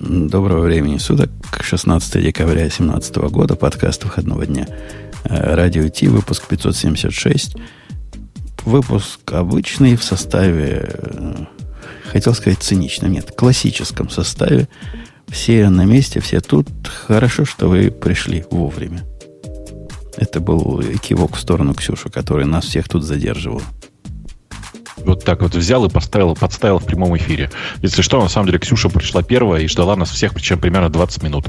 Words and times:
Доброго 0.00 0.62
времени 0.62 0.98
суток. 0.98 1.30
16 1.60 2.20
декабря 2.20 2.62
2017 2.62 3.16
года. 3.30 3.54
Подкаст 3.54 4.02
выходного 4.02 4.44
дня. 4.44 4.66
Э, 5.22 5.54
Радио 5.54 5.88
Ти, 5.88 6.08
выпуск 6.08 6.48
576. 6.48 7.54
Выпуск 8.64 9.20
обычный 9.32 9.94
в 9.94 10.02
составе, 10.02 10.90
э, 10.90 11.34
хотел 12.10 12.34
сказать 12.34 12.58
цинично, 12.58 13.06
нет, 13.06 13.30
классическом 13.36 14.10
составе. 14.10 14.68
Все 15.28 15.68
на 15.68 15.84
месте, 15.84 16.18
все 16.18 16.40
тут. 16.40 16.68
Хорошо, 16.88 17.44
что 17.44 17.68
вы 17.68 17.92
пришли 17.92 18.44
вовремя. 18.50 19.04
Это 20.16 20.40
был 20.40 20.82
кивок 21.02 21.36
в 21.36 21.40
сторону 21.40 21.72
Ксюши, 21.72 22.10
который 22.10 22.46
нас 22.46 22.64
всех 22.64 22.88
тут 22.88 23.04
задерживал 23.04 23.62
вот 25.04 25.24
так 25.24 25.42
вот 25.42 25.54
взял 25.54 25.84
и 25.84 25.88
поставил, 25.88 26.34
подставил 26.34 26.78
в 26.78 26.84
прямом 26.84 27.16
эфире. 27.16 27.50
Если 27.82 28.02
что, 28.02 28.20
на 28.20 28.28
самом 28.28 28.46
деле 28.46 28.58
Ксюша 28.58 28.88
пришла 28.88 29.22
первая 29.22 29.62
и 29.62 29.68
ждала 29.68 29.96
нас 29.96 30.10
всех, 30.10 30.34
причем 30.34 30.58
примерно 30.58 30.88
20 30.88 31.22
минут. 31.22 31.46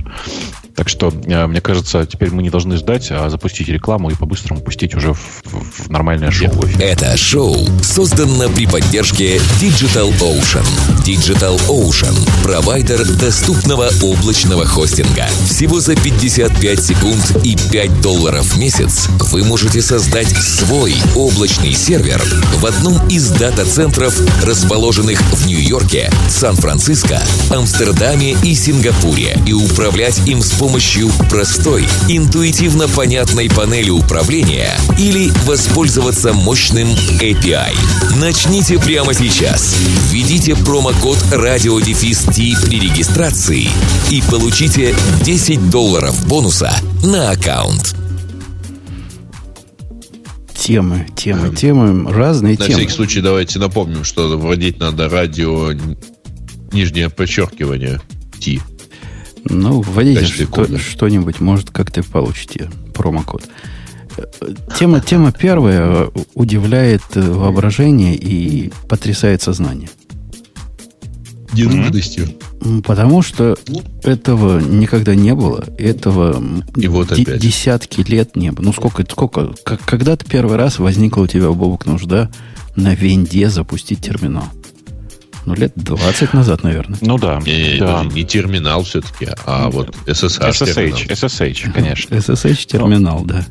Так 0.75 0.89
что, 0.89 1.07
э, 1.07 1.47
мне 1.47 1.61
кажется, 1.61 2.05
теперь 2.05 2.31
мы 2.31 2.44
не 2.44 2.49
должны 2.49 2.75
ждать, 2.75 3.07
а 3.09 3.30
запустить 3.30 3.70
рекламу 3.70 4.09
и 4.09 4.16
по-быстрому 4.16 4.59
пустить 4.61 4.94
уже 4.94 5.13
в, 5.13 5.44
в 5.45 5.89
нормальное 5.89 6.31
шоу. 6.31 6.52
Это 6.80 7.16
шоу 7.16 7.55
создано 7.81 8.49
при 8.49 8.67
поддержке 8.67 9.38
Digital 9.61 10.13
Ocean. 10.19 10.66
Digital 11.05 11.58
Ocean– 11.69 12.13
провайдер 12.44 13.05
доступного 13.16 13.89
облачного 14.02 14.66
хостинга. 14.66 15.27
Всего 15.47 15.80
за 15.80 15.95
55 15.95 16.80
секунд 16.83 17.38
и 17.44 17.55
5 17.72 18.02
долларов 18.02 18.44
в 18.44 18.58
месяц 18.58 19.08
вы 19.31 19.45
можете 19.45 19.81
создать 19.81 20.27
свой 20.27 20.94
облачный 21.16 21.73
сервер 21.73 22.22
в 22.55 22.66
одном 22.66 23.08
из 23.08 23.30
дата-центров, 23.45 24.20
расположенных 24.41 25.22
в 25.22 25.45
Нью-Йорке, 25.45 26.09
Сан-Франциско, 26.30 27.22
Амстердаме 27.52 28.36
и 28.44 28.56
Сингапуре, 28.56 29.39
и 29.45 29.53
управлять 29.53 30.28
им 30.28 30.42
с 30.42 30.50
помощью 30.53 31.11
простой, 31.30 31.88
интуитивно 32.09 32.88
понятной 32.88 33.47
панели 33.52 33.92
управления 33.92 34.75
или 34.97 35.31
воспользоваться 35.45 36.34
мощным 36.34 36.88
API. 37.19 37.75
Начните 38.16 38.80
прямо 38.80 39.14
сейчас. 39.14 39.75
Введите 40.09 40.56
промокод 40.56 41.17
RadioDefist 41.31 42.66
при 42.66 42.80
регистрации 42.80 43.69
и 44.09 44.23
получите 44.23 44.95
10 45.22 45.69
долларов 45.69 46.16
бонуса 46.25 46.72
на 47.03 47.30
аккаунт 47.30 47.95
темы, 50.66 51.05
темы, 51.16 51.55
темы, 51.55 52.11
разные 52.11 52.53
На 52.53 52.58
темы. 52.58 52.69
На 52.69 52.75
всякий 52.77 52.91
случай 52.91 53.21
давайте 53.21 53.59
напомним, 53.59 54.03
что 54.03 54.35
вводить 54.35 54.80
надо 54.80 55.07
радио 55.09 55.73
нижнее 56.72 57.11
подчеркивание 57.11 58.02
T. 58.44 58.59
Ну, 59.44 59.81
вводите 59.81 60.25
что, 60.25 60.77
что-нибудь, 60.80 61.39
может, 61.39 61.69
как-то 61.69 62.02
получите 62.03 62.72
промокод. 62.95 63.44
Тема, 64.80 65.02
тема 65.02 65.31
первая 65.31 66.09
удивляет 66.33 67.03
воображение 67.13 68.16
и 68.16 68.72
потрясает 68.89 69.44
сознание. 69.44 69.89
Ненужностью. 71.56 72.30
Потому 72.84 73.22
что 73.22 73.58
этого 74.03 74.59
никогда 74.59 75.16
не 75.16 75.34
было. 75.34 75.66
Этого 75.78 76.44
и 76.75 76.88
вот 76.88 77.12
опять. 77.12 77.39
десятки 77.39 78.02
лет 78.02 78.36
не 78.36 78.52
было. 78.52 78.66
Ну, 78.66 78.73
сколько, 78.73 79.03
сколько, 79.09 79.53
как, 79.64 79.84
когда-то 79.86 80.25
первый 80.25 80.58
раз 80.58 80.80
возникла 80.80 81.23
у 81.23 81.28
тебя, 81.28 81.50
Бобок, 81.50 81.86
нужда 81.86 82.30
на 82.75 82.94
венде 82.94 83.50
запустить 83.50 84.02
терминал. 84.02 84.47
Ну, 85.45 85.53
лет 85.53 85.73
20 85.75 86.34
назад, 86.34 86.64
наверное. 86.64 86.97
Ну 87.02 87.17
да. 87.20 87.39
Не, 87.45 87.78
да. 87.78 88.03
не 88.03 88.23
терминал 88.23 88.84
все-таки, 88.84 89.28
а 89.45 89.69
вот 89.69 89.95
SSH. 90.08 90.50
SSH, 90.50 91.08
SSH, 91.08 91.72
конечно. 91.72 92.16
SSH 92.16 92.66
терминал, 92.66 93.24
да. 93.24 93.46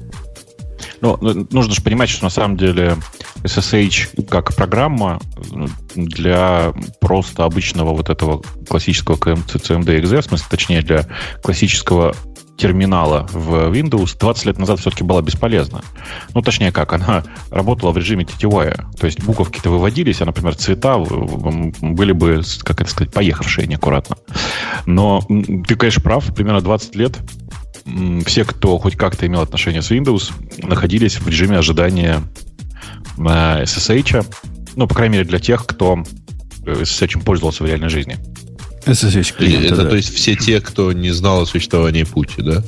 Ну, 1.04 1.18
нужно 1.50 1.74
же 1.74 1.82
понимать, 1.82 2.08
что 2.08 2.24
на 2.24 2.30
самом 2.30 2.56
деле 2.56 2.96
SSH 3.42 4.24
как 4.26 4.56
программа 4.56 5.20
ну, 5.52 5.68
для 5.94 6.72
просто 6.98 7.44
обычного 7.44 7.94
вот 7.94 8.08
этого 8.08 8.42
классического 8.66 9.16
CMD.exe, 9.16 10.22
в 10.22 10.24
смысле, 10.24 10.46
точнее, 10.48 10.80
для 10.80 11.06
классического 11.42 12.14
терминала 12.56 13.26
в 13.32 13.70
Windows 13.70 14.16
20 14.18 14.46
лет 14.46 14.58
назад 14.58 14.80
все-таки 14.80 15.04
была 15.04 15.20
бесполезна. 15.20 15.82
Ну, 16.32 16.40
точнее 16.40 16.72
как, 16.72 16.94
она 16.94 17.24
работала 17.50 17.90
в 17.90 17.98
режиме 17.98 18.24
тетевая. 18.24 18.86
То 18.98 19.06
есть 19.06 19.22
буковки-то 19.22 19.68
выводились, 19.70 20.22
а, 20.22 20.24
например, 20.24 20.56
цвета 20.56 20.96
были 20.96 22.12
бы, 22.12 22.42
как 22.62 22.80
это 22.80 22.90
сказать, 22.90 23.12
поехавшие 23.12 23.66
неаккуратно. 23.66 24.16
Но 24.86 25.20
ты, 25.66 25.76
конечно, 25.76 26.02
прав, 26.02 26.34
примерно 26.34 26.60
20 26.60 26.94
лет 26.96 27.18
все, 28.26 28.44
кто 28.44 28.78
хоть 28.78 28.96
как-то 28.96 29.26
имел 29.26 29.42
отношение 29.42 29.82
с 29.82 29.90
Windows, 29.90 30.32
находились 30.66 31.20
в 31.20 31.28
режиме 31.28 31.58
ожидания 31.58 32.22
SSH. 33.16 34.26
Ну, 34.76 34.86
по 34.86 34.94
крайней 34.94 35.18
мере, 35.18 35.28
для 35.28 35.38
тех, 35.38 35.66
кто 35.66 36.02
SSH 36.64 37.22
пользовался 37.22 37.62
в 37.62 37.66
реальной 37.66 37.90
жизни. 37.90 38.18
SSH 38.86 39.36
клиент. 39.36 39.66
Это, 39.66 39.76
да. 39.84 39.88
то 39.90 39.96
есть 39.96 40.14
все 40.14 40.34
те, 40.34 40.60
кто 40.60 40.92
не 40.92 41.10
знал 41.10 41.42
о 41.42 41.46
существовании 41.46 42.04
пути, 42.04 42.42
да? 42.42 42.62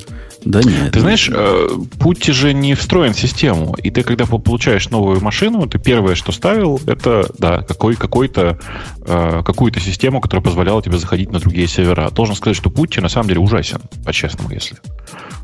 Да 0.47 0.61
нет. 0.63 0.93
Ты 0.93 1.01
знаешь, 1.01 1.29
э, 1.29 1.67
путь 1.99 2.23
же 2.23 2.53
не 2.53 2.73
встроен 2.73 3.13
в 3.13 3.19
систему. 3.19 3.75
И 3.83 3.91
ты, 3.91 4.03
когда 4.03 4.25
получаешь 4.25 4.89
новую 4.89 5.21
машину, 5.21 5.67
ты 5.67 5.77
первое, 5.77 6.15
что 6.15 6.31
ставил, 6.31 6.79
это 6.87 7.29
да, 7.37 7.63
какой, 7.63 7.95
какой-то, 7.95 8.57
э, 9.05 9.41
какую-то 9.45 9.81
систему, 9.81 10.21
которая 10.21 10.43
позволяла 10.43 10.81
тебе 10.81 10.97
заходить 10.97 11.31
на 11.31 11.39
другие 11.39 11.67
сервера. 11.67 12.09
Должен 12.11 12.35
сказать, 12.35 12.55
что 12.55 12.69
путь 12.69 12.97
на 12.97 13.09
самом 13.09 13.27
деле 13.27 13.41
ужасен, 13.41 13.81
по-честному, 14.05 14.49
если. 14.49 14.77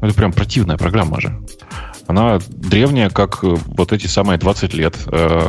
Это 0.02 0.14
прям 0.14 0.32
противная 0.32 0.78
программа 0.78 1.20
же. 1.20 1.38
Она 2.08 2.40
древняя, 2.48 3.10
как 3.10 3.44
э, 3.44 3.58
вот 3.66 3.92
эти 3.92 4.08
самые 4.08 4.38
20 4.38 4.74
лет. 4.74 4.96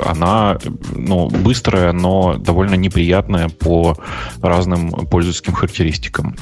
Она 0.04 0.58
ну, 0.96 1.28
быстрая, 1.28 1.92
но 1.92 2.34
довольно 2.34 2.74
неприятная 2.74 3.48
по 3.50 3.96
разным 4.42 4.90
пользовательским 4.90 5.52
характеристикам. 5.52 6.34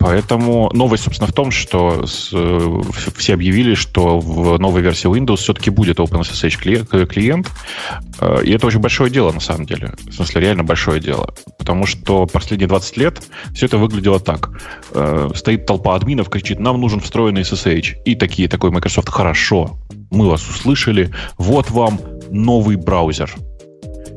Поэтому 0.00 0.70
новость, 0.72 1.04
собственно, 1.04 1.28
в 1.28 1.34
том, 1.34 1.50
что 1.50 2.06
с, 2.06 2.30
э, 2.32 2.80
все 3.16 3.34
объявили, 3.34 3.74
что 3.74 4.18
в 4.18 4.58
новой 4.58 4.80
версии 4.80 5.10
Windows 5.10 5.36
все-таки 5.36 5.68
будет 5.68 5.98
OpenSSH 5.98 7.06
клиент. 7.06 7.50
Э, 8.18 8.42
и 8.42 8.50
это 8.50 8.66
очень 8.66 8.78
большое 8.78 9.10
дело, 9.10 9.30
на 9.30 9.40
самом 9.40 9.66
деле. 9.66 9.92
В 10.06 10.12
смысле, 10.12 10.40
реально 10.40 10.64
большое 10.64 11.00
дело. 11.00 11.34
Потому 11.58 11.84
что 11.84 12.24
последние 12.24 12.66
20 12.66 12.96
лет 12.96 13.22
все 13.54 13.66
это 13.66 13.76
выглядело 13.76 14.18
так. 14.18 14.50
Э, 14.94 15.28
стоит 15.34 15.66
толпа 15.66 15.94
админов, 15.94 16.30
кричит, 16.30 16.60
нам 16.60 16.80
нужен 16.80 17.00
встроенный 17.00 17.42
SSH. 17.42 18.02
И 18.06 18.14
такие, 18.14 18.48
такой 18.48 18.70
Microsoft, 18.70 19.10
хорошо, 19.10 19.78
мы 20.10 20.30
вас 20.30 20.48
услышали, 20.48 21.10
вот 21.36 21.70
вам 21.70 22.00
новый 22.30 22.76
браузер. 22.76 23.30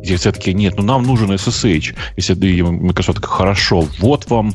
И 0.04 0.16
все 0.16 0.32
таки 0.32 0.54
нет, 0.54 0.76
ну 0.78 0.84
нам 0.84 1.04
нужен 1.04 1.32
SSH. 1.32 1.96
Если 2.18 2.62
Microsoft 2.62 3.22
такая, 3.22 3.36
хорошо, 3.38 3.88
вот 4.00 4.30
вам 4.30 4.54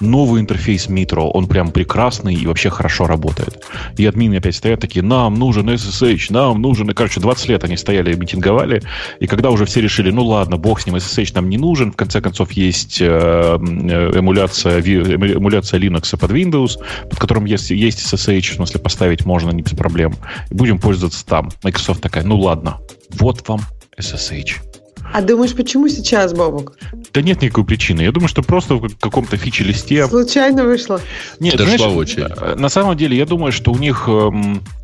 новый 0.00 0.40
интерфейс 0.40 0.88
Mitro, 0.88 1.30
он 1.32 1.46
прям 1.46 1.70
прекрасный 1.70 2.34
и 2.34 2.46
вообще 2.46 2.70
хорошо 2.70 3.06
работает. 3.06 3.64
И 3.96 4.06
админы 4.06 4.36
опять 4.36 4.56
стоят 4.56 4.80
такие, 4.80 5.02
нам 5.02 5.34
нужен 5.34 5.68
SSH, 5.68 6.26
нам 6.30 6.60
нужен... 6.62 6.90
И, 6.90 6.94
короче, 6.94 7.20
20 7.20 7.48
лет 7.48 7.64
они 7.64 7.76
стояли 7.76 8.12
и 8.12 8.16
митинговали, 8.16 8.82
и 9.20 9.26
когда 9.26 9.50
уже 9.50 9.66
все 9.66 9.80
решили, 9.80 10.10
ну 10.10 10.24
ладно, 10.24 10.56
бог 10.56 10.80
с 10.80 10.86
ним, 10.86 10.96
SSH 10.96 11.32
нам 11.34 11.48
не 11.48 11.58
нужен, 11.58 11.92
в 11.92 11.96
конце 11.96 12.20
концов 12.20 12.52
есть 12.52 12.98
э, 13.00 13.04
эмуляция, 13.06 14.80
эмуляция 14.80 15.80
Linux 15.80 16.16
под 16.16 16.30
Windows, 16.30 16.78
под 17.08 17.18
которым 17.18 17.44
есть, 17.44 17.70
есть 17.70 18.00
SSH, 18.00 18.52
в 18.52 18.54
смысле 18.54 18.80
поставить 18.80 19.24
можно 19.24 19.50
не 19.50 19.62
без 19.62 19.72
проблем, 19.72 20.14
и 20.50 20.54
будем 20.54 20.78
пользоваться 20.78 21.24
там. 21.26 21.50
Microsoft 21.62 22.00
такая, 22.00 22.24
ну 22.24 22.38
ладно, 22.38 22.78
вот 23.18 23.46
вам 23.48 23.60
SSH. 23.98 24.67
А 25.12 25.22
думаешь, 25.22 25.54
почему 25.54 25.88
сейчас, 25.88 26.32
Бобок? 26.32 26.76
Да 27.12 27.22
нет 27.22 27.42
никакой 27.42 27.64
причины. 27.64 28.02
Я 28.02 28.12
думаю, 28.12 28.28
что 28.28 28.42
просто 28.42 28.74
в 28.74 28.96
каком-то 28.96 29.36
фиче-листе... 29.36 30.06
Случайно 30.06 30.64
вышло? 30.64 31.00
Нет, 31.40 31.56
Дошла 31.56 31.76
знаешь, 31.76 31.96
очередь. 31.96 32.56
на 32.56 32.68
самом 32.68 32.96
деле, 32.96 33.16
я 33.16 33.26
думаю, 33.26 33.52
что 33.52 33.72
у 33.72 33.78
них 33.78 34.04
эм, 34.06 34.60
Э, 34.60 34.77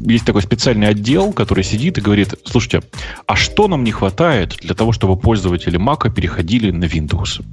есть 0.00 0.24
такой 0.24 0.42
специальный 0.42 0.88
отдел, 0.88 1.32
который 1.32 1.64
сидит 1.64 1.98
и 1.98 2.00
говорит, 2.00 2.34
слушайте, 2.44 2.82
а 3.26 3.36
что 3.36 3.68
нам 3.68 3.84
не 3.84 3.92
хватает 3.92 4.56
для 4.60 4.74
того, 4.74 4.92
чтобы 4.92 5.16
пользователи 5.16 5.78
Mac 5.78 6.12
переходили 6.12 6.70
на 6.70 6.84
Windows? 6.84 7.44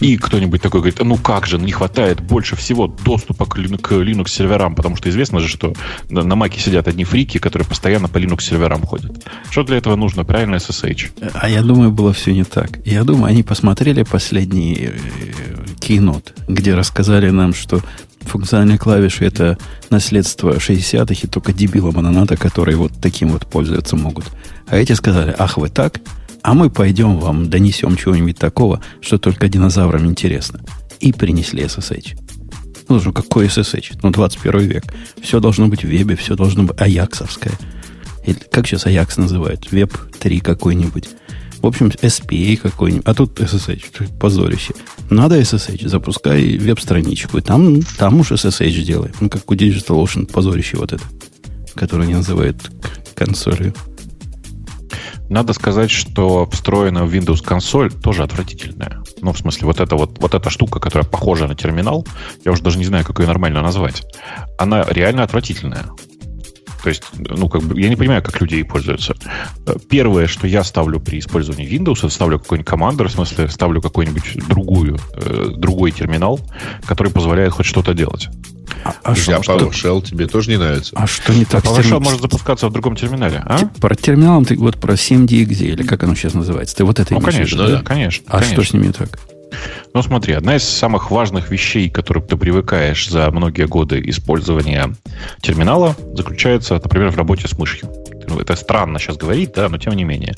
И 0.00 0.16
кто-нибудь 0.16 0.62
такой 0.62 0.80
говорит, 0.80 1.00
ну 1.02 1.16
как 1.16 1.46
же, 1.46 1.58
не 1.58 1.72
хватает 1.72 2.20
больше 2.20 2.56
всего 2.56 2.86
доступа 2.86 3.46
к 3.46 3.56
Linux 3.56 4.28
серверам, 4.28 4.74
потому 4.74 4.96
что 4.96 5.08
известно 5.08 5.40
же, 5.40 5.48
что 5.48 5.72
на 6.08 6.34
Mac 6.34 6.58
сидят 6.58 6.88
одни 6.88 7.04
фрики, 7.04 7.38
которые 7.38 7.66
постоянно 7.66 8.08
по 8.08 8.18
Linux 8.18 8.42
серверам 8.42 8.82
ходят. 8.82 9.12
Что 9.50 9.62
для 9.62 9.78
этого 9.78 9.96
нужно? 9.96 10.24
Правильно, 10.24 10.56
SSH. 10.56 11.32
А 11.34 11.48
я 11.48 11.62
думаю, 11.62 11.90
было 11.90 12.12
все 12.12 12.32
не 12.32 12.44
так. 12.44 12.80
Я 12.84 13.04
думаю, 13.04 13.26
они 13.26 13.42
посмотрели 13.42 14.02
последний 14.02 14.90
кейнот, 15.80 16.34
э, 16.36 16.52
где 16.52 16.74
рассказали 16.74 17.30
нам, 17.30 17.54
что 17.54 17.80
функциональные 18.20 18.78
клавиши 18.78 19.24
это 19.24 19.58
наследство 19.88 20.56
60-х, 20.56 21.20
и 21.22 21.26
только 21.30 21.52
дебилам 21.52 21.98
она 21.98 22.10
надо, 22.10 22.36
которые 22.36 22.76
вот 22.76 22.92
таким 23.00 23.30
вот 23.30 23.46
пользоваться 23.46 23.96
могут. 23.96 24.26
А 24.66 24.76
эти 24.76 24.92
сказали, 24.92 25.34
ах, 25.38 25.56
вы 25.56 25.68
так, 25.68 26.00
а 26.42 26.54
мы 26.54 26.70
пойдем 26.70 27.18
вам 27.18 27.50
донесем 27.50 27.96
чего-нибудь 27.96 28.38
такого, 28.38 28.80
что 29.00 29.18
только 29.18 29.48
динозаврам 29.48 30.06
интересно. 30.06 30.60
и 31.00 31.12
принесли 31.12 31.64
SSH. 31.64 32.18
Ну, 32.88 33.00
ну 33.02 33.12
какой 33.12 33.46
SSH? 33.46 34.00
Ну, 34.02 34.10
21 34.10 34.60
век. 34.60 34.84
Все 35.22 35.40
должно 35.40 35.68
быть 35.68 35.82
в 35.82 35.88
вебе, 35.88 36.14
все 36.16 36.36
должно 36.36 36.64
быть 36.64 36.78
аяксовское. 36.78 37.54
Или, 38.26 38.38
как 38.50 38.66
сейчас 38.66 38.86
Аякс 38.86 39.16
называют? 39.16 39.72
Веб 39.72 39.96
3 40.18 40.40
какой-нибудь. 40.40 41.08
В 41.62 41.66
общем, 41.66 41.88
SPA 41.88 42.56
какой-нибудь. 42.56 43.06
А 43.06 43.14
тут 43.14 43.38
SSH. 43.38 44.18
Позорище. 44.18 44.74
Надо 45.10 45.38
SSH. 45.40 45.88
Запускай 45.88 46.56
веб-страничку. 46.56 47.38
И 47.38 47.42
там, 47.42 47.82
там 47.98 48.20
уж 48.20 48.32
SSH 48.32 48.82
делай. 48.82 49.10
Ну, 49.20 49.28
как 49.28 49.50
у 49.50 49.54
DigitalOcean 49.54 50.30
позорище 50.30 50.78
вот 50.78 50.92
это. 50.92 51.04
Которое 51.74 52.04
они 52.04 52.14
называют 52.14 52.70
консолью. 53.14 53.74
Надо 55.28 55.52
сказать, 55.52 55.92
что 55.92 56.48
встроенная 56.50 57.04
в 57.04 57.14
Windows 57.14 57.44
консоль 57.44 57.92
тоже 57.92 58.24
отвратительная. 58.24 59.00
Ну, 59.20 59.32
в 59.32 59.38
смысле, 59.38 59.66
вот 59.66 59.78
эта 59.78 59.94
вот, 59.94 60.18
вот 60.20 60.34
эта 60.34 60.50
штука, 60.50 60.80
которая 60.80 61.08
похожа 61.08 61.46
на 61.46 61.54
терминал, 61.54 62.04
я 62.44 62.50
уже 62.50 62.62
даже 62.62 62.78
не 62.78 62.84
знаю, 62.84 63.04
как 63.04 63.20
ее 63.20 63.26
нормально 63.28 63.62
назвать, 63.62 64.02
она 64.58 64.82
реально 64.88 65.22
отвратительная. 65.22 65.86
То 66.82 66.88
есть, 66.88 67.02
ну, 67.14 67.48
как 67.48 67.62
бы, 67.62 67.80
я 67.80 67.88
не 67.88 67.96
понимаю, 67.96 68.22
как 68.22 68.40
люди 68.40 68.54
ей 68.54 68.64
пользуются. 68.64 69.14
Первое, 69.88 70.26
что 70.26 70.46
я 70.46 70.64
ставлю 70.64 71.00
при 71.00 71.18
использовании 71.18 71.68
Windows, 71.68 72.08
ставлю 72.08 72.38
какой-нибудь 72.38 72.68
командор, 72.68 73.08
в 73.08 73.12
смысле, 73.12 73.48
ставлю 73.48 73.82
какой-нибудь 73.82 74.48
другую, 74.48 74.98
э, 75.14 75.48
другой 75.56 75.90
терминал, 75.92 76.40
который 76.86 77.12
позволяет 77.12 77.52
хоть 77.52 77.66
что-то 77.66 77.94
делать. 77.94 78.28
А, 78.84 78.94
а 79.02 79.14
что, 79.14 79.32
PowerShell 79.32 80.02
тебе 80.02 80.26
тоже 80.26 80.50
не 80.50 80.56
нравится? 80.56 80.92
А 80.96 81.06
что 81.06 81.34
не 81.34 81.44
так? 81.44 81.64
А 81.64 81.68
PowerShell 81.68 81.82
терми... 81.82 82.04
может 82.04 82.20
запускаться 82.22 82.68
в 82.68 82.72
другом 82.72 82.96
терминале, 82.96 83.42
а? 83.44 83.58
Про 83.80 83.94
терминалом 83.94 84.44
ты 84.44 84.56
вот 84.56 84.78
про 84.78 84.94
7DXD, 84.94 85.64
или 85.64 85.82
как 85.82 86.02
оно 86.04 86.14
сейчас 86.14 86.34
называется? 86.34 86.76
Ты 86.76 86.84
вот 86.84 86.98
это 86.98 87.14
Ну, 87.14 87.20
конечно, 87.20 87.66
да, 87.66 87.82
конечно. 87.82 88.24
А 88.28 88.38
конечно. 88.38 88.54
что 88.54 88.70
с 88.70 88.72
ними 88.72 88.92
так? 88.92 89.18
Ну, 89.92 90.02
смотри, 90.02 90.34
одна 90.34 90.56
из 90.56 90.64
самых 90.64 91.10
важных 91.10 91.50
вещей, 91.50 91.88
к 91.88 91.94
которым 91.94 92.26
ты 92.26 92.36
привыкаешь 92.36 93.08
за 93.08 93.30
многие 93.30 93.66
годы 93.66 94.00
использования 94.06 94.94
терминала, 95.42 95.96
заключается, 96.14 96.74
например, 96.74 97.10
в 97.10 97.16
работе 97.16 97.48
с 97.48 97.58
мышью. 97.58 97.88
Ну, 98.28 98.38
это 98.38 98.54
странно 98.54 98.98
сейчас 98.98 99.16
говорить, 99.16 99.52
да, 99.54 99.68
но 99.68 99.78
тем 99.78 99.94
не 99.94 100.04
менее. 100.04 100.34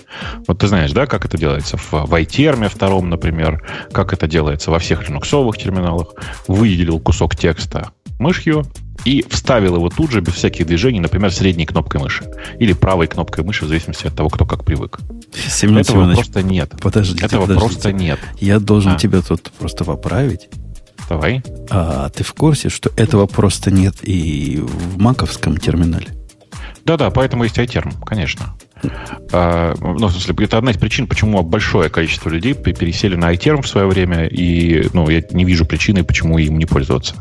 Вот 0.46 0.58
ты 0.60 0.68
знаешь, 0.68 0.92
да, 0.92 1.06
как 1.06 1.26
это 1.26 1.36
делается 1.36 1.76
в, 1.76 1.92
iTerm 1.92 2.68
втором, 2.68 3.10
например, 3.10 3.62
как 3.92 4.12
это 4.12 4.26
делается 4.26 4.70
во 4.70 4.78
всех 4.78 5.08
линуксовых 5.08 5.58
терминалах. 5.58 6.14
Выделил 6.48 6.98
кусок 7.00 7.36
текста 7.36 7.90
мышью 8.22 8.64
и 9.04 9.24
вставил 9.28 9.76
его 9.76 9.88
тут 9.90 10.10
же 10.12 10.20
без 10.20 10.34
всяких 10.34 10.66
движений, 10.66 11.00
например, 11.00 11.32
средней 11.32 11.66
кнопкой 11.66 12.00
мыши 12.00 12.24
или 12.58 12.72
правой 12.72 13.08
кнопкой 13.08 13.44
мыши, 13.44 13.64
в 13.64 13.68
зависимости 13.68 14.06
от 14.06 14.14
того, 14.14 14.28
кто 14.30 14.46
как 14.46 14.64
привык. 14.64 15.00
Семен 15.34 15.78
Этого 15.78 15.96
Семенович, 15.98 16.16
просто 16.18 16.42
нет. 16.42 16.72
Подождите, 16.80 17.24
Этого 17.26 17.42
подождите. 17.42 17.66
просто 17.68 17.92
нет. 17.92 18.18
Я 18.38 18.60
должен 18.60 18.92
А. 18.92 18.96
тебя 18.96 19.20
тут 19.22 19.50
просто 19.58 19.84
поправить. 19.84 20.48
Давай. 21.08 21.42
А 21.68 22.08
ты 22.10 22.22
в 22.24 22.32
курсе, 22.32 22.68
что 22.68 22.90
этого 22.96 23.26
просто 23.26 23.70
нет 23.70 23.96
и 24.02 24.60
в 24.62 24.98
маковском 24.98 25.56
терминале? 25.58 26.08
Да-да, 26.84 27.10
поэтому 27.10 27.44
есть 27.44 27.58
iTerm, 27.58 27.94
конечно. 28.04 28.54
А, 29.32 29.74
ну, 29.80 30.06
в 30.06 30.10
смысле, 30.12 30.34
это 30.44 30.58
одна 30.58 30.70
из 30.72 30.76
причин, 30.76 31.06
почему 31.06 31.42
большое 31.42 31.88
количество 31.88 32.28
людей 32.28 32.54
пе- 32.54 32.72
пересели 32.72 33.16
на 33.16 33.32
iTerm 33.32 33.62
в 33.62 33.68
свое 33.68 33.86
время, 33.86 34.26
и 34.26 34.88
ну, 34.92 35.08
я 35.08 35.22
не 35.30 35.44
вижу 35.44 35.64
причины, 35.64 36.04
почему 36.04 36.38
им 36.38 36.58
не 36.58 36.66
пользоваться. 36.66 37.14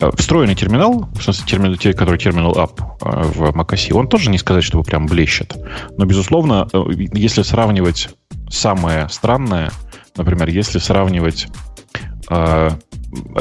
А, 0.00 0.10
Встроенный 0.16 0.54
терминал, 0.54 1.08
в 1.18 1.22
смысле, 1.22 1.44
терминал, 1.46 1.76
те- 1.76 1.92
который 1.92 2.18
терминал 2.18 2.52
App 2.52 2.80
а, 3.00 3.22
в 3.22 3.42
macOS, 3.56 3.92
он 3.92 4.08
тоже 4.08 4.30
не 4.30 4.38
сказать, 4.38 4.64
чтобы 4.64 4.84
прям 4.84 5.06
блещет. 5.06 5.54
Но, 5.96 6.04
безусловно, 6.04 6.68
э, 6.72 6.82
если 7.12 7.42
сравнивать 7.42 8.10
самое 8.50 9.08
странное, 9.08 9.70
например, 10.16 10.48
если 10.48 10.78
сравнивать 10.78 11.48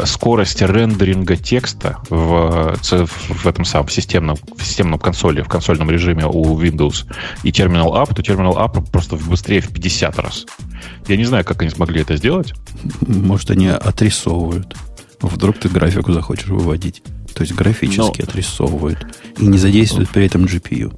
скорость 0.05 0.61
рендеринга 0.61 1.35
текста 1.35 1.97
в, 2.09 2.77
в 2.81 3.47
этом 3.47 3.65
самом 3.65 3.87
в 3.87 3.91
системном, 3.91 4.37
в 4.57 4.63
системном 4.63 4.99
консоли, 4.99 5.41
в 5.41 5.47
консольном 5.47 5.89
режиме 5.89 6.25
у 6.25 6.59
Windows 6.59 7.05
и 7.43 7.49
Terminal 7.49 7.91
App, 7.93 8.13
то 8.13 8.21
Terminal 8.21 8.55
App 8.55 8.91
просто 8.91 9.15
быстрее 9.15 9.61
в 9.61 9.71
50 9.71 10.19
раз. 10.19 10.45
Я 11.07 11.17
не 11.17 11.25
знаю, 11.25 11.43
как 11.43 11.61
они 11.61 11.71
смогли 11.71 12.01
это 12.01 12.15
сделать. 12.15 12.53
Может, 13.01 13.51
они 13.51 13.67
отрисовывают. 13.67 14.75
Вдруг 15.21 15.57
ты 15.57 15.69
графику 15.69 16.13
захочешь 16.13 16.47
выводить. 16.47 17.01
То 17.33 17.41
есть 17.41 17.53
графически 17.53 18.21
Но- 18.21 18.27
отрисовывают. 18.27 19.05
И 19.37 19.45
не 19.45 19.57
задействуют 19.57 20.09
при 20.09 20.25
этом 20.25 20.45
GPU. 20.45 20.97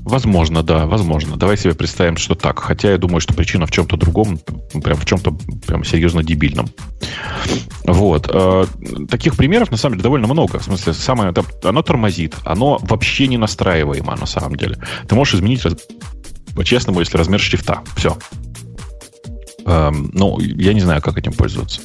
Возможно, 0.00 0.62
да, 0.62 0.86
возможно. 0.86 1.36
Давай 1.36 1.56
себе 1.56 1.74
представим, 1.74 2.16
что 2.16 2.34
так. 2.34 2.58
Хотя 2.60 2.92
я 2.92 2.98
думаю, 2.98 3.20
что 3.20 3.32
причина 3.34 3.66
в 3.66 3.70
чем-то 3.70 3.96
другом, 3.96 4.38
прям 4.82 4.96
в 4.98 5.06
чем-то 5.06 5.32
прям 5.66 5.84
серьезно 5.84 6.22
дебильном. 6.22 6.68
Вот. 7.84 8.28
Э, 8.32 8.66
Таких 9.08 9.36
примеров, 9.36 9.70
на 9.70 9.76
самом 9.76 9.94
деле, 9.96 10.02
довольно 10.04 10.26
много. 10.26 10.58
В 10.58 10.64
смысле, 10.64 10.92
самое, 10.94 11.30
это- 11.30 11.44
оно 11.68 11.82
тормозит. 11.82 12.34
Оно 12.44 12.78
вообще 12.82 13.26
не 13.26 13.38
настраиваемо, 13.38 14.16
на 14.16 14.26
самом 14.26 14.56
деле. 14.56 14.76
Ты 15.08 15.14
можешь 15.14 15.34
изменить, 15.34 15.62
по-честному, 16.54 17.00
если 17.00 17.16
размер 17.18 17.40
шрифта. 17.40 17.80
Все. 17.96 18.16
Эм, 19.66 20.10
ну, 20.12 20.38
я 20.40 20.74
не 20.74 20.80
знаю, 20.80 21.00
как 21.02 21.16
этим 21.18 21.32
пользоваться. 21.32 21.80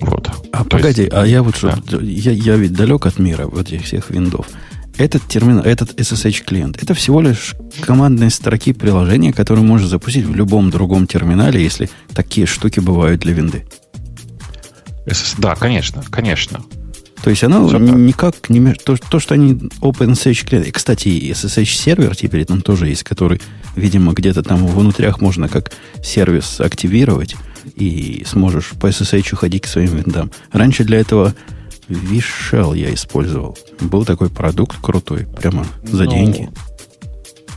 Вот. 0.00 0.30
А 0.52 0.64
То 0.64 0.70
погоди, 0.70 1.02
есть- 1.02 1.12
а 1.14 1.26
я 1.26 1.42
вот 1.42 1.56
что, 1.56 1.74
я, 2.00 2.32
я 2.32 2.56
ведь 2.56 2.72
далек 2.72 3.04
от 3.06 3.18
мира 3.18 3.46
вот 3.46 3.60
этих 3.68 3.84
всех 3.84 4.08
виндов. 4.10 4.46
Этот 4.96 5.26
терминал, 5.28 5.64
этот 5.64 5.98
SSH 5.98 6.44
клиент, 6.44 6.82
это 6.82 6.92
всего 6.94 7.20
лишь 7.20 7.54
командные 7.80 8.30
строки 8.30 8.72
приложения, 8.72 9.32
которые 9.32 9.64
можно 9.64 9.88
запустить 9.88 10.26
в 10.26 10.34
любом 10.34 10.70
другом 10.70 11.06
терминале, 11.06 11.62
если 11.62 11.88
такие 12.14 12.46
штуки 12.46 12.80
бывают 12.80 13.22
для 13.22 13.32
винды. 13.32 13.66
SS 15.06 15.36
Да, 15.38 15.54
конечно, 15.54 16.02
конечно. 16.10 16.60
То 17.22 17.30
есть 17.30 17.44
оно 17.44 17.68
так. 17.68 17.80
никак 17.80 18.48
не... 18.48 18.60
меш- 18.60 18.80
То, 18.82 18.96
то, 18.96 19.20
что 19.20 19.34
они 19.34 19.54
OpenSH 19.80 20.46
клиент... 20.46 20.66
И, 20.66 20.70
кстати, 20.70 21.08
и 21.08 21.32
SSH 21.32 21.64
сервер 21.66 22.16
теперь 22.16 22.44
там 22.46 22.62
тоже 22.62 22.88
есть, 22.88 23.02
который, 23.04 23.40
видимо, 23.76 24.12
где-то 24.12 24.42
там 24.42 24.66
внутрях 24.66 25.20
можно 25.20 25.48
как 25.48 25.70
сервис 26.02 26.60
активировать 26.60 27.36
и 27.76 28.24
сможешь 28.26 28.70
по 28.80 28.86
SSH 28.88 29.36
ходить 29.36 29.62
к 29.62 29.66
своим 29.66 29.96
виндам. 29.96 30.30
Раньше 30.52 30.84
для 30.84 30.98
этого 30.98 31.34
Vishell 31.94 32.76
я 32.76 32.92
использовал. 32.94 33.56
Был 33.80 34.04
такой 34.04 34.30
продукт 34.30 34.78
крутой, 34.80 35.26
прямо 35.26 35.66
за 35.82 36.04
Ну, 36.04 36.10
деньги. 36.10 36.50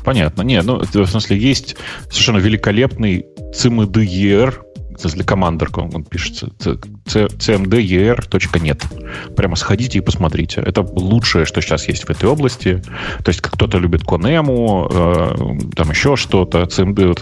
Понятно. 0.04 0.42
Не, 0.42 0.62
ну, 0.62 0.80
в 0.80 1.06
смысле, 1.06 1.38
есть 1.38 1.76
совершенно 2.10 2.38
великолепный 2.38 3.26
CMDER, 3.54 4.56
в 4.98 5.02
смысле, 5.02 5.24
командер, 5.24 5.70
он, 5.76 6.04
пишется, 6.04 6.50
cmder.net. 7.06 9.36
Прямо 9.36 9.56
сходите 9.56 10.00
и 10.00 10.02
посмотрите. 10.02 10.62
Это 10.62 10.82
лучшее, 10.82 11.46
что 11.46 11.62
сейчас 11.62 11.88
есть 11.88 12.06
в 12.06 12.10
этой 12.10 12.30
области. 12.30 12.82
То 13.24 13.30
есть, 13.30 13.42
как 13.42 13.54
кто-то 13.54 13.78
любит 13.78 14.04
Конему, 14.04 14.88
э, 14.92 15.36
там 15.76 15.90
еще 15.90 16.16
что-то. 16.16 16.64
CMD, 16.64 17.14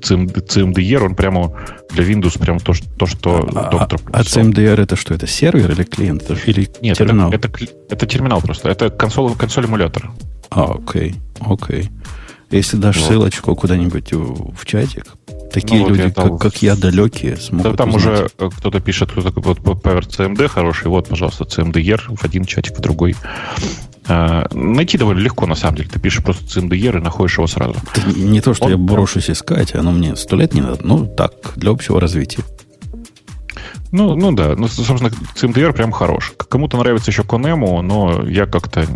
CMD, 0.00 0.46
CMDR, 0.46 1.04
он 1.06 1.14
прямо 1.14 1.52
для 1.90 2.04
Windows 2.04 2.38
прямо 2.38 2.60
то, 2.60 2.72
что- 2.72 2.88
то 2.96 3.06
что 3.06 3.48
А, 3.54 3.70
доктор 3.70 4.00
а 4.12 4.18
написал. 4.18 4.44
CMDR 4.44 4.80
это 4.80 4.96
что? 4.96 5.14
Это 5.14 5.26
сервер 5.26 5.70
или 5.70 5.84
клиент? 5.84 6.30
Или 6.46 6.68
Нет, 6.80 6.98
терминал? 6.98 7.32
Это, 7.32 7.48
это, 7.48 7.66
это 7.88 8.06
терминал 8.06 8.40
просто. 8.40 8.70
Это 8.70 8.90
консоль, 8.90 9.34
консоль 9.36 9.64
эмулятора. 9.64 10.10
А, 10.50 10.74
окей, 10.74 11.14
окей. 11.40 11.90
Если 12.50 12.76
дашь 12.76 12.96
Вот. 12.98 13.06
ссылочку 13.06 13.54
куда-нибудь 13.54 14.12
в, 14.12 14.64
чатик, 14.64 15.04
такие 15.52 15.80
Ну, 15.80 15.88
вот 15.88 15.90
люди, 15.90 16.02
я 16.02 16.10
дал 16.10 16.36
как, 16.38 16.52
как 16.52 16.62
я, 16.62 16.74
далекие, 16.74 17.36
смогут 17.36 17.72
Да, 17.72 17.76
там 17.76 17.94
узнать. 17.94 18.04
уже 18.04 18.28
э, 18.38 18.48
кто-то 18.56 18.80
пишет, 18.80 19.12
кто 19.12 19.22
такой 19.22 19.42
вот 19.42 19.58
Power 19.58 20.00
CMD 20.00 20.48
хороший. 20.48 20.88
Вот, 20.88 21.08
пожалуйста, 21.08 21.44
CMDR 21.44 22.16
в 22.16 22.24
один 22.24 22.44
чатик, 22.44 22.76
в 22.76 22.80
другой. 22.80 23.14
А, 24.08 24.48
найти 24.52 24.98
довольно 24.98 25.20
легко, 25.20 25.46
на 25.46 25.54
самом 25.54 25.76
деле. 25.76 25.88
Ты 25.88 26.00
пишешь 26.00 26.24
просто 26.24 26.44
CMDR 26.44 26.98
и 26.98 27.00
находишь 27.00 27.36
его 27.38 27.46
сразу. 27.46 27.76
Это 27.94 28.18
не 28.18 28.40
то, 28.40 28.54
что 28.54 28.64
Он 28.64 28.70
я 28.72 28.76
брошусь 28.76 29.30
искать, 29.30 29.74
оно 29.76 29.92
мне 29.92 30.16
сто 30.16 30.34
лет 30.36 30.52
не 30.52 30.60
надо. 30.60 30.80
Ну, 30.82 31.06
так, 31.06 31.52
для 31.54 31.70
общего 31.70 32.00
развития. 32.00 32.42
Ну, 33.92 34.14
ну 34.16 34.32
да, 34.32 34.54
ну, 34.56 34.66
собственно, 34.68 35.12
CMDR 35.36 35.72
прям 35.72 35.92
хорош. 35.92 36.32
Кому-то 36.48 36.76
нравится 36.76 37.10
еще 37.10 37.22
Conemo, 37.22 37.80
но 37.82 38.26
я 38.26 38.46
как-то... 38.46 38.86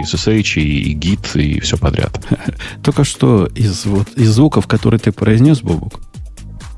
И 0.00 0.04
SSH, 0.04 0.60
и, 0.60 0.92
и 0.92 0.96
Git, 0.96 1.40
и 1.40 1.60
все 1.60 1.76
подряд. 1.76 2.18
Только 2.82 3.04
что 3.04 3.46
из, 3.46 3.84
вот, 3.86 4.08
из 4.16 4.30
звуков, 4.30 4.66
которые 4.66 5.00
ты 5.00 5.12
произнес, 5.12 5.60
Бобук, 5.60 6.00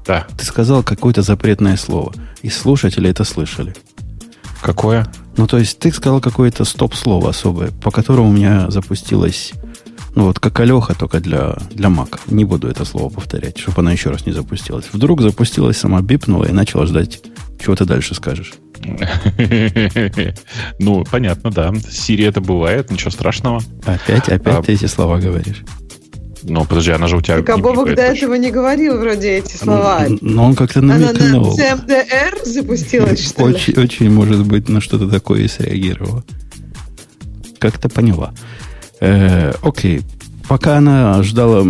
Да. 0.07 0.27
ты 0.37 0.45
сказал 0.45 0.83
какое-то 0.83 1.23
запретное 1.23 1.77
слово. 1.77 2.13
И 2.43 2.51
слушатели 2.51 3.09
это 3.11 3.25
слышали. 3.25 3.75
Какое? 4.63 5.07
Ну, 5.37 5.47
то 5.47 5.59
есть 5.59 5.79
ты 5.79 5.93
сказал 5.93 6.21
какое-то 6.21 6.65
стоп-слово 6.65 7.31
особое, 7.31 7.71
по 7.71 7.91
которому 7.91 8.31
у 8.31 8.33
меня 8.33 8.71
запустилось, 8.71 9.53
ну, 10.15 10.25
вот 10.25 10.41
как 10.41 10.59
Алеха, 10.61 10.95
только 10.95 11.21
для, 11.21 11.57
для 11.71 11.89
Mac. 11.89 12.19
Не 12.29 12.45
буду 12.45 12.69
это 12.69 12.85
слово 12.87 13.11
повторять, 13.11 13.59
чтобы 13.59 13.81
она 13.83 13.93
еще 13.93 14.11
раз 14.11 14.25
не 14.25 14.33
запустилась. 14.33 14.87
Вдруг 14.93 15.21
запустилась, 15.21 15.77
сама 15.77 16.01
бипнула 16.01 16.47
и 16.47 16.53
начала 16.53 16.87
ждать, 16.87 17.21
чего 17.63 17.75
ты 17.77 17.85
дальше 17.85 18.15
скажешь. 18.15 18.55
Ну, 20.79 21.05
понятно, 21.11 21.51
да. 21.51 21.73
С 21.75 22.09
Siri 22.09 22.29
это 22.29 22.41
бывает, 22.41 22.91
ничего 22.91 23.11
страшного. 23.11 23.63
Опять, 23.85 24.29
опять 24.29 24.55
А- 24.57 24.63
ты 24.63 24.73
эти 24.75 24.87
слова 24.87 25.19
говоришь. 25.19 25.63
Ну, 26.43 26.65
подожди, 26.65 26.93
она 26.93 27.09
же 27.09 27.17
у 27.17 27.21
тебя... 27.21 27.39
Так 27.39 27.49
а 27.49 27.57
Бобок 27.57 27.95
до 27.95 28.03
этого 28.03 28.35
не 28.35 28.51
говорил 28.53 28.99
вроде 28.99 29.39
эти 29.39 29.57
слова. 29.57 30.07
Н- 30.07 30.19
Но 30.21 30.45
он 30.45 30.55
как-то 30.55 30.79
Она 30.81 30.97
на 30.99 31.13
намекнул. 31.13 31.59
CMDR 31.59 32.45
запустилась, 32.45 33.27
что 33.27 33.49
ли? 33.49 33.55
Очень, 33.55 33.75
очень, 33.81 34.11
может 34.11 34.47
быть, 34.47 34.69
на 34.69 34.81
что-то 34.81 35.09
такое 35.09 35.41
и 35.43 35.49
среагировала. 35.49 36.25
Как-то 37.59 37.89
поняла. 37.89 38.33
Э, 39.01 39.55
окей. 39.63 40.03
Пока 40.47 40.77
она 40.77 41.21
ждала 41.25 41.65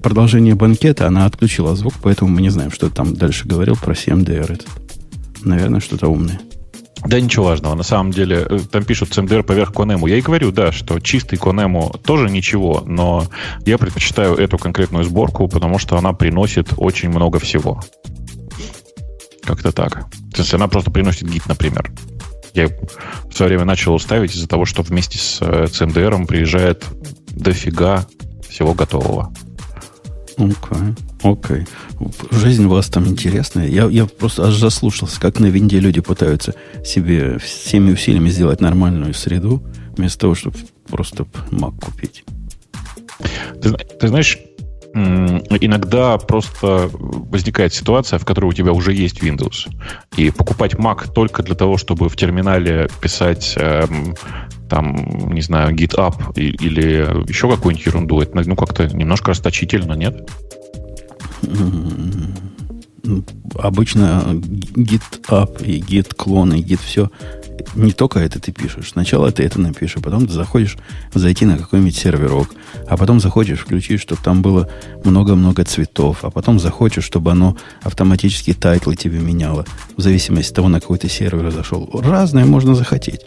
продолжения 0.00 0.54
банкета, 0.54 1.08
она 1.08 1.26
отключила 1.26 1.74
звук, 1.74 1.94
поэтому 2.00 2.30
мы 2.30 2.42
не 2.42 2.50
знаем, 2.50 2.70
что 2.70 2.88
там 2.90 3.16
дальше 3.16 3.48
говорил 3.48 3.74
про 3.76 3.94
CMDR 3.94 4.52
этот. 4.52 4.68
Наверное, 5.44 5.80
что-то 5.80 6.08
умное. 6.08 6.40
Да 7.04 7.20
ничего 7.20 7.46
важного. 7.46 7.74
На 7.74 7.82
самом 7.82 8.12
деле, 8.12 8.46
э, 8.48 8.60
там 8.70 8.84
пишут 8.84 9.10
CMDR 9.10 9.42
поверх 9.42 9.72
Конему. 9.72 10.06
Я 10.06 10.16
и 10.16 10.20
говорю, 10.20 10.52
да, 10.52 10.70
что 10.70 11.00
чистый 11.00 11.36
Конему 11.36 11.90
тоже 12.04 12.30
ничего, 12.30 12.82
но 12.86 13.26
я 13.66 13.76
предпочитаю 13.76 14.36
эту 14.36 14.56
конкретную 14.56 15.04
сборку, 15.04 15.48
потому 15.48 15.78
что 15.78 15.96
она 15.96 16.12
приносит 16.12 16.68
очень 16.76 17.08
много 17.08 17.40
всего. 17.40 17.80
Как-то 19.42 19.72
так. 19.72 20.08
То 20.32 20.42
есть 20.42 20.54
она 20.54 20.68
просто 20.68 20.90
приносит 20.92 21.28
гид, 21.28 21.46
например. 21.46 21.90
Я 22.54 22.68
в 22.68 23.32
свое 23.32 23.48
время 23.48 23.64
начал 23.64 23.98
ставить 23.98 24.36
из-за 24.36 24.46
того, 24.46 24.64
что 24.64 24.82
вместе 24.82 25.18
с 25.18 25.38
э, 25.40 25.64
CMDR 25.64 26.26
приезжает 26.26 26.84
дофига 27.30 28.06
всего 28.48 28.74
готового. 28.74 29.32
Окей, 31.22 31.66
окей. 32.00 32.28
Жизнь 32.30 32.64
у 32.64 32.68
вас 32.68 32.88
там 32.88 33.06
интересная. 33.06 33.68
Я, 33.68 33.86
я 33.86 34.06
просто 34.06 34.44
аж 34.46 34.56
заслушался, 34.56 35.20
как 35.20 35.38
на 35.40 35.46
винде 35.46 35.78
люди 35.78 36.00
пытаются 36.00 36.54
себе 36.84 37.38
всеми 37.38 37.92
усилиями 37.92 38.28
сделать 38.28 38.60
нормальную 38.60 39.14
среду, 39.14 39.62
вместо 39.96 40.20
того, 40.20 40.34
чтобы 40.34 40.56
просто 40.88 41.26
Mac 41.50 41.78
купить. 41.80 42.24
Ты, 43.62 43.72
ты 43.72 44.08
знаешь, 44.08 44.38
иногда 44.94 46.18
просто 46.18 46.90
возникает 46.92 47.72
ситуация, 47.72 48.18
в 48.18 48.24
которой 48.24 48.46
у 48.46 48.52
тебя 48.52 48.72
уже 48.72 48.92
есть 48.92 49.22
Windows. 49.22 49.70
И 50.16 50.30
покупать 50.30 50.74
Mac 50.74 51.12
только 51.12 51.42
для 51.42 51.54
того, 51.54 51.78
чтобы 51.78 52.08
в 52.08 52.16
терминале 52.16 52.88
писать 53.00 53.54
эм, 53.56 54.14
там, 54.68 55.32
не 55.32 55.40
знаю, 55.40 55.74
GitHub 55.74 56.34
или 56.34 57.28
еще 57.28 57.48
какую-нибудь 57.48 57.86
ерунду, 57.86 58.20
это 58.20 58.42
ну, 58.46 58.56
как-то 58.56 58.86
немножко 58.86 59.30
расточительно, 59.30 59.94
нет? 59.94 60.28
М, 61.42 62.34
Обычно 63.58 64.22
GitUp 64.30 65.64
и 65.64 65.80
Git 65.80 66.14
клон 66.14 66.54
и 66.54 66.62
Git 66.62 66.80
все 66.84 67.10
не 67.74 67.92
только 67.92 68.18
это 68.18 68.40
ты 68.40 68.52
пишешь. 68.52 68.90
Сначала 68.90 69.30
ты 69.30 69.42
это 69.42 69.60
напишешь, 69.60 69.96
а 69.96 70.00
потом 70.00 70.26
ты 70.26 70.32
захочешь 70.32 70.76
зайти 71.14 71.44
на 71.44 71.56
какой-нибудь 71.56 71.96
серверок, 71.96 72.54
а 72.86 72.96
потом 72.96 73.20
захочешь 73.20 73.60
включить, 73.60 74.00
чтобы 74.00 74.20
там 74.22 74.42
было 74.42 74.68
много-много 75.04 75.64
цветов, 75.64 76.18
а 76.22 76.30
потом 76.30 76.58
захочешь, 76.58 77.04
чтобы 77.04 77.32
оно 77.32 77.56
автоматически 77.82 78.52
title 78.52 78.89
ы 78.89 78.96
тебе 78.96 79.18
меняло, 79.18 79.64
в 79.96 80.02
зависимости 80.02 80.50
от 80.50 80.56
того, 80.56 80.68
на 80.68 80.80
какой 80.80 80.98
ты 80.98 81.08
сервер 81.08 81.50
зашел. 81.50 81.88
Разное 82.02 82.44
можно 82.44 82.74
захотеть. 82.74 83.22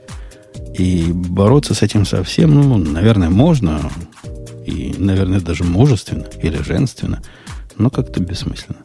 И 0.77 1.11
бороться 1.11 1.73
с 1.73 1.81
этим 1.81 2.05
совсем, 2.05 2.53
ну, 2.53 2.77
наверное, 2.77 3.29
можно, 3.29 3.89
и, 4.65 4.95
наверное, 4.97 5.39
даже 5.39 5.63
мужественно 5.63 6.25
или 6.41 6.61
женственно, 6.61 7.21
но 7.77 7.89
как-то 7.89 8.19
бессмысленно. 8.19 8.79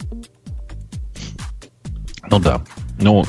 Ну 2.31 2.39
да. 2.39 2.65
Ну, 3.01 3.25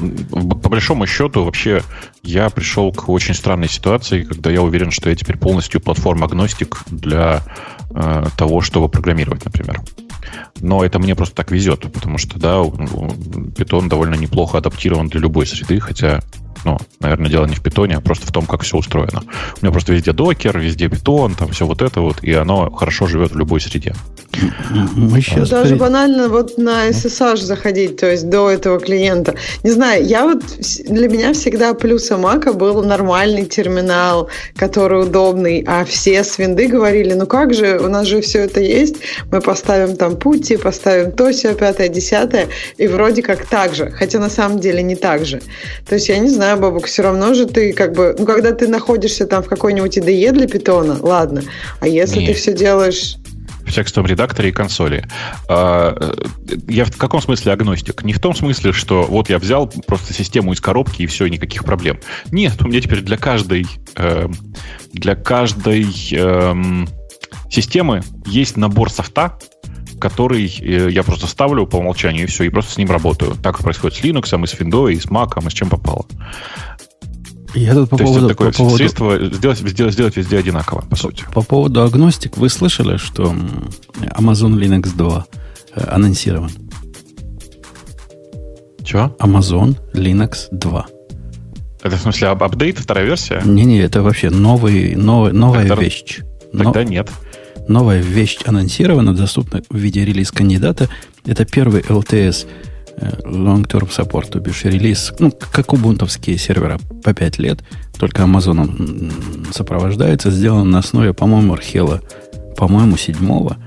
по 0.62 0.70
большому 0.70 1.08
счету, 1.08 1.46
вообще, 1.46 1.82
я 2.24 2.50
пришел 2.50 2.92
к 2.92 3.08
очень 3.08 3.34
странной 3.34 3.70
ситуации, 3.70 4.24
когда 4.24 4.52
я 4.52 4.62
уверен, 4.62 4.92
что 4.92 5.10
я 5.10 5.16
теперь 5.16 5.38
полностью 5.38 5.80
платформ-агностик 5.80 6.84
для 6.88 7.42
э, 7.90 8.26
того, 8.38 8.62
чтобы 8.62 8.90
программировать, 8.90 9.46
например. 9.46 9.82
Но 10.60 10.84
это 10.84 11.00
мне 11.00 11.16
просто 11.16 11.36
так 11.36 11.52
везет, 11.52 11.92
потому 11.92 12.18
что, 12.18 12.38
да, 12.38 12.60
Python 12.60 13.88
довольно 13.88 14.16
неплохо 14.16 14.58
адаптирован 14.58 15.08
для 15.08 15.22
любой 15.22 15.48
среды, 15.48 15.80
хотя, 15.80 16.20
ну, 16.66 16.78
наверное, 17.00 17.30
дело 17.30 17.46
не 17.46 17.56
в 17.56 17.62
питоне, 17.62 17.98
а 17.98 18.02
просто 18.02 18.28
в 18.28 18.32
том, 18.32 18.46
как 18.46 18.62
все 18.62 18.78
устроено. 18.78 19.24
У 19.62 19.66
меня 19.66 19.72
просто 19.72 19.94
везде 19.94 20.14
докер, 20.14 20.58
везде 20.60 20.90
питон, 20.90 21.36
там 21.36 21.50
все 21.50 21.66
вот 21.66 21.82
это 21.82 22.02
вот, 22.02 22.24
и 22.24 22.34
оно 22.34 22.70
хорошо 22.72 23.08
живет 23.08 23.32
в 23.32 23.38
любой 23.38 23.62
среде. 23.62 23.94
Мы 24.96 25.22
сейчас... 25.22 25.50
Даже 25.50 25.76
банально 25.76 26.30
вот 26.30 26.58
на 26.58 26.90
SSH 26.90 27.38
заходить, 27.38 27.98
то 27.98 28.10
есть 28.10 28.30
до 28.30 28.50
этого 28.50 28.80
клиента. 28.80 29.36
Не 29.64 29.72
знаю, 29.72 30.06
я 30.06 30.24
вот 30.24 30.44
для 30.88 31.10
меня 31.10 31.34
всегда 31.34 31.74
плюсом 31.74 32.22
Мака 32.22 32.54
был 32.54 32.84
нормальный 32.84 33.46
терминал, 33.46 34.30
который 34.56 35.04
удобный, 35.04 35.64
а 35.68 35.84
все 35.84 36.24
с 36.24 36.38
винды 36.38 36.68
говорили, 36.68 37.14
ну 37.14 37.26
как 37.26 37.54
же, 37.54 37.80
у 37.80 37.90
нас 37.90 38.08
же 38.08 38.22
все 38.22 38.40
это 38.40 38.62
есть, 38.62 38.98
мы 39.32 39.42
поставим 39.42 39.96
там 39.98 40.16
пути, 40.16 40.58
поставим 40.58 41.12
то, 41.12 41.32
все, 41.32 41.54
пятое, 41.54 41.90
десятое, 41.90 42.48
и 42.78 42.88
вроде 42.88 43.22
как 43.22 43.46
так 43.46 43.76
же, 43.76 43.92
хотя 43.92 44.20
на 44.20 44.30
самом 44.30 44.60
деле 44.60 44.82
не 44.82 44.96
так 44.96 45.26
же. 45.26 45.42
То 45.88 45.96
есть 45.96 46.08
я 46.10 46.20
не 46.20 46.30
знаю, 46.30 46.51
Бабук, 46.56 46.86
все 46.86 47.04
равно 47.04 47.34
же 47.34 47.46
ты 47.46 47.74
как 47.74 47.94
бы, 47.94 48.16
ну 48.18 48.26
когда 48.26 48.52
ты 48.52 48.68
находишься 48.68 49.26
там 49.26 49.44
в 49.44 49.48
какой-нибудь 49.48 49.98
IDE 49.98 50.32
для 50.32 50.48
питона, 50.48 50.98
ладно, 51.02 51.44
а 51.80 51.88
если 51.88 52.20
Не. 52.20 52.28
ты 52.28 52.34
все 52.34 52.54
делаешь 52.54 53.16
в 53.66 53.74
текстовом 53.74 54.10
редакторе 54.10 54.50
и 54.50 54.52
консоли. 54.52 55.06
А, 55.48 55.96
э, 55.98 56.56
Я 56.68 56.86
в 56.86 56.98
каком 56.98 57.22
смысле 57.22 57.54
агностик? 57.54 58.04
Не 58.04 58.12
в 58.14 58.20
том 58.20 58.36
смысле, 58.36 58.74
что 58.74 59.04
вот 59.04 59.30
я 59.30 59.38
взял 59.38 59.72
просто 59.88 60.14
систему 60.14 60.52
из 60.54 60.60
коробки 60.60 61.04
и 61.04 61.06
все, 61.06 61.28
никаких 61.28 61.64
проблем. 61.64 62.00
Нет, 62.32 62.54
у 62.62 62.68
меня 62.68 62.82
теперь 62.82 63.02
для 63.02 63.18
каждой 63.18 63.66
э, 63.96 64.28
для 64.94 65.16
каждой 65.16 65.86
эм, 66.12 66.90
системы 67.50 68.04
есть 68.26 68.58
набор 68.58 68.92
софта, 68.92 69.38
который 70.02 70.46
э, 70.60 70.90
я 70.92 71.04
просто 71.04 71.28
ставлю 71.28 71.66
по 71.66 71.78
умолчанию 71.78 72.24
и 72.24 72.26
все, 72.28 72.44
и 72.44 72.50
просто 72.50 72.74
с 72.74 72.78
ним 72.78 72.92
работаю. 72.92 73.36
Так 73.42 73.60
происходит 73.60 73.98
с 73.98 74.02
Linux, 74.04 74.26
и 74.44 74.48
с 74.48 74.54
Windows, 74.56 74.92
и 74.94 75.00
с 75.00 75.06
Mac, 75.06 75.46
и 75.46 75.50
с 75.50 75.54
чем 75.54 75.70
попало. 75.70 76.06
Я 77.54 77.74
тут 77.74 77.90
по 77.90 77.98
То 77.98 78.04
есть 78.04 78.14
поводу, 78.14 78.26
это 78.28 78.34
такое 78.36 78.52
по 78.52 78.58
поводу, 78.60 78.78
средство 78.78 79.18
сделать, 79.30 79.60
сделать, 79.60 79.94
сделать 79.94 80.16
везде 80.18 80.38
одинаково, 80.38 80.82
по 80.90 80.96
сути. 80.96 81.26
по 81.34 81.42
поводу 81.42 81.84
агностик, 81.84 82.38
вы 82.38 82.48
слышали, 82.50 82.98
что 82.98 83.34
Amazon 84.18 84.54
Linux 84.58 84.96
2 84.96 85.26
э, 85.76 85.84
анонсирован? 85.90 86.50
Чего? 88.84 89.16
Amazon 89.20 89.78
Linux 89.94 90.48
2. 90.52 90.86
Это 91.84 91.98
в 91.98 92.00
смысле 92.00 92.28
ап- 92.30 92.44
апдейт, 92.44 92.78
вторая 92.80 93.06
версия? 93.06 93.42
Не-не, 93.44 93.80
это 93.80 94.02
вообще 94.02 94.30
новый, 94.30 94.96
новый, 94.96 95.34
новая 95.34 95.68
Тогда- 95.68 95.84
вещь. 95.84 96.20
Но- 96.54 96.66
Тогда 96.66 96.84
нет. 96.84 97.10
Новая 97.68 98.02
вещь 98.02 98.40
анонсирована, 98.46 99.16
доступна 99.16 99.62
в 99.70 99.78
виде 99.78 100.06
релиз 100.06 100.32
кандидата. 100.32 100.90
Это 101.26 101.46
первый 101.46 101.82
LTS 101.82 102.48
э, 102.98 103.10
Long 103.26 103.68
Term 103.68 103.90
Support, 103.90 104.30
то 104.32 104.40
бишь 104.40 104.64
релиз, 104.64 105.14
ну, 105.20 105.32
как 105.32 105.74
убунтовские 105.74 106.38
сервера 106.38 106.80
по 107.04 107.14
5 107.14 107.40
лет, 107.40 107.60
только 107.98 108.24
Amazon 108.24 109.54
сопровождается, 109.54 110.32
сделан 110.32 110.72
на 110.72 110.80
основе, 110.80 111.14
по-моему, 111.14 111.54
Архела, 111.54 112.02
по-моему, 112.58 112.98
седьмого. 112.98 113.58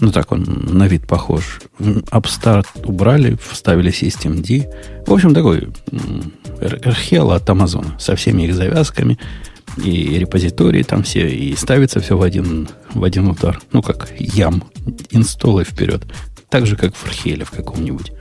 Ну, 0.00 0.10
так 0.10 0.32
он 0.32 0.44
на 0.44 0.88
вид 0.88 1.06
похож. 1.06 1.60
Upstart 1.78 2.66
убрали, 2.84 3.38
вставили 3.40 3.92
System 3.92 4.42
D. 4.42 4.68
В 5.06 5.12
общем, 5.12 5.32
такой 5.32 5.68
Архела 6.60 7.36
от 7.36 7.48
Амазона 7.48 7.96
со 8.00 8.16
всеми 8.16 8.42
их 8.42 8.54
завязками 8.54 9.18
и 9.76 10.18
репозитории 10.18 10.82
там 10.82 11.02
все, 11.02 11.28
и 11.28 11.54
ставится 11.56 12.00
все 12.00 12.16
в 12.16 12.22
один, 12.22 12.68
в 12.92 13.04
один 13.04 13.28
удар. 13.28 13.60
Ну, 13.72 13.82
как 13.82 14.10
ям, 14.18 14.64
инстоллы 15.10 15.64
вперед. 15.64 16.04
Так 16.48 16.66
же, 16.66 16.76
как 16.76 16.94
в 16.94 17.06
Археле 17.06 17.44
в 17.44 17.50
каком-нибудь. 17.50 18.12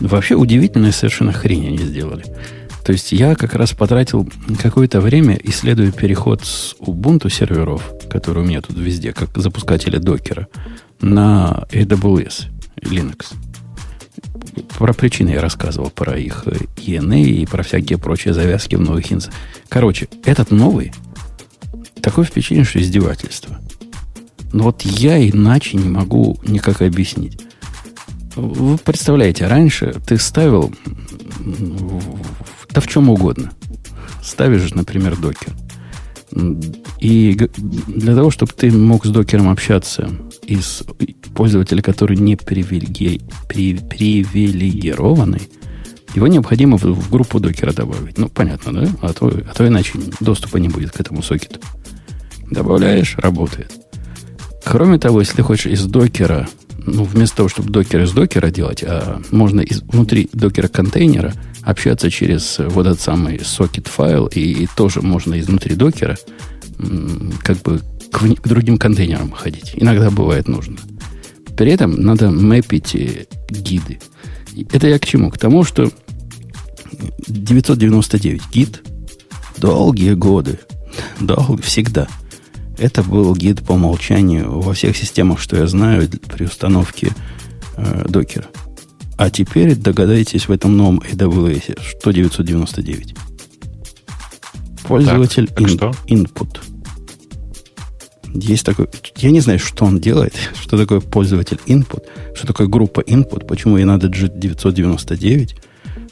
Вообще 0.00 0.34
удивительная 0.34 0.92
совершенно 0.92 1.32
хрень 1.32 1.68
они 1.68 1.78
сделали. 1.78 2.24
То 2.84 2.92
есть 2.92 3.12
я 3.12 3.34
как 3.34 3.54
раз 3.54 3.72
потратил 3.72 4.28
какое-то 4.60 5.00
время, 5.00 5.38
исследуя 5.42 5.90
переход 5.90 6.44
с 6.44 6.74
Ubuntu 6.80 7.30
серверов, 7.30 7.94
которые 8.10 8.44
у 8.44 8.46
меня 8.46 8.60
тут 8.60 8.76
везде, 8.76 9.12
как 9.12 9.30
запускатели 9.36 9.96
докера, 9.96 10.48
на 11.00 11.64
AWS 11.70 12.46
Linux. 12.82 13.34
Про 14.78 14.92
причины 14.92 15.30
я 15.30 15.40
рассказывал, 15.40 15.90
про 15.90 16.18
их 16.18 16.42
э, 16.46 16.56
ENA 16.76 17.22
и 17.22 17.46
про 17.46 17.62
всякие 17.62 17.98
прочие 17.98 18.34
завязки 18.34 18.74
в 18.74 18.80
новых 18.80 19.12
инс. 19.12 19.28
Короче, 19.68 20.08
этот 20.24 20.50
новый, 20.50 20.92
такое 22.00 22.24
впечатление, 22.24 22.64
что 22.64 22.80
издевательство. 22.80 23.60
Но 24.52 24.64
вот 24.64 24.82
я 24.82 25.18
иначе 25.28 25.76
не 25.76 25.88
могу 25.88 26.38
никак 26.46 26.82
объяснить. 26.82 27.40
Вы 28.36 28.78
представляете, 28.78 29.46
раньше 29.46 29.94
ты 30.06 30.18
ставил 30.18 30.72
да 32.70 32.80
в 32.80 32.88
чем 32.88 33.08
угодно. 33.08 33.52
Ставишь, 34.22 34.74
например, 34.74 35.16
докер. 35.16 35.54
И 36.98 37.34
для 37.56 38.14
того, 38.14 38.30
чтобы 38.30 38.52
ты 38.52 38.70
мог 38.70 39.06
с 39.06 39.10
докером 39.10 39.48
общаться 39.48 40.10
из 40.46 40.84
пользователя, 41.34 41.82
который 41.82 42.16
не 42.16 42.36
привилеги- 42.36 43.22
при- 43.48 43.78
привилегированный, 43.78 45.48
его 46.14 46.26
необходимо 46.28 46.78
в, 46.78 46.84
в 46.84 47.10
группу 47.10 47.40
докера 47.40 47.72
добавить. 47.72 48.18
Ну, 48.18 48.28
понятно, 48.28 48.72
да? 48.72 48.88
А 49.02 49.12
то, 49.12 49.28
а 49.28 49.54
то 49.54 49.66
иначе 49.66 49.92
доступа 50.20 50.58
не 50.58 50.68
будет 50.68 50.92
к 50.92 51.00
этому 51.00 51.22
сокету. 51.22 51.60
Добавляешь, 52.50 53.16
работает. 53.16 53.72
Кроме 54.64 54.98
того, 54.98 55.20
если 55.20 55.42
хочешь 55.42 55.66
из 55.66 55.84
докера, 55.84 56.48
ну, 56.78 57.04
вместо 57.04 57.38
того, 57.38 57.48
чтобы 57.48 57.70
докер 57.70 58.02
из 58.02 58.12
докера 58.12 58.50
делать, 58.50 58.84
а 58.86 59.20
можно 59.30 59.60
из, 59.60 59.82
внутри 59.82 60.30
докера 60.32 60.68
контейнера 60.68 61.34
общаться 61.62 62.10
через 62.10 62.58
вот 62.58 62.86
этот 62.86 63.00
самый 63.00 63.40
сокет 63.44 63.88
файл, 63.88 64.26
и, 64.26 64.40
и 64.40 64.68
тоже 64.76 65.00
можно 65.00 65.38
изнутри 65.40 65.74
докера 65.74 66.16
как 67.42 67.58
бы 67.62 67.80
к, 68.14 68.20
к 68.42 68.48
другим 68.48 68.78
контейнерам 68.78 69.32
ходить. 69.32 69.72
Иногда 69.74 70.10
бывает 70.10 70.46
нужно. 70.46 70.76
При 71.56 71.72
этом 71.72 72.00
надо 72.00 72.30
мэпить 72.30 72.94
э, 72.94 73.26
гиды. 73.50 73.98
Это 74.72 74.86
я 74.86 74.98
к 75.00 75.06
чему? 75.06 75.30
К 75.30 75.38
тому, 75.38 75.64
что 75.64 75.90
999 77.26 78.42
гид 78.52 78.82
долгие 79.58 80.14
годы, 80.14 80.60
дол, 81.20 81.58
всегда. 81.62 82.06
Это 82.78 83.02
был 83.02 83.34
гид 83.34 83.64
по 83.64 83.72
умолчанию 83.72 84.60
во 84.60 84.74
всех 84.74 84.96
системах, 84.96 85.40
что 85.40 85.56
я 85.56 85.66
знаю, 85.66 86.08
при 86.08 86.44
установке 86.44 87.12
э, 87.76 88.06
докера. 88.08 88.46
А 89.16 89.30
теперь 89.30 89.74
догадайтесь 89.74 90.48
в 90.48 90.52
этом 90.52 90.76
новом 90.76 90.98
AWS, 91.00 91.80
что 91.80 92.12
999. 92.12 93.14
Пользователь 94.84 95.46
так, 95.48 95.56
так 95.56 95.68
ин, 95.68 95.76
что? 95.76 95.94
input. 96.06 96.73
Есть 98.34 98.66
такой... 98.66 98.88
Я 99.16 99.30
не 99.30 99.40
знаю, 99.40 99.60
что 99.60 99.84
он 99.84 100.00
делает, 100.00 100.34
что 100.60 100.76
такое 100.76 101.00
пользователь 101.00 101.60
input, 101.66 102.04
что 102.34 102.46
такое 102.46 102.66
группа 102.66 103.00
input, 103.00 103.46
почему 103.46 103.78
ей 103.78 103.84
надо 103.84 104.08
G999, 104.08 105.56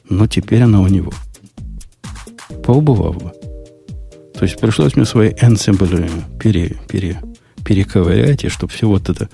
но 0.08 0.26
теперь 0.28 0.62
она 0.62 0.80
у 0.80 0.86
него. 0.86 1.12
Поубывав 2.64 3.18
бы. 3.18 3.32
То 4.34 4.44
есть 4.44 4.58
пришлось 4.58 4.96
мне 4.96 5.04
свои 5.04 5.30
ensemble 5.30 6.08
пере, 6.38 6.76
пере, 6.88 7.20
перековырять, 7.64 8.44
и 8.44 8.48
чтобы 8.48 8.72
все 8.72 8.86
вот 8.86 9.08
это 9.08 9.28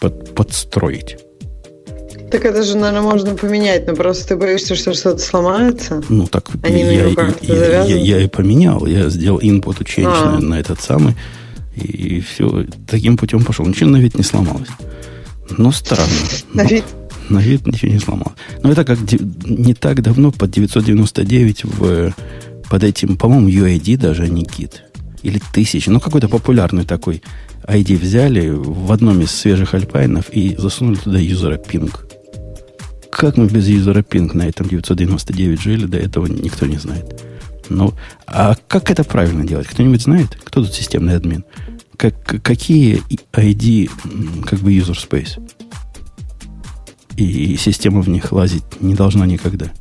под, 0.00 0.34
подстроить. 0.34 1.18
Так 2.30 2.44
это 2.44 2.62
же, 2.62 2.76
наверное, 2.76 3.02
можно 3.02 3.34
поменять, 3.34 3.86
но 3.86 3.94
просто 3.94 4.28
ты 4.28 4.36
боишься, 4.36 4.74
что 4.74 4.92
что-то 4.94 5.18
сломается. 5.18 6.02
Ну 6.08 6.26
так 6.26 6.48
Они 6.62 6.82
я, 6.82 7.06
я, 7.06 7.34
я, 7.40 7.84
я, 7.84 7.96
я 7.96 8.18
и 8.20 8.28
поменял. 8.28 8.84
Я 8.84 9.08
сделал 9.08 9.38
input 9.38 9.78
change 9.84 10.12
а. 10.12 10.32
на, 10.32 10.40
на 10.40 10.60
этот 10.60 10.80
самый. 10.80 11.14
И, 11.76 12.20
все, 12.20 12.64
таким 12.86 13.16
путем 13.16 13.44
пошел. 13.44 13.66
Ничего 13.66 13.90
на 13.90 13.98
вид 13.98 14.16
не 14.16 14.24
сломалось. 14.24 14.68
Но 15.50 15.70
странно. 15.72 16.10
На 16.54 16.64
вид? 16.64 16.84
На 17.28 17.38
вид 17.38 17.66
ничего 17.66 17.92
не 17.92 17.98
сломалось. 17.98 18.36
Но 18.62 18.72
это 18.72 18.84
как 18.84 18.98
не 19.44 19.74
так 19.74 20.02
давно, 20.02 20.32
под 20.32 20.50
999 20.50 21.64
в, 21.64 22.14
под 22.68 22.84
этим, 22.84 23.16
по-моему, 23.16 23.48
UID 23.48 23.96
даже, 23.98 24.22
а 24.22 24.28
не 24.28 24.44
кит. 24.44 24.84
Или 25.22 25.40
тысяч. 25.52 25.86
Ну, 25.86 26.00
какой-то 26.00 26.28
популярный 26.28 26.84
такой 26.84 27.22
ID 27.64 27.98
взяли 27.98 28.48
в 28.48 28.90
одном 28.92 29.20
из 29.20 29.32
свежих 29.32 29.74
альпайнов 29.74 30.30
и 30.30 30.54
засунули 30.56 30.96
туда 30.96 31.18
юзера 31.18 31.56
пинг. 31.56 32.06
Как 33.10 33.36
мы 33.36 33.46
без 33.46 33.66
юзера 33.66 34.02
пинг 34.02 34.34
на 34.34 34.42
этом 34.42 34.68
999 34.68 35.60
жили, 35.60 35.86
до 35.86 35.98
этого 35.98 36.26
никто 36.26 36.66
не 36.66 36.76
знает. 36.76 37.22
Ну, 37.68 37.94
а 38.26 38.54
как 38.68 38.90
это 38.90 39.04
правильно 39.04 39.44
делать? 39.46 39.66
Кто-нибудь 39.66 40.02
знает? 40.02 40.38
Кто 40.44 40.62
тут 40.62 40.74
системный 40.74 41.16
админ? 41.16 41.44
Как, 41.96 42.14
какие 42.42 43.02
ID, 43.32 43.90
как 44.44 44.60
бы, 44.60 44.72
user 44.72 44.96
space? 44.96 45.40
И 47.16 47.56
система 47.56 48.02
в 48.02 48.08
них 48.08 48.32
лазить 48.32 48.80
не 48.80 48.94
должна 48.94 49.26
никогда. 49.26 49.72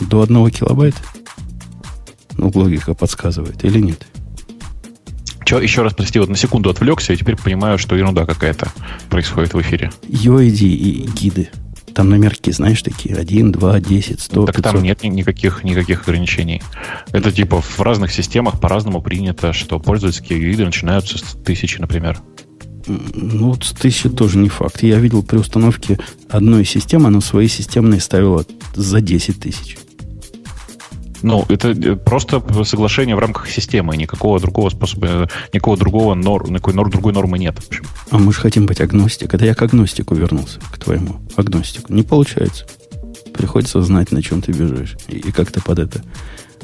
До 0.00 0.22
одного 0.22 0.50
килобайта? 0.50 0.98
Ну, 2.36 2.50
логика 2.52 2.94
подсказывает. 2.94 3.64
Или 3.64 3.78
нет? 3.78 4.06
Че, 5.44 5.60
еще 5.60 5.82
раз, 5.82 5.94
прости, 5.94 6.18
вот 6.18 6.28
на 6.28 6.36
секунду 6.36 6.70
отвлекся, 6.70 7.12
и 7.12 7.16
теперь 7.16 7.36
понимаю, 7.36 7.78
что 7.78 7.94
ерунда 7.94 8.26
какая-то 8.26 8.72
происходит 9.10 9.54
в 9.54 9.60
эфире. 9.60 9.92
UID 10.08 10.64
и 10.64 11.08
гиды– 11.14 11.50
там 11.94 12.10
номерки, 12.10 12.50
знаешь, 12.50 12.82
такие 12.82 13.16
1, 13.16 13.52
2, 13.52 13.80
10, 13.80 14.20
100, 14.20 14.46
Так 14.46 14.56
500. 14.56 14.72
там 14.72 14.82
нет 14.82 15.02
никаких, 15.02 15.64
никаких 15.64 16.02
ограничений. 16.02 16.62
Это 17.12 17.32
типа 17.32 17.60
в 17.60 17.80
разных 17.80 18.12
системах 18.12 18.60
по-разному 18.60 19.02
принято, 19.02 19.52
что 19.52 19.78
пользовательские 19.78 20.38
виды 20.38 20.64
начинаются 20.64 21.18
с 21.18 21.22
тысячи, 21.44 21.78
например. 21.80 22.18
Ну, 22.86 23.50
вот 23.50 23.64
с 23.64 23.72
тысячи 23.72 24.08
тоже 24.08 24.38
не 24.38 24.48
факт. 24.48 24.82
Я 24.82 24.98
видел 24.98 25.22
при 25.22 25.36
установке 25.36 25.98
одной 26.28 26.64
системы, 26.64 27.08
она 27.08 27.20
свои 27.20 27.46
системные 27.48 28.00
ставила 28.00 28.44
за 28.74 29.00
10 29.00 29.38
тысяч. 29.40 29.78
Ну, 31.22 31.44
это 31.48 31.70
э, 31.70 31.96
просто 31.96 32.42
соглашение 32.64 33.16
в 33.16 33.18
рамках 33.18 33.48
системы. 33.48 33.96
Никакого 33.96 34.40
другого 34.40 34.70
способа, 34.70 35.28
никакого 35.52 35.76
другого 35.76 36.14
нор, 36.14 36.50
никакой 36.50 36.74
нор, 36.74 36.90
другой 36.90 37.12
нормы 37.12 37.38
нет. 37.38 37.58
В 37.58 37.68
общем. 37.68 37.84
А 38.10 38.18
мы 38.18 38.32
же 38.32 38.40
хотим 38.40 38.66
быть 38.66 38.80
агностик. 38.80 39.32
Это 39.34 39.44
я 39.44 39.54
к 39.54 39.62
агностику 39.62 40.14
вернулся, 40.14 40.60
к 40.72 40.78
твоему 40.78 41.20
агностику. 41.36 41.92
Не 41.92 42.02
получается. 42.02 42.66
Приходится 43.32 43.82
знать, 43.82 44.12
на 44.12 44.22
чем 44.22 44.42
ты 44.42 44.52
бежишь. 44.52 44.96
И, 45.08 45.16
и 45.16 45.32
как-то 45.32 45.62
под 45.62 45.78
это 45.78 46.02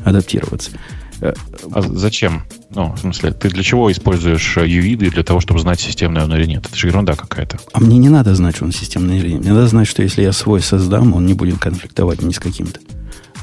адаптироваться. 0.05 0.73
Э, 1.21 1.33
а 1.73 1.83
зачем? 1.83 2.43
Ну, 2.71 2.93
в 2.93 2.99
смысле, 2.99 3.33
ты 3.33 3.49
для 3.49 3.63
чего 3.63 3.91
используешь 3.91 4.57
UID 4.57 5.07
э, 5.07 5.11
для 5.11 5.23
того, 5.23 5.41
чтобы 5.41 5.61
знать, 5.61 5.81
системный 5.81 6.23
он 6.23 6.35
или 6.35 6.47
нет? 6.47 6.67
Это 6.67 6.77
же 6.77 6.89
ерунда 6.89 7.15
какая-то. 7.15 7.59
А 7.73 7.81
мне 7.81 7.99
не 7.99 8.09
надо 8.09 8.35
знать, 8.35 8.57
что 8.57 8.65
он 8.65 8.73
системный 8.73 9.19
или 9.19 9.31
нет. 9.31 9.41
Мне 9.41 9.53
надо 9.53 9.67
знать, 9.69 9.89
что 9.89 10.03
если 10.03 10.23
я 10.23 10.33
свой 10.33 10.61
создам, 10.61 11.15
он 11.15 11.27
не 11.27 11.35
будет 11.35 11.59
конфликтовать 11.59 12.23
ни 12.23 12.33
с 12.33 12.39
каким-то. 12.39 12.81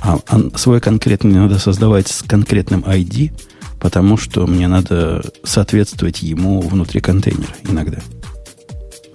А, 0.05 0.19
а 0.27 0.57
свой 0.57 0.79
конкретный 0.79 1.33
надо 1.33 1.57
создавать 1.57 2.07
с 2.07 2.21
конкретным 2.21 2.81
ID, 2.81 3.31
потому 3.79 4.17
что 4.17 4.45
мне 4.45 4.67
надо 4.67 5.23
соответствовать 5.43 6.21
ему 6.21 6.61
внутри 6.61 7.01
контейнера 7.01 7.55
иногда. 7.67 7.97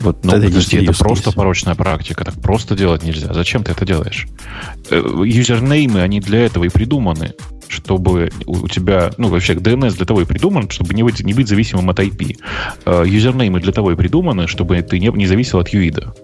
Вот 0.00 0.24
ну, 0.24 0.32
это 0.32 0.46
подожди, 0.46 0.78
это 0.78 0.92
просто 0.98 1.30
порочная 1.30 1.76
практика. 1.76 2.24
Так 2.24 2.34
просто 2.40 2.74
делать 2.74 3.04
нельзя. 3.04 3.32
Зачем 3.32 3.62
ты 3.62 3.72
это 3.72 3.84
делаешь? 3.84 4.26
Э, 4.90 4.96
юзернеймы, 5.24 6.00
они 6.00 6.20
для 6.20 6.40
этого 6.40 6.64
и 6.64 6.68
придуманы, 6.70 7.34
чтобы 7.68 8.32
у 8.46 8.66
тебя, 8.66 9.12
ну, 9.18 9.28
вообще 9.28 9.52
DNS 9.54 9.94
для 9.96 10.06
того 10.06 10.22
и 10.22 10.24
придуман, 10.24 10.70
чтобы 10.70 10.94
не 10.94 11.02
быть, 11.02 11.22
не 11.22 11.34
быть 11.34 11.48
зависимым 11.48 11.90
от 11.90 12.00
IP. 12.00 12.38
Э, 12.86 13.04
юзернеймы 13.06 13.60
для 13.60 13.72
того 13.72 13.92
и 13.92 13.94
придуманы, 13.94 14.48
чтобы 14.48 14.80
ты 14.82 14.98
не, 14.98 15.08
не 15.08 15.26
зависел 15.26 15.60
от 15.60 15.68
юида. 15.68 16.14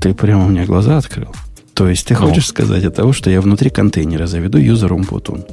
Ты 0.00 0.14
прямо 0.14 0.46
мне 0.46 0.64
глаза 0.64 0.96
открыл. 0.96 1.32
То 1.74 1.88
есть 1.88 2.06
ты 2.06 2.14
ну. 2.14 2.20
хочешь 2.20 2.46
сказать 2.46 2.84
от 2.84 2.94
того, 2.94 3.12
что 3.12 3.30
я 3.30 3.40
внутри 3.40 3.70
контейнера 3.70 4.26
заведу 4.26 4.58
юзером 4.58 5.02
Putun. 5.02 5.44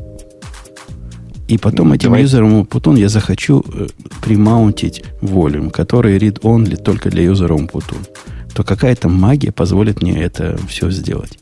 И 1.47 1.57
потом 1.57 1.89
ну, 1.89 1.95
этим 1.95 2.09
давай. 2.09 2.21
юзером 2.21 2.61
Putun 2.61 2.97
я 2.97 3.09
захочу 3.09 3.63
э, 3.73 3.87
примаунтить 4.21 5.03
волюм, 5.21 5.71
который 5.71 6.17
read-only 6.17 6.77
только 6.77 7.09
для 7.09 7.23
юзера 7.23 7.55
Putun. 7.55 8.07
То 8.53 8.63
какая-то 8.63 9.09
магия 9.09 9.51
позволит 9.51 10.01
мне 10.01 10.21
это 10.21 10.57
все 10.69 10.91
сделать. 10.91 11.39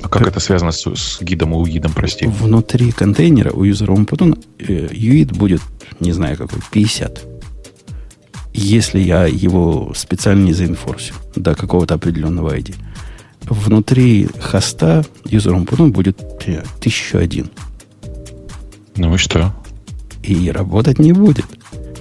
А 0.00 0.08
как, 0.08 0.22
как 0.22 0.28
это 0.28 0.40
связано 0.40 0.72
с, 0.72 0.86
с 0.86 1.20
гидом 1.20 1.52
и 1.52 1.56
уидом, 1.56 1.92
прости? 1.92 2.26
Внутри 2.26 2.92
контейнера 2.92 3.50
у 3.50 3.64
юзера 3.64 3.92
Putun 3.94 4.38
э, 4.58 4.88
юид 4.92 5.32
будет, 5.32 5.60
не 6.00 6.12
знаю 6.12 6.36
какой, 6.36 6.60
50 6.70 7.32
если 8.54 9.00
я 9.00 9.24
его 9.24 9.92
специально 9.94 10.44
не 10.44 10.52
заинфорсю 10.52 11.14
до 11.34 11.54
какого-то 11.54 11.94
определенного 11.94 12.54
ID 12.54 12.74
внутри 13.46 14.28
хоста 14.40 15.04
юзером 15.24 15.66
потом 15.66 15.92
будет 15.92 16.20
1001. 16.20 17.50
Ну 18.96 19.14
и 19.14 19.18
что? 19.18 19.54
И 20.22 20.50
работать 20.50 20.98
не 20.98 21.12
будет. 21.12 21.46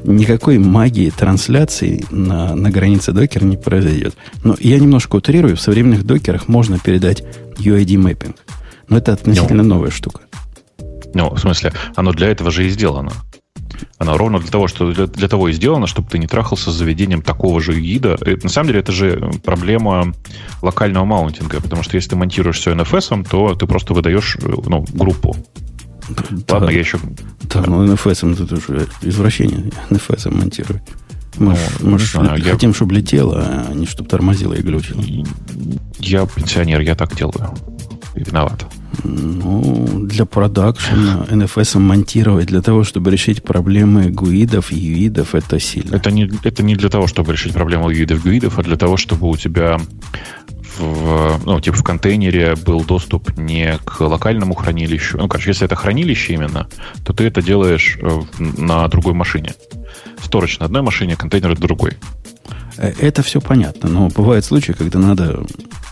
Никакой 0.04 0.58
магии 0.58 1.10
трансляции 1.10 2.06
на, 2.10 2.56
на 2.56 2.72
границе 2.72 3.12
докера 3.12 3.46
не 3.46 3.58
произойдет. 3.58 4.16
Но 4.44 4.56
я 4.60 4.80
немножко 4.80 5.18
утрирую, 5.18 5.56
в 5.56 5.62
современных 5.62 6.06
докерах 6.06 6.48
можно 6.48 6.80
передать 6.80 7.24
UID 7.58 7.98
mapping. 7.98 8.36
Но 8.90 8.98
это 8.98 9.14
относительно 9.14 9.62
но. 9.62 9.66
Ну. 9.66 9.76
новая 9.76 9.92
штука. 9.92 10.22
Ну, 11.14 11.30
в 11.30 11.40
смысле, 11.40 11.74
оно 11.96 12.14
для 12.14 12.30
этого 12.30 12.52
же 12.52 12.66
и 12.66 12.70
сделано. 12.70 13.12
Она 13.98 14.18
ровно 14.18 14.40
для 14.40 14.50
того, 14.50 14.68
что 14.68 14.92
для, 14.92 15.08
для 15.08 15.28
того 15.28 15.50
и 15.50 15.54
сделана, 15.54 15.88
чтобы 15.88 16.10
ты 16.10 16.18
не 16.18 16.28
трахался 16.28 16.72
с 16.72 16.76
заведением 16.76 17.22
такого 17.22 17.62
же 17.62 17.80
GID 17.80 18.03
а. 18.03 18.18
И, 18.26 18.38
на 18.42 18.50
самом 18.50 18.68
деле 18.68 18.80
это 18.80 18.92
же 18.92 19.32
проблема 19.44 20.14
локального 20.62 21.06
mounting 21.06 21.51
а, 21.51 21.62
потому 21.62 21.84
что 21.84 21.96
если 21.96 22.12
ты 22.12 22.16
монтируешь 22.16 22.58
все 22.58 22.74
NFS, 22.74 23.28
то 23.30 23.56
ты 23.56 23.68
просто 23.68 23.94
выдаешь 23.94 24.38
ну, 24.42 24.86
группу. 24.94 25.36
Да, 26.10 26.56
Ладно, 26.56 26.70
я 26.70 26.80
еще... 26.80 27.00
Да, 27.44 27.64
ну 27.66 27.86
NFS 27.86 28.36
тут 28.36 28.52
уже 28.52 28.88
извращение 29.02 29.72
NFS 29.90 30.34
монтирует. 30.36 30.82
Мы, 31.38 31.58
ну, 31.80 31.92
мы 31.92 32.00
ж 32.00 32.12
знаю, 32.12 32.44
хотим, 32.44 32.72
я... 32.72 32.76
чтобы 32.76 32.94
летело, 32.96 33.40
а 33.40 33.74
не 33.74 33.86
чтобы 33.86 34.10
тормозило 34.10 34.54
и 34.54 34.62
глючило. 34.62 35.02
Я 36.00 36.26
пенсионер, 36.26 36.82
я 36.82 36.96
так 36.96 37.16
делаю. 37.16 37.54
Виноват. 38.16 38.66
Ну, 39.04 40.06
для 40.06 40.26
продакшена 40.26 41.26
NFS 41.30 41.80
монтировать 41.80 42.48
для 42.48 42.62
того, 42.62 42.84
чтобы 42.84 43.12
решить 43.12 43.42
проблемы 43.42 44.10
гуидов 44.10 44.72
и 44.72 44.76
юидов, 44.76 45.34
это 45.34 45.60
сильно. 45.60 45.96
Это 45.96 46.12
не, 46.12 46.30
это 46.44 46.62
не 46.62 46.76
для 46.76 46.90
того, 46.90 47.08
чтобы 47.08 47.32
решить 47.32 47.54
проблему 47.54 47.90
юидов 47.90 48.20
и 48.20 48.30
гуидов, 48.30 48.60
а 48.60 48.64
для 48.64 48.76
того, 48.76 48.98
чтобы 48.98 49.30
у 49.30 49.38
тебя 49.38 49.80
в, 50.78 51.42
ну, 51.46 51.60
типа 51.60 51.78
в 51.78 51.84
контейнере 51.84 52.56
был 52.56 52.84
доступ 52.84 53.38
не 53.38 53.78
к 53.84 54.00
локальному 54.02 54.56
хранилищу. 54.56 55.18
Ну, 55.18 55.28
короче, 55.28 55.50
если 55.52 55.66
это 55.66 55.76
хранилище 55.76 56.34
именно, 56.34 56.68
то 57.04 57.14
ты 57.14 57.26
это 57.26 57.42
делаешь 57.42 57.98
э, 58.02 58.22
на 58.40 58.88
другой 58.88 59.14
машине. 59.14 59.54
сторож 60.22 60.60
на 60.60 60.66
одной 60.66 60.82
машине, 60.82 61.16
контейнер 61.16 61.50
на 61.50 61.56
другой. 61.56 61.98
Э, 62.78 62.94
это 63.00 63.24
все 63.24 63.42
понятно, 63.42 63.90
но 63.90 64.08
бывают 64.10 64.46
случаи, 64.46 64.74
когда 64.74 65.00
надо 65.00 65.46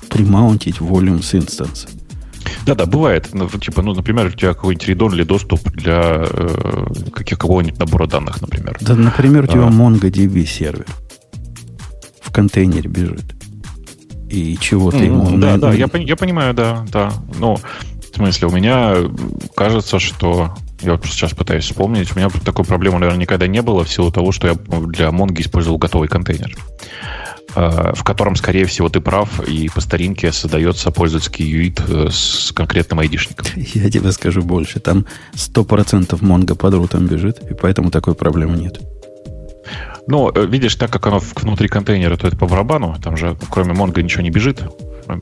примаунтить 0.09 0.77
с 0.77 1.35
инстанса. 1.35 1.87
Да-да, 2.65 2.85
бывает. 2.85 3.29
Ну, 3.33 3.47
типа, 3.47 3.81
ну, 3.81 3.93
например, 3.93 4.27
у 4.27 4.31
тебя 4.31 4.53
какой-нибудь 4.53 4.87
редон 4.87 5.13
или 5.13 5.23
доступ 5.23 5.71
для 5.71 6.25
э, 6.29 6.85
какого-нибудь 7.13 7.79
набора 7.79 8.07
данных, 8.07 8.41
например. 8.41 8.77
Да, 8.81 8.95
например, 8.95 9.45
у 9.45 9.47
тебя 9.47 9.65
а. 9.65 9.69
MongoDB 9.69 10.45
сервер 10.45 10.85
в 12.21 12.31
контейнере 12.31 12.89
бежит. 12.89 13.35
И 14.29 14.57
чего 14.59 14.91
ты 14.91 15.05
ему... 15.05 15.37
Да, 15.37 15.57
да, 15.57 15.73
я, 15.73 15.89
я 15.93 16.15
понимаю, 16.15 16.53
да, 16.53 16.85
да. 16.91 17.11
Ну, 17.39 17.55
в 17.55 18.15
смысле, 18.15 18.47
у 18.47 18.51
меня 18.51 18.95
кажется, 19.55 19.97
что 19.97 20.53
я 20.81 20.93
вот 20.93 21.05
сейчас 21.05 21.31
пытаюсь 21.33 21.65
вспомнить. 21.65 22.15
У 22.15 22.19
меня 22.19 22.29
такой 22.29 22.65
проблемы, 22.65 22.99
наверное, 22.99 23.21
никогда 23.21 23.47
не 23.47 23.61
было 23.61 23.83
в 23.83 23.89
силу 23.89 24.11
того, 24.11 24.31
что 24.31 24.47
я 24.47 24.53
для 24.53 25.09
Mongo 25.09 25.41
использовал 25.41 25.77
готовый 25.77 26.07
контейнер, 26.07 26.55
в 27.55 28.03
котором, 28.03 28.35
скорее 28.35 28.65
всего, 28.65 28.89
ты 28.89 29.01
прав, 29.01 29.41
и 29.47 29.69
по 29.69 29.81
старинке 29.81 30.31
создается 30.31 30.91
пользовательский 30.91 31.45
юит 31.45 31.81
э, 31.87 32.09
с 32.11 32.51
конкретным 32.53 32.99
айдишником. 32.99 33.45
Я 33.55 33.89
тебе 33.89 34.11
скажу 34.11 34.41
больше. 34.41 34.79
Там 34.79 35.05
100% 35.33 36.19
Mongo 36.19 36.55
под 36.55 36.73
рутом 36.75 37.07
бежит, 37.07 37.39
и 37.49 37.53
поэтому 37.53 37.91
такой 37.91 38.15
проблемы 38.15 38.57
нет. 38.57 38.79
Ну, 40.07 40.31
э, 40.33 40.45
видишь, 40.45 40.75
так 40.75 40.91
как 40.91 41.07
оно 41.07 41.19
внутри 41.35 41.67
контейнера, 41.67 42.17
то 42.17 42.27
это 42.27 42.37
по 42.37 42.47
барабану. 42.47 42.95
Там 43.01 43.17
же 43.17 43.37
кроме 43.49 43.73
Mongo 43.73 44.01
ничего 44.01 44.23
не 44.23 44.31
бежит 44.31 44.63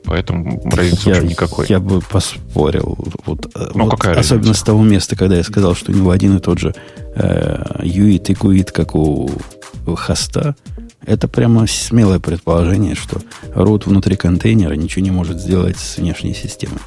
поэтому 0.04 0.60
разницы 0.70 1.08
я, 1.08 1.20
никакой. 1.20 1.66
Я 1.68 1.80
бы 1.80 2.00
поспорил. 2.00 2.98
Вот, 3.24 3.46
э, 3.54 3.70
ну, 3.74 3.84
вот 3.84 3.92
какая 3.92 4.18
особенно 4.18 4.48
разница? 4.48 4.60
с 4.60 4.62
того 4.64 4.82
места, 4.82 5.16
когда 5.16 5.36
я 5.36 5.42
сказал, 5.42 5.74
что 5.74 5.92
у 5.92 5.94
него 5.94 6.10
один 6.10 6.36
и 6.36 6.40
тот 6.40 6.58
же 6.58 6.74
э, 7.14 7.80
юит 7.82 8.28
и 8.30 8.34
куит, 8.34 8.70
как 8.72 8.94
у 8.94 9.30
хоста. 9.96 10.54
Это 11.04 11.28
прямо 11.28 11.66
смелое 11.66 12.18
предположение, 12.18 12.94
что 12.94 13.20
root 13.54 13.84
внутри 13.86 14.16
контейнера 14.16 14.74
ничего 14.74 15.02
не 15.02 15.10
может 15.10 15.40
сделать 15.40 15.78
с 15.78 15.96
внешней 15.96 16.34
системой. 16.34 16.80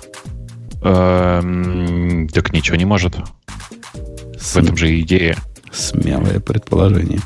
Эм, 0.83 2.27
так 2.29 2.53
ничего 2.53 2.75
не 2.77 2.85
может. 2.85 3.15
В 4.39 4.57
этом 4.57 4.75
же 4.75 4.99
идея. 5.01 5.37
Смелое 5.71 6.39
предположение. 6.39 7.19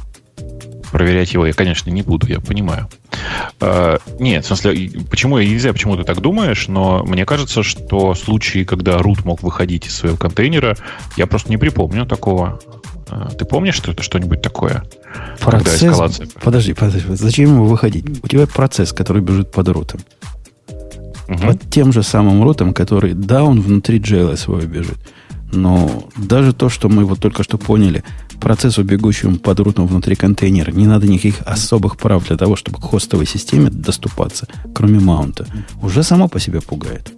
Проверять 0.91 1.34
его 1.34 1.45
я, 1.45 1.54
конечно, 1.54 1.89
не 1.89 2.04
буду, 2.04 2.28
я 2.28 2.39
понимаю. 2.39 2.88
Uh, 3.60 4.02
нет, 4.19 4.43
в 4.43 4.48
смысле, 4.48 4.91
почему 5.10 5.38
я 5.38 5.48
не 5.48 5.58
знаю, 5.58 5.74
почему 5.74 5.98
ты 5.98 6.04
так 6.04 6.21
думаешь, 6.21 6.67
но 6.67 7.04
мне 7.04 7.26
кажется, 7.26 7.63
что 7.63 8.13
случаи, 8.13 8.63
когда 8.63 8.98
root 8.98 9.21
мог 9.26 9.41
выходить 9.41 9.88
из 9.88 9.95
своего 9.95 10.17
контейнера, 10.17 10.78
я 11.17 11.26
просто 11.26 11.50
не 11.50 11.58
припомню 11.58 12.06
такого. 12.06 12.60
Uh, 13.08 13.36
ты 13.36 13.46
помнишь 13.46 13.76
что-то, 13.76 14.04
что-нибудь 14.04 14.41
такое? 14.41 14.84
Процесс... 15.39 15.84
эскалация... 15.84 16.28
Подожди, 16.41 16.74
подожди, 16.74 17.02
зачем 17.10 17.52
ему 17.52 17.65
выходить? 17.65 18.06
У 18.24 18.28
тебя 18.28 18.48
процесс, 18.48 18.94
который 18.94 19.22
бежит 19.22 19.52
под 19.52 19.70
рутом. 19.70 20.00
Угу. 21.28 21.38
Под 21.38 21.70
тем 21.70 21.94
же 21.94 22.04
самым 22.04 22.44
рутом, 22.44 22.74
который, 22.74 23.13
да, 23.13 23.44
он 23.44 23.62
внутри 23.62 24.00
JL 24.00 24.36
своего 24.38 24.65
бежит. 24.65 24.98
Но 25.52 26.10
даже 26.18 26.54
то, 26.54 26.70
что 26.70 26.89
мы 26.89 27.06
вот 27.06 27.20
только 27.20 27.44
что 27.44 27.58
поняли, 27.58 28.04
процессу, 28.39 28.84
бегущему 28.84 29.38
под 29.38 29.60
рутом 29.60 29.88
внутри 29.88 30.15
контейнера, 30.15 30.72
не 30.72 30.88
надо 30.88 31.08
никаких 31.08 31.41
особых 31.46 31.98
прав 31.98 32.28
для 32.28 32.38
того, 32.38 32.56
чтобы 32.56 32.80
к 32.80 32.84
хостовой 32.84 33.26
системе 33.26 33.70
доступаться, 33.70 34.48
кроме 34.74 35.00
маунта, 35.00 35.48
уже 35.82 36.04
само 36.04 36.28
по 36.28 36.39
себе 36.39 36.62
пугает. 36.62 37.12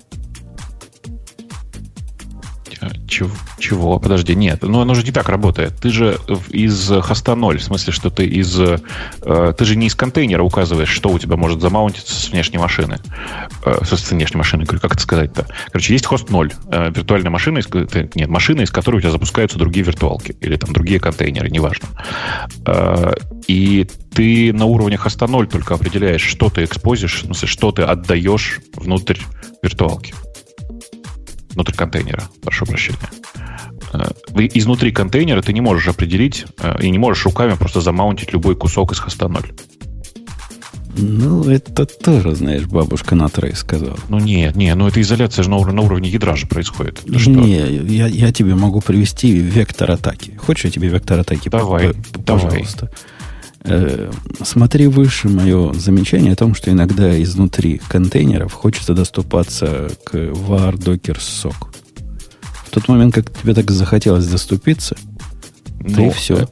Чего? 3.08 3.32
Чего? 3.60 4.00
Подожди, 4.00 4.36
нет. 4.36 4.64
Ну, 4.64 4.82
оно 4.82 4.94
же 4.94 5.04
не 5.04 5.12
так 5.12 5.30
работает. 5.30 5.76
Ты 5.82 5.90
же 5.90 6.18
из 6.50 6.92
хоста 7.02 7.36
0, 7.36 7.58
в 7.58 7.64
смысле, 7.64 7.94
что 7.94 8.10
ты 8.10 8.26
из... 8.26 8.60
Э, 8.60 9.54
ты 9.58 9.66
же 9.66 9.76
не 9.76 9.88
из 9.88 9.96
контейнера 9.96 10.44
указываешь, 10.44 10.90
что 10.90 11.10
у 11.10 11.20
тебя 11.20 11.38
может 11.38 11.62
замаунтиться 11.62 12.14
с 12.14 12.30
внешней 12.30 12.60
машины. 12.60 13.00
Э, 13.66 13.80
с 13.84 14.12
внешней 14.12 14.38
машины. 14.38 14.66
Как 14.66 14.94
это 14.94 15.02
сказать-то? 15.02 15.48
Короче, 15.72 15.94
есть 15.94 16.06
хост 16.06 16.30
0. 16.30 16.54
Э, 16.72 16.92
виртуальная 16.94 17.32
машина, 17.32 17.60
из, 17.60 17.68
нет, 18.16 18.30
машина, 18.30 18.62
из 18.62 18.72
которой 18.72 18.98
у 18.98 19.02
тебя 19.02 19.12
запускаются 19.12 19.58
другие 19.58 19.86
виртуалки. 19.86 20.36
Или 20.42 20.56
там 20.58 20.74
другие 20.74 21.00
контейнеры, 21.00 21.50
неважно. 21.50 21.88
Э, 22.66 23.14
и 23.48 23.88
ты 24.14 24.54
на 24.54 24.66
уровне 24.66 24.98
хоста 24.98 25.28
0 25.28 25.48
только 25.48 25.74
определяешь, 25.74 26.22
что 26.22 26.50
ты 26.50 26.64
экспозишь, 26.64 27.24
что 27.44 27.72
ты 27.72 27.84
отдаешь 27.84 28.60
внутрь 28.76 29.20
виртуалки 29.64 30.14
внутрь 31.58 31.74
контейнера, 31.74 32.24
прошу 32.44 32.68
прощения. 32.68 33.10
Э, 33.92 34.12
изнутри 34.54 34.92
контейнера 34.92 35.42
ты 35.42 35.54
не 35.54 35.62
можешь 35.62 35.88
определить 35.88 36.46
э, 36.60 36.84
и 36.84 36.92
не 36.92 37.00
можешь 37.00 37.26
руками 37.26 37.56
просто 37.56 37.82
замаунтить 37.82 38.32
любой 38.32 38.56
кусок 38.56 38.92
из 38.92 39.00
хоста 39.00 39.28
0. 39.28 39.42
Ну, 41.00 41.50
это 41.50 41.86
тоже, 41.86 42.36
знаешь, 42.36 42.66
бабушка 42.66 43.16
на 43.16 43.28
трей 43.28 43.56
сказала. 43.56 43.98
Ну, 44.08 44.20
нет, 44.20 44.56
нет, 44.56 44.76
ну 44.76 44.88
это 44.88 45.02
изоляция 45.02 45.42
же 45.42 45.50
на, 45.50 45.58
уровне, 45.58 45.76
на 45.76 45.82
уровне 45.82 46.10
ядра 46.10 46.36
же 46.36 46.46
происходит. 46.46 47.02
Это 47.08 47.30
не, 47.30 47.56
я, 47.56 48.06
я 48.06 48.32
тебе 48.32 48.54
могу 48.54 48.82
привести 48.82 49.32
вектор 49.32 49.90
атаки. 49.90 50.36
Хочешь, 50.38 50.66
я 50.66 50.72
тебе 50.72 50.90
вектор 50.90 51.20
атаки? 51.20 51.50
Давай, 51.50 51.94
пожалуйста. 52.24 52.82
Давай. 52.82 52.94
Э, 53.64 54.12
смотри 54.44 54.88
выше 54.88 55.30
мое 55.30 55.74
замечание 55.74 56.34
о 56.34 56.36
том, 56.36 56.56
что 56.56 56.72
иногда 56.72 57.22
изнутри 57.22 57.82
контейнеров 57.90 58.54
хочется 58.54 58.94
доступаться 58.94 59.90
к 60.04 60.16
var 60.16 60.74
docker 60.74 61.18
sock. 61.18 61.68
В 62.66 62.70
тот 62.70 62.88
момент, 62.88 63.16
как 63.16 63.30
тебе 63.32 63.54
так 63.54 63.72
захотелось 63.72 64.28
доступиться, 64.28 64.96
ну, 65.80 65.96
ты 65.96 66.10
все. 66.12 66.36
Э, 66.36 66.46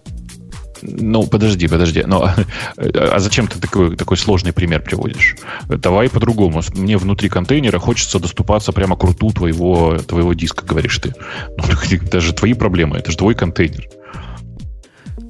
ну, 0.81 1.25
подожди, 1.25 1.67
подожди. 1.67 2.03
Но, 2.05 2.23
а, 2.23 2.35
а 2.77 3.19
зачем 3.19 3.47
ты 3.47 3.59
такой, 3.59 3.95
такой 3.95 4.17
сложный 4.17 4.53
пример 4.53 4.81
приводишь? 4.81 5.35
Давай 5.67 6.09
по-другому. 6.09 6.61
Мне 6.73 6.97
внутри 6.97 7.29
контейнера 7.29 7.79
хочется 7.79 8.19
доступаться 8.19 8.71
прямо 8.71 8.95
к 8.95 9.03
руту 9.03 9.31
твоего, 9.31 9.97
твоего 9.97 10.33
диска, 10.33 10.65
говоришь 10.65 10.99
ты. 10.99 11.13
Ну, 11.57 11.63
даже 12.11 12.33
твои 12.33 12.53
проблемы, 12.53 12.97
это 12.97 13.11
же 13.11 13.17
твой 13.17 13.35
контейнер. 13.35 13.87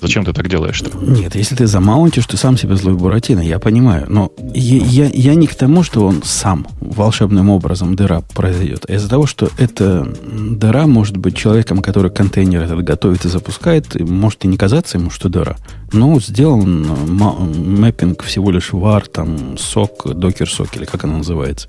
Зачем 0.02 0.26
ты 0.26 0.34
так 0.34 0.50
делаешь-то? 0.50 0.98
Нет, 0.98 1.36
если 1.36 1.56
ты 1.56 1.68
замаунтишь, 1.68 2.26
ты 2.26 2.38
сам 2.38 2.58
себе 2.58 2.76
злой 2.76 2.96
Буратино, 2.96 3.40
я 3.40 3.60
понимаю. 3.60 4.06
Но 4.10 4.32
я, 4.54 4.78
я, 4.78 5.10
я 5.14 5.36
не 5.36 5.48
к 5.48 5.56
тому, 5.56 5.84
что 5.84 6.06
он 6.06 6.22
сам 6.24 6.68
волшебным 6.80 7.50
образом 7.50 7.96
дыра 7.96 8.22
произойдет, 8.34 8.86
а 8.88 8.94
из-за 8.94 9.10
того, 9.10 9.26
что 9.26 9.50
эта 9.58 10.08
дыра 10.24 10.88
может 10.88 11.18
быть 11.18 11.36
человеком, 11.36 11.82
который 11.82 12.12
контейнер 12.12 12.64
этот 12.64 12.84
готовит 12.84 13.26
и 13.26 13.30
запускает, 13.30 13.96
и 13.96 14.04
может 14.04 14.44
и 14.46 14.48
не 14.48 14.58
казаться 14.58 14.98
ему, 14.98 15.10
что 15.10 15.30
дыра. 15.30 15.56
Но 15.92 16.20
сделан 16.20 16.86
мэппинг 16.86 18.24
всего 18.24 18.52
лишь 18.52 18.72
var, 18.72 19.06
там, 19.10 19.58
сок, 19.58 20.14
докер 20.14 20.50
сок, 20.50 20.76
или 20.76 20.86
как 20.86 21.04
она 21.04 21.18
называется. 21.18 21.68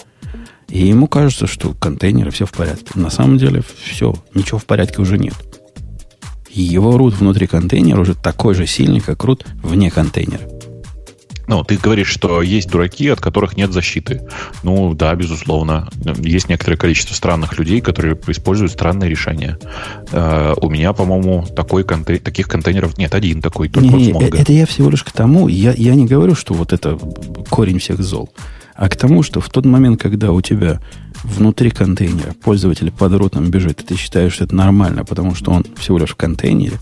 И 0.68 0.86
ему 0.86 1.06
кажется, 1.06 1.46
что 1.46 1.74
контейнеры 1.74 2.30
все 2.30 2.44
в 2.44 2.52
порядке. 2.52 2.90
На 2.94 3.10
самом 3.10 3.38
деле 3.38 3.62
все, 3.82 4.14
ничего 4.34 4.58
в 4.58 4.64
порядке 4.64 5.00
уже 5.00 5.16
нет. 5.16 5.34
Его 6.62 6.96
рут 6.96 7.14
внутри 7.14 7.46
контейнера 7.46 8.00
уже 8.00 8.14
такой 8.14 8.54
же 8.54 8.66
сильный, 8.66 9.00
как 9.00 9.22
рут 9.24 9.44
вне 9.62 9.90
контейнера. 9.90 10.40
Ну, 11.48 11.62
ты 11.62 11.76
говоришь, 11.76 12.08
что 12.08 12.42
есть 12.42 12.68
дураки, 12.68 13.08
от 13.08 13.20
которых 13.20 13.56
нет 13.56 13.72
защиты. 13.72 14.22
Ну, 14.64 14.94
да, 14.94 15.14
безусловно. 15.14 15.88
Есть 16.18 16.48
некоторое 16.48 16.76
количество 16.76 17.14
странных 17.14 17.56
людей, 17.56 17.80
которые 17.80 18.18
используют 18.26 18.72
странные 18.72 19.08
решения. 19.08 19.56
Uh, 20.10 20.58
у 20.60 20.68
меня, 20.68 20.92
по-моему, 20.92 21.46
такой 21.54 21.84
контей... 21.84 22.18
таких 22.18 22.48
контейнеров 22.48 22.98
нет. 22.98 23.14
Один 23.14 23.42
такой, 23.42 23.68
только 23.68 23.88
не, 23.88 24.10
не, 24.10 24.26
Это 24.26 24.52
я 24.52 24.66
всего 24.66 24.90
лишь 24.90 25.04
к 25.04 25.12
тому. 25.12 25.46
Я, 25.46 25.72
я 25.72 25.94
не 25.94 26.06
говорю, 26.06 26.34
что 26.34 26.52
вот 26.52 26.72
это 26.72 26.98
корень 27.48 27.78
всех 27.78 28.00
зол. 28.02 28.30
А 28.74 28.88
к 28.88 28.96
тому, 28.96 29.22
что 29.22 29.40
в 29.40 29.48
тот 29.48 29.64
момент, 29.66 30.00
когда 30.00 30.32
у 30.32 30.40
тебя 30.40 30.80
внутри 31.26 31.70
контейнера 31.70 32.32
пользователь 32.32 32.90
под 32.90 33.12
рутом 33.14 33.50
бежит, 33.50 33.82
и 33.82 33.84
ты 33.84 33.96
считаешь, 33.96 34.34
что 34.34 34.44
это 34.44 34.54
нормально, 34.54 35.04
потому 35.04 35.34
что 35.34 35.50
он 35.52 35.64
всего 35.76 35.98
лишь 35.98 36.10
в 36.10 36.16
контейнере, 36.16 36.78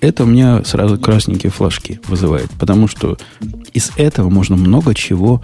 это 0.00 0.24
у 0.24 0.26
меня 0.26 0.64
сразу 0.64 0.98
красненькие 0.98 1.50
флажки 1.50 2.00
вызывает. 2.08 2.50
Потому 2.58 2.88
что 2.88 3.16
из 3.72 3.92
этого 3.96 4.28
можно 4.30 4.56
много 4.56 4.94
чего... 4.94 5.42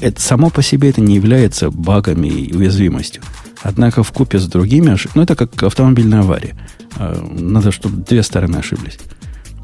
Это, 0.00 0.20
само 0.20 0.50
по 0.50 0.62
себе 0.62 0.90
это 0.90 1.00
не 1.00 1.14
является 1.14 1.70
багами 1.70 2.28
и 2.28 2.54
уязвимостью. 2.54 3.22
Однако 3.62 4.02
в 4.02 4.12
купе 4.12 4.38
с 4.38 4.46
другими 4.46 4.92
ошибками... 4.92 5.20
Ну, 5.20 5.22
это 5.22 5.36
как 5.36 5.62
автомобильная 5.62 6.20
авария. 6.20 6.56
А, 6.96 7.22
надо, 7.22 7.72
чтобы 7.72 8.02
две 8.02 8.22
стороны 8.22 8.56
ошиблись. 8.56 8.98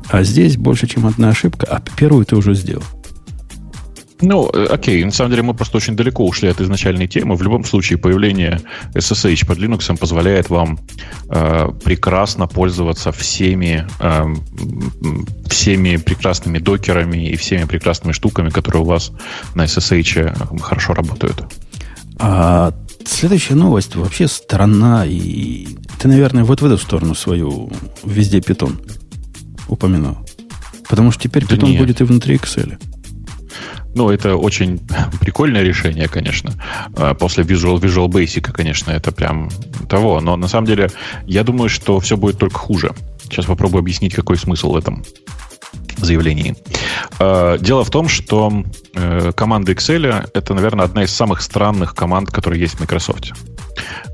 А 0.09 0.23
здесь 0.23 0.57
больше, 0.57 0.87
чем 0.87 1.07
одна 1.07 1.31
ошибка, 1.31 1.67
а 1.69 1.83
первую 1.97 2.25
ты 2.25 2.37
уже 2.37 2.55
сделал. 2.55 2.85
Ну, 4.23 4.51
э, 4.53 4.67
окей, 4.67 5.05
на 5.05 5.11
самом 5.11 5.31
деле 5.31 5.43
мы 5.43 5.55
просто 5.55 5.77
очень 5.77 5.97
далеко 5.97 6.27
ушли 6.27 6.49
от 6.49 6.61
изначальной 6.61 7.07
темы. 7.07 7.37
В 7.37 7.43
любом 7.43 7.65
случае, 7.65 7.99
появление 7.99 8.61
SSH 8.95 9.47
под 9.47 9.59
Linux 9.59 9.97
позволяет 9.97 10.51
вам 10.51 10.79
э, 11.29 11.69
прекрасно 11.85 12.47
пользоваться 12.47 13.13
всеми, 13.13 13.87
э, 13.99 14.25
всеми 15.47 15.97
прекрасными 15.97 16.59
докерами 16.59 17.29
и 17.29 17.37
всеми 17.37 17.65
прекрасными 17.65 18.13
штуками, 18.13 18.51
которые 18.51 18.83
у 18.83 18.87
вас 18.87 19.13
на 19.55 19.65
SSH 19.65 20.61
хорошо 20.61 20.95
работают. 20.95 21.45
А 22.19 22.75
следующая 23.07 23.55
новость 23.55 23.97
вообще 23.97 24.29
страна, 24.29 25.05
и 25.07 25.67
ты, 25.99 26.09
наверное, 26.09 26.45
вот 26.45 26.61
в 26.61 26.65
эту 26.65 26.77
сторону 26.77 27.15
свою 27.15 27.71
везде 28.05 28.41
питон 28.41 28.81
упомянул. 29.69 30.19
Потому 30.89 31.13
что 31.13 31.23
теперь 31.23 31.47
Да 31.47 31.55
Python 31.55 31.71
нет. 31.71 31.81
будет 31.81 32.01
и 32.01 32.05
внутри 32.05 32.37
Excel. 32.37 32.77
Ну, 33.95 34.11
это 34.11 34.37
очень 34.37 34.81
прикольное 35.21 35.63
решение, 35.63 36.09
конечно. 36.09 36.53
А, 36.97 37.15
После 37.15 37.45
Visual, 37.45 37.81
Visual 37.81 38.09
Basic, 38.09 38.53
конечно, 38.53 38.91
это 38.91 39.13
прям 39.13 39.51
того. 39.89 40.21
Но 40.21 40.37
на 40.37 40.49
самом 40.49 40.67
деле, 40.67 40.91
я 41.27 41.43
думаю, 41.45 41.69
что 41.69 41.99
все 42.01 42.17
будет 42.17 42.39
только 42.39 42.59
хуже. 42.59 42.93
Сейчас 43.23 43.47
попробую 43.47 43.81
объяснить, 43.81 44.15
какой 44.15 44.37
смысл 44.37 44.73
в 44.73 44.77
этом 44.77 45.05
заявлении. 46.05 46.57
А, 47.19 47.59
Дело 47.59 47.85
в 47.85 47.91
том, 47.91 48.09
что 48.09 48.65
э, 48.95 49.33
команда 49.35 49.73
Excel 49.73 50.29
это, 50.35 50.55
наверное, 50.55 50.85
одна 50.85 51.05
из 51.05 51.13
самых 51.13 51.43
странных 51.43 51.95
команд, 51.95 52.31
которые 52.31 52.61
есть 52.61 52.75
в 52.75 52.81
Microsoft. 52.81 53.33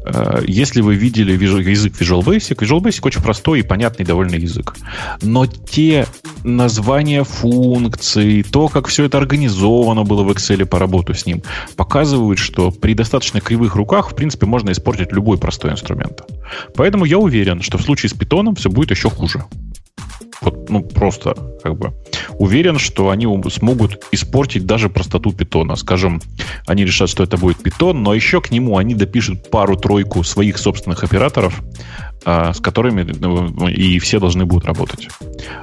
Э, 0.07 0.43
Если 0.47 0.81
вы 0.81 0.95
видели 0.95 1.33
язык 1.33 2.01
Visual 2.01 2.23
Basic, 2.23 2.57
Visual 2.57 2.81
Basic 2.81 3.01
очень 3.03 3.23
простой 3.23 3.61
и 3.61 3.63
понятный 3.63 4.05
довольно 4.05 4.37
язык. 4.37 4.75
Но 5.23 5.47
те 5.47 6.07
названия 6.45 7.25
функций, 7.25 8.43
то, 8.43 8.69
как 8.69 8.87
все 8.87 9.05
это 9.05 9.19
организовано 9.19 10.05
было 10.05 10.23
в 10.23 10.31
Excel 10.31 10.65
по 10.67 10.79
работу 10.79 11.15
с 11.15 11.27
ним, 11.27 11.43
показывают, 11.77 12.39
что 12.39 12.71
при 12.71 12.95
достаточно 12.95 13.41
кривых 13.41 13.75
руках, 13.75 14.11
в 14.11 14.15
принципе, 14.15 14.47
можно 14.47 14.71
испортить 14.71 15.13
любой 15.13 15.39
простой 15.39 15.73
инструмент. 15.73 16.23
Поэтому 16.75 17.05
я 17.05 17.19
уверен, 17.19 17.63
что 17.63 17.79
в 17.79 17.83
случае 17.83 18.11
с 18.11 18.13
питоном 18.13 18.55
все 18.55 18.71
будет 18.71 18.91
еще 18.91 19.11
хуже. 19.11 19.45
Вот, 20.41 20.69
ну, 20.69 20.83
просто, 20.83 21.35
как 21.63 21.79
бы, 21.79 21.95
уверен, 22.39 22.79
что 22.79 23.11
они 23.11 23.27
смогут 23.51 24.05
испортить 24.13 24.67
даже 24.67 24.89
простоту 24.89 25.33
питона. 25.33 25.77
Скажем, 25.77 26.21
они 26.67 26.85
решат, 26.85 27.09
что 27.09 27.23
это 27.23 27.37
будет 27.37 27.63
питон, 27.63 28.03
но 28.03 28.15
еще 28.15 28.41
к 28.41 28.51
нему 28.51 28.77
они 28.77 28.95
допишут 28.95 29.51
пару-тройку 29.51 30.23
своих 30.25 30.59
собственных 30.59 31.05
операторов, 31.05 31.63
а, 32.25 32.53
с 32.53 32.61
которыми 32.61 33.03
ну, 33.03 33.69
и 33.69 33.99
все 33.99 34.19
должны 34.19 34.45
будут 34.47 34.67
работать. 34.67 35.09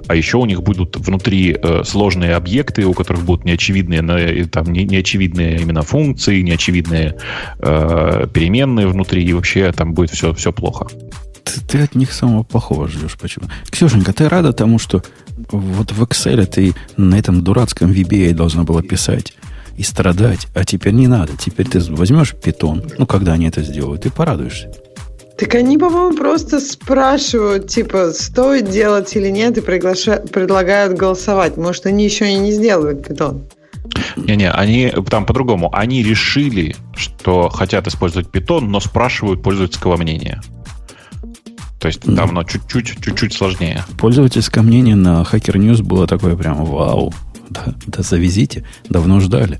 А 0.08 0.16
еще 0.16 0.38
у 0.38 0.46
них 0.46 0.63
будут 0.63 0.96
внутри 0.96 1.52
э, 1.62 1.84
сложные 1.84 2.36
объекты, 2.36 2.86
у 2.86 2.94
которых 2.94 3.24
будут 3.24 3.44
неочевидные, 3.46 4.46
там, 4.46 4.72
не- 4.72 4.86
неочевидные 4.86 5.60
именно 5.60 5.82
функции, 5.82 6.42
неочевидные 6.42 7.18
э, 7.60 8.28
переменные 8.34 8.88
внутри, 8.88 9.24
и 9.24 9.34
вообще 9.34 9.72
там 9.74 9.94
будет 9.94 10.12
все, 10.12 10.34
все 10.34 10.54
плохо. 10.54 10.88
Ты, 11.54 11.62
ты 11.62 11.84
от 11.84 11.96
них 11.96 12.13
самого 12.13 12.44
плохого 12.44 12.88
ждешь. 12.88 13.18
Почему? 13.20 13.48
Ксюшенька, 13.70 14.13
ты 14.13 14.30
рада 14.30 14.54
тому, 14.54 14.80
что 14.80 15.04
вот 15.52 15.92
в 15.92 16.04
Excel 16.04 16.46
ты 16.46 16.74
на 16.98 17.16
этом 17.16 17.44
дурацком 17.44 17.92
VBA 17.92 18.34
должна 18.34 18.63
была 18.63 18.82
писать 18.82 19.34
и 19.78 19.84
страдать, 19.84 20.48
а 20.54 20.66
теперь 20.66 20.94
не 20.94 21.08
надо. 21.08 21.34
Теперь 21.38 21.68
ты 21.68 21.80
возьмешь 21.80 22.36
питон, 22.36 22.84
ну, 22.98 23.06
когда 23.06 23.34
они 23.34 23.48
это 23.48 23.62
сделают, 23.63 24.06
и 24.06 24.10
порадуешься. 24.10 24.72
Так 25.38 25.56
они, 25.56 25.78
по-моему, 25.80 26.16
просто 26.16 26.60
спрашивают, 26.60 27.68
типа, 27.68 28.12
стоит 28.12 28.70
делать 28.70 29.16
или 29.16 29.30
нет, 29.30 29.58
и 29.58 29.62
приглаша- 29.62 30.28
предлагают 30.28 30.94
голосовать. 30.94 31.58
Может, 31.58 31.88
они 31.88 32.06
еще 32.06 32.30
и 32.30 32.38
не 32.38 32.52
сделают 32.52 33.08
питон. 33.08 33.48
Не-не, 34.16 34.52
они 34.52 34.94
там 35.10 35.26
по-другому. 35.26 35.74
Они 35.74 36.04
решили, 36.04 36.76
что 36.96 37.50
хотят 37.50 37.88
использовать 37.88 38.30
питон, 38.30 38.70
но 38.72 38.80
спрашивают 38.80 39.42
пользовательского 39.42 39.98
мнения. 39.98 40.42
То 41.84 41.88
есть 41.88 42.00
там 42.00 42.30
оно 42.30 42.46
чуть-чуть, 42.46 43.04
чуть-чуть 43.04 43.34
сложнее. 43.34 43.84
Пользовательское 43.98 44.63
мнение 44.63 44.96
на 44.96 45.24
Hacker 45.30 45.58
News 45.58 45.84
было 45.84 46.08
такое 46.08 46.38
прям 46.38 46.63
вау. 46.63 47.13
Да, 47.50 47.76
да 47.88 48.02
завезите, 48.04 48.63
давно 48.88 49.19
ждали. 49.19 49.60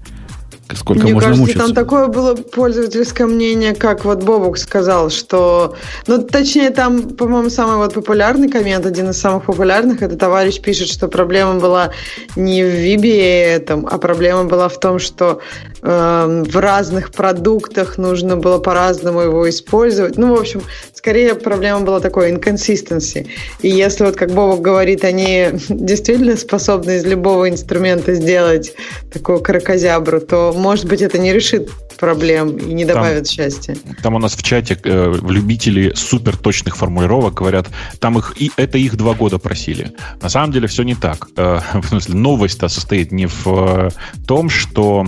Сколько 0.74 1.04
Мне 1.04 1.16
можно 1.16 1.32
кажется, 1.32 1.42
мучиться? 1.42 1.66
там 1.66 1.76
такое 1.76 2.08
было 2.08 2.36
пользовательское 2.36 3.28
мнение, 3.28 3.76
как 3.76 4.06
вот 4.06 4.24
Бобук 4.24 4.58
сказал, 4.58 5.10
что... 5.10 5.76
Ну, 6.08 6.24
точнее, 6.24 6.70
там, 6.70 7.10
по-моему, 7.10 7.50
самый 7.50 7.76
вот 7.76 7.94
популярный 7.94 8.50
коммент, 8.50 8.86
один 8.86 9.10
из 9.10 9.18
самых 9.18 9.44
популярных, 9.44 10.02
это 10.02 10.16
товарищ 10.16 10.62
пишет, 10.62 10.88
что 10.88 11.10
проблема 11.10 11.60
была 11.60 11.92
не 12.38 12.64
в 12.64 12.68
VBA 12.68 13.48
этом, 13.48 13.86
а 13.86 13.98
проблема 13.98 14.46
была 14.46 14.70
в 14.70 14.80
том, 14.80 14.98
что 14.98 15.42
эм, 15.84 16.44
в 16.44 16.56
разных 16.58 17.12
продуктах 17.12 17.98
нужно 17.98 18.38
было 18.38 18.58
по-разному 18.58 19.22
его 19.22 19.50
использовать. 19.50 20.18
Ну, 20.18 20.36
в 20.36 20.40
общем, 20.40 20.62
скорее 20.94 21.36
проблема 21.36 21.82
была 21.82 22.00
такой 22.00 22.32
инконсистенции. 22.32 23.28
И 23.62 23.70
если 23.70 24.06
вот, 24.06 24.16
как 24.16 24.32
Бобук 24.32 24.62
говорит, 24.62 25.04
они 25.04 25.50
действительно 25.70 26.38
способны 26.38 26.98
из 26.98 27.06
любого 27.06 27.50
инструмента 27.50 28.14
сделать 28.16 28.74
такую 29.12 29.40
кракозябру, 29.40 30.22
то, 30.22 30.54
может 30.56 30.86
быть, 30.86 31.02
это 31.02 31.18
не 31.18 31.34
решит 31.34 31.70
проблем 32.04 32.58
и 32.58 32.74
не 32.74 32.86
Там- 32.86 32.96
добавит 32.96 33.30
счастья. 33.30 33.78
Там 34.02 34.16
у 34.16 34.20
нас 34.20 34.36
в 34.36 34.44
чате 34.44 34.78
э, 34.84 35.14
любители 35.30 35.94
супер 35.96 36.38
точных 36.38 36.76
формулировок 36.76 37.34
говорят, 37.34 37.68
там 38.00 38.18
их 38.18 38.34
и 38.38 38.52
это 38.58 38.78
их 38.78 38.96
два 38.98 39.14
года 39.14 39.38
просили. 39.40 39.94
На 40.22 40.30
самом 40.30 40.52
деле 40.52 40.68
все 40.68 40.84
не 40.84 40.96
так. 40.96 41.28
Э, 41.38 41.60
в 41.74 41.88
смысле, 41.88 42.16
новость-то 42.16 42.68
состоит 42.68 43.12
не 43.12 43.28
в 43.28 43.48
э, 43.48 43.90
том, 44.28 44.50
что 44.50 45.08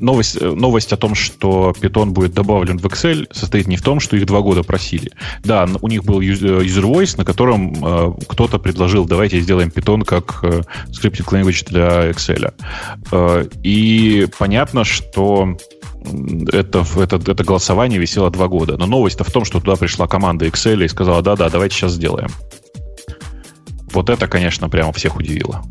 новость, 0.00 0.36
э, 0.40 0.50
новость 0.50 0.92
о 0.92 0.96
том, 0.96 1.14
что 1.14 1.72
Python 1.80 2.10
будет 2.10 2.34
добавлен 2.34 2.78
в 2.78 2.86
Excel, 2.86 3.26
состоит 3.32 3.66
не 3.66 3.76
в 3.76 3.82
том, 3.82 4.00
что 4.00 4.16
их 4.16 4.26
два 4.26 4.40
года 4.40 4.62
просили. 4.62 5.12
Да, 5.44 5.68
у 5.80 5.88
них 5.88 6.04
был 6.04 6.20
э, 6.20 6.24
user 6.24 6.82
voice, 6.82 7.16
на 7.16 7.24
котором 7.24 7.72
э, 7.72 8.12
кто-то 8.28 8.58
предложил, 8.58 9.04
давайте 9.04 9.40
сделаем 9.40 9.68
Python 9.68 10.04
как 10.04 10.40
э, 10.42 10.62
scripting 10.90 11.26
language 11.30 11.66
для 11.68 12.10
Excel. 12.10 12.52
Э, 13.10 13.46
и 13.62 14.26
понятно, 14.38 14.84
что 14.84 15.56
это, 16.52 16.84
это, 16.96 17.16
это 17.16 17.44
голосование 17.44 18.00
висело 18.00 18.30
два 18.30 18.48
года. 18.48 18.76
Но 18.76 18.86
новость-то 18.86 19.24
в 19.24 19.30
том, 19.30 19.44
что 19.44 19.60
туда 19.60 19.76
пришла 19.76 20.06
команда 20.06 20.46
Excel 20.46 20.84
и 20.84 20.88
сказала, 20.88 21.22
да-да, 21.22 21.48
давайте 21.48 21.76
сейчас 21.76 21.92
сделаем. 21.92 22.30
Вот 23.92 24.08
это, 24.08 24.26
конечно, 24.26 24.68
прямо 24.68 24.92
всех 24.92 25.16
удивило. 25.16 25.62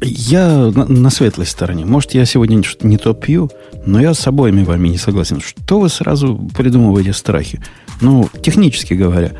Я 0.00 0.70
на, 0.74 0.86
на 0.86 1.10
светлой 1.10 1.46
стороне. 1.46 1.84
Может, 1.84 2.14
я 2.14 2.24
сегодня 2.24 2.62
не 2.80 2.98
то 2.98 3.14
пью, 3.14 3.50
но 3.84 4.00
я 4.00 4.14
с 4.14 4.26
обоими 4.26 4.64
вами 4.64 4.88
не 4.88 4.98
согласен. 4.98 5.40
Что 5.40 5.80
вы 5.80 5.88
сразу 5.88 6.36
придумываете 6.56 7.12
страхи? 7.12 7.62
Ну, 8.00 8.28
технически 8.42 8.94
говоря, 8.94 9.32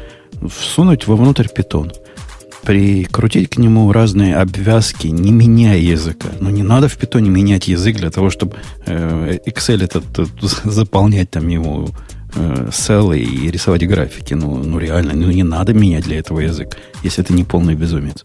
всунуть 0.49 1.07
вовнутрь 1.07 1.49
питон, 1.49 1.93
прикрутить 2.63 3.51
к 3.51 3.59
нему 3.59 3.93
разные 3.93 4.37
обвязки, 4.37 5.09
не 5.09 5.33
меняя 5.33 5.79
языка. 5.79 6.29
Ну, 6.41 6.51
не 6.51 6.63
надо 6.63 6.89
в 6.89 6.97
питоне 6.97 7.31
менять 7.31 7.69
язык 7.69 7.97
для 7.97 8.11
того, 8.11 8.31
чтобы 8.31 8.57
э, 8.87 9.39
Excel 9.47 9.85
этот, 9.85 10.05
э, 10.19 10.27
заполнять 10.65 11.31
там 11.31 11.49
ему 11.49 11.89
э, 12.35 12.71
селы 12.73 13.21
и 13.21 13.51
рисовать 13.51 13.87
графики. 13.87 14.35
Ну, 14.35 14.57
ну, 14.57 14.79
реально, 14.79 15.15
ну, 15.15 15.31
не 15.31 15.45
надо 15.45 15.75
менять 15.75 16.05
для 16.05 16.19
этого 16.19 16.41
язык, 16.41 16.77
если 17.03 17.23
это 17.23 17.33
не 17.33 17.45
полный 17.45 17.75
безумец. 17.75 18.25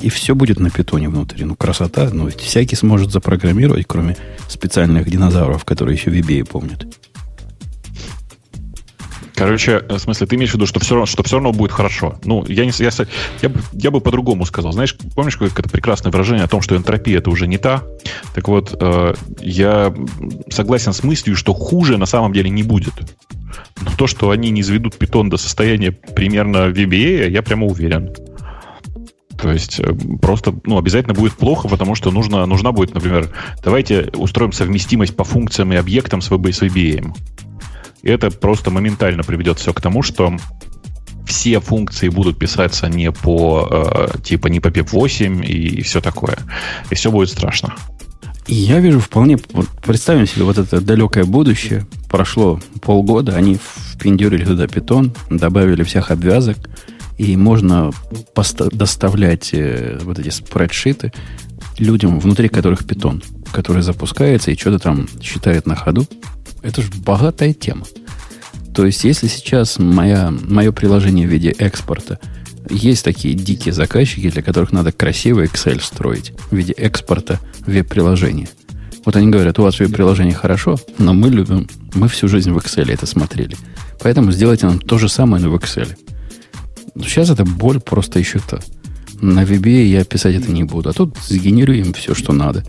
И 0.00 0.08
все 0.08 0.34
будет 0.34 0.60
на 0.60 0.70
питоне 0.70 1.08
внутри. 1.08 1.44
Ну, 1.44 1.54
красота. 1.56 2.10
Ну, 2.12 2.28
всякий 2.30 2.76
сможет 2.76 3.10
запрограммировать, 3.12 3.86
кроме 3.86 4.16
специальных 4.48 5.08
динозавров, 5.08 5.64
которые 5.64 5.96
еще 5.96 6.10
VBA 6.10 6.44
помнят. 6.44 6.86
Короче, 9.34 9.80
в 9.88 9.98
смысле, 9.98 10.28
ты 10.28 10.36
имеешь 10.36 10.52
в 10.52 10.54
виду, 10.54 10.66
что 10.66 10.78
все, 10.78 10.94
равно, 10.94 11.06
что 11.06 11.24
все 11.24 11.36
равно 11.36 11.52
будет 11.52 11.72
хорошо. 11.72 12.20
Ну, 12.24 12.44
я, 12.46 12.64
не, 12.64 12.70
я, 12.78 12.90
я, 13.42 13.48
бы- 13.48 13.60
я 13.72 13.90
бы 13.90 14.00
по-другому 14.00 14.46
сказал. 14.46 14.72
Знаешь, 14.72 14.96
помнишь, 15.16 15.36
как 15.36 15.58
это 15.58 15.68
прекрасное 15.68 16.12
выражение 16.12 16.44
о 16.44 16.48
том, 16.48 16.60
что 16.60 16.76
энтропия 16.76 17.18
это 17.18 17.30
уже 17.30 17.48
не 17.48 17.58
та? 17.58 17.82
Так 18.32 18.46
вот, 18.46 18.76
э, 18.80 19.14
я 19.40 19.92
согласен 20.50 20.92
с 20.92 21.02
мыслью, 21.02 21.34
что 21.34 21.52
хуже 21.52 21.98
на 21.98 22.06
самом 22.06 22.32
деле 22.32 22.48
не 22.48 22.62
будет. 22.62 22.94
Но 23.80 23.90
то, 23.96 24.06
что 24.06 24.30
они 24.30 24.50
не 24.50 24.60
изведут 24.60 24.96
питон 24.96 25.30
до 25.30 25.36
состояния 25.36 25.90
примерно 25.90 26.68
VBA, 26.68 27.28
я 27.28 27.42
прямо 27.42 27.66
уверен. 27.66 28.14
То 29.44 29.52
есть 29.52 29.78
э, 29.78 29.94
просто 30.22 30.54
ну, 30.64 30.78
обязательно 30.78 31.12
будет 31.12 31.34
плохо, 31.34 31.68
потому 31.68 31.94
что 31.94 32.10
нужно, 32.10 32.46
нужна 32.46 32.72
будет, 32.72 32.94
например, 32.94 33.28
давайте 33.62 34.10
устроим 34.16 34.52
совместимость 34.52 35.14
по 35.14 35.22
функциям 35.22 35.70
и 35.74 35.76
объектам 35.76 36.22
с, 36.22 36.30
VB, 36.30 36.50
с 36.50 36.62
VBA. 36.62 37.14
И 38.00 38.08
это 38.08 38.30
просто 38.30 38.70
моментально 38.70 39.22
приведет 39.22 39.58
все 39.58 39.74
к 39.74 39.82
тому, 39.82 40.00
что 40.00 40.34
все 41.26 41.60
функции 41.60 42.08
будут 42.08 42.38
писаться 42.38 42.88
не 42.88 43.12
по 43.12 43.68
э, 43.70 44.18
типа 44.22 44.46
не 44.46 44.60
по 44.60 44.68
PEP8 44.68 45.44
и 45.44 45.82
все 45.82 46.00
такое. 46.00 46.38
И 46.88 46.94
все 46.94 47.10
будет 47.10 47.28
страшно. 47.28 47.74
И 48.46 48.54
я 48.54 48.80
вижу 48.80 48.98
вполне... 48.98 49.36
Представим 49.84 50.26
себе 50.26 50.44
вот 50.44 50.56
это 50.56 50.80
далекое 50.80 51.24
будущее. 51.24 51.86
Прошло 52.08 52.60
полгода, 52.80 53.36
они 53.36 53.58
впендюрили 53.92 54.46
туда 54.46 54.66
питон, 54.68 55.12
добавили 55.28 55.82
всех 55.82 56.10
обвязок, 56.10 56.56
и 57.18 57.36
можно 57.36 57.92
доставлять 58.72 59.50
э, 59.52 59.98
вот 60.02 60.18
эти 60.18 60.30
спредшиты 60.30 61.12
людям, 61.78 62.18
внутри 62.18 62.48
которых 62.48 62.84
питон, 62.84 63.22
который 63.52 63.82
запускается 63.82 64.50
и 64.50 64.56
что-то 64.56 64.78
там 64.78 65.08
считает 65.22 65.66
на 65.66 65.76
ходу. 65.76 66.06
Это 66.62 66.82
же 66.82 66.90
богатая 66.96 67.52
тема. 67.52 67.86
То 68.74 68.84
есть, 68.86 69.04
если 69.04 69.28
сейчас 69.28 69.78
моя, 69.78 70.32
мое 70.48 70.72
приложение 70.72 71.28
в 71.28 71.30
виде 71.30 71.50
экспорта 71.50 72.18
есть 72.68 73.04
такие 73.04 73.34
дикие 73.34 73.72
заказчики, 73.72 74.30
для 74.30 74.42
которых 74.42 74.72
надо 74.72 74.90
красивый 74.90 75.46
Excel 75.46 75.80
строить 75.80 76.32
в 76.50 76.56
виде 76.56 76.72
экспорта 76.72 77.38
веб-приложения. 77.66 78.48
Вот 79.04 79.16
они 79.16 79.28
говорят, 79.28 79.58
у 79.58 79.62
вас 79.62 79.78
веб-приложение 79.78 80.34
хорошо, 80.34 80.76
но 80.98 81.12
мы 81.12 81.28
любим, 81.28 81.68
мы 81.92 82.08
всю 82.08 82.26
жизнь 82.26 82.50
в 82.50 82.58
Excel 82.58 82.90
это 82.90 83.06
смотрели. 83.06 83.56
Поэтому 84.00 84.32
сделайте 84.32 84.66
нам 84.66 84.80
то 84.80 84.98
же 84.98 85.08
самое, 85.08 85.44
но 85.44 85.50
в 85.50 85.56
Excel. 85.56 85.94
Сейчас 86.96 87.30
эта 87.30 87.44
боль 87.44 87.80
просто 87.80 88.18
еще 88.18 88.38
то 88.38 88.60
На 89.20 89.44
VBA 89.44 89.84
я 89.84 90.04
писать 90.04 90.36
это 90.36 90.50
не 90.50 90.64
буду. 90.64 90.90
А 90.90 90.92
тут 90.92 91.16
сгенерирую 91.26 91.80
им 91.80 91.92
все, 91.92 92.14
что 92.14 92.32
надо. 92.32 92.64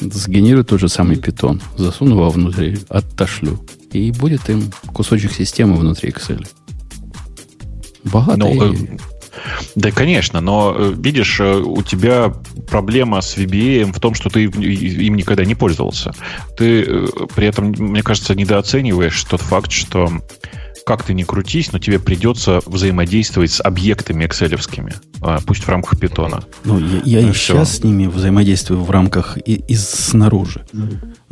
Сгенерирую 0.00 0.64
тот 0.64 0.80
же 0.80 0.88
самый 0.88 1.16
питон. 1.16 1.60
Засуну 1.76 2.16
его 2.16 2.30
внутрь, 2.30 2.76
отошлю. 2.88 3.58
И 3.92 4.10
будет 4.12 4.48
им 4.48 4.72
кусочек 4.92 5.32
системы 5.32 5.76
внутри 5.76 6.10
Excel. 6.10 6.46
Богатая 8.04 8.54
ну, 8.54 8.98
да, 9.74 9.90
конечно, 9.90 10.40
но 10.40 10.74
э, 10.76 10.92
видишь, 10.96 11.40
э, 11.40 11.56
у 11.58 11.82
тебя 11.82 12.32
проблема 12.68 13.20
с 13.20 13.36
VBA 13.36 13.92
в 13.92 14.00
том, 14.00 14.14
что 14.14 14.28
ты 14.28 14.44
им 14.44 15.16
никогда 15.16 15.44
не 15.44 15.54
пользовался. 15.54 16.12
Ты 16.56 16.82
э, 16.82 17.06
при 17.34 17.46
этом, 17.46 17.74
мне 17.78 18.02
кажется, 18.02 18.34
недооцениваешь 18.34 19.22
тот 19.24 19.40
факт, 19.40 19.70
что 19.70 20.10
как 20.90 21.04
ты 21.04 21.14
ни 21.14 21.22
крутись, 21.22 21.70
но 21.70 21.78
тебе 21.78 22.00
придется 22.00 22.60
взаимодействовать 22.66 23.52
с 23.52 23.60
объектами 23.60 24.26
экселевскими, 24.26 24.92
а, 25.22 25.38
пусть 25.46 25.62
в 25.62 25.68
рамках 25.68 26.00
питона. 26.00 26.42
Ну, 26.64 26.80
я, 26.80 27.20
я 27.20 27.20
и 27.20 27.30
все. 27.30 27.52
сейчас 27.52 27.76
с 27.76 27.84
ними 27.84 28.08
взаимодействую 28.08 28.82
в 28.82 28.90
рамках 28.90 29.38
и, 29.38 29.62
и 29.68 29.76
снаружи. 29.76 30.66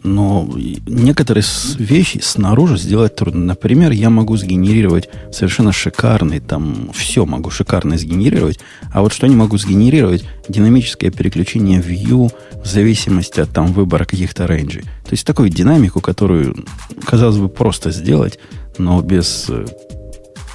Но 0.04 0.48
некоторые 0.86 1.42
вещи 1.76 2.20
снаружи 2.22 2.78
сделать 2.78 3.16
трудно. 3.16 3.46
Например, 3.46 3.90
я 3.90 4.10
могу 4.10 4.36
сгенерировать 4.36 5.08
совершенно 5.32 5.72
шикарный, 5.72 6.38
там, 6.38 6.92
все 6.94 7.26
могу 7.26 7.50
шикарно 7.50 7.98
сгенерировать, 7.98 8.60
а 8.92 9.02
вот 9.02 9.12
что 9.12 9.26
не 9.26 9.34
могу 9.34 9.58
сгенерировать, 9.58 10.24
динамическое 10.48 11.10
переключение 11.10 11.80
view 11.80 12.30
в 12.62 12.66
зависимости 12.68 13.40
от 13.40 13.50
там 13.50 13.72
выбора 13.72 14.04
каких-то 14.04 14.46
рейнджей. 14.46 14.82
То 14.82 15.12
есть 15.12 15.26
такую 15.26 15.48
динамику, 15.48 16.00
которую, 16.00 16.64
казалось 17.04 17.38
бы, 17.38 17.48
просто 17.48 17.90
сделать, 17.90 18.38
но 18.78 19.00
без 19.02 19.46
э, 19.48 19.64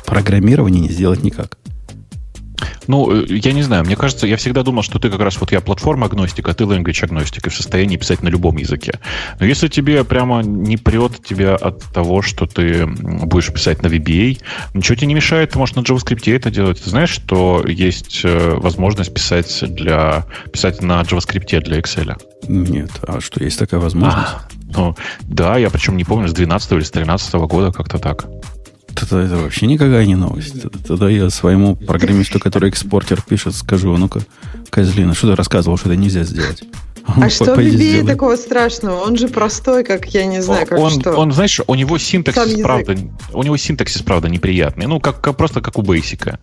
программирования 0.05 0.79
не 0.79 0.89
сделать 0.89 1.23
никак. 1.23 1.57
Ну, 2.87 3.23
э, 3.23 3.25
я 3.29 3.53
не 3.53 3.63
знаю, 3.63 3.85
мне 3.85 3.95
кажется, 3.95 4.27
я 4.27 4.37
всегда 4.37 4.63
думал, 4.63 4.83
что 4.83 4.99
ты 4.99 5.09
как 5.09 5.19
раз 5.19 5.39
вот 5.39 5.51
я 5.51 5.61
платформа 5.61 6.07
агностик, 6.07 6.47
а 6.49 6.53
ты 6.53 6.63
language 6.63 7.03
агностик, 7.03 7.47
и 7.47 7.49
в 7.49 7.55
состоянии 7.55 7.97
писать 7.97 8.23
на 8.23 8.29
любом 8.29 8.57
языке. 8.57 8.99
Но 9.39 9.45
если 9.45 9.67
тебе 9.67 10.03
прямо 10.03 10.41
не 10.43 10.77
прет 10.77 11.23
тебя 11.23 11.55
от 11.55 11.81
того, 11.93 12.21
что 12.21 12.45
ты 12.45 12.85
будешь 12.85 13.51
писать 13.51 13.81
на 13.81 13.87
VBA, 13.87 14.41
ничего 14.73 14.95
тебе 14.95 15.07
не 15.07 15.15
мешает, 15.15 15.51
ты 15.51 15.59
можешь 15.59 15.75
на 15.75 15.81
JavaScript 15.81 16.33
это 16.33 16.51
делать. 16.51 16.83
Ты 16.83 16.89
знаешь, 16.89 17.09
что 17.09 17.63
есть 17.67 18.21
э, 18.23 18.55
возможность 18.55 19.13
писать, 19.13 19.63
для, 19.73 20.25
писать 20.51 20.81
на 20.81 21.01
JavaScript 21.01 21.61
для 21.61 21.79
Excel? 21.79 22.17
Нет, 22.47 22.91
а 23.07 23.21
что, 23.21 23.43
есть 23.43 23.59
такая 23.59 23.79
возможность? 23.79 24.33
А, 24.33 24.47
ну, 24.75 24.95
да, 25.21 25.57
я 25.57 25.69
причем 25.69 25.97
не 25.97 26.03
помню, 26.03 26.27
с 26.27 26.33
12 26.33 26.71
или 26.73 26.81
с 26.81 26.91
13 26.91 27.33
года 27.33 27.71
как-то 27.71 27.97
так. 27.97 28.25
Тогда 28.95 29.23
это 29.23 29.37
вообще 29.37 29.65
никакая 29.65 30.05
не 30.05 30.15
новость. 30.15 30.65
Тогда 30.87 31.09
я 31.09 31.29
своему 31.29 31.75
программисту, 31.75 32.39
который 32.39 32.69
экспортер 32.69 33.21
пишет, 33.21 33.55
скажу, 33.55 33.93
«А 33.93 33.97
ну-ка, 33.97 34.21
Козлина, 34.69 35.15
что 35.15 35.29
ты 35.29 35.35
рассказывал, 35.35 35.77
что 35.77 35.89
это 35.89 35.97
нельзя 35.97 36.23
сделать? 36.23 36.63
А 37.05 37.29
что 37.29 37.55
в 37.55 37.59
VBA 37.59 38.05
такого 38.05 38.35
страшного? 38.35 39.01
Он 39.01 39.17
же 39.17 39.27
простой, 39.27 39.83
как 39.83 40.05
я 40.13 40.25
не 40.25 40.41
знаю, 40.41 40.65
как 40.65 40.79
он, 40.79 40.91
что. 41.01 41.13
Он, 41.13 41.31
знаешь, 41.31 41.59
у 41.67 41.75
него 41.75 41.97
синтаксис, 41.97 42.61
правда, 42.61 42.97
у 43.33 43.43
него 43.43 43.57
синтаксис, 43.57 44.01
правда, 44.01 44.29
неприятный. 44.29 44.87
Ну, 44.87 44.99
как, 44.99 45.19
как 45.19 45.35
просто 45.35 45.61
как 45.61 45.77
у 45.77 45.81
Basic. 45.81 46.37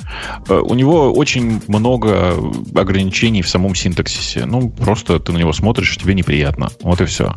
Э, 0.49 0.55
у 0.59 0.75
него 0.75 1.13
очень 1.13 1.63
много 1.67 2.35
ограничений 2.75 3.43
в 3.43 3.49
самом 3.49 3.75
синтаксисе. 3.75 4.45
Ну, 4.45 4.69
просто 4.69 5.19
ты 5.19 5.33
на 5.33 5.39
него 5.39 5.53
смотришь, 5.53 5.97
тебе 5.97 6.15
неприятно. 6.15 6.69
Вот 6.83 7.01
и 7.01 7.07
все. 7.07 7.35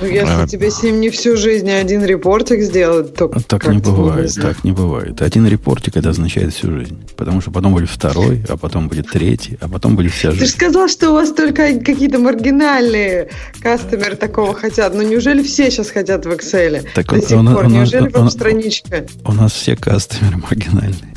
Ну, 0.00 0.06
если 0.06 0.42
а, 0.42 0.46
тебе 0.46 0.70
с 0.70 0.82
ним 0.82 1.00
не 1.00 1.10
всю 1.10 1.36
жизнь 1.36 1.70
а 1.70 1.78
один 1.78 2.04
репортик 2.04 2.60
сделать, 2.60 3.14
то 3.14 3.28
Так 3.28 3.68
не 3.68 3.78
бывает, 3.78 4.34
так 4.34 4.64
не 4.64 4.72
бывает. 4.72 5.22
Один 5.22 5.46
репортик 5.46 5.96
это 5.96 6.10
означает 6.10 6.54
всю 6.54 6.72
жизнь. 6.72 6.98
Потому 7.16 7.40
что 7.40 7.50
потом 7.50 7.72
будет 7.72 7.88
второй, 7.88 8.44
а 8.48 8.56
потом 8.56 8.88
будет 8.88 9.10
третий, 9.10 9.58
а 9.60 9.68
потом 9.68 9.96
будет 9.96 10.12
вся 10.12 10.30
жизнь. 10.30 10.40
Ты 10.40 10.46
же 10.46 10.52
сказал, 10.52 10.88
что 10.88 11.10
у 11.10 11.14
вас 11.14 11.32
только 11.32 11.78
какие-то 11.80 12.18
маргинальные 12.18 13.30
кастомеры 13.60 14.16
такого 14.16 14.54
хотят. 14.54 14.94
Но 14.94 15.02
неужели 15.02 15.42
все 15.42 15.70
сейчас 15.70 15.90
хотят 15.90 16.26
в 16.26 16.30
Excel? 16.30 16.86
Так 16.94 17.06
до 17.08 17.20
сих 17.20 17.38
он, 17.38 17.52
пор? 17.52 17.66
Он, 17.66 17.72
неужели 17.72 18.10
он, 18.14 18.30
страничка? 18.30 19.06
У 19.24 19.32
нас 19.32 19.52
все 19.52 19.76
кастомеры 19.76 20.38
маргинальные. 20.38 21.14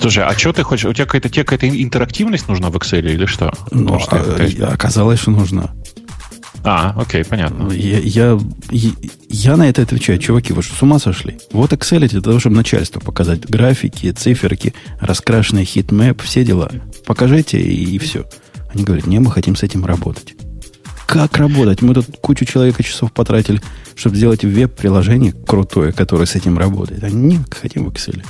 Слушай, 0.00 0.24
а 0.24 0.32
что 0.36 0.52
ты 0.52 0.62
хочешь? 0.62 0.84
У 0.86 0.92
тебя 0.92 1.06
какая-то, 1.06 1.28
тебе 1.28 1.44
какая-то 1.44 1.68
интерактивность 1.68 2.48
нужна 2.48 2.70
в 2.70 2.76
Excel 2.76 3.00
или 3.00 3.26
что? 3.26 3.52
Ну, 3.70 3.98
что 3.98 4.16
а, 4.16 4.72
оказалось, 4.72 5.20
что 5.20 5.30
нужна. 5.30 5.74
А, 6.64 6.94
окей, 7.00 7.24
понятно. 7.24 7.72
Я, 7.72 7.98
я, 7.98 8.38
я 9.28 9.56
на 9.56 9.68
это 9.68 9.82
отвечаю. 9.82 10.18
Чуваки, 10.18 10.52
вы 10.52 10.62
что, 10.62 10.74
с 10.74 10.82
ума 10.82 10.98
сошли? 10.98 11.38
Вот 11.52 11.72
Excel 11.72 12.08
для 12.08 12.20
того, 12.20 12.38
чтобы 12.40 12.56
начальству 12.56 13.00
показать 13.00 13.48
графики, 13.48 14.10
циферки, 14.10 14.74
раскрашенный 15.00 15.64
heatmap, 15.64 16.20
все 16.22 16.44
дела. 16.44 16.70
Покажите 17.06 17.60
и, 17.60 17.94
и 17.94 17.98
все. 17.98 18.26
Они 18.74 18.84
говорят, 18.84 19.06
не, 19.06 19.18
мы 19.18 19.30
хотим 19.30 19.56
с 19.56 19.62
этим 19.62 19.84
работать. 19.84 20.34
Как 21.06 21.38
работать? 21.38 21.80
Мы 21.80 21.94
тут 21.94 22.06
кучу 22.20 22.44
человеко-часов 22.44 23.12
потратили, 23.12 23.62
чтобы 23.94 24.16
сделать 24.16 24.44
веб-приложение 24.44 25.32
крутое, 25.32 25.92
которое 25.92 26.26
с 26.26 26.34
этим 26.34 26.58
работает. 26.58 27.02
Они 27.02 27.36
не 27.36 27.40
хотим 27.50 27.86
в 27.86 27.88
Excel. 27.88 28.22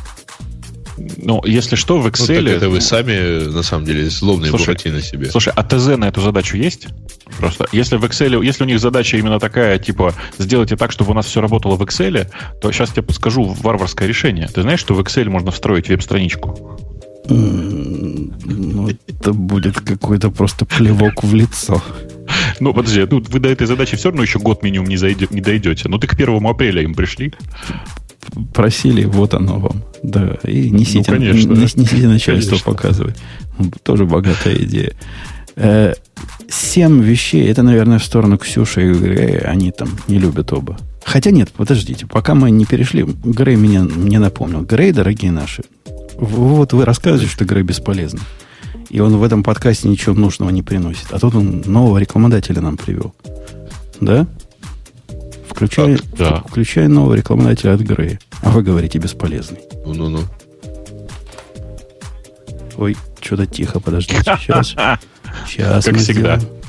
Ну, 1.19 1.43
если 1.45 1.77
что, 1.77 1.99
в 1.99 2.07
Excel... 2.07 2.43
Ну, 2.43 2.51
это 2.51 2.69
вы 2.69 2.81
сами, 2.81 3.45
на 3.51 3.63
самом 3.63 3.85
деле, 3.85 4.09
злобные 4.11 4.51
слушай, 4.51 4.77
на 4.91 5.03
себе. 5.03 5.31
Слушай, 5.31 5.53
а 5.55 5.63
ТЗ 5.63 5.97
на 5.97 6.07
эту 6.07 6.21
задачу 6.21 6.57
есть? 6.57 6.89
Просто, 7.39 7.67
если 7.73 7.97
в 7.97 8.05
Excel, 8.05 8.45
если 8.45 8.65
у 8.65 8.67
них 8.67 8.81
задача 8.81 9.17
именно 9.17 9.39
такая, 9.39 9.79
типа, 9.79 10.15
сделайте 10.39 10.77
так, 10.77 10.93
чтобы 10.93 11.13
у 11.13 11.15
нас 11.15 11.27
все 11.27 11.41
работало 11.41 11.77
в 11.77 11.83
Excel, 11.83 12.29
то 12.61 12.73
сейчас 12.73 12.91
тебе 12.91 13.03
подскажу 13.03 13.45
варварское 13.45 14.09
решение. 14.09 14.49
Ты 14.49 14.63
знаешь, 14.63 14.81
что 14.81 14.95
в 14.95 15.01
Excel 15.01 15.29
можно 15.29 15.51
встроить 15.51 15.89
веб-страничку? 15.89 16.79
Ну, 17.29 18.89
это 18.89 19.33
будет 19.33 19.81
какой-то 19.81 20.31
просто 20.31 20.65
плевок 20.65 21.23
в 21.23 21.35
лицо. 21.35 21.83
Ну, 22.61 22.75
подожди, 22.75 23.07
ну, 23.11 23.23
вы 23.29 23.41
до 23.41 23.49
этой 23.49 23.67
задачи 23.67 23.97
все 23.97 24.09
равно 24.09 24.23
еще 24.23 24.39
год 24.39 24.63
минимум 24.63 24.89
не, 24.89 24.97
зайдете, 24.97 25.35
не 25.35 25.41
дойдете. 25.41 25.89
Ну, 25.89 25.99
ты 25.99 26.07
к 26.07 26.15
1 26.15 26.47
апреля 26.47 26.83
им 26.83 26.95
пришли 26.95 27.33
просили, 28.53 29.05
вот 29.05 29.35
оно 29.35 29.59
вам. 29.59 29.83
Да, 30.03 30.37
и 30.45 30.71
несите, 30.71 31.11
ну, 31.11 31.19
конечно, 31.19 31.53
несите 31.53 32.09
начальство 32.09 32.51
конечно. 32.51 32.73
показывать. 32.73 33.17
Тоже 33.83 34.05
богатая 34.05 34.57
идея. 34.63 34.93
Э, 35.57 35.95
семь 36.49 37.03
вещей, 37.03 37.49
это, 37.49 37.63
наверное, 37.63 37.99
в 37.99 38.05
сторону 38.05 38.39
Ксюши 38.39 38.91
и 38.91 38.93
Грея, 38.93 39.41
они 39.41 39.73
там 39.73 39.89
не 40.07 40.19
любят 40.19 40.53
оба. 40.53 40.79
Хотя 41.05 41.31
нет, 41.31 41.51
подождите, 41.51 42.07
пока 42.07 42.35
мы 42.35 42.51
не 42.51 42.65
перешли, 42.65 43.03
Грей 43.03 43.57
меня 43.57 43.81
не 43.81 44.19
напомнил. 44.19 44.63
Грей, 44.63 44.93
дорогие 44.93 45.33
наши, 45.33 45.63
вот 46.17 46.73
вы 46.73 46.85
рассказываете, 46.85 47.33
что 47.33 47.45
Грей 47.45 47.63
бесполезный. 47.63 48.21
И 48.91 49.01
он 49.01 49.17
в 49.17 49.23
этом 49.23 49.43
подкасте 49.43 49.89
ничего 49.89 50.15
нужного 50.15 50.51
не 50.51 50.63
приносит. 50.63 51.07
А 51.11 51.19
тут 51.19 51.35
он 51.35 51.63
нового 51.67 51.99
рекламодателя 51.99 52.61
нам 52.61 52.77
привел. 52.77 53.15
Да? 54.01 54.27
Включай, 55.59 55.97
так, 55.97 56.07
да. 56.17 56.45
включай 56.47 56.87
нового 56.87 57.15
рекламодателя 57.15 57.75
от 57.75 57.81
Грея. 57.81 58.21
А 58.43 58.51
вы 58.51 58.63
говорите 58.63 58.99
бесполезный. 58.99 59.59
Ну-ну-ну. 59.85 60.21
Ой, 62.77 62.97
что-то 63.21 63.45
тихо, 63.45 63.81
подождите. 63.81 64.23
Сейчас. 64.41 64.77
Сейчас 65.49 65.85
как 65.85 65.97
всегда. 65.97 66.39
Сделаем. 66.39 66.63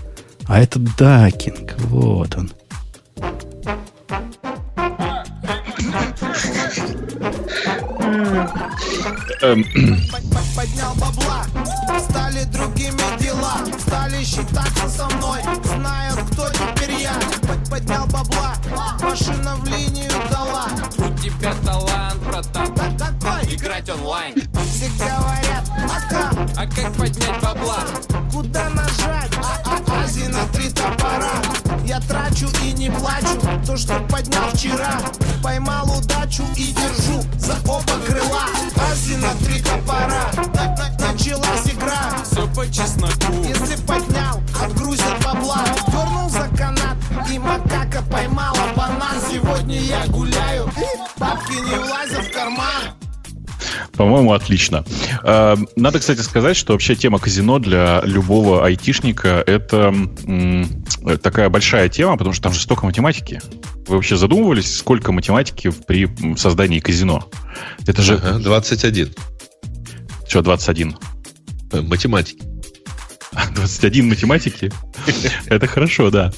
А 0.47 0.59
это 0.59 0.79
дакинг. 0.79 1.75
Вот 1.81 2.35
он. 2.35 2.51
Эм. 9.43 9.63
Поднял 10.55 10.95
бабла, 10.95 11.45
стали 11.99 12.43
другими 12.45 13.21
дела, 13.21 13.59
стали 13.77 14.23
считаться 14.23 14.89
со 14.89 15.05
мной, 15.15 15.41
знают, 15.63 16.19
кто 16.31 16.49
теперь 16.49 16.78
я. 16.99 17.13
Поднял 17.69 18.05
бабла, 18.07 18.55
машина 19.01 19.55
в 19.57 19.65
линию 19.67 20.11
дала. 20.31 20.67
У 20.97 21.17
тебя 21.17 21.53
талант, 21.65 22.21
братан, 22.25 22.75
какой? 22.97 23.55
Играть 23.55 23.89
онлайн. 23.89 24.33
Все 24.71 24.89
говорят, 24.97 25.69
а 25.77 26.09
как? 26.09 26.33
А 26.57 26.65
как 26.67 26.93
поднять 26.93 27.41
бабла? 27.41 27.79
Куда 28.31 28.69
нажать? 28.69 29.31
А, 29.37 29.61
а, 29.65 30.03
Ази 30.03 30.27
на 30.27 30.45
три 30.47 30.69
топора. 30.69 31.31
Я 31.85 31.99
трачу 32.01 32.47
и 32.63 32.71
не 32.73 32.89
плачу, 32.91 33.39
то, 33.65 33.77
что 33.77 33.99
поднял 34.09 34.49
вчера. 34.53 34.99
Поймал 35.43 35.85
удачу 35.97 36.43
и 36.55 36.73
держу 36.73 37.21
за 37.37 37.55
оба 37.67 37.93
крыла. 38.05 38.45
Ази 38.91 39.15
на 39.15 39.33
три 39.45 39.61
топора. 39.61 40.29
Началась 40.99 41.67
игра. 41.67 42.23
Все 42.23 42.47
по 42.47 42.65
чесноку. 42.67 43.33
Если 43.43 43.75
поднял, 43.85 44.28
Сегодня 49.69 49.87
я 49.87 50.07
гуляю, 50.07 50.71
бабки 51.19 51.51
не 51.51 51.77
влазят 51.77 52.25
в 52.25 52.31
карман. 52.31 52.95
По-моему, 53.93 54.33
отлично. 54.33 54.83
Э, 55.23 55.55
надо, 55.75 55.99
кстати, 55.99 56.21
сказать, 56.21 56.57
что 56.57 56.73
вообще 56.73 56.95
тема 56.95 57.19
казино 57.19 57.59
для 57.59 58.01
любого 58.03 58.65
айтишника 58.65 59.43
это 59.45 59.93
такая 61.21 61.49
большая 61.49 61.87
тема, 61.87 62.17
потому 62.17 62.33
что 62.33 62.41
там 62.41 62.53
же 62.53 62.61
столько 62.61 62.87
математики. 62.87 63.41
Вы 63.87 63.97
вообще 63.97 64.17
задумывались, 64.17 64.75
сколько 64.75 65.11
математики 65.11 65.71
при 65.85 66.09
создании 66.35 66.79
казино? 66.79 67.29
Это 67.85 68.01
же... 68.01 68.15
Ага, 68.15 68.39
21. 68.39 69.13
Все, 70.27 70.41
21. 70.41 70.97
Э, 71.73 71.81
Математики. 71.81 72.43
21 73.31 74.09
математики. 74.09 74.71
Это 75.47 75.67
хорошо, 75.67 76.09
да. 76.09 76.31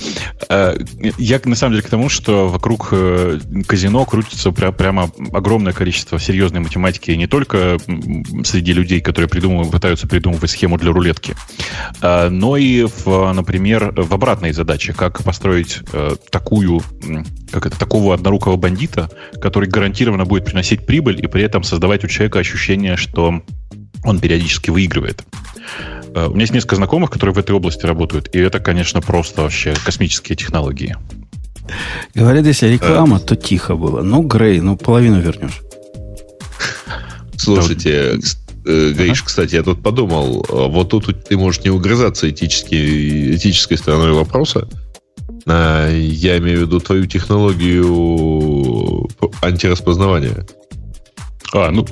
Э, 0.49 0.77
Я 1.17 1.39
на 1.45 1.55
самом 1.55 1.73
деле 1.73 1.83
к 1.83 1.89
тому, 1.89 2.09
что 2.09 2.49
вокруг 2.49 2.89
э, 2.91 3.39
казино 3.67 4.05
крутится 4.05 4.49
пря- 4.49 4.73
прямо 4.73 5.09
огромное 5.31 5.73
количество 5.73 6.19
серьезной 6.19 6.59
математики, 6.61 7.11
не 7.11 7.27
только 7.27 7.77
среди 8.43 8.73
людей, 8.73 9.01
которые 9.01 9.29
придумывают, 9.29 9.71
пытаются 9.71 10.07
придумывать 10.07 10.49
схему 10.49 10.77
для 10.77 10.91
рулетки, 10.91 11.35
э, 12.01 12.29
но 12.29 12.57
и, 12.57 12.83
в, 12.83 13.31
например, 13.33 13.93
в 13.95 14.13
обратной 14.13 14.51
задаче, 14.51 14.93
как 14.93 15.23
построить 15.23 15.79
такую, 16.29 16.81
как 17.51 17.65
это, 17.65 17.79
такого 17.79 18.13
однорукого 18.13 18.57
бандита, 18.57 19.09
который 19.41 19.69
гарантированно 19.69 20.25
будет 20.25 20.45
приносить 20.45 20.85
прибыль 20.85 21.23
и 21.23 21.27
при 21.27 21.43
этом 21.43 21.63
создавать 21.63 22.03
у 22.03 22.07
человека 22.07 22.39
ощущение, 22.39 22.97
что 22.97 23.41
он 24.03 24.19
периодически 24.19 24.69
выигрывает. 24.69 25.23
Э, 26.13 26.27
У 26.27 26.31
меня 26.31 26.41
есть 26.41 26.53
несколько 26.53 26.75
знакомых, 26.75 27.09
которые 27.09 27.33
в 27.33 27.39
этой 27.39 27.55
области 27.55 27.85
работают, 27.85 28.35
и 28.35 28.39
это, 28.39 28.59
конечно, 28.59 29.01
просто 29.01 29.43
вообще 29.43 29.73
космические 29.85 30.35
технологии. 30.35 30.97
Говорят, 32.13 32.45
если 32.45 32.67
реклама, 32.67 33.19
то 33.19 33.35
тихо 33.35 33.75
было. 33.75 34.01
Ну, 34.01 34.23
Грей, 34.23 34.59
ну, 34.59 34.75
половину 34.75 35.21
вернешь. 35.21 35.61
Слушайте, 37.37 38.19
э, 38.65 38.91
Гриш, 38.91 39.23
кстати, 39.23 39.55
я 39.55 39.63
тут 39.63 39.81
подумал, 39.81 40.45
э, 40.47 40.67
вот 40.67 40.89
тут 40.89 41.23
ты 41.23 41.37
можешь 41.37 41.63
не 41.63 41.69
угрызаться 41.69 42.29
этически, 42.29 43.35
этической 43.35 43.77
стороной 43.77 44.13
вопроса. 44.13 44.67
Я 45.47 46.37
имею 46.37 46.59
в 46.59 46.61
виду 46.61 46.79
твою 46.79 47.07
технологию 47.07 49.09
антираспознавания. 49.41 50.45
А, 51.53 51.71
ну, 51.71 51.85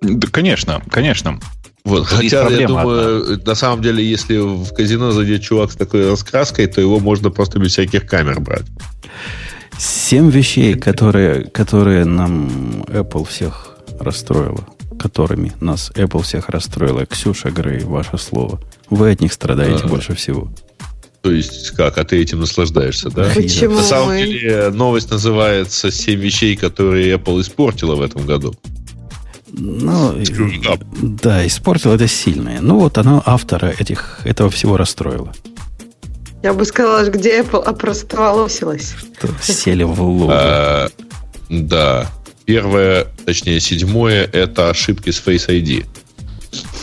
да, 0.00 0.28
конечно, 0.30 0.82
конечно. 0.90 1.40
Вот, 1.84 2.06
хотя, 2.06 2.48
я 2.48 2.66
думаю, 2.66 3.40
на 3.46 3.54
самом 3.54 3.82
деле, 3.82 4.04
если 4.04 4.36
в 4.36 4.72
казино 4.74 5.12
зайдет 5.12 5.42
чувак 5.42 5.72
с 5.72 5.76
такой 5.76 6.10
раскраской, 6.10 6.66
то 6.66 6.80
его 6.80 6.98
можно 7.00 7.30
просто 7.30 7.58
без 7.58 7.72
всяких 7.72 8.06
камер 8.06 8.40
брать. 8.40 8.66
Семь 9.78 10.30
вещей, 10.30 10.74
которые, 10.74 11.44
которые 11.44 12.04
нам 12.04 12.82
Apple 12.88 13.26
всех 13.26 13.76
расстроила. 14.00 14.66
Которыми 14.98 15.52
нас 15.60 15.92
Apple 15.94 16.22
всех 16.22 16.48
расстроила. 16.48 17.06
Ксюша 17.06 17.50
Грей, 17.50 17.84
ваше 17.84 18.18
слово. 18.18 18.60
Вы 18.90 19.12
от 19.12 19.20
них 19.20 19.32
страдаете 19.32 19.84
Ага. 19.84 19.88
больше 19.88 20.14
всего. 20.14 20.52
То 21.22 21.30
есть 21.30 21.70
как? 21.70 21.98
А 21.98 22.04
ты 22.04 22.20
этим 22.20 22.40
наслаждаешься, 22.40 23.10
да? 23.10 23.30
Почему 23.34 23.76
На 23.76 23.82
самом 23.82 24.08
мы? 24.08 24.18
деле, 24.18 24.70
новость 24.70 25.10
называется 25.10 25.90
«Семь 25.90 26.20
вещей, 26.20 26.56
которые 26.56 27.14
Apple 27.14 27.40
испортила 27.40 27.94
в 27.94 28.02
этом 28.02 28.26
году». 28.26 28.54
Ну, 29.52 30.14
да, 31.02 31.46
испортил 31.46 31.92
это 31.92 32.06
сильное. 32.06 32.60
Ну, 32.60 32.78
вот 32.78 32.98
оно 32.98 33.22
автора 33.24 33.74
этих, 33.78 34.20
этого 34.24 34.50
всего 34.50 34.76
расстроило. 34.76 35.32
Я 36.42 36.52
бы 36.52 36.64
сказала, 36.64 37.08
где 37.08 37.40
Apple 37.40 37.62
опростоволосилась. 37.62 38.94
Что 39.18 39.28
сели 39.40 39.82
в 39.82 40.00
лужу. 40.00 40.28
А, 40.30 40.88
да. 41.48 42.10
Первое, 42.44 43.06
точнее, 43.26 43.60
седьмое, 43.60 44.24
это 44.32 44.70
ошибки 44.70 45.10
с 45.10 45.20
Face 45.24 45.48
ID. 45.48 45.84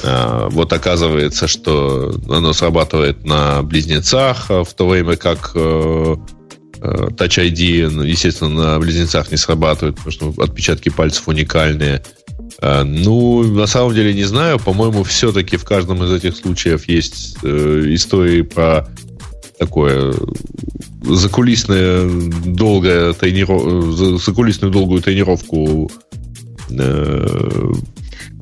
А, 0.03 0.49
вот 0.49 0.73
оказывается, 0.73 1.47
что 1.47 2.13
оно 2.29 2.53
срабатывает 2.53 3.25
на 3.25 3.63
близнецах, 3.63 4.45
а 4.49 4.63
в 4.63 4.73
то 4.73 4.87
время 4.87 5.15
как 5.15 5.51
э, 5.55 6.15
э, 6.81 7.07
Touch 7.11 7.51
ID, 7.51 8.05
естественно, 8.05 8.73
на 8.73 8.79
близнецах 8.79 9.31
не 9.31 9.37
срабатывает, 9.37 9.95
потому 9.95 10.11
что 10.11 10.33
отпечатки 10.37 10.89
пальцев 10.89 11.27
уникальные. 11.27 12.03
А, 12.61 12.83
Ну, 12.83 13.43
на 13.43 13.67
самом 13.67 13.93
деле 13.93 14.13
не 14.13 14.23
знаю. 14.23 14.59
По-моему, 14.59 15.03
все-таки 15.03 15.57
в 15.57 15.63
каждом 15.63 16.03
из 16.03 16.11
этих 16.11 16.35
случаев 16.35 16.87
есть 16.87 17.37
э, 17.43 17.83
истории 17.89 18.41
про 18.41 18.87
такое 19.59 20.13
закулисное 21.03 22.09
долгое 22.45 23.13
трениров... 23.13 23.93
за- 23.95 24.17
закулисную 24.17 24.71
долгую 24.71 25.01
тренировку 25.01 25.89
э, 26.71 27.71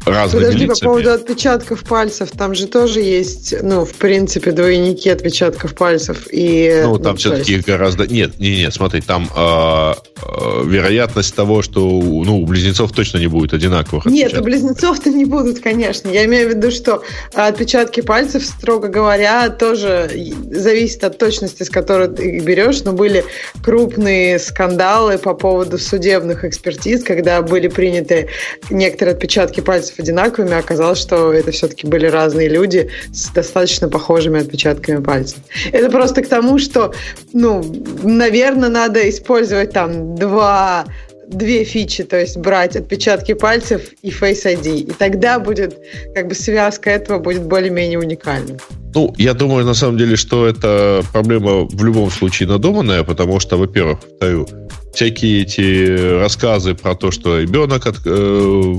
разными 0.05 0.45
Подожди, 0.45 0.65
по 0.65 0.71
лицами. 0.71 0.87
поводу 0.87 1.11
отпечатков 1.11 1.83
пальцев, 1.83 2.31
там 2.31 2.55
же 2.55 2.67
тоже 2.67 3.01
есть, 3.01 3.55
ну, 3.61 3.85
в 3.85 3.93
принципе, 3.93 4.51
двойники 4.51 5.09
отпечатков 5.09 5.75
пальцев. 5.75 6.27
И, 6.31 6.81
Ну, 6.83 6.97
там 6.97 7.15
то 7.15 7.19
все-таки 7.19 7.55
их 7.55 7.65
гораздо... 7.65 8.07
Нет, 8.07 8.39
не, 8.39 8.57
нет, 8.57 8.73
смотри, 8.73 9.01
там 9.01 9.29
а, 9.35 9.95
а, 10.21 10.63
вероятность 10.63 11.35
того, 11.35 11.61
что 11.61 11.79
ну, 11.81 12.41
у 12.41 12.45
близнецов 12.45 12.91
точно 12.91 13.19
не 13.19 13.27
будет 13.27 13.53
одинаковых 13.53 14.05
Нет, 14.05 14.13
у 14.13 14.17
отпечатков. 14.25 14.45
близнецов-то 14.45 15.09
не 15.09 15.25
будут, 15.25 15.59
конечно. 15.59 16.09
Я 16.09 16.25
имею 16.25 16.47
в 16.47 16.51
виду, 16.51 16.71
что 16.71 17.03
отпечатки 17.33 18.01
пальцев, 18.01 18.45
строго 18.45 18.87
говоря, 18.87 19.49
тоже 19.49 20.09
зависит 20.51 21.03
от 21.03 21.17
точности, 21.17 21.63
с 21.63 21.69
которой 21.69 22.09
ты 22.09 22.37
их 22.37 22.43
берешь. 22.43 22.83
Но 22.83 22.93
были 22.93 23.25
крупные 23.63 24.39
скандалы 24.39 25.17
по 25.17 25.33
поводу 25.33 25.77
судебных 25.77 26.43
экспертиз, 26.43 27.03
когда 27.03 27.41
были 27.41 27.67
приняты 27.67 28.29
некоторые 28.69 29.13
отпечатки 29.13 29.61
пальцев 29.61 29.92
одинаковыми, 29.99 30.53
а 30.53 30.59
оказалось, 30.59 30.99
что 30.99 31.33
это 31.33 31.51
все-таки 31.51 31.87
были 31.87 32.07
разные 32.07 32.49
люди 32.49 32.89
с 33.11 33.29
достаточно 33.29 33.89
похожими 33.89 34.41
отпечатками 34.41 35.03
пальцев. 35.03 35.39
Это 35.71 35.89
просто 35.89 36.21
к 36.21 36.27
тому, 36.27 36.59
что, 36.59 36.93
ну, 37.33 37.63
наверное, 38.03 38.69
надо 38.69 39.09
использовать 39.09 39.71
там 39.71 40.15
два 40.15 40.85
две 41.27 41.63
фичи, 41.63 42.03
то 42.03 42.19
есть 42.19 42.37
брать 42.37 42.75
отпечатки 42.75 43.33
пальцев 43.33 43.81
и 44.01 44.09
Face 44.09 44.45
ID. 44.45 44.79
И 44.79 44.91
тогда 44.91 45.39
будет, 45.39 45.77
как 46.13 46.27
бы 46.27 46.35
связка 46.35 46.89
этого 46.89 47.19
будет 47.19 47.43
более-менее 47.43 47.99
уникальной. 47.99 48.57
Ну, 48.93 49.13
я 49.17 49.33
думаю, 49.33 49.65
на 49.65 49.73
самом 49.73 49.97
деле, 49.97 50.15
что 50.15 50.45
это 50.47 51.03
проблема 51.11 51.65
в 51.65 51.83
любом 51.83 52.11
случае 52.11 52.49
надуманная, 52.49 53.03
потому 53.03 53.39
что, 53.39 53.57
во-первых, 53.57 53.99
повторю, 53.99 54.47
всякие 54.93 55.41
эти 55.41 56.19
рассказы 56.19 56.75
про 56.75 56.93
то, 56.93 57.11
что 57.11 57.39
ребенок 57.39 57.87
от- 57.87 58.05
э, 58.05 58.73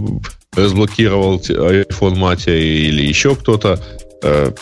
разблокировал 0.57 1.39
iPhone 1.39 2.17
матери 2.17 2.87
или 2.89 3.03
еще 3.03 3.35
кто-то, 3.35 3.81
э, 4.23 4.53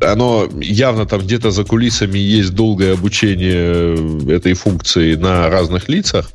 оно 0.00 0.48
явно 0.60 1.06
там 1.06 1.20
где-то 1.20 1.50
за 1.50 1.64
кулисами 1.64 2.18
есть 2.18 2.54
долгое 2.54 2.92
обучение 2.92 4.34
этой 4.34 4.54
функции 4.54 5.14
на 5.14 5.48
разных 5.48 5.88
лицах, 5.88 6.30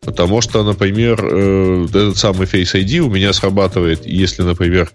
потому 0.00 0.40
что, 0.40 0.62
например, 0.62 1.20
э, 1.22 1.86
этот 1.88 2.18
самый 2.18 2.46
Face 2.46 2.74
ID 2.74 2.98
у 2.98 3.10
меня 3.10 3.32
срабатывает, 3.32 4.06
если, 4.06 4.42
например, 4.42 4.90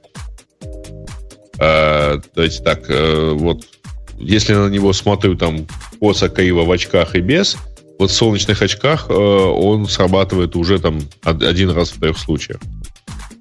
э, 1.60 2.20
давайте 2.36 2.64
так, 2.64 2.89
э, 2.89 3.32
вот 3.34 3.66
если 4.18 4.53
на 4.53 4.70
него 4.70 4.93
смотрю 4.93 5.36
там 5.36 5.68
косо, 5.99 6.30
криво 6.30 6.64
в 6.64 6.72
очках 6.72 7.16
и 7.16 7.20
без, 7.20 7.58
вот 7.99 8.12
в 8.12 8.14
солнечных 8.14 8.62
очках 8.62 9.08
э, 9.10 9.14
он 9.14 9.88
срабатывает 9.88 10.56
уже 10.56 10.80
там 10.80 11.01
од- 11.24 11.43
один 11.43 11.70
раз 11.72 11.89
в 11.89 11.99
трех 11.99 12.18
случаях. 12.18 12.60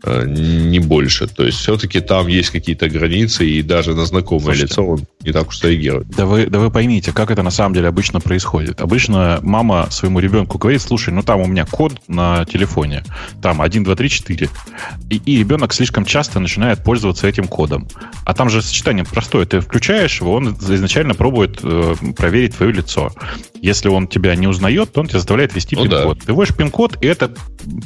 Э, 0.06 0.24
не 0.26 0.80
больше. 0.80 1.26
То 1.26 1.44
есть 1.44 1.58
все-таки 1.58 2.00
там 2.00 2.26
есть 2.26 2.50
какие-то 2.50 2.90
границы, 2.90 3.46
и 3.46 3.62
даже 3.62 3.94
на 3.94 4.04
знакомое 4.04 4.54
Слушайте. 4.54 4.66
лицо 4.66 4.86
он 4.86 5.06
не 5.22 5.32
так 5.32 5.48
уж 5.48 5.62
реагирует. 5.62 6.08
Да 6.08 6.26
вы, 6.26 6.46
да 6.46 6.58
вы 6.58 6.70
поймите, 6.70 7.12
как 7.12 7.30
это 7.30 7.42
на 7.42 7.50
самом 7.50 7.74
деле 7.74 7.88
обычно 7.88 8.20
происходит. 8.20 8.82
Обычно 8.82 9.38
мама 9.42 9.88
своему 9.90 10.20
ребенку 10.20 10.58
говорит, 10.58 10.82
слушай, 10.82 11.08
ну 11.12 11.22
там 11.22 11.40
у 11.40 11.46
меня 11.46 11.64
код 11.64 11.94
на 12.06 12.44
телефоне, 12.44 13.02
там 13.40 13.62
1, 13.62 13.84
2, 13.84 13.96
3, 13.96 14.08
4. 14.10 14.48
И, 15.08 15.16
и 15.24 15.38
ребенок 15.38 15.72
слишком 15.72 16.04
часто 16.04 16.38
начинает 16.38 16.84
пользоваться 16.84 17.26
этим 17.26 17.48
кодом. 17.48 17.88
А 18.26 18.34
там 18.34 18.50
же 18.50 18.60
сочетание 18.60 19.06
простое. 19.06 19.46
Ты 19.46 19.60
включаешь 19.60 20.20
его, 20.20 20.34
он 20.34 20.54
изначально 20.60 21.14
пробует 21.14 21.60
э, 21.62 21.94
проверить 22.14 22.56
твое 22.56 22.72
лицо. 22.72 23.10
Если 23.62 23.88
он 23.88 24.06
тебя 24.06 24.36
не 24.36 24.48
узнает, 24.48 24.92
то 24.92 25.00
он 25.00 25.06
тебя 25.06 25.18
заставляет 25.18 25.54
ввести 25.54 25.76
Ну 25.76 25.86
да. 25.86 26.00
пин-код. 26.00 26.18
Ты 26.26 26.32
вводишь 26.34 26.54
пин-код, 26.54 26.98
и 27.00 27.06
это 27.06 27.32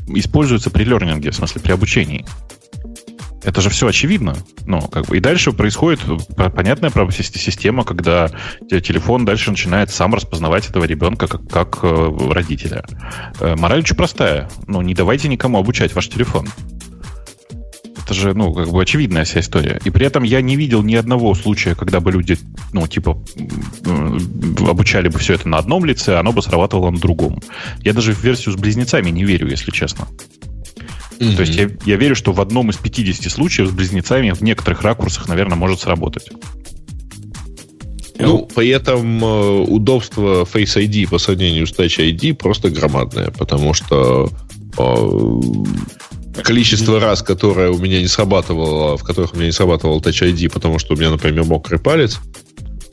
используется 0.08 0.70
при 0.70 0.82
лернинге, 0.82 1.30
в 1.30 1.36
смысле 1.36 1.60
при 1.60 1.70
обучении. 1.70 2.07
Это 3.44 3.60
же 3.60 3.70
все 3.70 3.86
очевидно. 3.86 4.36
Ну, 4.66 4.80
как 4.80 5.06
бы, 5.06 5.16
и 5.16 5.20
дальше 5.20 5.52
происходит 5.52 6.00
п- 6.36 6.50
понятная 6.50 6.90
система, 7.10 7.84
когда 7.84 8.30
те- 8.68 8.80
телефон 8.80 9.24
дальше 9.24 9.50
начинает 9.50 9.90
сам 9.90 10.14
распознавать 10.14 10.68
этого 10.68 10.84
ребенка 10.84 11.28
как, 11.28 11.48
как 11.48 11.78
э, 11.82 12.16
родителя. 12.30 12.84
Э, 13.40 13.54
мораль 13.56 13.80
очень 13.80 13.96
простая. 13.96 14.50
Ну, 14.66 14.82
не 14.82 14.92
давайте 14.94 15.28
никому 15.28 15.58
обучать 15.58 15.94
ваш 15.94 16.08
телефон. 16.08 16.48
Это 18.04 18.14
же, 18.14 18.34
ну, 18.34 18.52
как 18.54 18.70
бы 18.70 18.82
очевидная 18.82 19.24
вся 19.24 19.40
история. 19.40 19.80
И 19.84 19.90
при 19.90 20.06
этом 20.06 20.22
я 20.22 20.40
не 20.40 20.56
видел 20.56 20.82
ни 20.82 20.94
одного 20.94 21.34
случая, 21.34 21.74
когда 21.74 22.00
бы 22.00 22.10
люди, 22.10 22.38
ну, 22.72 22.86
типа, 22.86 23.22
обучали 24.66 25.08
бы 25.08 25.18
все 25.18 25.34
это 25.34 25.48
на 25.48 25.58
одном 25.58 25.84
лице, 25.84 26.16
а 26.16 26.20
оно 26.20 26.32
бы 26.32 26.42
срабатывало 26.42 26.90
на 26.90 26.98
другом. 26.98 27.40
Я 27.80 27.92
даже 27.92 28.14
в 28.14 28.24
версию 28.24 28.54
с 28.54 28.56
близнецами 28.56 29.10
не 29.10 29.24
верю, 29.24 29.48
если 29.48 29.70
честно. 29.70 30.08
То 31.18 31.42
есть 31.42 31.56
я, 31.56 31.68
я 31.84 31.96
верю, 31.96 32.14
что 32.14 32.32
в 32.32 32.40
одном 32.40 32.70
из 32.70 32.76
50 32.76 33.30
случаев 33.30 33.68
с 33.68 33.72
близнецами 33.72 34.30
в 34.30 34.40
некоторых 34.42 34.82
ракурсах, 34.82 35.28
наверное, 35.28 35.56
может 35.56 35.80
сработать. 35.80 36.30
Ну, 38.18 38.46
при 38.46 38.68
этом 38.68 39.24
э, 39.24 39.60
удобство 39.62 40.42
Face 40.44 40.76
ID 40.76 41.08
по 41.08 41.18
сравнению 41.18 41.66
с 41.66 41.72
Touch 41.72 41.98
ID 41.98 42.34
просто 42.34 42.68
громадное, 42.70 43.30
потому 43.30 43.74
что 43.74 44.28
э, 44.76 46.42
количество 46.42 46.98
раз, 46.98 47.22
которое 47.22 47.70
у 47.70 47.78
меня 47.78 48.00
не 48.00 48.08
срабатывало, 48.08 48.96
в 48.96 49.04
которых 49.04 49.34
у 49.34 49.36
меня 49.36 49.46
не 49.46 49.52
срабатывал 49.52 50.00
Touch 50.00 50.28
ID, 50.28 50.50
потому 50.50 50.80
что 50.80 50.94
у 50.94 50.96
меня, 50.96 51.10
например, 51.10 51.44
мокрый 51.44 51.78
палец, 51.78 52.18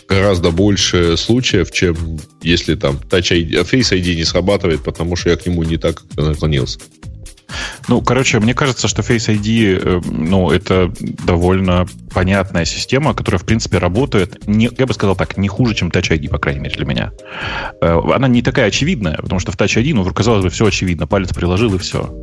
гораздо 0.07 0.51
больше 0.51 1.17
случаев, 1.17 1.71
чем 1.71 1.97
если 2.41 2.75
там 2.75 2.97
Touch 3.09 3.31
ID, 3.31 3.67
Face 3.67 3.97
ID 3.97 4.15
не 4.15 4.25
срабатывает, 4.25 4.83
потому 4.83 5.15
что 5.15 5.31
я 5.31 5.37
к 5.37 5.45
нему 5.47 5.63
не 5.63 5.77
так 5.77 6.03
наклонился. 6.17 6.79
Ну, 7.87 8.01
короче, 8.01 8.39
мне 8.39 8.53
кажется, 8.53 8.87
что 8.87 9.01
Face 9.01 9.29
ID, 9.29 9.79
э, 9.79 10.01
ну, 10.05 10.51
это 10.51 10.91
довольно 10.99 11.85
понятная 12.13 12.65
система, 12.65 13.13
которая, 13.13 13.39
в 13.39 13.45
принципе, 13.45 13.77
работает, 13.77 14.47
не, 14.47 14.69
я 14.77 14.85
бы 14.85 14.93
сказал 14.93 15.15
так, 15.15 15.37
не 15.37 15.47
хуже, 15.47 15.75
чем 15.75 15.89
Touch 15.89 16.09
ID, 16.09 16.29
по 16.29 16.39
крайней 16.39 16.61
мере, 16.61 16.75
для 16.75 16.85
меня. 16.85 17.11
Э, 17.81 17.99
она 18.13 18.27
не 18.27 18.41
такая 18.41 18.67
очевидная, 18.67 19.17
потому 19.17 19.39
что 19.39 19.51
в 19.51 19.57
Touch 19.57 19.81
ID, 19.81 19.93
ну, 19.93 20.05
казалось 20.11 20.43
бы, 20.43 20.49
все 20.49 20.65
очевидно, 20.65 21.07
палец 21.07 21.33
приложил 21.33 21.75
и 21.75 21.77
все. 21.77 22.13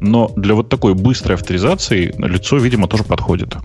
Но 0.00 0.32
для 0.36 0.54
вот 0.54 0.68
такой 0.68 0.94
быстрой 0.94 1.36
авторизации 1.36 2.14
лицо, 2.18 2.58
видимо, 2.58 2.86
тоже 2.86 3.04
подходит. 3.04 3.56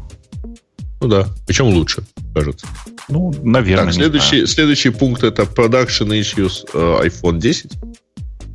Ну 1.02 1.10
да, 1.10 1.28
причем 1.46 1.66
лучше, 1.66 2.04
кажется. 2.34 2.66
Ну, 3.10 3.34
наверное. 3.44 3.88
Так, 3.88 3.94
следующий, 3.94 4.46
следующий 4.46 4.90
пункт 4.90 5.24
это 5.24 5.44
Production 5.44 6.08
Issues 6.18 6.66
э, 6.74 7.08
iPhone 7.08 7.40
10. 7.40 7.72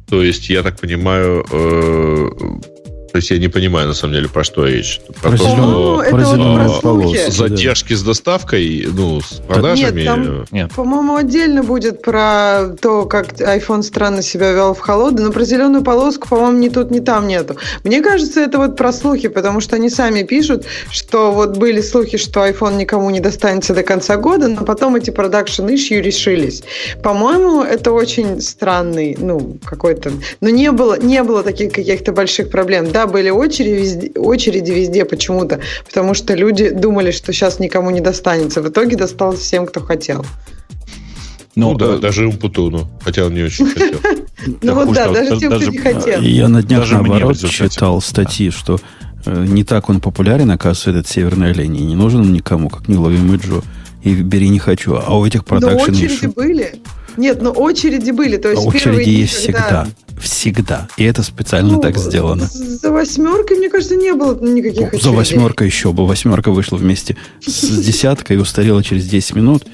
То 0.09 0.23
есть, 0.23 0.49
я 0.49 0.63
так 0.63 0.81
понимаю, 0.81 1.45
э, 1.51 2.31
то 3.19 3.21
есть 3.21 3.31
я 3.33 3.39
не 3.39 3.49
понимаю, 3.49 3.89
на 3.89 3.95
самом 3.95 4.15
деле, 4.15 4.29
про 4.29 4.45
что 4.45 4.65
речь. 4.65 5.01
Про, 5.21 5.31
про, 5.31 5.39
то, 5.39 5.49
что, 5.49 6.05
про 6.09 6.23
зеленые 6.23 6.81
полосы. 6.81 7.33
Задержки 7.33 7.95
с 7.95 8.03
доставкой, 8.05 8.87
ну, 8.93 9.21
с 9.21 9.41
продажами. 9.49 10.03
Нет, 10.03 10.07
там, 10.07 10.45
Нет. 10.53 10.71
по-моему, 10.73 11.17
отдельно 11.17 11.65
будет 11.65 12.01
про 12.01 12.77
то, 12.81 13.07
как 13.07 13.33
iPhone 13.41 13.83
странно 13.83 14.23
себя 14.23 14.53
вел 14.53 14.73
в 14.73 14.79
холоды, 14.79 15.25
но 15.25 15.33
про 15.33 15.43
зеленую 15.43 15.83
полоску, 15.83 16.29
по-моему, 16.29 16.59
ни 16.59 16.69
тут, 16.69 16.93
ни 16.93 17.01
там 17.01 17.27
нету. 17.27 17.57
Мне 17.83 18.03
кажется, 18.03 18.39
это 18.39 18.59
вот 18.59 18.77
про 18.77 18.93
слухи, 18.93 19.27
потому 19.27 19.61
что 19.61 19.75
они 19.75 19.91
сами 19.91 20.23
пишут, 20.23 20.65
что 20.93 21.33
вот 21.33 21.57
были 21.57 21.81
слухи, 21.81 22.19
что 22.19 22.47
iPhone 22.47 22.77
никому 22.77 23.11
не 23.11 23.19
достанется 23.19 23.75
до 23.75 23.83
конца 23.83 24.17
года, 24.17 24.47
но 24.47 24.65
потом 24.65 24.95
эти 24.95 25.11
продакшн 25.11 25.65
issue 25.65 26.01
решились. 26.01 26.63
По-моему, 27.03 27.63
это 27.63 27.91
очень 27.91 28.41
странный, 28.41 29.17
ну, 29.19 29.59
какой-то... 29.65 30.13
Но 30.41 30.51
не 30.51 30.71
было, 30.71 30.97
не 31.01 31.25
было 31.25 31.43
таких 31.43 31.73
каких-то 31.73 32.13
больших 32.13 32.49
проблем 32.49 32.93
да, 32.93 33.08
были 33.09 33.31
очереди 33.31 33.75
везде, 33.75 34.13
очереди 34.17 34.71
везде 34.71 35.05
почему-то, 35.05 35.61
потому 35.87 36.15
что 36.15 36.35
люди 36.35 36.71
думали, 36.71 37.11
что 37.11 37.33
сейчас 37.33 37.59
никому 37.59 37.91
не 37.91 38.01
достанется. 38.01 38.63
В 38.63 38.69
итоге 38.69 38.97
досталось 38.97 39.41
всем, 39.41 39.67
кто 39.67 39.81
хотел. 39.81 40.25
Ну, 41.55 41.73
ну 41.73 41.79
да, 41.79 41.89
да, 41.89 41.99
даже 41.99 42.29
Умпутуну, 42.29 42.89
хотя 43.03 43.25
он 43.25 43.35
не 43.35 43.43
очень 43.43 43.67
хотел. 43.67 43.99
Ну 44.63 44.75
вот 44.75 44.95
да, 44.95 45.13
даже 45.13 45.37
тем, 45.39 45.53
кто 45.53 45.65
не 45.69 45.79
хотел. 45.79 46.21
Я 46.23 46.49
на 46.49 46.63
днях, 46.63 46.89
наоборот, 46.91 47.37
читал 47.37 48.01
статьи, 48.01 48.51
что 48.51 48.79
э, 49.27 49.45
не 49.49 49.65
так 49.65 49.89
он 49.89 50.01
популярен, 50.01 50.51
оказывается, 50.53 50.91
этот 50.91 51.09
северный 51.09 51.51
олень, 51.51 51.77
и 51.77 51.83
не 51.83 51.97
нужен 51.97 52.21
он 52.21 52.33
никому, 52.33 52.69
как 52.69 52.87
неловимый 52.87 53.39
Джо. 53.39 53.63
И 54.05 54.15
бери 54.15 54.49
не 54.49 54.61
хочу. 54.61 54.95
А 54.95 55.19
у 55.19 55.27
этих 55.27 55.45
продакшн... 55.45 55.77
Но 55.77 55.83
очереди 55.83 56.27
были. 56.27 56.75
Нет, 57.19 57.43
но 57.43 57.51
очереди 57.51 58.13
были. 58.13 58.37
То 58.37 58.51
есть 58.51 58.65
очереди 58.65 59.11
есть 59.11 59.35
всегда. 59.35 59.89
Всегда. 60.21 60.89
И 60.97 61.05
это 61.05 61.23
специально 61.23 61.75
ну, 61.75 61.81
так 61.81 61.99
сделано. 61.99 62.47
За 62.47 62.91
восьмеркой, 62.91 63.59
мне 63.59 63.69
кажется, 63.69 63.97
не 63.97 64.13
было 64.15 64.39
никаких 64.41 64.89
очередей. 64.89 65.01
За 65.03 65.11
восьмеркой 65.11 65.67
еще 65.67 65.93
бы. 65.93 66.07
Восьмерка 66.07 66.51
вышла 66.51 66.77
вместе 66.77 67.17
с 67.45 67.69
десяткой 67.85 68.37
и 68.37 68.39
устарела 68.39 68.83
через 68.83 69.07
10 69.07 69.35
минут. 69.35 69.65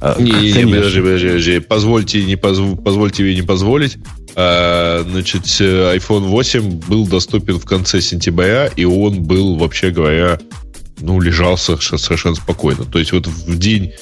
А, 0.00 0.20
не, 0.20 0.30
не, 0.30 0.64
не, 0.64 0.74
подожди, 0.74 1.00
подожди, 1.00 1.26
подожди. 1.26 1.58
Позвольте, 1.60 2.24
не 2.24 2.36
позв... 2.36 2.62
позвольте 2.82 3.22
мне 3.22 3.34
не 3.34 3.42
позволить. 3.42 3.98
А, 4.36 5.04
значит, 5.08 5.44
iPhone 5.44 6.28
8 6.28 6.80
был 6.88 7.06
доступен 7.06 7.58
в 7.58 7.64
конце 7.64 8.00
сентября, 8.00 8.66
и 8.76 8.84
он 8.84 9.22
был, 9.22 9.56
вообще 9.56 9.90
говоря, 9.90 10.38
ну, 11.00 11.20
лежал 11.20 11.56
совершенно 11.56 12.34
спокойно. 12.34 12.84
То 12.84 12.98
есть 12.98 13.12
вот 13.12 13.26
в 13.26 13.58
день 13.58 13.92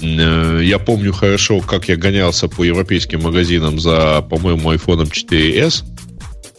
Э, 0.00 0.60
я 0.62 0.78
помню 0.78 1.12
хорошо, 1.12 1.60
как 1.60 1.88
я 1.88 1.96
гонялся 1.96 2.48
по 2.48 2.62
европейским 2.62 3.22
магазинам 3.22 3.80
за, 3.80 4.22
по-моему, 4.28 4.72
iPhone 4.72 5.10
4s 5.10 5.84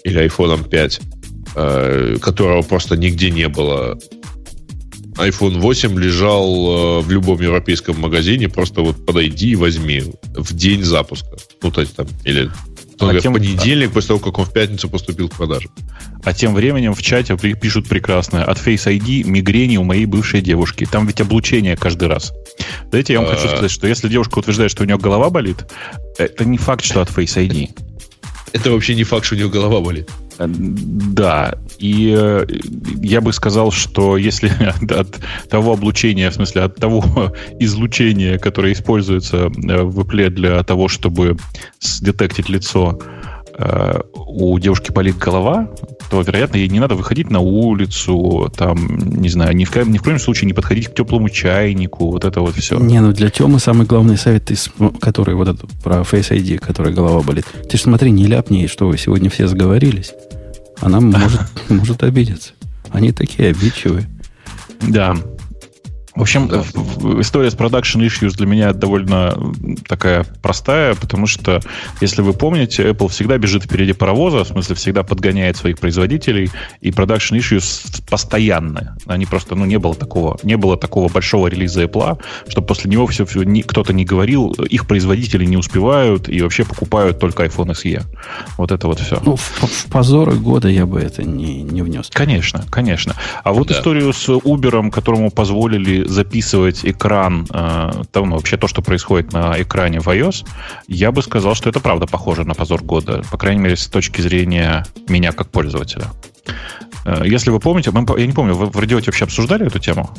или 0.03 0.25
iPhone 0.25 0.67
5, 0.67 1.01
э, 1.55 2.17
которого 2.21 2.61
просто 2.61 2.97
нигде 2.97 3.31
не 3.31 3.47
было. 3.47 3.97
iPhone 5.15 5.59
8 5.59 5.99
лежал 5.99 6.99
э, 6.99 7.01
в 7.01 7.11
любом 7.11 7.41
европейском 7.41 7.99
магазине, 7.99 8.49
просто 8.49 8.81
вот 8.81 9.05
подойди 9.05 9.51
и 9.51 9.55
возьми 9.55 10.03
в 10.35 10.53
день 10.53 10.83
запуска. 10.83 11.37
Ну, 11.61 11.71
то 11.71 11.81
есть 11.81 11.95
там, 11.95 12.07
или 12.25 12.49
а 12.99 13.13
в 13.13 13.21
тем... 13.21 13.33
понедельник, 13.33 13.91
после 13.91 14.09
того, 14.09 14.19
как 14.19 14.39
он 14.39 14.45
в 14.45 14.51
пятницу 14.51 14.89
поступил 14.89 15.29
в 15.29 15.31
продажу. 15.31 15.69
А 16.23 16.33
тем 16.33 16.53
временем 16.53 16.93
в 16.93 17.01
чате 17.01 17.37
пишут 17.37 17.87
прекрасное. 17.87 18.43
От 18.43 18.57
Face 18.57 18.87
ID 18.87 19.23
мигрени 19.23 19.77
у 19.77 19.83
моей 19.83 20.05
бывшей 20.05 20.41
девушки. 20.41 20.87
Там 20.89 21.07
ведь 21.07 21.21
облучение 21.21 21.77
каждый 21.77 22.07
раз. 22.07 22.33
Знаете, 22.89 23.13
я 23.13 23.21
вам 23.21 23.29
хочу 23.29 23.47
а. 23.47 23.49
сказать, 23.49 23.71
что 23.71 23.87
если 23.87 24.09
девушка 24.09 24.39
утверждает, 24.39 24.71
что 24.71 24.83
у 24.83 24.85
нее 24.85 24.97
голова 24.97 25.29
болит, 25.29 25.65
это 26.17 26.45
не 26.45 26.57
факт, 26.57 26.83
что 26.83 27.01
от 27.01 27.09
Face 27.09 27.37
ID. 27.37 27.69
Это 28.51 28.71
вообще 28.71 28.95
не 28.95 29.03
факт, 29.03 29.25
что 29.25 29.35
у 29.35 29.37
нее 29.37 29.49
голова 29.49 29.79
болит. 29.79 30.09
Э, 30.39 30.45
да, 30.47 31.55
и 31.77 32.15
э, 32.17 32.45
я 33.01 33.21
бы 33.21 33.33
сказал, 33.33 33.71
что 33.71 34.17
если 34.17 34.49
от, 34.81 34.91
от 34.91 35.19
того 35.49 35.73
облучения, 35.73 36.29
в 36.29 36.33
смысле 36.33 36.63
от 36.63 36.75
того 36.75 37.03
излучения, 37.59 38.37
которое 38.37 38.73
используется 38.73 39.37
э, 39.37 39.47
в 39.47 39.99
Apple 39.99 40.29
для 40.29 40.63
того, 40.63 40.87
чтобы 40.87 41.37
сдетектить 41.79 42.49
лицо, 42.49 42.99
у 44.13 44.57
девушки 44.57 44.89
болит 44.93 45.17
голова, 45.17 45.69
то, 46.09 46.21
вероятно, 46.21 46.57
ей 46.57 46.67
не 46.69 46.79
надо 46.79 46.95
выходить 46.95 47.29
на 47.29 47.39
улицу, 47.39 48.51
там, 48.55 48.97
не 48.97 49.29
знаю, 49.29 49.55
ни 49.55 49.65
в, 49.65 49.75
ни 49.75 49.97
в 49.97 50.03
коем 50.03 50.19
случае 50.19 50.47
не 50.47 50.53
подходить 50.53 50.87
к 50.87 50.95
теплому 50.95 51.29
чайнику, 51.29 52.11
вот 52.11 52.25
это 52.25 52.41
вот 52.41 52.55
все. 52.55 52.79
Не, 52.79 52.99
ну 52.99 53.13
для 53.13 53.29
Темы 53.29 53.59
самый 53.59 53.85
главный 53.85 54.17
совет, 54.17 54.51
который 54.99 55.35
вот 55.35 55.47
этот 55.47 55.71
про 55.83 55.97
Face 56.01 56.31
ID, 56.31 56.57
который 56.57 56.93
голова 56.93 57.21
болит. 57.21 57.45
Ты 57.69 57.77
же 57.77 57.83
смотри, 57.83 58.11
не 58.11 58.25
ляпни, 58.25 58.67
что 58.67 58.87
вы 58.87 58.97
сегодня 58.97 59.29
все 59.29 59.47
сговорились. 59.47 60.13
Она 60.79 60.99
может, 60.99 61.41
может 61.69 62.03
обидеться. 62.03 62.53
Они 62.91 63.11
такие 63.11 63.49
обидчивые. 63.49 64.09
Да, 64.81 65.15
в 66.19 66.23
общем, 66.23 66.47
история 67.21 67.49
с 67.49 67.55
production 67.55 68.05
issues 68.05 68.35
для 68.35 68.45
меня 68.45 68.73
довольно 68.73 69.37
такая 69.87 70.25
простая, 70.41 70.93
потому 70.95 71.27
что, 71.27 71.61
если 72.01 72.21
вы 72.21 72.33
помните, 72.33 72.89
Apple 72.89 73.07
всегда 73.07 73.37
бежит 73.37 73.63
впереди 73.63 73.93
паровоза, 73.93 74.43
в 74.43 74.47
смысле, 74.49 74.75
всегда 74.75 75.03
подгоняет 75.03 75.55
своих 75.55 75.79
производителей, 75.79 76.51
и 76.81 76.89
production 76.89 77.39
issues 77.39 78.03
постоянно. 78.09 78.97
Они 79.05 79.25
просто, 79.25 79.55
ну, 79.55 79.63
не 79.63 79.79
было 79.79 79.95
такого, 79.95 80.37
не 80.43 80.57
было 80.57 80.75
такого 80.75 81.07
большого 81.07 81.47
релиза 81.47 81.83
Apple, 81.83 82.21
чтобы 82.49 82.67
после 82.67 82.91
него 82.91 83.07
все, 83.07 83.25
все 83.25 83.43
ни, 83.43 83.61
кто-то 83.61 83.93
не 83.93 84.03
говорил, 84.03 84.51
их 84.51 84.87
производители 84.87 85.45
не 85.45 85.55
успевают 85.55 86.27
и 86.27 86.41
вообще 86.41 86.65
покупают 86.65 87.19
только 87.19 87.45
iPhone 87.45 87.71
SE. 87.71 88.03
Вот 88.57 88.73
это 88.73 88.87
вот 88.87 88.99
все. 88.99 89.21
Ну, 89.23 89.37
в, 89.37 89.41
в 89.41 89.85
позоры 89.85 90.33
года 90.33 90.67
я 90.67 90.85
бы 90.85 90.99
это 90.99 91.23
не, 91.23 91.61
не 91.63 91.81
внес. 91.81 92.09
Конечно, 92.11 92.65
конечно. 92.69 93.15
А 93.45 93.53
вот 93.53 93.69
да. 93.69 93.75
историю 93.75 94.11
с 94.11 94.27
Uber, 94.27 94.91
которому 94.91 95.31
позволили 95.31 96.08
записывать 96.09 96.83
экран, 96.83 97.47
э, 97.53 97.91
там, 98.11 98.29
ну, 98.29 98.35
вообще 98.35 98.57
то, 98.57 98.67
что 98.67 98.81
происходит 98.81 99.33
на 99.33 99.61
экране 99.61 99.99
в 99.99 100.07
iOS, 100.07 100.45
я 100.87 101.11
бы 101.11 101.21
сказал, 101.21 101.55
что 101.55 101.69
это 101.69 101.79
правда 101.79 102.07
похоже 102.07 102.43
на 102.43 102.53
позор 102.53 102.83
года, 102.83 103.23
по 103.31 103.37
крайней 103.37 103.61
мере, 103.61 103.75
с 103.75 103.87
точки 103.87 104.21
зрения 104.21 104.85
меня 105.07 105.31
как 105.31 105.49
пользователя. 105.49 106.05
Э, 107.09 107.23
если 107.25 107.49
вы 107.49 107.59
помните, 107.59 107.91
мы, 107.91 108.05
я 108.19 108.27
не 108.27 108.33
помню, 108.33 108.53
вы 108.53 108.67
в 108.67 108.77
радиоте 108.77 109.07
вообще 109.07 109.25
обсуждали 109.25 109.65
эту 109.65 109.79
тему? 109.79 110.09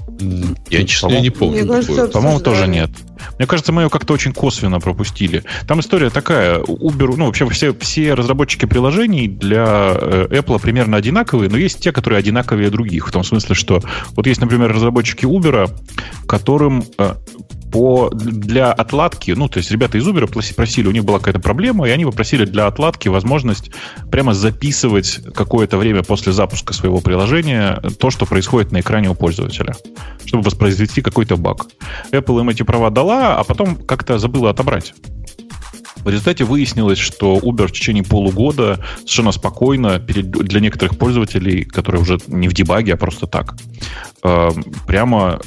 Я, 0.68 0.84
честно, 0.84 1.09
я 1.09 1.20
не 1.20 1.30
помню. 1.30 1.66
Кажется, 1.66 2.09
По-моему, 2.09 2.41
тоже 2.41 2.66
нет. 2.66 2.91
Мне 3.38 3.47
кажется, 3.47 3.72
мы 3.72 3.82
ее 3.82 3.91
как-то 3.91 4.12
очень 4.12 4.32
косвенно 4.32 4.80
пропустили. 4.80 5.45
Там 5.68 5.80
история 5.80 6.11
такая. 6.11 6.59
Uber, 6.59 7.14
ну, 7.16 7.26
вообще 7.26 7.49
все, 7.51 7.72
все 7.74 8.14
разработчики 8.14 8.66
приложений 8.66 9.28
для 9.28 9.97
э, 10.01 10.26
Apple 10.30 10.61
примерно 10.61 10.97
одинаковые, 10.97 11.49
но 11.51 11.57
есть 11.57 11.80
те, 11.80 11.93
которые 11.93 12.18
одинаковее 12.18 12.70
других. 12.70 13.09
В 13.09 13.12
том 13.12 13.24
смысле, 13.24 13.55
что 13.55 13.82
вот 14.16 14.26
есть, 14.26 14.41
например, 14.41 14.72
разработчики 14.72 15.24
Uber, 15.24 15.70
которым 16.26 16.84
э, 16.99 17.14
по, 17.70 18.10
для 18.10 18.72
отладки, 18.72 19.32
ну, 19.32 19.48
то 19.48 19.58
есть 19.58 19.70
ребята 19.70 19.98
из 19.98 20.06
Uber 20.06 20.54
просили, 20.54 20.88
у 20.88 20.92
них 20.92 21.04
была 21.04 21.18
какая-то 21.18 21.40
проблема, 21.40 21.88
и 21.88 21.90
они 21.90 22.04
попросили 22.04 22.44
для 22.44 22.66
отладки 22.66 23.08
возможность 23.08 23.70
прямо 24.10 24.34
записывать 24.34 25.20
какое-то 25.34 25.78
время 25.78 26.02
после 26.02 26.32
запуска 26.32 26.72
своего 26.72 27.00
приложения 27.00 27.80
то, 27.98 28.10
что 28.10 28.26
происходит 28.26 28.72
на 28.72 28.80
экране 28.80 29.10
у 29.10 29.14
пользователя, 29.14 29.74
чтобы 30.24 30.44
воспроизвести 30.44 31.02
какой-то 31.02 31.36
баг. 31.36 31.66
Apple 32.12 32.40
им 32.40 32.48
эти 32.48 32.62
права 32.62 32.90
дала, 32.90 33.38
а 33.38 33.44
потом 33.44 33.76
как-то 33.76 34.18
забыла 34.18 34.50
отобрать. 34.50 34.94
В 35.96 36.08
результате 36.08 36.44
выяснилось, 36.44 36.98
что 36.98 37.36
Uber 37.36 37.66
в 37.66 37.72
течение 37.72 38.02
полугода 38.02 38.82
совершенно 39.00 39.32
спокойно 39.32 39.98
для 39.98 40.60
некоторых 40.60 40.98
пользователей, 40.98 41.64
которые 41.64 42.00
уже 42.00 42.18
не 42.26 42.48
в 42.48 42.54
дебаге, 42.54 42.94
а 42.94 42.96
просто 42.96 43.26
так, 43.26 43.54
э, 44.22 44.50
прямо 44.86 45.40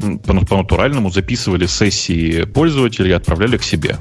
по, 0.00 0.44
по 0.44 0.56
натуральному 0.56 1.10
записывали 1.10 1.66
сессии 1.66 2.44
пользователей 2.44 3.10
и 3.10 3.14
отправляли 3.14 3.56
к 3.56 3.62
себе. 3.62 3.96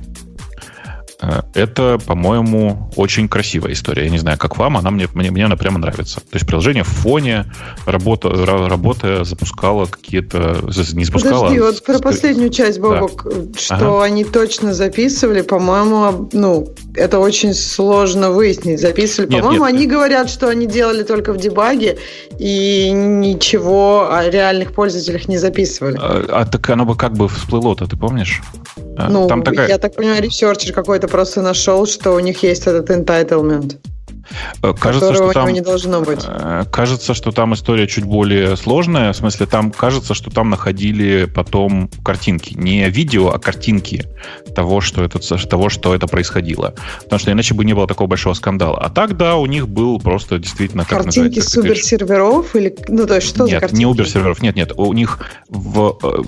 Э, 1.22 1.42
Это, 1.54 1.98
по-моему, 2.06 2.90
очень 2.96 3.28
красивая 3.28 3.74
история. 3.74 4.06
Я 4.06 4.10
не 4.10 4.18
знаю, 4.20 4.38
как 4.38 4.58
вам, 4.58 4.78
она 4.78 4.90
мне, 4.92 5.08
мне, 5.14 5.32
мне 5.32 5.46
она 5.46 5.58
прямо 5.58 5.78
нравится. 5.80 6.20
То 6.22 6.36
есть 6.36 6.48
приложение 6.48 6.84
в 6.84 6.88
фоне, 6.88 7.46
работа, 7.86 8.30
ра- 8.30 8.68
работа 8.68 9.24
запускала 9.24 9.86
какие-то... 9.86 10.62
Не 10.94 11.04
запускала, 11.04 11.42
Подожди, 11.48 11.60
вот 11.60 11.84
про 11.84 12.00
последнюю 12.00 12.50
часть, 12.50 12.80
Бобук, 12.80 13.28
что 13.58 13.76
Ага. 13.76 14.04
они 14.04 14.24
точно 14.24 14.74
записывали, 14.74 15.42
по-моему, 15.42 16.30
ну, 16.34 16.70
это 16.96 17.20
очень 17.20 17.54
сложно 17.54 18.32
выяснить. 18.32 18.80
Записывали, 18.80 19.30
Нет, 19.32 19.42
по-моему, 19.42 19.66
нет. 19.66 19.76
они 19.76 19.88
говорят, 19.88 20.30
что 20.30 20.48
они 20.48 20.68
делали 20.68 21.04
только 21.04 21.34
в 21.34 21.38
дебаге 21.38 21.98
и 22.38 22.92
ничего 22.94 24.10
о 24.12 24.30
реальных 24.30 24.74
пользователях 24.74 25.28
не 25.28 25.38
записывали. 25.38 25.98
А, 26.00 26.26
а 26.30 26.46
так 26.46 26.70
оно 26.70 26.86
бы 26.86 26.96
как 26.96 27.14
бы 27.14 27.28
всплыло-то, 27.28 27.86
ты 27.88 27.98
помнишь? 27.98 28.42
Ну, 29.08 29.28
Там 29.28 29.44
такая... 29.44 29.68
я 29.68 29.78
так 29.78 29.96
понимаю, 29.96 30.22
researcher 30.22 30.74
какой-то 30.74 31.08
просто 31.08 31.42
нашел, 31.42 31.86
что 31.86 32.14
у 32.14 32.20
них 32.20 32.44
есть 32.44 32.68
этот 32.68 32.90
entitlement, 32.90 33.78
Кажется, 34.62 35.08
которого 35.08 35.32
что 35.32 35.40
там... 35.40 35.54
не 35.54 35.62
должно 35.62 36.02
быть. 36.02 36.26
Э, 36.28 36.66
Кажется, 36.72 37.14
что 37.14 37.32
там 37.32 37.54
история 37.54 37.88
чуть 37.88 38.06
более 38.06 38.58
сложная. 38.58 39.14
В 39.14 39.16
смысле, 39.16 39.46
там 39.46 39.72
кажется, 39.72 40.14
что 40.14 40.30
там 40.30 40.50
находили 40.50 41.26
потом 41.26 41.90
картинки. 42.04 42.54
Не 42.54 42.90
видео, 42.90 43.30
а 43.30 43.40
картинки 43.40 44.06
того, 44.56 44.82
что 44.82 45.04
это, 45.04 45.20
того, 45.20 45.70
что 45.70 45.96
это 45.96 46.08
происходило. 46.08 46.74
Потому 47.04 47.20
что 47.20 47.32
иначе 47.32 47.54
бы 47.54 47.66
не 47.66 47.74
было 47.74 47.88
такого 47.88 48.08
большого 48.08 48.34
скандала. 48.34 48.78
А 48.80 48.90
так, 48.90 49.18
да, 49.18 49.36
у 49.36 49.46
них 49.46 49.68
был 49.68 50.00
просто 50.00 50.38
действительно... 50.40 50.86
Как 50.86 51.04
Картинки 51.04 51.40
с 51.40 51.46
как 51.46 51.54
ты 51.54 51.62
говоришь, 51.62 51.84
серверов 51.86 52.56
или 52.56 52.76
ну 52.88 53.06
то 53.08 53.16
есть 53.16 53.28
что 53.28 53.46
за 53.46 53.52
нет, 53.52 53.60
картинки? 53.62 53.84
не 53.84 53.92
Uber 53.92 54.06
серверов, 54.06 54.42
нет, 54.42 54.56
нет. 54.56 54.72
У 54.76 54.94
них 54.94 55.20
в, 55.50 55.98
э, 56.04 56.24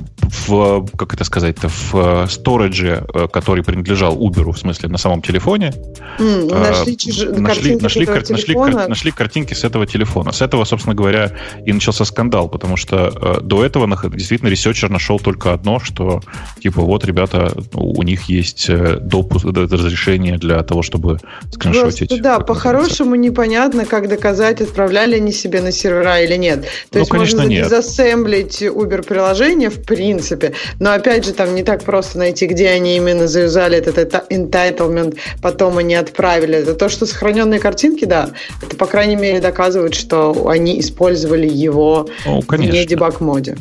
в 0.47 0.87
как 0.97 1.13
это 1.13 1.23
сказать-то, 1.23 1.69
в 1.69 2.27
сторидже, 2.29 3.05
э, 3.13 3.27
который 3.31 3.63
принадлежал 3.63 4.17
Uber, 4.17 4.51
в 4.51 4.57
смысле, 4.57 4.89
на 4.89 4.97
самом 4.97 5.21
телефоне, 5.21 5.73
а, 6.19 6.23
нашли, 6.23 6.95
чуж- 6.95 7.37
нашли, 7.37 7.45
картинки 7.45 7.90
с 7.90 7.90
нашли, 7.99 8.05
кар- 8.05 8.29
нашли, 8.29 8.53
кар- 8.53 8.89
нашли 8.89 9.11
картинки 9.11 9.53
с 9.53 9.63
этого 9.63 9.85
телефона. 9.85 10.31
С 10.31 10.41
этого, 10.41 10.65
собственно 10.65 10.95
говоря, 10.95 11.31
и 11.65 11.73
начался 11.73 12.05
скандал, 12.05 12.49
потому 12.49 12.77
что 12.77 13.11
э, 13.39 13.41
до 13.41 13.63
этого 13.65 13.85
нах- 13.87 14.09
действительно 14.15 14.49
researcher 14.49 14.89
нашел 14.89 15.19
только 15.19 15.53
одно, 15.53 15.79
что 15.79 16.21
типа 16.61 16.81
вот, 16.81 17.05
ребята, 17.05 17.53
у 17.73 18.03
них 18.03 18.23
есть 18.23 18.69
э, 18.69 18.97
допуск, 19.01 19.45
разрешение 19.45 20.37
для 20.37 20.61
того, 20.63 20.81
чтобы 20.81 21.19
скриншотить. 21.51 22.09
Просто, 22.09 22.23
да, 22.23 22.39
по-хорошему 22.39 23.15
непонятно, 23.15 23.85
как 23.85 24.07
доказать, 24.07 24.61
отправляли 24.61 25.15
они 25.15 25.31
себе 25.31 25.61
на 25.61 25.71
сервера 25.71 26.21
или 26.21 26.35
нет. 26.35 26.61
То 26.61 26.67
Ну, 26.93 26.99
есть 26.99 27.11
конечно, 27.11 27.37
можно 27.39 27.49
нет. 27.49 27.65
дизассемблить 27.65 28.61
Uber-приложение, 28.61 29.69
в 29.69 29.83
принципе, 29.83 30.53
но 30.79 30.91
опять 30.93 31.25
же 31.25 31.33
там 31.33 31.55
не 31.55 31.63
так 31.63 31.83
просто 31.83 32.17
найти, 32.17 32.47
где 32.47 32.69
они 32.69 32.95
именно 32.97 33.27
заюзали 33.27 33.77
этот 33.77 33.97
это- 33.97 34.23
entitlement, 34.29 35.17
потом 35.41 35.77
они 35.77 35.95
отправили. 35.95 36.57
Это 36.57 36.73
то, 36.73 36.89
что 36.89 37.05
сохраненные 37.05 37.59
картинки, 37.59 37.80
да, 38.05 38.31
это, 38.61 38.75
по 38.75 38.85
крайней 38.85 39.15
мере, 39.15 39.39
доказывает, 39.39 39.93
что 39.93 40.47
они 40.47 40.79
использовали 40.79 41.47
его 41.47 42.07
Ну, 42.25 42.41
в 42.41 42.55
не 42.57 42.85
дебаг-моде. 42.85 43.57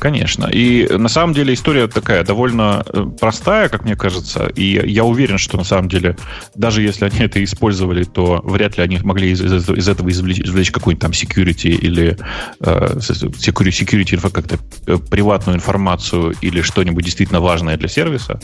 Конечно. 0.00 0.46
И 0.46 0.88
на 0.88 1.08
самом 1.10 1.34
деле 1.34 1.52
история 1.52 1.86
такая 1.86 2.24
довольно 2.24 2.82
э, 2.86 3.04
простая, 3.20 3.68
как 3.68 3.84
мне 3.84 3.96
кажется. 3.96 4.46
И 4.46 4.80
я 4.90 5.04
уверен, 5.04 5.36
что 5.36 5.58
на 5.58 5.64
самом 5.64 5.90
деле, 5.90 6.16
даже 6.54 6.80
если 6.82 7.04
они 7.04 7.18
это 7.26 7.44
использовали, 7.44 8.04
то 8.04 8.40
вряд 8.42 8.78
ли 8.78 8.82
они 8.82 8.98
могли 9.02 9.30
из, 9.30 9.42
из- 9.42 9.68
из 9.68 9.88
этого 9.88 10.08
извлечь, 10.08 10.40
извлечь 10.40 10.70
какую-нибудь 10.70 11.02
там 11.02 11.10
security 11.10 11.68
или 11.70 12.16
э, 12.60 12.96
security, 12.96 13.84
security 13.84 14.30
как-то 14.30 14.58
э, 14.86 14.96
приватную 14.96 15.56
информацию 15.56 16.34
или 16.40 16.62
что-нибудь 16.62 17.04
действительно 17.04 17.40
важное 17.40 17.76
для 17.76 17.88
сервиса. 17.88 18.40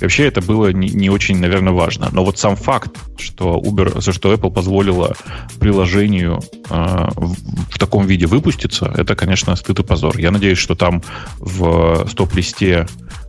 И 0.00 0.04
вообще 0.04 0.26
это 0.26 0.42
было 0.42 0.72
не, 0.72 0.90
не 0.90 1.08
очень, 1.08 1.38
наверное, 1.38 1.72
важно. 1.72 2.10
Но 2.12 2.22
вот 2.22 2.38
сам 2.38 2.54
факт, 2.54 2.98
что 3.18 3.58
Uber, 3.64 4.12
что 4.12 4.34
Apple 4.34 4.52
позволила 4.52 5.16
приложению 5.58 6.40
э, 6.68 6.74
в, 7.16 7.34
в 7.70 7.78
таком 7.78 8.06
виде 8.06 8.26
выпуститься, 8.26 8.92
это, 8.94 9.14
конечно, 9.14 9.56
стыд 9.56 9.78
и 9.78 9.82
позор. 9.82 10.18
Я 10.18 10.30
надеюсь, 10.30 10.58
что 10.58 10.74
там 10.74 10.97
в 11.38 12.06
стоп-листе 12.08 12.86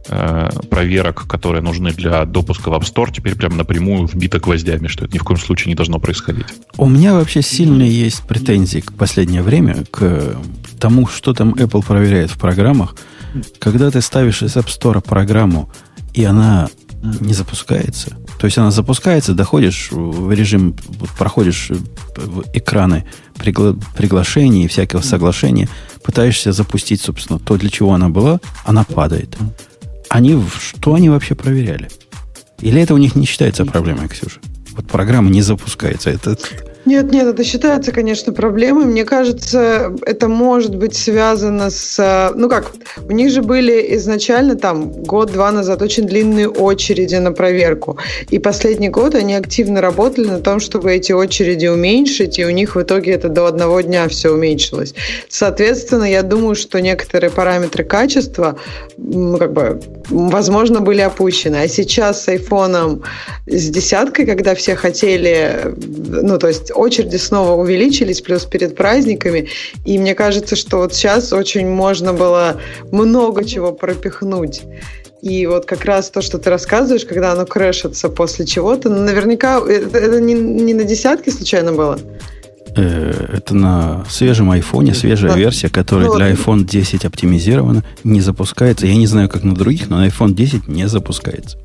э, 0.08 0.50
проверок, 0.70 1.28
которые 1.28 1.62
нужны 1.62 1.92
для 1.92 2.26
допуска 2.26 2.70
в 2.70 2.74
App 2.74 2.82
Store, 2.82 3.12
теперь 3.12 3.36
прям 3.36 3.58
напрямую 3.58 4.08
вбито 4.08 4.40
гвоздями, 4.40 4.88
что 4.88 5.06
это 5.06 5.14
ни 5.14 5.20
в 5.20 5.24
коем 5.24 5.40
случае 5.40 5.70
не 5.70 5.76
должно 5.76 6.00
происходить. 6.00 6.48
У 6.78 6.88
меня 6.88 7.14
вообще 7.14 7.42
сильные 7.42 7.92
есть 7.92 8.24
претензии 8.24 8.80
к 8.80 8.94
последнее 8.94 9.42
время 9.42 9.84
к 9.92 10.36
тому, 10.80 11.08
что 11.08 11.34
там 11.34 11.54
Apple 11.54 11.86
проверяет 11.86 12.32
в 12.32 12.38
программах. 12.38 12.96
Когда 13.60 13.92
ты 13.92 14.02
ставишь 14.02 14.42
из 14.42 14.56
App 14.56 14.68
Store 14.68 15.02
программу, 15.02 15.70
и 16.14 16.24
она 16.24 16.70
не 17.02 17.34
запускается, 17.34 18.18
то 18.40 18.46
есть 18.46 18.58
она 18.58 18.72
запускается, 18.72 19.34
доходишь 19.34 19.90
в 19.92 20.32
режим, 20.32 20.74
проходишь 21.18 21.72
экраны 22.54 23.06
пригла- 23.36 23.78
приглашений 23.98 24.64
и 24.64 24.68
всякого 24.68 25.02
соглашения, 25.02 25.68
пытаешься 26.04 26.54
запустить, 26.54 27.02
собственно, 27.02 27.38
то, 27.38 27.58
для 27.58 27.70
чего 27.70 27.94
она 27.94 28.08
была, 28.08 28.40
она 28.64 28.86
падает. 28.86 29.36
Они, 30.10 30.42
что 30.58 30.94
они 30.94 31.10
вообще 31.10 31.36
проверяли? 31.36 31.90
Или 32.60 32.82
это 32.82 32.94
у 32.94 32.98
них 32.98 33.16
не 33.16 33.26
считается 33.26 33.66
проблемой, 33.66 34.08
Ксюша? 34.08 34.40
Вот 34.72 34.88
программа 34.88 35.30
не 35.30 35.42
запускается. 35.42 36.10
Это, 36.10 36.38
Нет, 36.86 37.12
нет, 37.12 37.28
это 37.28 37.44
считается, 37.44 37.92
конечно, 37.92 38.32
проблемой. 38.32 38.86
Мне 38.86 39.04
кажется, 39.04 39.94
это 40.06 40.28
может 40.30 40.76
быть 40.76 40.96
связано 40.96 41.70
с... 41.70 42.00
э, 42.00 42.34
Ну 42.36 42.50
как, 42.50 42.72
у 43.08 43.12
них 43.12 43.32
же 43.32 43.42
были 43.42 43.96
изначально 43.96 44.56
там 44.56 44.90
год-два 44.90 45.52
назад 45.52 45.82
очень 45.82 46.06
длинные 46.06 46.48
очереди 46.50 47.16
на 47.16 47.34
проверку. 47.34 47.98
И 48.30 48.40
последний 48.40 48.90
год 48.90 49.14
они 49.14 49.36
активно 49.36 49.82
работали 49.82 50.30
на 50.30 50.40
том, 50.40 50.62
чтобы 50.62 50.94
эти 50.94 51.12
очереди 51.12 51.68
уменьшить, 51.68 52.40
и 52.40 52.46
у 52.46 52.50
них 52.50 52.76
в 52.76 52.82
итоге 52.82 53.12
это 53.12 53.28
до 53.28 53.46
одного 53.46 53.82
дня 53.82 54.08
все 54.08 54.32
уменьшилось. 54.32 54.94
Соответственно, 55.28 56.06
я 56.06 56.24
думаю, 56.24 56.56
что 56.56 56.80
некоторые 56.80 57.30
параметры 57.30 57.84
качества, 57.84 58.58
ну, 58.98 59.38
как 59.38 59.52
бы, 59.52 59.82
возможно, 60.10 60.80
были 60.80 61.02
опущены. 61.02 61.58
А 61.58 61.68
сейчас 61.68 62.24
с 62.24 62.28
айфоном 62.30 63.04
с 63.48 63.70
десяткой, 63.70 64.26
когда 64.26 64.56
все 64.56 64.76
хотели, 64.76 65.76
ну, 65.76 66.38
то 66.38 66.48
есть 66.48 66.69
очереди 66.74 67.18
снова 67.18 67.54
увеличились, 67.60 68.22
плюс 68.22 68.46
перед 68.46 68.76
праздниками, 68.76 69.48
и 69.86 69.98
мне 69.98 70.16
кажется, 70.16 70.56
что 70.56 70.78
вот 70.78 70.94
сейчас 70.94 71.34
очень 71.34 71.68
можно 71.68 72.14
было 72.14 72.60
много 72.92 73.44
чего 73.46 73.72
пропихнуть. 73.72 74.62
И 75.22 75.46
вот 75.48 75.66
как 75.66 75.84
раз 75.84 76.10
то, 76.10 76.22
что 76.22 76.38
ты 76.38 76.50
рассказываешь, 76.50 77.06
когда 77.06 77.34
оно 77.34 77.46
крэшится 77.46 78.08
после 78.10 78.46
чего-то, 78.46 78.90
ну, 78.90 79.02
наверняка 79.02 79.60
это, 79.60 79.98
это 79.98 80.22
не, 80.22 80.34
не 80.34 80.74
на 80.74 80.84
десятке 80.84 81.32
случайно 81.32 81.74
было? 81.74 82.00
э, 82.76 83.28
это 83.38 83.56
на 83.56 84.06
свежем 84.10 84.52
айфоне, 84.52 84.94
свежая 84.94 85.32
Да. 85.32 85.38
версия, 85.38 85.70
которая 85.70 86.08
Ну, 86.08 86.16
для 86.16 86.32
iPhone 86.32 86.64
10 86.64 87.04
оптимизирована, 87.06 87.84
не 88.04 88.22
запускается. 88.22 88.86
Я 88.86 88.96
не 88.96 89.08
знаю, 89.08 89.28
как 89.28 89.44
на 89.44 89.56
других, 89.56 89.90
но 89.90 89.98
на 89.98 90.08
iPhone 90.08 90.34
10 90.34 90.68
не 90.68 90.88
запускается. 90.88 91.58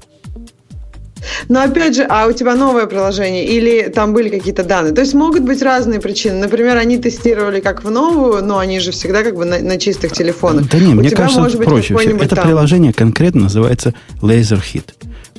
Но 1.48 1.62
опять 1.62 1.96
же, 1.96 2.06
а 2.08 2.26
у 2.26 2.32
тебя 2.32 2.54
новое 2.54 2.86
приложение 2.86 3.46
или 3.46 3.88
там 3.88 4.12
были 4.12 4.28
какие-то 4.28 4.64
данные? 4.64 4.92
То 4.92 5.00
есть 5.00 5.14
могут 5.14 5.42
быть 5.42 5.62
разные 5.62 6.00
причины. 6.00 6.38
Например, 6.38 6.76
они 6.76 6.98
тестировали 6.98 7.60
как 7.60 7.84
в 7.84 7.90
новую, 7.90 8.44
но 8.44 8.58
они 8.58 8.80
же 8.80 8.92
всегда 8.92 9.22
как 9.22 9.36
бы 9.36 9.44
на, 9.44 9.58
на 9.58 9.78
чистых 9.78 10.12
телефонах. 10.12 10.68
Да 10.70 10.78
не, 10.78 10.94
У 10.94 10.96
мне 10.96 11.08
тебя 11.08 11.22
кажется, 11.22 11.40
может 11.40 11.58
быть 11.58 11.68
проще. 11.68 11.94
Это 11.94 12.36
там- 12.36 12.46
приложение 12.46 12.92
конкретно 12.92 13.42
называется 13.42 13.94
LaserHit. 14.20 14.84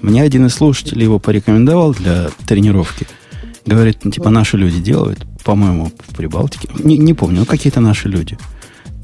Мне 0.01 0.21
один 0.21 0.45
из 0.45 0.53
слушателей 0.53 1.03
его 1.03 1.19
порекомендовал 1.19 1.93
для 1.93 2.29
тренировки. 2.47 3.07
Говорит, 3.65 3.99
ну, 4.03 4.11
типа, 4.11 4.29
наши 4.29 4.57
люди 4.57 4.79
делают, 4.79 5.19
по-моему, 5.43 5.91
в 6.07 6.15
Прибалтике. 6.15 6.69
Не, 6.77 6.97
не 6.97 7.13
помню, 7.15 7.39
но 7.39 7.45
какие-то 7.45 7.79
наши 7.79 8.07
люди. 8.07 8.37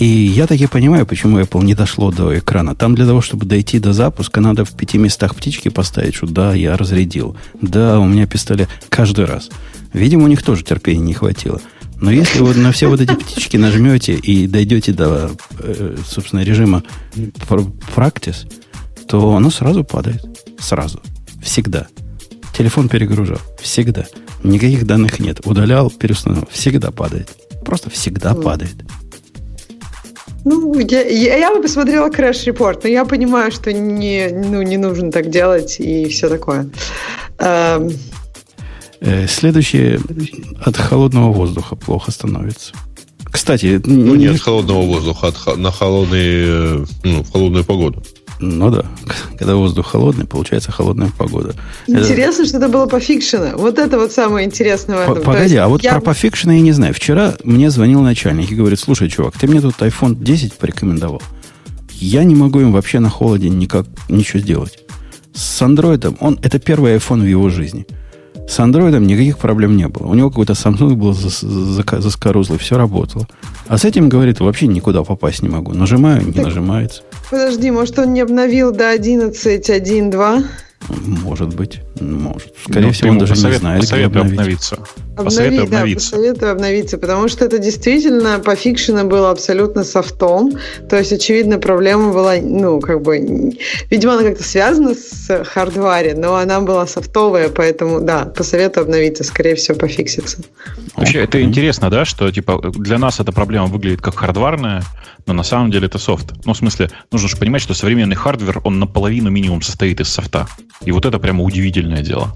И 0.01 0.07
я 0.07 0.47
таки 0.47 0.65
понимаю, 0.65 1.05
почему 1.05 1.39
Apple 1.39 1.63
не 1.63 1.75
дошло 1.75 2.11
до 2.11 2.35
экрана. 2.35 2.73
Там 2.73 2.95
для 2.95 3.05
того, 3.05 3.21
чтобы 3.21 3.45
дойти 3.45 3.77
до 3.77 3.93
запуска, 3.93 4.41
надо 4.41 4.65
в 4.65 4.71
пяти 4.71 4.97
местах 4.97 5.35
птички 5.35 5.69
поставить, 5.69 6.15
что 6.15 6.25
да, 6.25 6.55
я 6.55 6.75
разрядил. 6.75 7.37
Да, 7.61 7.99
у 7.99 8.05
меня 8.05 8.25
пистолет 8.25 8.67
каждый 8.89 9.25
раз. 9.25 9.51
Видимо, 9.93 10.23
у 10.23 10.27
них 10.27 10.41
тоже 10.41 10.63
терпения 10.63 11.03
не 11.03 11.13
хватило. 11.13 11.61
Но 11.97 12.09
если 12.09 12.39
вы 12.39 12.55
на 12.55 12.71
все 12.71 12.87
вот 12.87 12.99
эти 12.99 13.13
птички 13.13 13.57
нажмете 13.57 14.13
и 14.13 14.47
дойдете 14.47 14.91
до, 14.91 15.33
э, 15.59 15.97
собственно, 16.03 16.39
режима 16.39 16.81
пр- 17.47 17.71
practice, 17.95 18.51
то 19.07 19.35
оно 19.35 19.51
сразу 19.51 19.83
падает. 19.83 20.25
Сразу. 20.59 20.99
Всегда. 21.43 21.85
Телефон 22.57 22.89
перегружал. 22.89 23.37
Всегда. 23.61 24.07
Никаких 24.43 24.87
данных 24.87 25.19
нет. 25.19 25.41
Удалял, 25.45 25.91
переустановил. 25.91 26.47
Всегда 26.49 26.89
падает. 26.89 27.29
Просто 27.63 27.91
всегда 27.91 28.33
падает. 28.33 28.77
Ну, 30.45 30.79
я, 30.79 31.01
я, 31.03 31.37
я 31.37 31.55
бы 31.55 31.61
посмотрела 31.61 32.09
crash-report, 32.09 32.83
но 32.83 32.89
я 32.89 33.05
понимаю, 33.05 33.51
что 33.51 33.71
не, 33.73 34.29
ну, 34.31 34.61
не 34.63 34.77
нужно 34.77 35.11
так 35.11 35.29
делать 35.29 35.79
и 35.79 36.07
все 36.07 36.29
такое. 36.29 36.69
Эм, 37.39 37.89
Э, 39.03 39.25
следующее 39.27 39.99
от 40.63 40.77
холодного 40.77 41.31
воздуха 41.33 41.75
плохо 41.75 42.11
становится. 42.11 42.73
Кстати, 43.31 43.81
Ну, 43.83 44.13
не- 44.15 44.25
нет 44.25 44.39
холодного 44.39 44.83
воздуха 44.83 45.27
от 45.29 45.35
хо- 45.37 45.55
на 45.55 45.71
холодный, 45.71 46.81
э, 46.81 46.85
ну, 47.03 47.23
в 47.23 47.31
холодную 47.31 47.63
погоду. 47.65 48.03
Ну 48.41 48.71
да, 48.71 48.85
когда 49.37 49.55
воздух 49.55 49.91
холодный, 49.91 50.25
получается 50.25 50.71
холодная 50.71 51.11
погода. 51.15 51.53
Интересно, 51.85 52.41
это... 52.41 52.49
что 52.49 52.57
это 52.57 52.69
было 52.69 52.87
по 52.87 52.99
фикшена. 52.99 53.55
Вот 53.55 53.77
это 53.77 53.99
вот 53.99 54.11
самое 54.11 54.47
интересное 54.47 54.97
в 54.97 55.11
этом. 55.11 55.23
Погоди, 55.23 55.55
а 55.57 55.67
вот 55.67 55.83
я... 55.83 55.91
про 55.91 56.01
пофикшена 56.01 56.55
я 56.55 56.61
не 56.61 56.71
знаю. 56.71 56.93
Вчера 56.95 57.35
мне 57.43 57.69
звонил 57.69 58.01
начальник 58.01 58.51
и 58.51 58.55
говорит, 58.55 58.79
слушай, 58.79 59.09
чувак, 59.09 59.37
ты 59.37 59.47
мне 59.47 59.61
тут 59.61 59.75
iPhone 59.75 60.15
10 60.15 60.53
порекомендовал. 60.53 61.21
Я 61.91 62.23
не 62.23 62.33
могу 62.33 62.59
им 62.61 62.71
вообще 62.71 62.99
на 62.99 63.09
холоде 63.09 63.47
никак 63.47 63.85
ничего 64.09 64.39
сделать. 64.39 64.79
С 65.35 65.61
андроидом, 65.61 66.17
он, 66.19 66.39
это 66.41 66.57
первый 66.57 66.95
iPhone 66.95 67.21
в 67.21 67.27
его 67.27 67.49
жизни. 67.49 67.85
С 68.51 68.59
андроидом 68.59 69.07
никаких 69.07 69.37
проблем 69.37 69.77
не 69.77 69.87
было. 69.87 70.07
У 70.07 70.13
него 70.13 70.29
какой-то 70.29 70.51
Samsung 70.51 70.95
был 70.95 71.13
заскорузлый, 71.13 72.59
все 72.59 72.77
работало. 72.77 73.25
А 73.69 73.77
с 73.77 73.85
этим, 73.85 74.09
говорит, 74.09 74.41
вообще 74.41 74.67
никуда 74.67 75.03
попасть 75.03 75.41
не 75.41 75.47
могу. 75.47 75.73
Нажимаю, 75.73 76.27
не 76.27 76.41
нажимается. 76.41 77.03
Подожди, 77.29 77.71
может, 77.71 77.97
он 77.97 78.11
не 78.11 78.19
обновил 78.19 78.73
до 78.73 78.93
11.1.2? 78.93 80.45
Может 81.23 81.55
быть, 81.55 81.79
может. 82.01 82.53
Скорее 82.63 82.87
ну, 82.87 82.91
всего, 82.93 83.09
он 83.11 83.17
даже 83.17 83.33
посовет, 83.33 83.55
не 83.55 83.59
знает, 83.59 83.83
где 83.83 84.05
обновить. 84.05 84.31
обновиться. 84.31 84.75
Обнови, 84.75 85.25
посоветую 85.25 85.67
да, 85.67 85.83
посоветую 85.95 86.51
обновиться, 86.51 86.97
потому 86.97 87.27
что 87.27 87.45
это 87.45 87.59
действительно 87.59 88.39
по 88.39 88.55
фикшену 88.55 89.07
было 89.07 89.31
абсолютно 89.31 89.83
софтом. 89.83 90.53
То 90.89 90.97
есть, 90.97 91.11
очевидно, 91.13 91.59
проблема 91.59 92.13
была, 92.13 92.35
ну, 92.41 92.79
как 92.79 93.01
бы, 93.01 93.17
видимо, 93.89 94.13
она 94.13 94.23
как-то 94.23 94.43
связана 94.43 94.95
с 94.95 95.43
hardware, 95.45 96.15
но 96.15 96.35
она 96.35 96.61
была 96.61 96.87
софтовая, 96.87 97.49
поэтому, 97.49 98.01
да, 98.01 98.25
посоветую 98.25 98.83
обновиться, 98.83 99.23
скорее 99.23 99.55
всего, 99.55 99.77
пофиксится. 99.77 100.37
Вообще, 100.95 101.19
это 101.19 101.41
интересно, 101.41 101.89
да, 101.89 102.05
что, 102.05 102.31
типа, 102.31 102.71
для 102.73 102.97
нас 102.97 103.19
эта 103.19 103.31
проблема 103.31 103.67
выглядит 103.67 104.01
как 104.01 104.15
хардварная, 104.15 104.83
но 105.27 105.33
на 105.33 105.43
самом 105.43 105.71
деле 105.71 105.87
это 105.87 105.97
софт. 105.97 106.33
Ну, 106.45 106.53
в 106.53 106.57
смысле, 106.57 106.89
нужно 107.11 107.29
же 107.29 107.37
понимать, 107.37 107.61
что 107.61 107.73
современный 107.73 108.15
hardware, 108.15 108.61
он 108.63 108.79
наполовину 108.79 109.29
минимум 109.29 109.61
состоит 109.61 109.99
из 109.99 110.09
софта. 110.09 110.47
И 110.83 110.91
вот 110.91 111.05
это 111.05 111.19
прямо 111.19 111.43
удивительное 111.91 112.03
дело. 112.03 112.35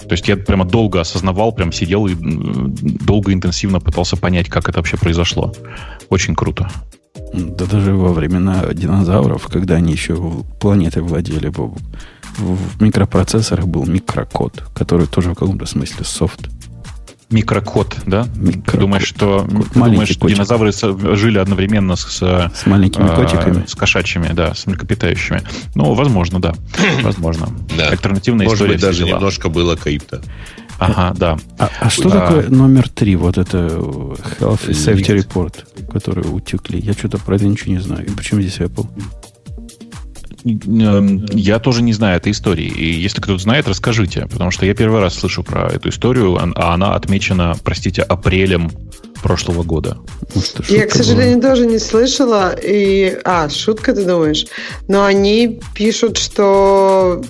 То 0.00 0.12
есть 0.12 0.28
я 0.28 0.36
прямо 0.36 0.64
долго 0.64 1.00
осознавал, 1.00 1.52
прям 1.52 1.72
сидел 1.72 2.06
и 2.06 2.14
долго 2.14 3.32
интенсивно 3.32 3.80
пытался 3.80 4.16
понять, 4.16 4.48
как 4.48 4.68
это 4.68 4.78
вообще 4.78 4.96
произошло. 4.96 5.52
Очень 6.08 6.34
круто. 6.34 6.70
Да 7.32 7.64
даже 7.66 7.94
во 7.94 8.12
времена 8.12 8.64
динозавров, 8.72 9.46
когда 9.46 9.76
они 9.76 9.92
еще 9.92 10.16
планетой 10.60 11.02
владели, 11.02 11.52
в 12.38 12.82
микропроцессорах 12.82 13.66
был 13.66 13.86
микрокод, 13.86 14.64
который 14.74 15.06
тоже 15.06 15.30
в 15.30 15.34
каком-то 15.34 15.66
смысле 15.66 16.04
софт 16.04 16.48
микрокод, 17.32 17.96
да? 18.06 18.26
Микрокод. 18.36 18.72
Ты 18.72 18.78
думаешь, 18.78 19.06
что, 19.06 19.46
думаешь, 19.74 20.10
что 20.10 20.28
динозавры 20.28 20.72
жили 20.72 21.38
одновременно 21.38 21.96
с, 21.96 22.22
с 22.22 22.66
маленькими 22.66 23.08
э, 23.10 23.14
котиками? 23.16 23.64
С 23.66 23.74
кошачьими, 23.74 24.32
да, 24.32 24.54
с 24.54 24.66
млекопитающими. 24.66 25.42
Ну, 25.74 25.94
возможно, 25.94 26.40
да. 26.40 26.54
возможно. 27.02 27.48
Да. 27.76 27.88
Альтернативная 27.88 28.46
Может 28.46 28.56
история. 28.56 28.72
Может 28.72 28.80
быть, 28.80 28.96
даже 28.96 29.04
дела. 29.04 29.16
немножко 29.16 29.48
было 29.48 29.76
крипто. 29.76 30.20
Ага, 30.78 31.14
да. 31.16 31.38
А, 31.58 31.70
а 31.80 31.90
что 31.90 32.08
а, 32.08 32.10
такое 32.10 32.48
номер 32.48 32.88
три? 32.88 33.14
Вот 33.16 33.38
это 33.38 33.58
Health 33.58 34.68
Safety 34.70 35.16
Report, 35.16 35.54
который 35.92 36.22
утекли. 36.22 36.80
Я 36.80 36.92
что-то 36.92 37.18
про 37.18 37.36
это 37.36 37.46
ничего 37.46 37.72
не 37.72 37.80
знаю. 37.80 38.06
И 38.06 38.10
почему 38.10 38.40
здесь 38.40 38.58
Apple? 38.58 38.88
Эм, 40.44 41.24
я 41.32 41.58
тоже 41.58 41.82
не 41.82 41.92
знаю 41.92 42.16
этой 42.16 42.32
истории. 42.32 42.66
И 42.66 42.92
если 42.92 43.20
кто-то 43.20 43.40
знает, 43.40 43.68
расскажите. 43.68 44.26
Потому 44.30 44.50
что 44.50 44.66
я 44.66 44.74
первый 44.74 45.00
раз 45.00 45.14
слышу 45.14 45.42
про 45.42 45.68
эту 45.68 45.90
историю, 45.90 46.38
а 46.56 46.74
она 46.74 46.94
отмечена, 46.94 47.56
простите, 47.62 48.02
апрелем 48.02 48.70
прошлого 49.22 49.62
года. 49.62 49.98
Может, 50.34 50.68
я, 50.68 50.86
к 50.86 50.92
сожалению, 50.92 51.38
была? 51.38 51.50
тоже 51.50 51.66
не 51.66 51.78
слышала. 51.78 52.54
И... 52.60 53.18
А, 53.24 53.48
шутка, 53.48 53.94
ты 53.94 54.04
думаешь? 54.04 54.46
Но 54.88 55.04
они 55.04 55.60
пишут, 55.74 56.18
что 56.18 57.22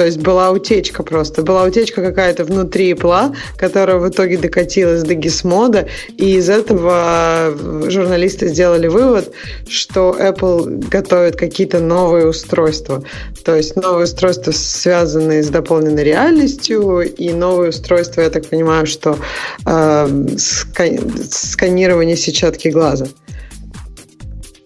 то 0.00 0.06
есть 0.06 0.16
была 0.16 0.50
утечка 0.50 1.02
просто. 1.02 1.42
Была 1.42 1.64
утечка 1.64 2.00
какая-то 2.00 2.44
внутри 2.44 2.94
Apple, 2.94 3.36
которая 3.58 3.98
в 3.98 4.08
итоге 4.08 4.38
докатилась 4.38 5.02
до 5.02 5.12
гисмода, 5.12 5.88
и 6.16 6.36
из 6.36 6.48
этого 6.48 7.54
журналисты 7.86 8.48
сделали 8.48 8.88
вывод, 8.88 9.30
что 9.68 10.16
Apple 10.18 10.88
готовит 10.88 11.36
какие-то 11.36 11.80
новые 11.80 12.28
устройства. 12.28 13.04
То 13.44 13.56
есть 13.56 13.76
новые 13.76 14.04
устройства, 14.04 14.52
связанные 14.52 15.42
с 15.42 15.50
дополненной 15.50 16.02
реальностью, 16.02 17.00
и 17.00 17.34
новые 17.34 17.68
устройства, 17.68 18.22
я 18.22 18.30
так 18.30 18.46
понимаю, 18.46 18.86
что 18.86 19.18
э, 19.66 20.26
сканирование 20.38 22.16
сетчатки 22.16 22.68
глаза 22.68 23.06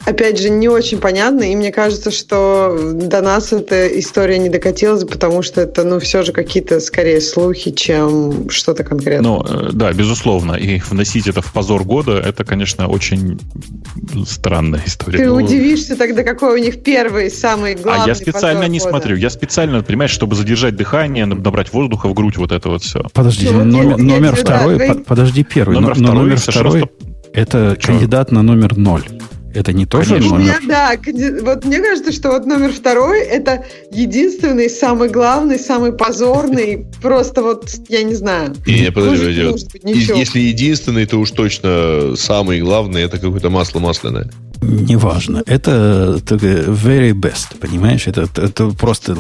опять 0.05 0.39
же, 0.39 0.51
не 0.51 0.69
очень 0.69 0.99
понятно, 0.99 1.43
и 1.43 1.57
мне 1.57 1.73
кажется, 1.73 2.11
что 2.11 2.93
до 2.95 3.21
нас 3.21 3.53
эта 3.53 3.87
история 3.99 4.39
не 4.39 4.49
докатилась, 4.49 5.05
потому 5.05 5.43
что 5.43 5.63
это, 5.63 5.85
ну, 5.85 5.99
все 6.01 6.23
же 6.23 6.33
какие-то, 6.33 6.81
скорее, 6.81 7.21
слухи, 7.21 7.71
чем 7.71 8.51
что-то 8.51 8.85
конкретное. 8.85 9.23
Ну, 9.23 9.45
э, 9.47 9.71
да, 9.73 9.93
безусловно, 9.93 10.55
и 10.55 10.81
вносить 10.81 11.27
это 11.27 11.43
в 11.43 11.53
позор 11.53 11.85
года, 11.85 12.19
это, 12.19 12.45
конечно, 12.45 12.89
очень 12.89 13.39
странная 14.27 14.83
история. 14.85 15.19
Ты 15.19 15.27
ну, 15.29 15.37
удивишься 15.37 15.97
тогда, 15.97 16.23
какой 16.23 16.61
у 16.61 16.63
них 16.63 16.83
первый, 16.83 17.31
самый 17.31 17.75
главный 17.75 18.05
А 18.05 18.09
я 18.09 18.15
специально 18.15 18.65
не 18.69 18.79
года. 18.79 18.91
смотрю, 18.91 19.17
я 19.17 19.31
специально, 19.31 19.83
понимаешь, 19.83 20.11
чтобы 20.11 20.37
задержать 20.37 20.77
дыхание, 20.77 21.27
набрать 21.27 21.73
воздуха 21.73 22.09
в 22.09 22.15
грудь, 22.15 22.37
вот 22.37 22.53
это 22.53 22.69
вот 22.69 22.83
все. 22.83 23.03
Подожди, 23.13 23.49
ну, 23.51 23.65
номер, 23.65 23.99
номер 23.99 24.37
второй, 24.37 24.79
да, 24.79 24.95
подожди, 25.07 25.45
первый, 25.45 25.75
номер 25.75 25.97
но, 25.99 26.05
второй, 26.05 26.23
номер 26.23 26.37
второй, 26.39 26.91
это 27.33 27.77
Что? 27.79 27.89
кандидат 27.89 28.31
на 28.31 28.43
номер 28.43 28.77
ноль. 28.77 29.03
Это 29.55 29.73
не 29.73 29.87
тоже 29.87 30.15
Конечно. 30.15 30.39
номер? 30.39 30.61
Да, 30.67 30.93
вот 31.43 31.65
мне 31.65 31.81
кажется, 31.81 32.13
что 32.13 32.31
вот 32.31 32.45
номер 32.45 32.73
второй 32.73 33.21
это 33.21 33.65
единственный, 33.93 34.69
самый 34.69 35.09
главный, 35.09 35.59
самый 35.59 35.93
позорный, 35.93 36.87
просто 37.01 37.43
вот, 37.43 37.71
я 37.89 38.03
не 38.03 38.15
знаю. 38.15 38.55
Не, 38.67 38.91
подожди, 38.91 39.45
подожди. 39.45 40.13
Если 40.15 40.41
единственный, 40.41 41.07
то 41.07 41.19
уж 41.19 41.31
точно 41.31 42.15
самый 42.17 42.61
главный, 42.61 43.03
это 43.03 43.19
какое-то 43.19 43.49
масло 43.49 43.79
масляное. 43.79 44.31
Неважно. 44.61 45.43
Это, 45.47 46.19
это 46.19 46.35
very 46.37 47.13
best, 47.13 47.59
понимаешь? 47.61 48.07
Это, 48.07 48.23
это 48.37 48.69
просто 48.71 49.17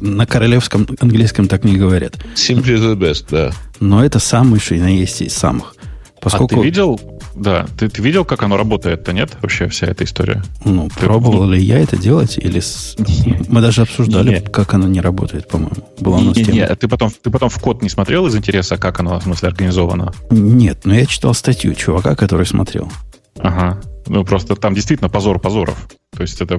на 0.00 0.26
королевском 0.26 0.86
английском 1.00 1.48
так 1.48 1.64
не 1.64 1.76
говорят. 1.76 2.14
Simply 2.34 2.76
the 2.76 2.94
best, 2.94 3.26
да. 3.30 3.52
Но 3.80 4.04
это 4.04 4.18
самый, 4.20 4.60
что 4.60 4.74
и 4.74 4.80
на 4.80 4.88
есть 4.88 5.20
из 5.22 5.34
самых. 5.34 5.74
Поскольку... 6.20 6.56
А 6.56 6.58
ты 6.58 6.64
видел, 6.64 7.17
да, 7.38 7.66
ты, 7.78 7.88
ты 7.88 8.02
видел, 8.02 8.24
как 8.24 8.42
оно 8.42 8.56
работает-то, 8.56 9.12
нет? 9.12 9.36
Вообще 9.40 9.68
вся 9.68 9.86
эта 9.86 10.04
история. 10.04 10.42
Ну, 10.64 10.88
ты, 10.88 11.00
пробовал 11.00 11.44
ну... 11.44 11.52
ли 11.52 11.62
я 11.62 11.78
это 11.78 11.96
делать? 11.96 12.38
Или 12.38 12.60
с... 12.60 12.96
мы 13.48 13.60
даже 13.60 13.82
обсуждали, 13.82 14.30
нет. 14.30 14.48
как 14.50 14.74
оно 14.74 14.86
не 14.88 15.00
работает, 15.00 15.48
по-моему. 15.48 15.88
Была 16.00 16.18
у 16.18 16.20
нас 16.20 16.36
тема. 16.36 16.52
Нет, 16.52 16.78
ты 16.78 16.88
потом, 16.88 17.10
ты 17.10 17.30
потом 17.30 17.48
в 17.48 17.58
код 17.58 17.82
не 17.82 17.88
смотрел 17.88 18.26
из 18.26 18.36
интереса, 18.36 18.76
как 18.76 19.00
оно, 19.00 19.18
в 19.18 19.22
смысле, 19.22 19.48
организовано? 19.48 20.12
Нет, 20.30 20.80
но 20.84 20.94
я 20.94 21.06
читал 21.06 21.34
статью 21.34 21.74
чувака, 21.74 22.14
который 22.14 22.46
смотрел. 22.46 22.90
Ага. 23.38 23.80
Ну, 24.06 24.24
просто 24.24 24.56
там 24.56 24.74
действительно 24.74 25.08
позор 25.08 25.38
позоров. 25.38 25.88
То 26.16 26.22
есть 26.22 26.40
это 26.40 26.58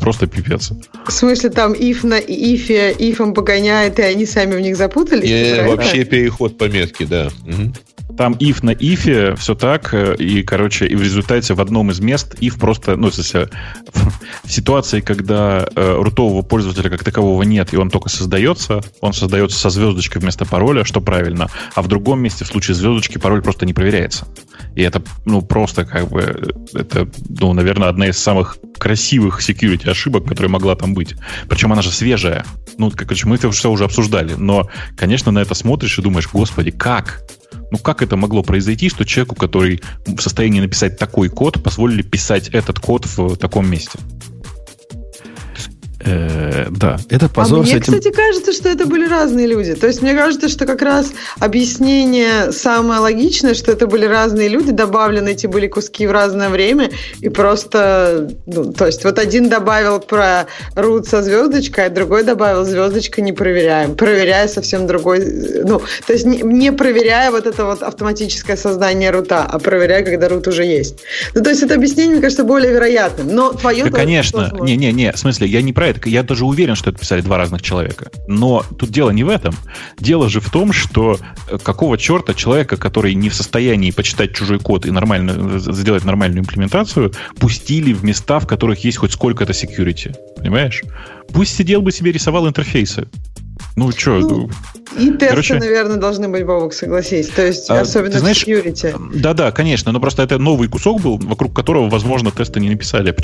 просто 0.00 0.26
пипец. 0.26 0.72
В 1.04 1.10
смысле, 1.10 1.50
там 1.50 1.72
if 1.72 2.06
на 2.06 2.18
ифе, 2.18 2.94
ифом 2.96 3.34
погоняет, 3.34 3.98
и 3.98 4.02
они 4.02 4.24
сами 4.24 4.54
в 4.54 4.60
них 4.60 4.76
запутались? 4.76 5.28
Не, 5.28 5.68
вообще 5.68 6.04
переход 6.04 6.56
по 6.56 6.68
метке, 6.68 7.04
да. 7.04 7.28
Угу. 7.44 7.72
Там 8.20 8.34
if 8.34 8.58
на 8.62 8.72
ифе, 8.72 9.34
все 9.34 9.54
так, 9.54 9.94
э, 9.94 10.14
и, 10.16 10.42
короче, 10.42 10.86
и 10.86 10.94
в 10.94 11.00
результате 11.00 11.54
в 11.54 11.60
одном 11.62 11.90
из 11.90 12.00
мест 12.00 12.34
if 12.42 12.60
просто, 12.60 12.96
ну, 12.96 13.08
в, 13.08 13.14
смысле, 13.14 13.48
в 14.44 14.52
ситуации, 14.52 15.00
когда 15.00 15.66
э, 15.74 15.94
рутового 15.98 16.42
пользователя 16.42 16.90
как 16.90 17.02
такового 17.02 17.42
нет, 17.44 17.72
и 17.72 17.78
он 17.78 17.88
только 17.88 18.10
создается, 18.10 18.82
он 19.00 19.14
создается 19.14 19.58
со 19.58 19.70
звездочкой 19.70 20.20
вместо 20.20 20.44
пароля, 20.44 20.84
что 20.84 21.00
правильно, 21.00 21.48
а 21.74 21.80
в 21.80 21.88
другом 21.88 22.20
месте, 22.20 22.44
в 22.44 22.48
случае 22.48 22.74
звездочки, 22.74 23.16
пароль 23.16 23.40
просто 23.40 23.64
не 23.64 23.72
проверяется. 23.72 24.28
И 24.74 24.82
это, 24.82 25.02
ну, 25.24 25.40
просто 25.40 25.86
как 25.86 26.10
бы, 26.10 26.52
это, 26.74 27.08
ну, 27.26 27.54
наверное, 27.54 27.88
одна 27.88 28.08
из 28.08 28.18
самых 28.18 28.58
красивых 28.76 29.40
security 29.40 29.88
ошибок, 29.88 30.26
которая 30.26 30.50
могла 30.50 30.76
там 30.76 30.92
быть. 30.92 31.14
Причем 31.48 31.72
она 31.72 31.80
же 31.80 31.90
свежая. 31.90 32.44
Ну, 32.76 32.90
короче, 32.90 33.26
мы 33.26 33.36
это 33.36 33.50
все 33.50 33.70
уже 33.70 33.84
обсуждали. 33.84 34.34
Но, 34.34 34.68
конечно, 34.94 35.32
на 35.32 35.38
это 35.38 35.54
смотришь 35.54 35.98
и 35.98 36.02
думаешь, 36.02 36.28
господи, 36.30 36.70
как? 36.70 37.22
Ну 37.70 37.78
как 37.78 38.02
это 38.02 38.16
могло 38.16 38.42
произойти, 38.42 38.88
что 38.88 39.04
человеку, 39.04 39.36
который 39.36 39.80
в 40.06 40.20
состоянии 40.20 40.60
написать 40.60 40.98
такой 40.98 41.28
код, 41.28 41.62
позволили 41.62 42.02
писать 42.02 42.48
этот 42.48 42.80
код 42.80 43.06
в 43.06 43.36
таком 43.36 43.70
месте? 43.70 43.98
Э, 46.02 46.66
да, 46.70 46.98
это 47.10 47.28
позор 47.28 47.60
а 47.60 47.62
мне, 47.62 47.72
этим... 47.72 47.92
кстати, 47.92 48.10
кажется, 48.10 48.52
что 48.52 48.68
это 48.68 48.86
были 48.86 49.06
разные 49.06 49.46
люди. 49.46 49.74
То 49.74 49.86
есть 49.86 50.00
мне 50.00 50.14
кажется, 50.14 50.48
что 50.48 50.64
как 50.64 50.80
раз 50.80 51.12
объяснение 51.38 52.52
самое 52.52 53.00
логичное, 53.00 53.54
что 53.54 53.72
это 53.72 53.86
были 53.86 54.06
разные 54.06 54.48
люди, 54.48 54.72
добавлены 54.72 55.30
эти 55.30 55.46
были 55.46 55.66
куски 55.66 56.06
в 56.06 56.12
разное 56.12 56.48
время, 56.48 56.90
и 57.20 57.28
просто, 57.28 58.30
ну, 58.46 58.72
то 58.72 58.86
есть 58.86 59.04
вот 59.04 59.18
один 59.18 59.50
добавил 59.50 60.00
про 60.00 60.46
рут 60.74 61.06
со 61.06 61.22
звездочкой, 61.22 61.86
а 61.86 61.90
другой 61.90 62.22
добавил 62.22 62.64
звездочка 62.64 63.20
не 63.20 63.32
проверяем, 63.32 63.94
проверяя 63.94 64.48
совсем 64.48 64.86
другой, 64.86 65.20
ну, 65.64 65.82
то 66.06 66.12
есть 66.12 66.24
не, 66.24 66.38
не 66.38 66.72
проверяя 66.72 67.30
вот 67.30 67.46
это 67.46 67.66
вот 67.66 67.82
автоматическое 67.82 68.56
создание 68.56 69.10
рута, 69.10 69.44
а 69.44 69.58
проверяя, 69.58 70.02
когда 70.02 70.28
рут 70.28 70.48
уже 70.48 70.64
есть. 70.64 70.96
Ну, 71.34 71.42
то 71.42 71.50
есть 71.50 71.62
это 71.62 71.74
объяснение, 71.74 72.12
мне 72.12 72.22
кажется, 72.22 72.44
более 72.44 72.72
вероятным. 72.72 73.28
Но 73.34 73.52
твое... 73.52 73.84
Да, 73.84 73.90
конечно. 73.90 74.50
Не-не-не, 74.60 75.12
в 75.12 75.18
смысле, 75.18 75.46
я 75.46 75.60
не 75.60 75.72
про 75.72 75.89
это. 75.90 76.08
Я 76.08 76.22
даже 76.22 76.44
уверен, 76.44 76.74
что 76.74 76.90
это 76.90 76.98
писали 76.98 77.20
два 77.20 77.36
разных 77.36 77.62
человека. 77.62 78.10
Но 78.26 78.64
тут 78.78 78.90
дело 78.90 79.10
не 79.10 79.24
в 79.24 79.28
этом. 79.28 79.54
Дело 79.98 80.28
же 80.28 80.40
в 80.40 80.50
том, 80.50 80.72
что 80.72 81.18
э, 81.48 81.58
какого 81.58 81.98
черта 81.98 82.34
человека, 82.34 82.76
который 82.76 83.14
не 83.14 83.28
в 83.28 83.34
состоянии 83.34 83.90
почитать 83.90 84.34
чужой 84.34 84.58
код 84.58 84.86
и 84.86 84.90
нормально 84.90 85.56
э, 85.56 85.58
сделать 85.58 86.04
нормальную 86.04 86.42
имплементацию, 86.42 87.12
пустили 87.38 87.92
в 87.92 88.04
места, 88.04 88.40
в 88.40 88.46
которых 88.46 88.84
есть 88.84 88.98
хоть 88.98 89.12
сколько-то 89.12 89.52
security. 89.52 90.14
Понимаешь? 90.36 90.82
Пусть 91.32 91.54
сидел 91.54 91.82
бы 91.82 91.92
себе 91.92 92.12
рисовал 92.12 92.48
интерфейсы. 92.48 93.08
Ну, 93.76 93.92
что? 93.92 94.18
Ну, 94.18 94.50
и 94.98 95.10
тесты, 95.10 95.28
Короче, 95.28 95.54
наверное, 95.54 95.96
должны 95.96 96.28
быть, 96.28 96.44
Бобок, 96.44 96.72
согласись. 96.72 97.28
То 97.28 97.46
есть, 97.46 97.70
а, 97.70 97.80
особенно 97.80 98.18
знаешь, 98.18 98.44
security. 98.44 98.94
Да-да, 99.14 99.52
конечно. 99.52 99.92
Но 99.92 100.00
просто 100.00 100.22
это 100.22 100.38
новый 100.38 100.68
кусок 100.68 101.00
был, 101.00 101.18
вокруг 101.18 101.54
которого, 101.54 101.88
возможно, 101.88 102.30
тесты 102.30 102.60
не 102.60 102.70
написали 102.70 103.14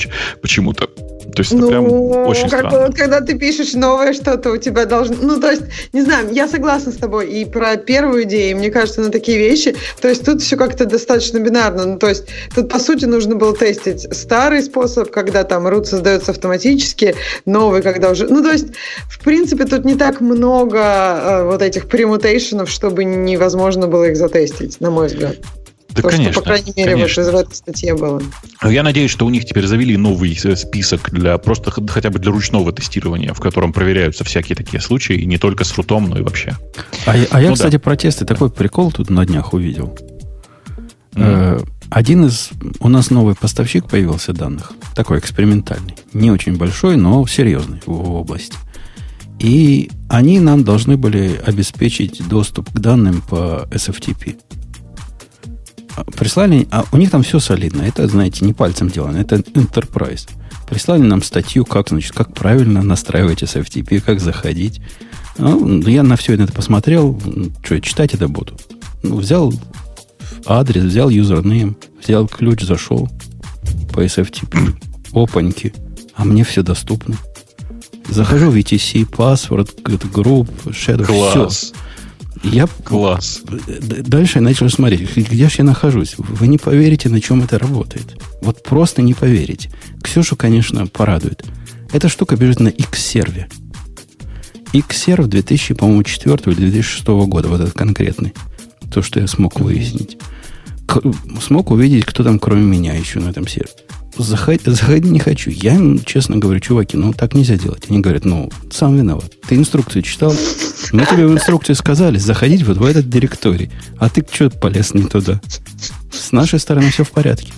почему-то. 0.41 0.89
То 1.37 1.43
есть 1.43 1.53
ну, 1.53 1.59
это 1.59 1.69
прям 1.69 1.93
очень 2.27 2.49
как 2.49 2.71
странно. 2.71 2.93
Когда 2.93 3.21
ты 3.21 3.39
пишешь 3.39 3.75
новое 3.75 4.15
что-то, 4.15 4.53
у 4.53 4.57
тебя 4.57 4.87
должно... 4.87 5.17
Ну, 5.21 5.39
то 5.39 5.51
есть, 5.51 5.65
не 5.93 6.01
знаю, 6.01 6.33
я 6.33 6.49
согласна 6.49 6.93
с 6.93 6.97
тобой 6.97 7.29
и 7.29 7.45
про 7.45 7.77
первую 7.77 8.23
идею, 8.23 8.57
мне 8.57 8.71
кажется, 8.71 9.03
на 9.03 9.11
такие 9.11 9.37
вещи. 9.37 9.77
То 10.01 10.09
есть 10.09 10.25
тут 10.25 10.41
все 10.41 10.57
как-то 10.57 10.87
достаточно 10.87 11.39
бинарно. 11.39 11.85
Ну, 11.85 11.99
то 11.99 12.09
есть 12.09 12.25
тут, 12.55 12.71
по 12.71 12.79
сути, 12.79 13.05
нужно 13.05 13.37
было 13.37 13.55
тестить 13.55 14.09
старый 14.17 14.63
способ, 14.63 15.11
когда 15.11 15.45
там 15.45 15.69
root 15.69 15.85
создается 15.85 16.31
автоматически, 16.31 17.15
новый, 17.45 17.83
когда 17.83 18.11
уже... 18.11 18.27
Ну, 18.29 18.43
то 18.43 18.53
есть, 18.53 18.69
в 19.11 19.23
принципе, 19.23 19.67
тут 19.67 19.85
не 19.85 19.95
так 19.95 20.23
много 20.23 20.79
э, 20.79 21.45
вот 21.45 21.61
этих 21.61 21.87
премутейшенов, 21.87 22.71
чтобы 22.71 23.05
невозможно 23.05 23.89
было 23.89 24.05
их 24.05 24.17
затестить, 24.17 24.81
на 24.81 24.91
мой 24.91 25.09
взгляд. 25.09 25.37
Да, 25.97 26.03
То, 26.03 26.09
конечно. 26.11 26.33
Что, 26.33 26.41
по 26.43 26.47
крайней 26.47 26.73
мере, 26.77 26.93
конечно. 26.93 27.23
вот 27.25 27.31
из 27.31 27.41
этой 27.47 27.55
статье 27.55 27.97
было. 27.97 28.23
Я 28.63 28.83
надеюсь, 28.83 29.11
что 29.11 29.25
у 29.25 29.31
них 29.31 29.47
теперь 29.47 29.67
завели 29.67 29.97
новый 29.97 30.39
э, 30.45 30.57
список 30.57 31.11
для 31.11 31.39
просто 31.39 31.71
хотя 31.71 32.11
бы 32.11 32.19
для 32.19 32.31
ручного 32.31 32.71
тестирования, 32.71 33.33
в 33.33 33.41
котором 33.41 33.73
проверяются 33.73 34.23
всякие 34.23 34.57
такие 34.57 34.83
случаи, 34.83 35.17
и 35.17 35.25
не 35.25 35.39
только 35.39 35.65
с 35.65 35.75
рутом, 35.77 36.11
но 36.11 36.19
и 36.19 36.23
вообще. 36.23 36.55
А, 37.07 37.15
а 37.31 37.41
я, 37.41 37.49
ну, 37.49 37.55
кстати, 37.55 37.73
да. 37.73 37.79
про 37.79 37.97
тесты 37.97 38.27
такой 38.27 38.51
прикол 38.51 38.93
тут 38.93 39.09
на 39.09 39.25
днях 39.25 39.55
увидел. 39.55 39.97
Mm. 41.15 41.67
Один 41.89 42.27
из... 42.27 42.51
У 42.81 42.89
нас 42.89 43.11
новый 43.11 43.35
поставщик 43.35 43.89
появился 43.89 44.35
данных. 44.35 44.73
Такой 44.95 45.19
экспериментальный. 45.19 45.97
Не 46.13 46.31
очень 46.31 46.57
большой, 46.57 46.97
но 46.97 47.27
серьезный 47.27 47.81
в, 47.87 47.93
в 47.93 48.11
области. 48.17 48.57
И 49.39 49.91
они 50.09 50.41
нам 50.41 50.65
должны 50.65 50.97
были 50.97 51.41
обеспечить 51.45 52.27
доступ 52.29 52.71
к 52.71 52.79
данным 52.79 53.23
по 53.23 53.67
SFTP 53.71 54.37
прислали, 56.05 56.67
а 56.71 56.85
у 56.93 56.97
них 56.97 57.11
там 57.11 57.23
все 57.23 57.41
солидно. 57.41 57.83
Это, 57.83 58.07
знаете, 58.09 58.45
не 58.45 58.53
пальцем 58.53 58.89
делано, 58.89 59.19
это 59.19 59.37
Enterprise. 59.37 60.29
Прислали 60.69 61.03
нам 61.03 61.23
статью, 61.23 61.65
как, 61.65 61.89
значит, 61.89 62.13
как 62.13 62.35
правильно 62.35 62.83
настраивать 62.83 63.43
SFTP, 63.43 64.01
как 64.01 64.21
заходить. 64.21 64.81
Ну, 65.39 65.79
я 65.87 66.03
на 66.03 66.17
все 66.17 66.35
это 66.35 66.53
посмотрел. 66.53 67.21
Что, 67.63 67.81
читать 67.81 68.15
это 68.15 68.29
буду? 68.29 68.57
Ну, 69.03 69.17
взял 69.17 69.53
адрес, 70.47 70.83
взял 70.85 71.09
юзернейм, 71.09 71.77
взял 72.03 72.27
ключ, 72.27 72.63
зашел 72.63 73.09
по 73.93 74.05
SFTP. 74.05 74.75
Опаньки. 75.13 75.73
А 76.15 76.25
мне 76.25 76.45
все 76.45 76.63
доступно. 76.63 77.17
Захожу 78.09 78.51
в 78.51 78.57
ETC, 78.57 79.05
паспорт, 79.07 79.75
групп, 79.83 80.49
shadow, 80.67 81.07
Класс. 81.07 81.55
все. 81.55 81.75
Я 82.53 82.67
Класс. 82.85 83.43
Дальше 84.07 84.39
я 84.39 84.43
начал 84.43 84.71
смотреть, 84.71 85.17
где 85.17 85.49
же 85.49 85.57
я 85.59 85.65
нахожусь. 85.65 86.15
Вы 86.17 86.47
не 86.47 86.59
поверите, 86.59 87.09
на 87.09 87.21
чем 87.21 87.43
это 87.43 87.59
работает. 87.59 88.17
Вот 88.41 88.63
просто 88.63 89.03
не 89.03 89.15
поверите. 89.15 89.71
Ксюшу, 90.03 90.37
конечно, 90.37 90.87
порадует. 90.87 91.45
Эта 91.93 92.09
штука 92.09 92.37
бежит 92.37 92.61
на 92.61 92.69
X-серве. 92.69 93.49
X-серв 94.73 95.27
2000, 95.27 95.75
по-моему, 95.75 96.03
4 96.03 96.35
или 96.47 96.71
2006 96.71 97.07
года, 97.07 97.49
вот 97.49 97.61
этот 97.61 97.75
конкретный. 97.75 98.33
То, 98.93 99.03
что 99.03 99.21
я 99.21 99.27
смог 99.27 99.59
выяснить. 99.61 100.17
Смог 101.43 101.71
увидеть, 101.71 102.05
кто 102.05 102.25
там, 102.25 102.39
кроме 102.39 102.63
меня, 102.63 102.95
еще 102.95 103.21
на 103.21 103.31
этом 103.31 103.47
сервере 103.47 103.71
заходить, 104.19 104.67
заходить 104.67 105.11
не 105.11 105.19
хочу. 105.19 105.51
Я 105.51 105.75
им 105.75 106.03
честно 106.05 106.37
говорю, 106.37 106.61
чуваки, 106.61 106.97
ну 106.97 107.13
так 107.13 107.35
нельзя 107.35 107.57
делать. 107.57 107.85
Они 107.89 108.01
говорят, 108.01 108.25
ну, 108.25 108.51
сам 108.71 108.97
виноват. 108.97 109.33
Ты 109.47 109.57
инструкцию 109.57 110.03
читал? 110.03 110.35
Мы 110.93 111.05
тебе 111.07 111.27
в 111.27 111.33
инструкции 111.33 111.75
сказали 111.75 112.19
заходить 112.19 112.63
вот 112.63 112.79
в 112.79 112.85
этот 112.85 113.09
директорий. 113.09 113.71
А 113.99 114.09
ты 114.09 114.25
что 114.31 114.51
полез 114.51 114.95
не 114.95 115.05
туда? 115.05 115.41
С 116.13 116.33
нашей 116.33 116.59
стороны 116.59 116.91
все 116.91 117.05
в 117.05 117.11
порядке. 117.11 117.53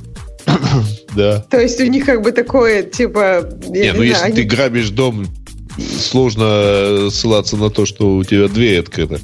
Да. 1.14 1.40
То 1.50 1.60
есть 1.60 1.80
у 1.80 1.86
них 1.86 2.06
как 2.06 2.22
бы 2.22 2.32
такое, 2.32 2.82
типа... 2.82 3.48
Не, 3.68 3.92
ну 3.92 4.02
если 4.02 4.32
ты 4.32 4.42
грабишь 4.44 4.90
дом, 4.90 5.26
сложно 6.00 7.10
ссылаться 7.10 7.56
на 7.56 7.70
то, 7.70 7.86
что 7.86 8.16
у 8.16 8.24
тебя 8.24 8.48
дверь 8.48 8.80
открыта. 8.80 9.20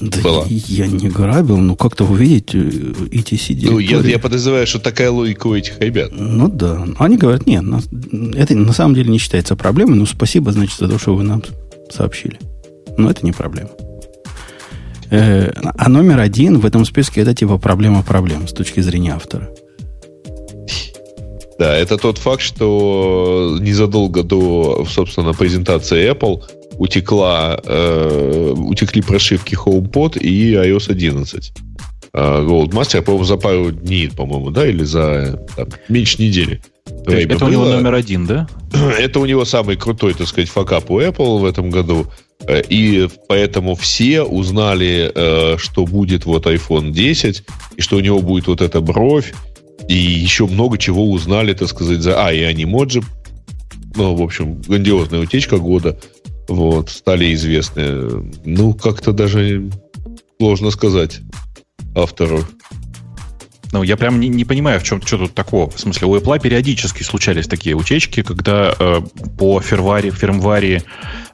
Да 0.00 0.20
была. 0.22 0.44
Я, 0.48 0.86
не 0.86 1.08
грабил, 1.08 1.58
но 1.58 1.76
как-то 1.76 2.04
увидеть 2.04 2.54
ETC 2.54 3.54
э, 3.54 3.70
Ну, 3.70 3.78
я, 3.78 4.00
я 4.00 4.18
подозреваю, 4.18 4.66
что 4.66 4.78
такая 4.78 5.10
логика 5.10 5.46
у 5.46 5.54
этих 5.54 5.80
ребят. 5.80 6.10
Ну 6.12 6.48
да. 6.48 6.86
Они 6.98 7.16
говорят, 7.16 7.46
нет, 7.46 7.62
на, 7.62 7.80
это 8.34 8.54
на 8.54 8.72
самом 8.72 8.94
деле 8.94 9.10
не 9.10 9.18
считается 9.18 9.56
проблемой, 9.56 9.96
но 9.96 10.06
спасибо, 10.06 10.52
значит, 10.52 10.78
за 10.78 10.88
то, 10.88 10.98
что 10.98 11.14
вы 11.14 11.22
нам 11.22 11.42
сообщили. 11.90 12.38
Но 12.96 13.10
это 13.10 13.24
не 13.24 13.32
проблема. 13.32 13.70
Э, 15.10 15.52
а 15.76 15.88
номер 15.88 16.18
один 16.20 16.58
в 16.58 16.66
этом 16.66 16.84
списке 16.84 17.20
это 17.20 17.34
типа 17.34 17.58
проблема 17.58 18.02
проблем 18.02 18.48
с 18.48 18.52
точки 18.52 18.80
зрения 18.80 19.14
автора. 19.14 19.50
Да, 21.58 21.76
это 21.76 21.96
тот 21.98 22.18
факт, 22.18 22.42
что 22.42 23.58
незадолго 23.60 24.22
до, 24.24 24.84
собственно, 24.90 25.32
презентации 25.32 26.10
Apple 26.10 26.42
утекла, 26.78 27.60
э, 27.64 28.54
утекли 28.56 29.02
прошивки 29.02 29.54
HomePod 29.54 30.18
и 30.18 30.54
iOS 30.54 30.90
11. 30.90 31.52
Э, 32.12 32.44
Goldmaster, 32.46 33.02
по-моему, 33.02 33.24
за 33.24 33.36
пару 33.36 33.70
дней, 33.72 34.10
по-моему, 34.10 34.50
да, 34.50 34.66
или 34.66 34.84
за 34.84 35.44
там, 35.56 35.68
меньше 35.88 36.22
недели. 36.22 36.62
Это 37.06 37.38
было. 37.38 37.48
у 37.48 37.50
него 37.50 37.64
номер 37.64 37.94
один, 37.94 38.26
да? 38.26 38.46
Это 38.98 39.20
у 39.20 39.26
него 39.26 39.44
самый 39.44 39.76
крутой, 39.76 40.14
так 40.14 40.28
сказать, 40.28 40.48
факап 40.48 40.90
у 40.90 41.00
Apple 41.00 41.38
в 41.38 41.44
этом 41.44 41.70
году. 41.70 42.06
Э, 42.46 42.62
и 42.68 43.08
поэтому 43.28 43.74
все 43.74 44.22
узнали, 44.22 45.10
э, 45.14 45.56
что 45.58 45.86
будет 45.86 46.24
вот 46.24 46.46
iPhone 46.46 46.90
10, 46.90 47.44
и 47.76 47.80
что 47.80 47.96
у 47.96 48.00
него 48.00 48.20
будет 48.20 48.46
вот 48.46 48.60
эта 48.60 48.80
бровь, 48.80 49.34
и 49.88 49.94
еще 49.94 50.46
много 50.46 50.78
чего 50.78 51.10
узнали, 51.10 51.52
так 51.52 51.68
сказать, 51.68 52.00
за... 52.00 52.24
А, 52.24 52.32
и 52.32 52.42
анимоджи. 52.42 53.02
Ну, 53.96 54.14
в 54.14 54.22
общем, 54.22 54.60
грандиозная 54.62 55.20
утечка 55.20 55.58
года 55.58 55.98
вот, 56.48 56.90
стали 56.90 57.32
известны. 57.34 58.32
Ну, 58.44 58.74
как-то 58.74 59.12
даже 59.12 59.70
сложно 60.38 60.70
сказать 60.70 61.20
автору. 61.94 62.44
Ну, 63.72 63.82
я 63.82 63.96
прям 63.96 64.20
не, 64.20 64.28
не 64.28 64.44
понимаю, 64.44 64.78
в 64.78 64.84
чем 64.84 65.02
что 65.02 65.18
тут 65.18 65.34
такого. 65.34 65.68
В 65.68 65.80
смысле, 65.80 66.06
у 66.06 66.16
Apple 66.16 66.40
периодически 66.40 67.02
случались 67.02 67.48
такие 67.48 67.74
утечки, 67.74 68.22
когда 68.22 68.72
э, 68.78 69.00
по 69.36 69.60
ферваре, 69.60 70.10
фирмваре 70.10 70.84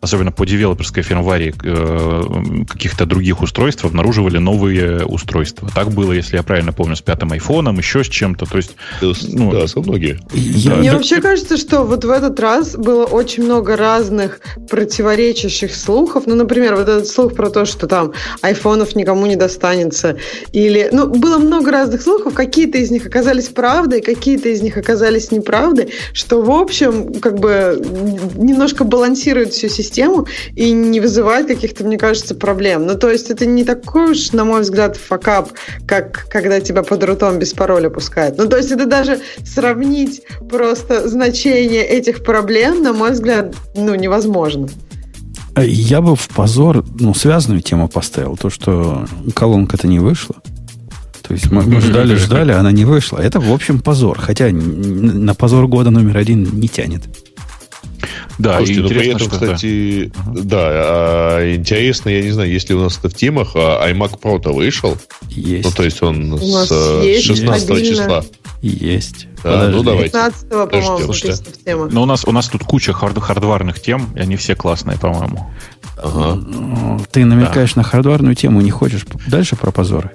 особенно 0.01 0.33
по 0.33 0.47
девелоперской 0.47 1.03
фирмваре 1.03 1.53
э, 1.63 2.23
каких-то 2.67 3.05
других 3.05 3.43
устройств 3.43 3.85
обнаруживали 3.85 4.39
новые 4.39 5.05
устройства. 5.05 5.69
Так 5.75 5.91
было, 5.91 6.13
если 6.13 6.37
я 6.37 6.43
правильно 6.43 6.73
помню, 6.73 6.97
с 6.97 7.03
пятым 7.03 7.33
айфоном, 7.33 7.77
еще 7.79 8.03
с 8.03 8.09
чем-то. 8.09 8.47
То 8.47 8.57
есть, 8.57 8.75
ну, 9.29 9.53
да, 9.53 9.67
со 9.67 9.81
многие. 9.81 10.19
Я, 10.33 10.77
Мне 10.77 10.93
вообще 10.93 11.21
кажется, 11.21 11.59
что 11.59 11.83
вот 11.83 12.05
в 12.05 12.11
этот 12.11 12.41
раз 12.41 12.77
было 12.77 13.05
очень 13.05 13.45
много 13.45 13.77
разных 13.77 14.41
противоречащих 14.71 15.75
слухов. 15.75 16.25
Ну, 16.27 16.35
например, 16.35 16.77
вот 16.77 16.89
этот 16.89 17.07
слух 17.07 17.35
про 17.35 17.51
то, 17.51 17.67
что 17.67 17.87
там 17.87 18.15
айфонов 18.41 18.97
никому 18.97 19.27
не 19.27 19.37
достанется. 19.37 20.17
Или, 20.53 20.89
ну, 20.93 21.09
было 21.09 21.37
много 21.37 21.71
разных 21.71 22.01
слухов. 22.01 22.33
Какие-то 22.33 22.79
из 22.79 22.91
них 22.91 23.05
оказались 23.05 23.49
правдой, 23.49 24.01
какие-то 24.01 24.49
из 24.49 24.63
них 24.63 24.79
оказались 24.79 25.31
неправдой, 25.31 25.93
что, 26.15 26.41
в 26.41 26.51
общем, 26.51 27.13
как 27.21 27.39
бы 27.39 27.79
немножко 28.37 28.85
балансирует 28.85 29.53
всю 29.53 29.69
систему 29.69 29.89
систему 29.91 30.26
и 30.55 30.70
не 30.70 31.01
вызывает 31.01 31.47
каких-то, 31.49 31.84
мне 31.84 31.99
кажется, 31.99 32.34
проблем. 32.34 32.86
Ну, 32.86 32.97
то 32.97 33.11
есть 33.11 33.30
это 33.30 33.47
не 33.47 33.64
такой 33.64 34.12
уж, 34.12 34.32
на 34.32 34.45
мой 34.45 34.62
взгляд, 34.62 34.97
факап, 34.97 35.51
как 35.86 36.26
когда 36.30 36.61
тебя 36.61 36.82
под 36.82 37.03
рутом 37.05 37.38
без 37.38 37.53
пароля 37.53 37.91
пускают. 37.91 38.38
Ну, 38.38 38.49
то 38.49 38.57
есть 38.57 38.70
это 38.70 38.86
даже 38.86 39.20
сравнить 39.45 40.22
просто 40.49 41.09
значение 41.09 41.84
этих 41.84 42.22
проблем, 42.22 42.82
на 42.82 42.93
мой 42.93 43.12
взгляд, 43.12 43.55
ну, 43.74 43.95
невозможно. 43.95 44.68
Э, 45.57 45.66
Я 45.66 46.01
бы 46.01 46.14
в 46.14 46.28
позор, 46.28 46.84
ну, 46.99 47.14
связанную 47.14 47.62
тему 47.62 47.88
поставил. 47.88 48.36
То, 48.36 48.51
что 48.51 49.07
колонка-то 49.34 49.88
не 49.88 49.99
вышла. 49.99 50.36
То 51.22 51.34
есть 51.34 51.51
мы, 51.51 51.62
мы 51.62 51.80
ждали, 51.80 52.16
ждали, 52.16 52.53
она 52.53 52.72
не 52.72 52.84
вышла. 52.84 53.18
Это, 53.18 53.38
в 53.38 53.53
общем, 53.53 53.80
позор. 53.80 54.18
Хотя 54.18 54.49
на 54.51 55.34
позор 55.34 55.68
года 55.68 55.91
номер 55.91 56.16
один 56.16 56.49
не 56.55 56.68
тянет. 56.68 57.03
Да, 58.39 58.57
Слушайте, 58.57 58.83
но 58.83 58.89
при 58.89 58.97
интересно, 58.97 59.17
этом, 59.17 59.29
что 59.29 59.41
да. 59.41 59.47
кстати, 59.55 60.13
да, 60.27 60.59
а, 60.63 61.55
интересно, 61.55 62.09
я 62.09 62.23
не 62.23 62.31
знаю, 62.31 62.51
есть 62.51 62.69
ли 62.71 62.75
у 62.75 62.81
нас 62.81 62.99
это 62.99 63.09
в 63.09 63.15
темах, 63.15 63.53
а 63.55 63.87
iMac 63.91 64.19
Pro-то 64.21 64.53
вышел? 64.53 64.97
Есть. 65.29 65.65
Ну, 65.65 65.71
то 65.73 65.83
есть 65.83 66.03
он 66.03 66.33
У 66.33 66.39
с 66.39 66.69
э, 66.71 67.03
есть 67.07 67.27
16 67.27 67.71
отдельно. 67.71 67.85
числа. 67.89 68.25
Есть. 68.63 69.27
Да, 69.43 69.69
ну 69.69 69.83
давайте. 69.83 70.11
15 70.11 70.49
по-моему, 70.49 71.13
в 71.13 71.65
темах. 71.65 71.93
Но 71.93 72.03
у 72.03 72.07
нас, 72.07 72.25
у 72.27 72.33
нас 72.33 72.49
тут 72.49 72.65
куча 72.65 72.93
хард- 72.93 73.21
хардварных 73.21 73.81
тем, 73.81 74.11
и 74.15 74.21
они 74.21 74.37
все 74.37 74.55
классные, 74.55 74.99
по-моему. 74.99 75.51
Ага. 75.97 76.35
Ну, 76.35 77.01
Ты 77.11 77.25
намекаешь 77.25 77.75
на 77.75 77.83
хардварную 77.83 78.35
тему, 78.35 78.61
не 78.61 78.71
хочешь 78.71 79.07
дальше 79.27 79.57
про 79.57 79.71
позоры? 79.71 80.11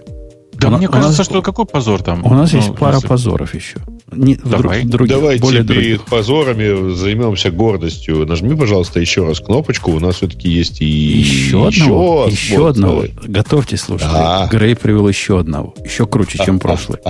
Да 0.58 0.70
У 0.70 0.78
мне 0.78 0.88
у 0.88 0.91
нас- 0.91 1.01
кажется, 1.01 1.24
что 1.24 1.41
какой 1.41 1.66
позор 1.66 2.01
там? 2.01 2.26
У 2.26 2.34
нас 2.34 2.51
Ну, 2.53 2.60
есть 2.60 2.76
пара 2.76 2.93
смысле, 2.93 3.10
позоров 3.10 3.53
еще. 3.53 3.78
Не, 4.12 4.36
Давай. 4.36 4.80
друг- 4.84 4.91
других, 5.08 5.16
Давайте 5.18 5.41
более 5.41 5.64
перед 5.64 5.82
других. 5.82 6.06
позорами 6.06 6.93
займемся 6.95 7.51
гордостью. 7.51 8.26
Нажми, 8.26 8.56
пожалуйста, 8.56 8.99
еще 8.99 9.26
раз 9.28 9.39
кнопочку. 9.39 9.91
У 9.91 9.99
нас 9.99 10.16
все-таки 10.16 10.49
есть 10.49 10.82
и 10.82 10.86
Еще 10.86 11.68
одного? 11.68 12.28
Еще 12.30 12.68
одного. 12.70 13.03
Готовьте, 13.24 13.78
слушайте. 13.78 14.14
Да. 14.14 14.47
Грей 14.51 14.76
привел 14.76 15.08
еще 15.08 15.39
одного. 15.39 15.74
Еще 15.84 16.06
круче, 16.06 16.39
чем 16.43 16.60
прошлый. 16.62 16.99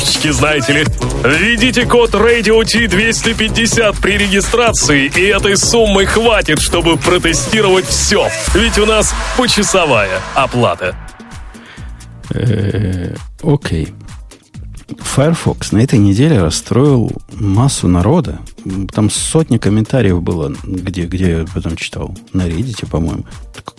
опишечки, 0.01 0.31
знаете 0.31 0.73
ли. 0.73 0.85
Введите 1.23 1.85
код 1.85 2.11
Radio 2.11 2.61
T250 2.61 4.01
при 4.01 4.17
регистрации, 4.17 5.11
и 5.15 5.21
этой 5.27 5.57
суммы 5.57 6.05
хватит, 6.05 6.59
чтобы 6.59 6.97
протестировать 6.97 7.85
все. 7.85 8.27
Ведь 8.53 8.77
у 8.77 8.85
нас 8.85 9.13
почасовая 9.37 10.19
оплата. 10.33 10.95
Э, 12.33 13.15
Окей. 13.43 13.93
Firefox 14.99 15.71
на 15.71 15.79
этой 15.79 15.99
неделе 15.99 16.41
расстроил 16.41 17.11
массу 17.33 17.87
народа. 17.87 18.39
Там 18.93 19.09
сотни 19.09 19.57
комментариев 19.57 20.21
было, 20.21 20.53
где, 20.63 21.05
где 21.05 21.31
я 21.31 21.41
об 21.41 21.57
этом 21.57 21.75
читал. 21.77 22.15
На 22.33 22.47
Reddit, 22.47 22.87
по-моему. 22.89 23.25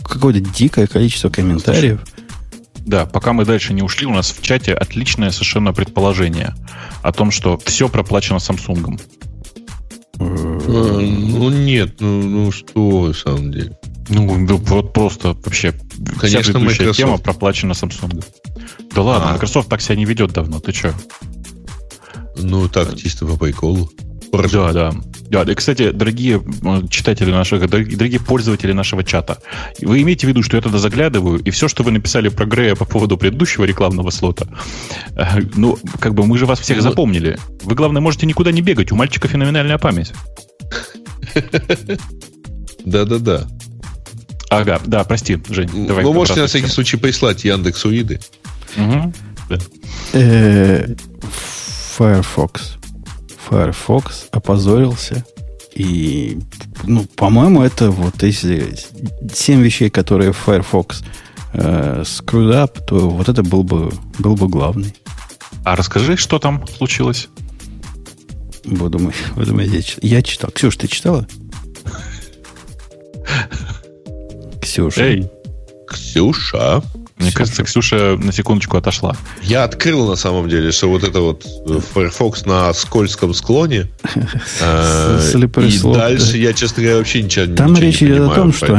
Какое-то 0.05 0.41
дикое 0.41 0.87
количество 0.87 1.29
комментариев. 1.29 2.01
Да, 2.85 3.07
пока 3.07 3.33
мы 3.33 3.45
дальше 3.45 3.73
не 3.73 3.83
ушли, 3.83 4.07
у 4.07 4.13
нас 4.13 4.33
в 4.33 4.43
чате 4.43 4.75
отличное 4.75 5.31
совершенно 5.31 5.73
предположение 5.73 6.55
о 7.03 7.13
том, 7.13 7.31
что 7.31 7.59
все 7.65 7.89
проплачено 7.89 8.37
Samsung. 8.39 9.01
Э, 10.19 10.25
Ну, 10.25 11.51
нет, 11.51 12.01
ну, 12.01 12.23
ну 12.23 12.53
что 12.53 13.13
в 13.13 13.15
самом 13.15 13.53
деле. 13.53 13.77
Ну, 14.09 14.47
да 14.47 14.55
вот 14.55 14.93
просто 14.93 15.29
вообще 15.29 15.73
Конечно, 16.19 16.43
вся 16.43 16.53
предыдущая 16.53 16.87
Microsoft. 16.87 16.97
тема 16.97 17.19
проплачена 17.19 17.73
Samsung. 17.73 18.25
Да 18.95 19.03
ладно, 19.03 19.31
А. 19.31 19.33
Microsoft 19.35 19.69
так 19.69 19.81
себя 19.81 19.97
не 19.97 20.05
ведет 20.05 20.33
давно, 20.33 20.59
ты 20.61 20.73
че? 20.73 20.93
Ну, 22.37 22.69
так, 22.69 22.97
чисто 22.97 23.27
по 23.27 23.37
приколу. 23.37 23.91
Да, 24.33 24.73
да. 24.73 24.93
Да, 25.29 25.43
и, 25.51 25.55
кстати, 25.55 25.91
дорогие 25.93 26.43
э, 26.63 26.89
читатели 26.89 27.31
нашего, 27.31 27.67
дорогие, 27.67 28.21
пользователи 28.21 28.73
нашего 28.73 29.05
чата, 29.05 29.39
вы 29.81 30.03
имеете 30.03 30.27
в 30.27 30.31
виду, 30.31 30.43
что 30.43 30.57
я 30.57 30.63
туда 30.63 30.79
заглядываю, 30.79 31.39
и 31.39 31.51
все, 31.51 31.69
что 31.69 31.83
вы 31.83 31.91
написали 31.91 32.29
про 32.29 32.45
Грея 32.45 32.75
по 32.75 32.85
поводу 32.85 33.17
предыдущего 33.17 33.65
рекламного 33.65 34.11
слота, 34.11 34.47
э, 35.17 35.41
ну, 35.55 35.79
как 36.01 36.15
бы 36.15 36.27
мы 36.27 36.39
же 36.39 36.47
вас 36.47 36.61
всех 36.61 36.79
Ну, 36.79 36.83
запомнили. 36.83 37.39
Вы, 37.63 37.75
главное, 37.75 38.01
можете 38.01 38.27
никуда 38.27 38.53
не 38.53 38.63
бегать, 38.63 38.91
у 38.93 38.97
мальчика 38.97 39.29
феноменальная 39.29 39.79
память. 39.79 40.13
Да-да-да. 42.85 43.47
Ага, 44.51 44.81
да, 44.85 45.05
прости, 45.05 45.39
Жень, 45.49 45.87
давай. 45.87 46.05
ну, 46.05 46.13
можете 46.13 46.41
на 46.41 46.47
всякий 46.47 46.69
случай 46.69 46.97
прислать 46.97 47.45
Яндексу 47.45 47.91
Иды. 47.91 48.21
Мгм. 48.77 49.15
Да. 49.49 49.59
Э, 50.13 50.95
Firefox. 51.97 52.79
Firefox 53.53 54.29
опозорился. 54.31 55.27
И, 55.75 56.39
ну, 56.85 57.05
по-моему, 57.17 57.63
это 57.63 57.91
вот 57.91 58.23
если 58.23 58.75
семь 59.35 59.61
вещей, 59.61 59.91
которые 59.91 60.33
Firefox 60.33 61.03
э, 61.53 62.03
screwed 62.03 62.53
up, 62.55 62.83
то 62.87 63.11
вот 63.11 63.29
это 63.29 63.43
был 63.43 63.63
бы, 63.63 63.93
был 64.19 64.37
бы 64.37 64.49
главный. 64.49 64.95
А 65.65 65.77
расскажи, 65.77 66.17
что 66.17 66.39
там 66.39 66.67
случилось? 66.67 67.29
Думаете, 68.65 69.19
вы 69.37 69.45
думаете, 69.45 69.77
я, 69.77 69.83
чит- 69.83 69.99
я 70.03 70.23
читал. 70.23 70.51
Ксюш, 70.51 70.77
ты 70.77 70.89
читала? 70.89 71.27
Ксюша. 74.63 75.03
Эй, 75.03 75.31
Ксюша. 75.87 76.83
Мне 77.23 77.33
кажется, 77.33 77.63
Ксюша 77.65 78.17
на 78.19 78.33
секундочку 78.33 78.77
отошла. 78.77 79.17
Я 79.43 79.65
открыл 79.65 80.09
на 80.09 80.17
самом 80.17 80.49
деле, 80.49 80.73
что 80.73 80.89
вот 80.89 81.05
это 81.05 81.21
вот 81.21 81.47
э, 81.67 81.81
Firefox 81.95 82.45
на 82.47 82.73
скользком 82.75 83.33
склоне. 83.35 83.89
э, 84.61 85.21
И 85.95 85.99
дальше 85.99 86.33
да. 86.33 86.39
я, 86.39 86.53
честно 86.53 86.83
говоря, 86.83 86.99
вообще 86.99 87.23
ничего, 87.23 87.55
Там 87.55 87.73
ничего 87.73 87.87
речь 87.87 88.01
не 88.01 88.09
идет 88.09 88.17
о 88.17 88.19
понимаю 88.19 88.35
том, 88.35 88.53
что 88.53 88.77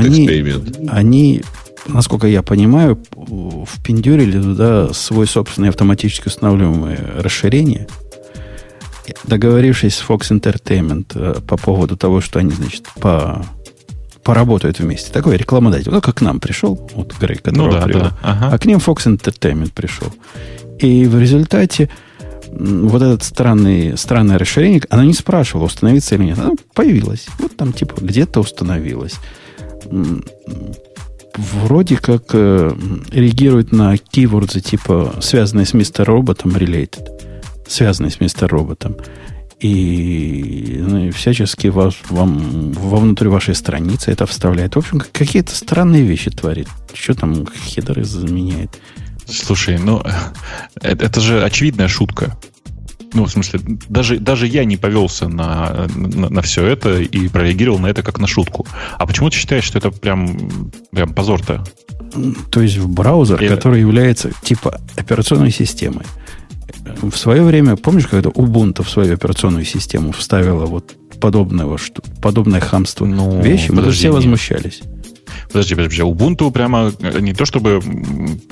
они, 0.92 1.42
насколько 1.88 2.28
я 2.28 2.44
понимаю, 2.44 3.02
впендюрили 3.66 4.42
туда 4.42 4.94
свой 4.94 5.28
собственный 5.28 5.70
автоматически 5.70 6.28
устанавливаемое 6.28 7.00
расширение, 7.18 7.88
договорившись 9.24 9.96
с 9.96 10.04
Fox 10.08 10.32
Entertainment 10.32 11.12
э, 11.16 11.42
по 11.42 11.58
поводу 11.58 11.98
того, 11.98 12.22
что 12.22 12.40
они, 12.40 12.52
значит, 12.52 12.88
по 13.00 13.46
поработают 14.24 14.80
вместе. 14.80 15.12
Такой 15.12 15.38
рекламодатель. 15.38 15.92
Ну, 15.92 16.02
как 16.02 16.16
к 16.16 16.22
нам 16.22 16.40
пришел, 16.40 16.90
вот 16.96 17.14
Грей, 17.20 17.38
которого 17.38 17.68
Ну 17.68 17.72
да, 17.74 17.82
привел. 17.82 18.02
да. 18.02 18.18
Ага. 18.22 18.50
А 18.54 18.58
к 18.58 18.66
ним 18.66 18.78
Fox 18.80 19.06
Entertainment 19.06 19.72
пришел. 19.74 20.08
И 20.80 21.06
в 21.06 21.20
результате 21.20 21.90
вот 22.52 23.02
это 23.02 23.24
странное, 23.24 23.96
странное 23.96 24.38
расширение, 24.38 24.82
оно 24.90 25.04
не 25.04 25.14
спрашивало, 25.14 25.66
установиться 25.66 26.16
или 26.16 26.24
нет. 26.26 26.40
Оно 26.40 26.54
появилось. 26.74 27.26
Вот 27.40 27.56
там 27.58 27.74
типа 27.74 27.96
где-то 28.02 28.40
установилось. 28.42 29.16
М, 29.86 30.24
Вроде 31.36 31.98
как 31.98 32.26
э, 32.34 32.72
реагирует 33.12 33.72
на 33.72 33.98
кейворды 33.98 34.60
типа 34.62 35.16
связанные 35.20 35.66
с 35.66 35.74
мистер 35.74 36.06
роботом 36.06 36.52
related. 36.52 37.08
Связанные 37.68 38.12
с 38.12 38.20
мистер 38.20 38.48
роботом. 38.50 38.98
И, 39.64 40.76
ну, 40.78 41.06
и 41.08 41.12
всячески 41.12 41.68
вас, 41.68 41.96
вам 42.10 42.74
вовнутрь 42.74 43.30
вашей 43.30 43.56
страницы 43.56 44.12
это 44.12 44.26
вставляет. 44.26 44.76
В 44.76 44.80
общем, 44.80 45.00
как- 45.00 45.12
какие-то 45.14 45.56
странные 45.56 46.04
вещи 46.04 46.30
творит. 46.30 46.68
Что 46.94 47.14
там 47.14 47.46
хедеры 47.46 48.04
заменяет? 48.04 48.78
Слушай, 49.26 49.80
ну, 49.80 50.04
это, 50.82 51.06
это 51.06 51.22
же 51.22 51.42
очевидная 51.44 51.88
шутка. 51.88 52.38
Ну, 53.14 53.24
в 53.26 53.32
смысле, 53.32 53.62
даже, 53.88 54.18
даже 54.20 54.48
я 54.48 54.66
не 54.66 54.76
повелся 54.76 55.30
на, 55.30 55.88
на, 55.96 56.42
все 56.42 56.66
это 56.66 57.00
и 57.00 57.28
прореагировал 57.30 57.80
на 57.80 57.88
это 57.88 58.04
как 58.04 58.20
на 58.20 58.28
шутку. 58.28 58.68
А 58.98 59.06
почему 59.06 59.30
ты 59.30 59.38
считаешь, 59.38 59.64
что 59.64 59.78
это 59.78 59.92
прям, 59.92 60.72
прям 60.92 61.14
позор-то? 61.14 61.64
То 62.52 62.62
есть 62.62 62.78
в 62.78 62.90
браузер, 62.90 63.40
Или- 63.42 63.48
который 63.48 63.80
является 63.80 64.32
типа 64.42 64.82
операционной 64.98 65.52
системой. 65.52 66.06
В 67.02 67.16
свое 67.16 67.44
время, 67.44 67.76
помнишь, 67.76 68.08
когда 68.08 68.30
Ubuntu 68.30 68.84
в 68.84 68.90
свою 68.90 69.14
операционную 69.14 69.66
систему 69.66 70.12
вставила 70.12 70.66
вот 70.66 70.94
подобного, 71.20 71.78
что, 71.78 72.02
подобное 72.22 72.60
хамство 72.60 73.06
Ну, 73.06 73.42
вещи, 73.42 73.70
мы 73.72 73.78
подожди, 73.78 74.00
все 74.00 74.12
возмущались. 74.12 74.82
Подожди, 75.52 75.76
подожди, 75.76 76.02
Ubuntu 76.02 76.52
прямо 76.52 76.92
э, 77.00 77.20
не 77.20 77.34
то 77.34 77.46
чтобы 77.46 77.82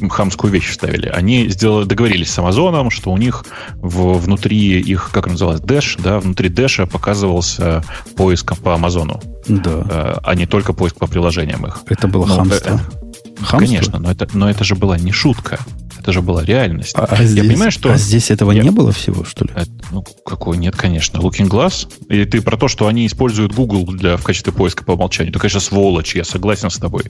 хамскую 0.10 0.52
вещь 0.54 0.70
вставили, 0.70 1.08
они 1.08 1.50
сделали, 1.50 1.86
договорились 1.86 2.30
с 2.32 2.40
Амазоном, 2.40 2.90
что 2.92 3.12
у 3.12 3.18
них 3.18 3.44
в, 3.76 4.14
внутри 4.20 4.80
их, 4.80 5.10
как 5.12 5.28
называлось, 5.28 5.62
Dash, 5.62 6.00
да, 6.02 6.20
внутри 6.20 6.50
Dash 6.50 6.88
показывался 6.88 7.84
поиск 8.16 8.56
по 8.58 8.76
Амазону, 8.76 9.20
Да. 9.48 9.86
э, 9.90 10.20
а 10.24 10.36
не 10.36 10.46
только 10.46 10.74
поиск 10.74 10.96
по 10.98 11.08
приложениям 11.08 11.66
их. 11.66 11.80
Это 11.88 12.08
было 12.08 12.26
Ну, 12.26 12.36
хамство. 12.36 12.70
э, 12.70 13.02
Хамство? 13.44 13.58
Конечно, 13.58 14.00
но 14.00 14.12
это, 14.12 14.28
но 14.34 14.50
это 14.50 14.64
же 14.64 14.76
была 14.76 14.98
не 15.00 15.12
шутка. 15.12 15.60
Это 16.02 16.12
же 16.14 16.22
была 16.24 16.44
реальность. 16.44 16.94
А, 16.96 17.06
а 17.10 17.22
Я 17.22 17.28
здесь, 17.28 17.46
понимаю, 17.48 17.72
что... 17.72 17.92
а 17.94 17.98
здесь 17.98 18.32
этого 18.32 18.52
Я- 18.52 18.64
не 18.64 18.72
было 18.72 18.92
всего, 18.92 19.24
что 19.24 19.46
ли? 19.46 19.52
Э, 19.56 19.66
Ну, 19.92 20.04
какой? 20.26 20.58
Нет, 20.58 20.76
конечно. 20.76 21.20
Looking 21.20 21.48
Glass. 21.48 21.88
И 22.10 22.26
ты 22.26 22.42
про 22.42 22.58
то, 22.58 22.68
что 22.68 22.88
они 22.88 23.06
используют 23.06 23.54
Google 23.54 23.86
для, 23.86 24.18
в 24.18 24.24
качестве 24.24 24.52
поиска 24.52 24.84
по 24.84 24.94
умолчанию. 24.94 25.32
Это, 25.32 25.40
конечно, 25.40 25.60
сволочь. 25.60 26.16
Я 26.16 26.24
согласен 26.24 26.72
с 26.72 26.78
тобой. 26.78 27.04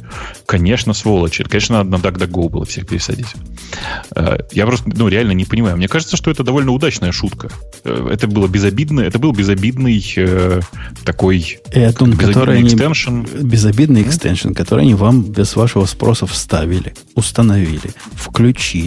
Конечно, 0.45 0.93
сволочь. 0.93 1.39
Это, 1.39 1.49
конечно, 1.49 1.83
надо 1.83 1.89
на 1.91 1.95
DuckDuckGo 2.01 2.49
было 2.49 2.65
всех 2.65 2.85
пересадить. 2.87 3.27
Э, 4.15 4.39
Я 4.51 4.65
просто, 4.65 4.89
ну, 4.93 5.07
реально 5.07 5.31
не 5.31 5.45
понимаю. 5.45 5.77
Мне 5.77 5.87
кажется, 5.87 6.17
что 6.17 6.29
это 6.29 6.43
довольно 6.43 6.71
удачная 6.71 7.13
шутка. 7.13 7.49
Э, 7.85 8.09
Это 8.11 8.27
было 8.27 8.47
безобидно. 8.47 8.99
Это 9.01 9.19
был 9.19 9.31
безобидный 9.31 10.03
э, 10.17 10.59
такой... 11.05 11.59
Это 11.71 12.03
безобидный 12.05 12.27
который 12.33 12.57
они, 12.57 12.67
экстеншн. 12.67 13.21
безобидный 13.41 14.01
экстеншн, 14.01 14.51
который 14.53 14.81
они 14.81 14.95
вам 14.95 15.23
без 15.23 15.55
вашего 15.55 15.85
спроса 15.85 16.25
вставили, 16.25 16.93
установили, 17.15 17.91
включили. 18.15 18.80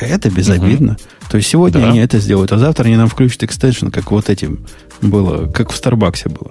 Это 0.00 0.30
безобидно. 0.30 0.96
То 1.30 1.36
есть 1.36 1.48
сегодня 1.48 1.80
Да. 1.80 1.88
они 1.90 1.98
это 1.98 2.18
сделают, 2.20 2.52
а 2.52 2.58
завтра 2.58 2.84
они 2.84 2.96
нам 2.96 3.08
включат 3.08 3.42
экстеншн, 3.42 3.88
как 3.88 4.10
вот 4.10 4.30
этим 4.30 4.66
было, 5.02 5.46
как 5.46 5.72
в 5.72 5.76
Старбаксе 5.76 6.28
было. 6.28 6.50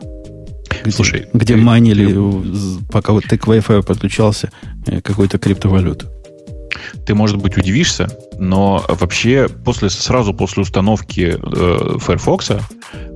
Где, 0.84 0.92
Слушай, 0.92 1.26
где 1.34 1.56
ты- 1.56 1.62
манили, 1.62 2.14
з- 2.14 2.80
пока 2.92 3.14
вот 3.14 3.24
ты 3.24 3.38
к 3.38 3.48
Wi-Fi 3.48 3.84
подключался, 3.84 4.52
э, 4.86 5.02
какую-то 5.02 5.38
криптовалюту. 5.40 6.08
Ты, 7.06 7.16
может 7.16 7.38
быть, 7.38 7.58
удивишься, 7.58 8.08
но 8.38 8.86
вообще 8.88 9.48
после, 9.50 9.90
сразу 9.90 10.34
после 10.34 10.62
установки 10.64 11.36
э, 11.42 11.98
Firefox 12.00 12.52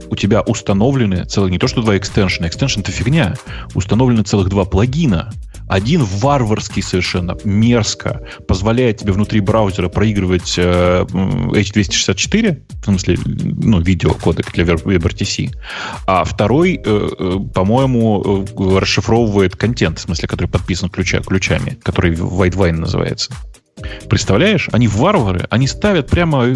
у 0.09 0.15
тебя 0.15 0.41
установлены 0.41 1.25
целых 1.25 1.51
не 1.51 1.57
то 1.59 1.67
что 1.67 1.81
два 1.81 1.97
экстеншена, 1.97 2.47
экстеншн 2.47 2.79
это 2.79 2.91
фигня, 2.91 3.35
установлены 3.75 4.23
целых 4.23 4.49
два 4.49 4.65
плагина. 4.65 5.31
Один 5.71 6.03
варварский 6.03 6.83
совершенно, 6.83 7.37
мерзко, 7.45 8.27
позволяет 8.45 8.97
тебе 8.97 9.13
внутри 9.13 9.39
браузера 9.39 9.87
проигрывать 9.87 10.55
э, 10.57 11.05
м, 11.13 11.53
H264, 11.53 12.61
в 12.81 12.85
смысле, 12.85 13.17
ну, 13.23 13.79
видеокодек 13.79 14.51
для 14.51 14.65
WebRTC, 14.65 15.55
а 16.05 16.25
второй, 16.25 16.75
э, 16.75 16.79
э, 16.83 17.35
по-моему, 17.53 18.45
э, 18.45 18.79
расшифровывает 18.79 19.55
контент, 19.55 19.99
в 19.99 20.01
смысле, 20.01 20.27
который 20.27 20.47
подписан 20.47 20.89
ключа, 20.89 21.21
ключами, 21.21 21.79
который 21.81 22.15
Whitewine 22.15 22.73
называется. 22.73 23.31
Представляешь? 24.09 24.69
Они 24.71 24.87
варвары, 24.87 25.47
они 25.49 25.67
ставят 25.67 26.07
прямо 26.09 26.47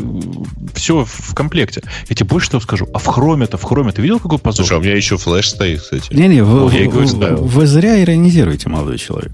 все 0.74 1.06
в 1.06 1.34
комплекте. 1.34 1.82
Я 2.10 2.16
тебе 2.16 2.28
больше 2.28 2.52
того 2.52 2.62
скажу. 2.62 2.88
А 2.94 3.00
в 3.00 3.06
хроме-то, 3.06 3.58
в 3.58 3.64
хроме 3.64 3.92
ты 3.92 4.02
видел, 4.02 4.20
какой 4.20 4.40
позор? 4.40 4.66
Слушай, 4.66 4.78
а 4.78 4.82
у 4.82 4.84
меня 4.84 4.96
еще 4.96 5.18
флеш 5.18 5.50
стоит, 5.50 5.82
кстати. 5.82 6.14
Не-не, 6.14 6.44
вы, 6.44 6.76
и 6.76 6.88
вы- 6.88 7.36
вы 7.36 7.68
зря 7.68 8.02
иронизируете, 8.02 8.70
молодой 8.70 8.98
человек. 8.98 9.32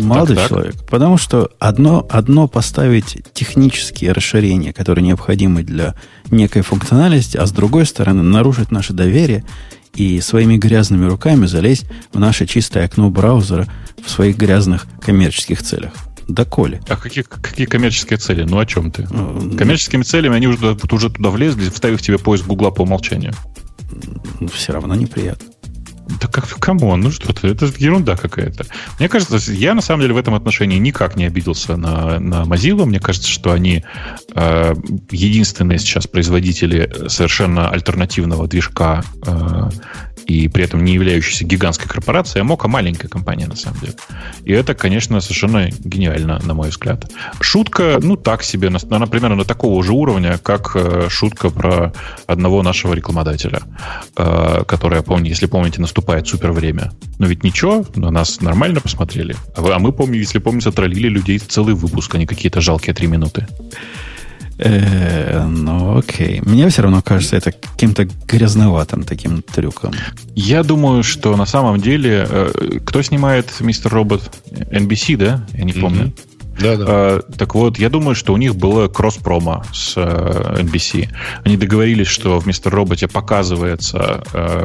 Молодой 0.00 0.36
так. 0.36 0.48
человек. 0.48 0.74
Потому 0.88 1.16
что 1.16 1.50
одно, 1.58 2.06
одно 2.10 2.48
поставить 2.48 3.18
технические 3.32 4.12
расширения, 4.12 4.72
которые 4.72 5.04
необходимы 5.04 5.62
для 5.62 5.94
некой 6.30 6.62
функциональности, 6.62 7.36
а 7.36 7.46
с 7.46 7.52
другой 7.52 7.86
стороны 7.86 8.22
нарушить 8.22 8.70
наше 8.70 8.92
доверие 8.92 9.44
и 9.94 10.20
своими 10.20 10.56
грязными 10.56 11.06
руками 11.06 11.46
залезть 11.46 11.86
в 12.12 12.18
наше 12.18 12.46
чистое 12.46 12.84
окно 12.84 13.10
браузера 13.10 13.66
в 14.04 14.08
своих 14.08 14.36
грязных 14.36 14.86
коммерческих 15.00 15.62
целях. 15.62 15.92
Доколе. 16.34 16.80
А 16.88 16.96
какие, 16.96 17.24
какие 17.24 17.66
коммерческие 17.66 18.18
цели? 18.18 18.44
Ну 18.44 18.58
о 18.58 18.66
чем 18.66 18.90
ты? 18.90 19.06
Ну, 19.10 19.56
Коммерческими 19.56 20.02
целями 20.02 20.36
они 20.36 20.46
уже, 20.46 20.76
уже 20.90 21.10
туда 21.10 21.30
влезли, 21.30 21.68
вставив 21.68 22.02
тебе 22.02 22.18
поиск 22.18 22.46
Гугла 22.46 22.70
по 22.70 22.82
умолчанию. 22.82 23.32
Все 24.52 24.72
равно 24.72 24.94
неприятно. 24.94 25.46
Да 26.20 26.28
как, 26.28 26.48
come 26.58 26.82
on, 26.82 27.00
ну 27.00 27.10
что 27.10 27.32
ты, 27.32 27.48
это 27.48 27.70
ерунда 27.78 28.16
какая-то. 28.16 28.66
Мне 28.98 29.08
кажется, 29.08 29.36
я 29.52 29.74
на 29.74 29.80
самом 29.80 30.02
деле 30.02 30.14
в 30.14 30.16
этом 30.16 30.34
отношении 30.34 30.78
никак 30.78 31.16
не 31.16 31.24
обиделся 31.24 31.76
на, 31.76 32.18
на 32.18 32.42
Mozilla. 32.42 32.84
Мне 32.84 33.00
кажется, 33.00 33.28
что 33.28 33.52
они 33.52 33.84
э, 34.34 34.74
единственные 35.10 35.78
сейчас 35.78 36.06
производители 36.06 37.08
совершенно 37.08 37.68
альтернативного 37.70 38.48
движка 38.48 39.04
э, 39.24 39.70
и 40.26 40.48
при 40.48 40.64
этом 40.64 40.84
не 40.84 40.94
являющейся 40.94 41.44
гигантской 41.44 41.88
корпорацией, 41.88 42.42
а 42.42 42.44
пока 42.44 42.68
маленькая 42.68 43.08
компания 43.08 43.46
на 43.46 43.56
самом 43.56 43.80
деле. 43.80 43.94
И 44.44 44.52
это, 44.52 44.74
конечно, 44.74 45.20
совершенно 45.20 45.70
гениально, 45.70 46.40
на 46.44 46.54
мой 46.54 46.70
взгляд. 46.70 47.10
Шутка, 47.40 47.98
ну 48.02 48.16
так 48.16 48.42
себе, 48.42 48.70
на- 48.70 48.78
она 48.90 49.06
примерно 49.06 49.36
на 49.36 49.44
такого 49.44 49.82
же 49.82 49.92
уровня, 49.92 50.38
как 50.38 50.72
э, 50.74 51.08
шутка 51.08 51.50
про 51.50 51.92
одного 52.26 52.62
нашего 52.62 52.94
рекламодателя, 52.94 53.62
э, 54.16 54.62
которая, 54.66 55.02
помню, 55.02 55.30
если 55.30 55.46
помните, 55.46 55.80
наступает 55.80 55.99
супер 56.28 56.52
время. 56.52 56.92
Но 57.18 57.26
ведь 57.26 57.44
ничего, 57.44 57.84
на 57.94 58.10
нас 58.10 58.40
нормально 58.40 58.80
посмотрели. 58.80 59.34
А, 59.54 59.60
вы- 59.62 59.72
а 59.74 59.78
мы, 59.78 59.92
помню, 59.92 60.18
если 60.18 60.38
помните, 60.38 60.70
троллили 60.70 61.08
людей 61.08 61.38
целый 61.38 61.74
выпуск, 61.74 62.14
а 62.14 62.18
не 62.18 62.26
какие-то 62.26 62.60
жалкие 62.60 62.94
три 62.94 63.06
минуты. 63.06 63.46
Э, 64.58 65.46
ну, 65.46 65.96
окей. 65.98 66.42
Мне 66.44 66.68
все 66.68 66.82
равно 66.82 67.00
кажется 67.02 67.36
это 67.36 67.52
каким-то 67.52 68.04
грязноватым 68.26 69.04
таким 69.04 69.40
трюком. 69.42 69.92
Я 70.34 70.62
думаю, 70.62 71.02
что 71.02 71.34
на 71.36 71.46
самом 71.46 71.80
деле... 71.80 72.26
э, 72.28 72.78
кто 72.84 73.00
снимает 73.02 73.46
Мистер 73.60 73.92
Робот? 73.92 74.30
NBC, 74.50 75.16
да? 75.16 75.46
Я 75.54 75.64
не 75.64 75.72
помню. 75.72 76.12
Да, 76.60 76.76
да. 76.76 76.84
Э, 76.88 77.20
так 77.36 77.54
вот, 77.54 77.78
я 77.78 77.88
думаю, 77.88 78.14
что 78.14 78.32
у 78.32 78.36
них 78.36 78.56
было 78.56 78.88
кросс-промо 78.88 79.64
с 79.72 79.94
э, 79.96 80.56
NBC. 80.60 81.08
Они 81.44 81.56
договорились, 81.56 82.06
что 82.08 82.38
в 82.38 82.46
Мистер 82.46 82.74
Роботе 82.74 83.08
показывается 83.08 84.22
э, 84.32 84.64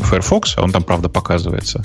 Firefox, 0.00 0.54
а 0.56 0.62
он 0.62 0.72
там, 0.72 0.82
правда, 0.82 1.08
показывается. 1.08 1.84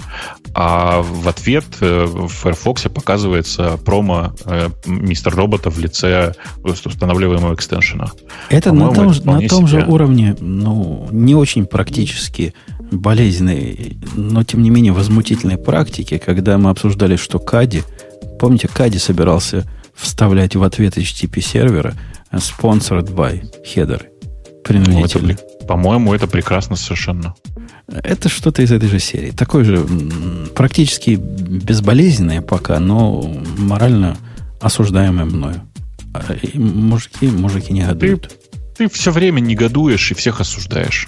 А 0.54 1.02
в 1.02 1.28
ответ 1.28 1.66
э, 1.82 2.06
в 2.06 2.28
Firefox 2.28 2.84
показывается 2.84 3.78
промо 3.84 4.34
э, 4.46 4.70
Мистер 4.86 5.36
Робота 5.36 5.70
в 5.70 5.80
лице 5.80 6.34
устанавливаемого 6.64 7.54
экстеншена. 7.54 8.12
Это 8.50 8.72
на 8.72 8.90
том, 8.94 9.06
это 9.10 9.14
же- 9.14 9.26
на 9.26 9.48
том 9.48 9.68
же 9.68 9.86
уровне, 9.86 10.36
ну, 10.40 11.08
не 11.12 11.36
очень 11.36 11.66
практически 11.66 12.54
болезненной, 12.92 13.98
но 14.16 14.44
тем 14.44 14.62
не 14.64 14.70
менее 14.70 14.94
возмутительной 14.94 15.58
практики, 15.58 16.18
когда 16.24 16.58
мы 16.58 16.70
обсуждали, 16.70 17.16
что 17.16 17.40
Кади, 17.40 17.84
помните, 18.40 18.68
Кади 18.68 18.98
собирался 18.98 19.66
вставлять 19.94 20.56
в 20.56 20.64
ответ 20.64 20.98
HTTP 20.98 21.42
сервера 21.42 21.94
э, 22.32 22.38
sponsored 22.38 23.14
by 23.14 23.44
header 23.64 24.04
Ну, 24.06 24.62
принудительно. 24.64 25.36
при- 25.36 25.66
по-моему, 25.68 26.14
это 26.14 26.28
прекрасно 26.28 26.76
совершенно. 26.76 27.36
Это 27.88 28.30
что-то 28.30 28.62
из 28.62 28.72
этой 28.72 28.88
же 28.90 29.00
серии. 29.00 29.32
Такой 29.32 29.64
же 29.64 29.86
практически 30.56 31.12
безболезненное 31.16 32.42
пока, 32.42 32.80
но 32.80 33.22
морально 33.58 34.18
осуждаемое 34.62 35.26
мною. 35.26 35.62
А, 36.14 36.34
и 36.34 36.58
мужики, 36.58 37.28
мужики 37.28 37.74
не 37.74 37.82
гадают. 37.84 38.34
Ты 38.78 38.90
все 38.90 39.12
время 39.12 39.40
негодуешь 39.40 40.12
и 40.12 40.14
всех 40.14 40.40
осуждаешь. 40.42 41.08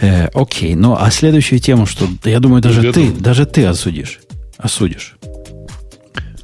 Э, 0.00 0.26
окей, 0.34 0.74
ну 0.74 0.96
а 0.98 1.10
следующую 1.10 1.58
тему, 1.60 1.86
что 1.86 2.06
я 2.24 2.38
думаю, 2.40 2.60
даже 2.62 2.92
ты, 2.92 3.10
даже 3.12 3.46
ты 3.46 3.64
осудишь. 3.64 4.20
Осудишь. 4.58 5.16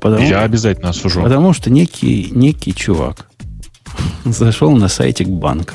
Потому, 0.03 0.27
Я 0.27 0.43
обязательно 0.43 0.91
осужу. 0.91 1.23
потому 1.23 1.53
что 1.53 1.71
некий, 1.71 2.29
некий 2.33 2.75
чувак 2.75 3.31
зашел 4.25 4.73
на 4.73 4.89
сайтик 4.89 5.29
банка. 5.29 5.75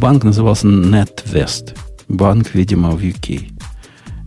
Банк 0.00 0.24
назывался 0.24 0.66
NetWest. 0.66 1.76
Банк, 2.08 2.54
видимо, 2.54 2.90
в 2.90 2.98
UK. 2.98 3.52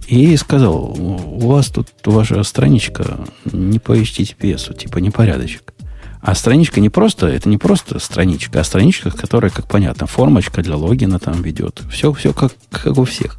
И 0.08 0.38
сказал, 0.38 0.96
у 0.98 1.48
вас 1.50 1.68
тут 1.68 1.90
ваша 2.06 2.42
страничка 2.44 3.26
не 3.52 3.80
по 3.80 3.98
HTTPS, 3.98 4.78
типа 4.78 5.00
непорядочек. 5.00 5.74
А 6.22 6.34
страничка 6.34 6.80
не 6.80 6.90
просто, 6.90 7.28
это 7.28 7.50
не 7.50 7.58
просто 7.58 8.00
страничка, 8.00 8.62
а 8.62 8.64
страничка, 8.64 9.12
которая, 9.12 9.52
как 9.52 9.68
понятно, 9.68 10.08
формочка 10.08 10.62
для 10.62 10.78
логина 10.78 11.20
там 11.20 11.42
ведет. 11.42 11.82
Все, 11.92 12.14
все 12.14 12.32
как, 12.32 12.54
как 12.70 12.98
у 12.98 13.04
всех. 13.04 13.38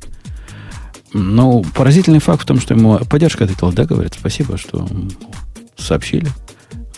Но 1.15 1.63
поразительный 1.63 2.19
факт 2.19 2.43
в 2.43 2.47
том, 2.47 2.61
что 2.61 2.75
ему 2.75 2.99
поддержка 2.99 3.45
ответила, 3.45 3.73
да, 3.73 3.85
говорит, 3.87 4.15
спасибо, 4.19 4.59
что 4.59 4.87
сообщили. 5.77 6.29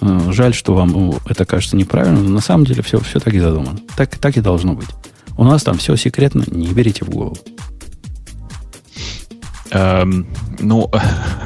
Э, 0.00 0.32
Жаль, 0.32 0.54
что 0.54 0.74
вам 0.74 1.14
это 1.28 1.44
кажется 1.44 1.76
неправильно, 1.76 2.20
но 2.20 2.30
на 2.30 2.40
самом 2.40 2.64
деле 2.64 2.82
все, 2.82 3.00
все 3.00 3.20
так 3.20 3.34
и 3.34 3.40
задумано. 3.40 3.78
Так, 3.96 4.16
так 4.16 4.36
и 4.36 4.40
должно 4.40 4.74
быть. 4.74 4.88
У 5.36 5.44
нас 5.44 5.62
там 5.62 5.78
все 5.78 5.96
секретно, 5.96 6.44
не 6.46 6.68
берите 6.68 7.04
в 7.04 7.10
голову. 7.10 7.36
Эм, 9.70 10.26
ну, 10.58 10.90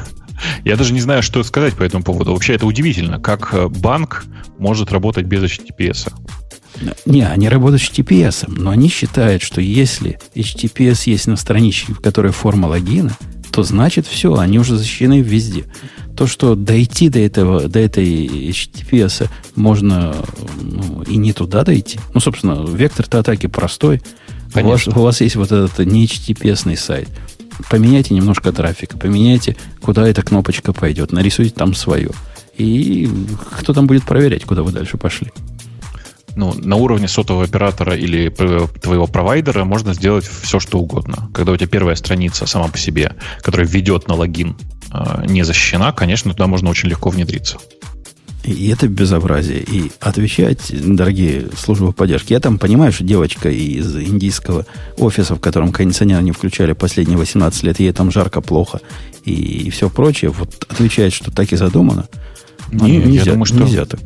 я 0.65 0.75
даже 0.75 0.93
не 0.93 1.01
знаю, 1.01 1.23
что 1.23 1.43
сказать 1.43 1.75
по 1.75 1.83
этому 1.83 2.03
поводу. 2.03 2.33
Вообще 2.33 2.55
это 2.55 2.65
удивительно, 2.65 3.19
как 3.19 3.53
э, 3.53 3.67
банк 3.67 4.25
может 4.57 4.91
работать 4.91 5.25
без 5.25 5.43
HTTPS. 5.43 6.13
Не, 7.05 7.27
они 7.27 7.49
работают 7.49 7.81
с 7.81 7.89
HTTPS, 7.89 8.45
но 8.47 8.71
они 8.71 8.89
считают, 8.89 9.41
что 9.41 9.61
если 9.61 10.19
HTTPS 10.35 11.03
есть 11.05 11.27
на 11.27 11.35
страничке, 11.35 11.93
в 11.93 11.99
которой 11.99 12.31
форма 12.31 12.67
логина, 12.67 13.11
то 13.51 13.63
значит 13.63 14.07
все, 14.07 14.33
они 14.35 14.57
уже 14.59 14.77
защищены 14.77 15.21
везде. 15.21 15.65
То, 16.15 16.27
что 16.27 16.55
дойти 16.55 17.09
до 17.09 17.19
этого, 17.19 17.67
до 17.67 17.79
этой 17.79 18.27
HTTPS 18.49 19.29
можно 19.55 20.15
ну, 20.61 21.03
и 21.03 21.17
не 21.17 21.33
туда 21.33 21.63
дойти. 21.63 21.99
Ну, 22.13 22.19
собственно, 22.19 22.65
вектор-то 22.65 23.19
атаки 23.19 23.47
простой. 23.47 24.01
У 24.55 24.59
вас, 24.61 24.87
у 24.87 25.01
вас 25.01 25.21
есть 25.21 25.35
вот 25.35 25.51
этот 25.51 25.79
не 25.85 26.05
HTTPS 26.05 26.75
сайт. 26.75 27.09
Поменяйте 27.69 28.13
немножко 28.13 28.51
трафика, 28.51 28.97
поменяйте, 28.97 29.55
куда 29.81 30.07
эта 30.07 30.23
кнопочка 30.23 30.73
пойдет, 30.73 31.11
нарисуйте 31.11 31.53
там 31.53 31.73
свое. 31.73 32.11
И 32.57 33.09
кто 33.57 33.73
там 33.73 33.87
будет 33.87 34.03
проверять, 34.03 34.45
куда 34.45 34.63
вы 34.63 34.71
дальше 34.71 34.97
пошли? 34.97 35.31
ну, 36.35 36.53
на 36.53 36.75
уровне 36.75 37.07
сотового 37.07 37.43
оператора 37.43 37.95
или 37.95 38.29
твоего 38.29 39.07
провайдера 39.07 39.63
можно 39.63 39.93
сделать 39.93 40.25
все, 40.25 40.59
что 40.59 40.79
угодно. 40.79 41.29
Когда 41.33 41.51
у 41.51 41.57
тебя 41.57 41.67
первая 41.67 41.95
страница 41.95 42.45
сама 42.45 42.67
по 42.67 42.77
себе, 42.77 43.15
которая 43.41 43.67
ведет 43.67 44.07
на 44.07 44.15
логин, 44.15 44.55
э, 44.55 44.80
не 45.25 45.43
защищена, 45.43 45.91
конечно, 45.91 46.31
туда 46.31 46.47
можно 46.47 46.69
очень 46.69 46.89
легко 46.89 47.09
внедриться. 47.09 47.57
И 48.43 48.69
это 48.69 48.87
безобразие. 48.87 49.59
И 49.59 49.91
отвечать, 49.99 50.71
дорогие 50.71 51.49
службы 51.55 51.93
поддержки, 51.93 52.33
я 52.33 52.39
там 52.39 52.57
понимаю, 52.57 52.91
что 52.91 53.03
девочка 53.03 53.49
из 53.49 53.95
индийского 53.95 54.65
офиса, 54.97 55.35
в 55.35 55.39
котором 55.39 55.71
кондиционер 55.71 56.21
не 56.23 56.31
включали 56.31 56.73
последние 56.73 57.19
18 57.19 57.63
лет, 57.63 57.79
ей 57.79 57.91
там 57.91 58.11
жарко, 58.11 58.41
плохо 58.41 58.81
и 59.25 59.69
все 59.69 59.89
прочее, 59.89 60.31
вот 60.31 60.65
отвечает, 60.67 61.13
что 61.13 61.31
так 61.31 61.51
и 61.53 61.55
задумано. 61.55 62.07
Не, 62.71 62.97
нельзя, 62.97 63.23
я 63.23 63.31
думаю, 63.33 63.45
что 63.45 63.57
нельзя 63.57 63.85
так. 63.85 63.99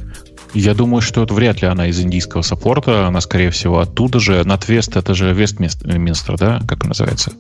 Я 0.56 0.73
думаю, 0.73 1.02
что 1.02 1.22
это 1.22 1.34
вряд 1.34 1.61
ли 1.61 1.68
она 1.68 1.88
из 1.88 1.99
индийского 1.99 2.41
саппорта. 2.41 3.07
Она, 3.07 3.19
скорее 3.19 3.49
всего, 3.49 3.80
оттуда 3.80 4.19
же. 4.19 4.41
Натвест 4.45 4.95
это 4.95 5.14
же 5.14 5.34
Вестминстер, 5.34 6.38
да? 6.38 6.61
Как 6.65 6.84
он 6.84 6.90
называется? 6.90 7.34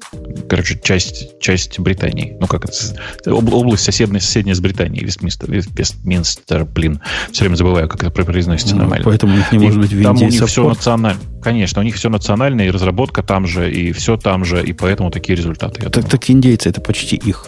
Короче, 0.49 0.77
часть, 0.83 1.39
часть 1.39 1.79
Британии. 1.79 2.35
Ну, 2.41 2.47
как 2.47 2.65
это? 2.65 3.33
Область 3.33 3.85
соседняя, 3.85 4.19
соседняя 4.19 4.53
с 4.53 4.59
Британией. 4.59 5.05
Вестминстер, 5.05 5.49
Вестминстер, 5.49 6.65
блин. 6.65 7.01
Все 7.31 7.45
время 7.45 7.55
забываю, 7.55 7.87
как 7.87 8.03
это 8.03 8.11
произносится 8.11 8.75
ну, 8.75 8.81
нормально. 8.81 9.05
Поэтому 9.05 9.33
у 9.33 9.37
них 9.37 9.49
не 9.53 9.59
может 9.59 9.79
быть 9.79 9.93
в 9.93 10.03
Там 10.03 10.17
у 10.17 10.27
них 10.27 10.45
все 10.45 10.67
национально. 10.67 11.19
Конечно, 11.41 11.81
у 11.81 11.85
них 11.85 11.95
все 11.95 12.09
национальное, 12.09 12.67
и 12.67 12.69
разработка 12.69 13.23
там 13.23 13.47
же, 13.47 13.71
и 13.71 13.93
все 13.93 14.17
там 14.17 14.43
же, 14.43 14.61
и 14.61 14.73
поэтому 14.73 15.09
такие 15.09 15.37
результаты. 15.37 15.81
Так, 15.81 15.93
думаю. 15.93 16.09
так 16.09 16.29
индейцы 16.29 16.67
это 16.67 16.81
почти 16.81 17.15
их. 17.15 17.47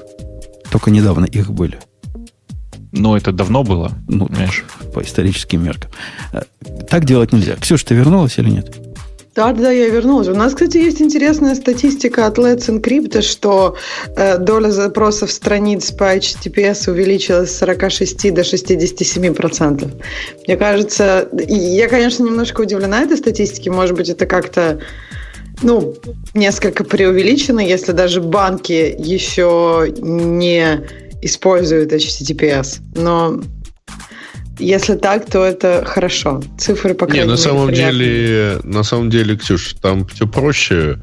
Только 0.71 0.91
недавно 0.91 1.25
их 1.25 1.51
были. 1.51 1.77
Но 2.91 3.17
это 3.17 3.31
давно 3.31 3.63
было, 3.63 3.91
ну, 4.07 4.27
понимаешь? 4.27 4.65
По 4.93 5.01
историческим 5.01 5.63
меркам. 5.63 5.91
Э, 6.33 6.41
так 6.89 7.05
делать 7.05 7.33
нельзя. 7.33 7.55
Ксюша, 7.55 7.87
ты 7.87 7.95
вернулась 7.95 8.37
или 8.37 8.49
нет? 8.49 8.75
Да, 9.37 9.53
да, 9.53 9.69
я 9.69 9.87
вернулась. 9.89 10.27
У 10.29 10.33
нас, 10.33 10.53
кстати, 10.53 10.77
есть 10.77 10.99
интересная 10.99 11.53
статистика 11.53 12.25
от 12.25 12.39
Let's 12.39 12.69
Encrypt, 12.69 13.21
что 13.21 13.75
э, 14.15 14.39
доля 14.39 14.71
запросов 14.71 15.31
страниц 15.31 15.91
по 15.91 16.15
HTTPS 16.17 16.89
увеличилась 16.89 17.51
с 17.51 17.59
46 17.59 18.33
до 18.33 18.43
67 18.43 19.35
процентов. 19.35 19.91
Мне 20.47 20.57
кажется, 20.57 21.29
я, 21.47 21.87
конечно, 21.87 22.23
немножко 22.23 22.61
удивлена 22.61 23.03
этой 23.03 23.17
статистике. 23.17 23.69
Может 23.69 23.95
быть, 23.95 24.09
это 24.09 24.25
как-то 24.25 24.79
ну, 25.61 25.93
несколько 26.33 26.83
преувеличено, 26.83 27.59
если 27.59 27.91
даже 27.91 28.21
банки 28.21 28.95
еще 28.97 29.93
не 29.99 30.83
используют 31.21 31.91
HTTPS. 31.91 32.79
Но 32.95 33.41
если 34.59 34.95
так, 34.95 35.29
то 35.29 35.43
это 35.43 35.83
хорошо. 35.85 36.41
Цифры 36.57 36.93
по 36.93 37.05
крайней 37.05 37.25
Не, 37.25 37.31
на 37.31 37.37
самом 37.37 37.71
деле, 37.71 38.59
на 38.63 38.83
самом 38.83 39.09
деле, 39.09 39.37
Ксюш, 39.37 39.75
там 39.81 40.07
все 40.07 40.27
проще. 40.27 40.99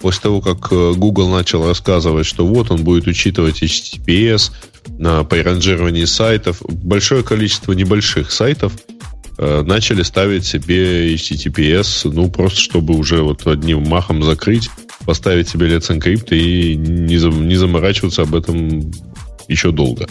После 0.00 0.22
того, 0.22 0.40
как 0.40 0.70
э, 0.70 0.92
Google 0.96 1.28
начал 1.28 1.66
рассказывать, 1.66 2.24
что 2.24 2.46
вот 2.46 2.70
он 2.70 2.84
будет 2.84 3.08
учитывать 3.08 3.62
HTTPS 3.62 4.52
на, 4.96 5.24
по 5.24 5.42
ранжировании 5.42 6.04
сайтов, 6.04 6.62
большое 6.68 7.24
количество 7.24 7.72
небольших 7.72 8.30
сайтов 8.30 8.72
э, 9.38 9.62
начали 9.62 10.02
ставить 10.02 10.46
себе 10.46 11.12
HTTPS, 11.14 12.12
ну, 12.12 12.30
просто 12.30 12.60
чтобы 12.60 12.94
уже 12.94 13.22
вот 13.22 13.44
одним 13.48 13.88
махом 13.88 14.22
закрыть, 14.22 14.70
поставить 15.04 15.48
себе 15.48 15.66
Let's 15.66 15.90
Encrypt 15.90 16.30
и 16.30 16.76
не, 16.76 17.16
не 17.16 17.56
заморачиваться 17.56 18.22
об 18.22 18.36
этом 18.36 18.92
еще 19.48 19.72
долго. 19.72 20.06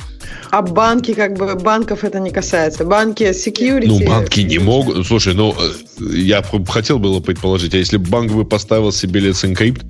А 0.49 0.61
банки, 0.61 1.14
как 1.14 1.38
бы, 1.38 1.55
банков 1.55 2.03
это 2.03 2.19
не 2.19 2.31
касается. 2.31 2.84
Банки 2.84 3.23
security... 3.23 3.88
Ну, 3.88 4.05
банки 4.05 4.41
не 4.41 4.59
могут... 4.59 5.05
Слушай, 5.05 5.34
ну, 5.34 5.55
э, 5.57 6.15
я 6.15 6.43
хотел 6.68 6.99
было 6.99 7.19
предположить, 7.19 7.73
а 7.73 7.77
если 7.77 7.97
банк 7.97 8.31
бы 8.31 8.45
поставил 8.45 8.91
себе 8.91 9.22
Let's 9.22 9.43
Encrypt, 9.43 9.84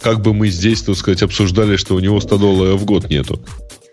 как 0.00 0.20
бы 0.20 0.34
мы 0.34 0.48
здесь, 0.48 0.82
так 0.82 0.96
сказать, 0.96 1.22
обсуждали, 1.22 1.76
что 1.76 1.94
у 1.94 2.00
него 2.00 2.20
100 2.20 2.38
долларов 2.38 2.80
в 2.80 2.84
год 2.84 3.10
нету 3.10 3.40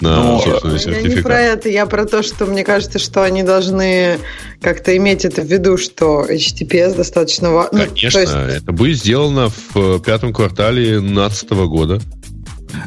на 0.01 0.23
ну, 0.23 0.39
собственный 0.39 0.79
сертификат. 0.79 1.09
Я 1.09 1.15
не 1.15 1.21
про 1.21 1.39
это, 1.39 1.69
я 1.69 1.85
про 1.85 2.05
то, 2.05 2.23
что 2.23 2.45
мне 2.45 2.63
кажется, 2.63 2.99
что 2.99 3.23
они 3.23 3.43
должны 3.43 4.17
как-то 4.61 4.95
иметь 4.95 5.25
это 5.25 5.41
в 5.41 5.45
виду, 5.45 5.77
что 5.77 6.25
HTTPS 6.29 6.95
достаточно 6.95 7.51
важно. 7.51 7.79
Ну, 7.79 7.85
Конечно, 7.85 8.19
есть... 8.19 8.33
это 8.33 8.71
будет 8.71 8.97
сделано 8.97 9.49
в 9.73 9.99
пятом 9.99 10.33
квартале 10.33 10.99
2012 10.99 11.49
года. 11.49 12.01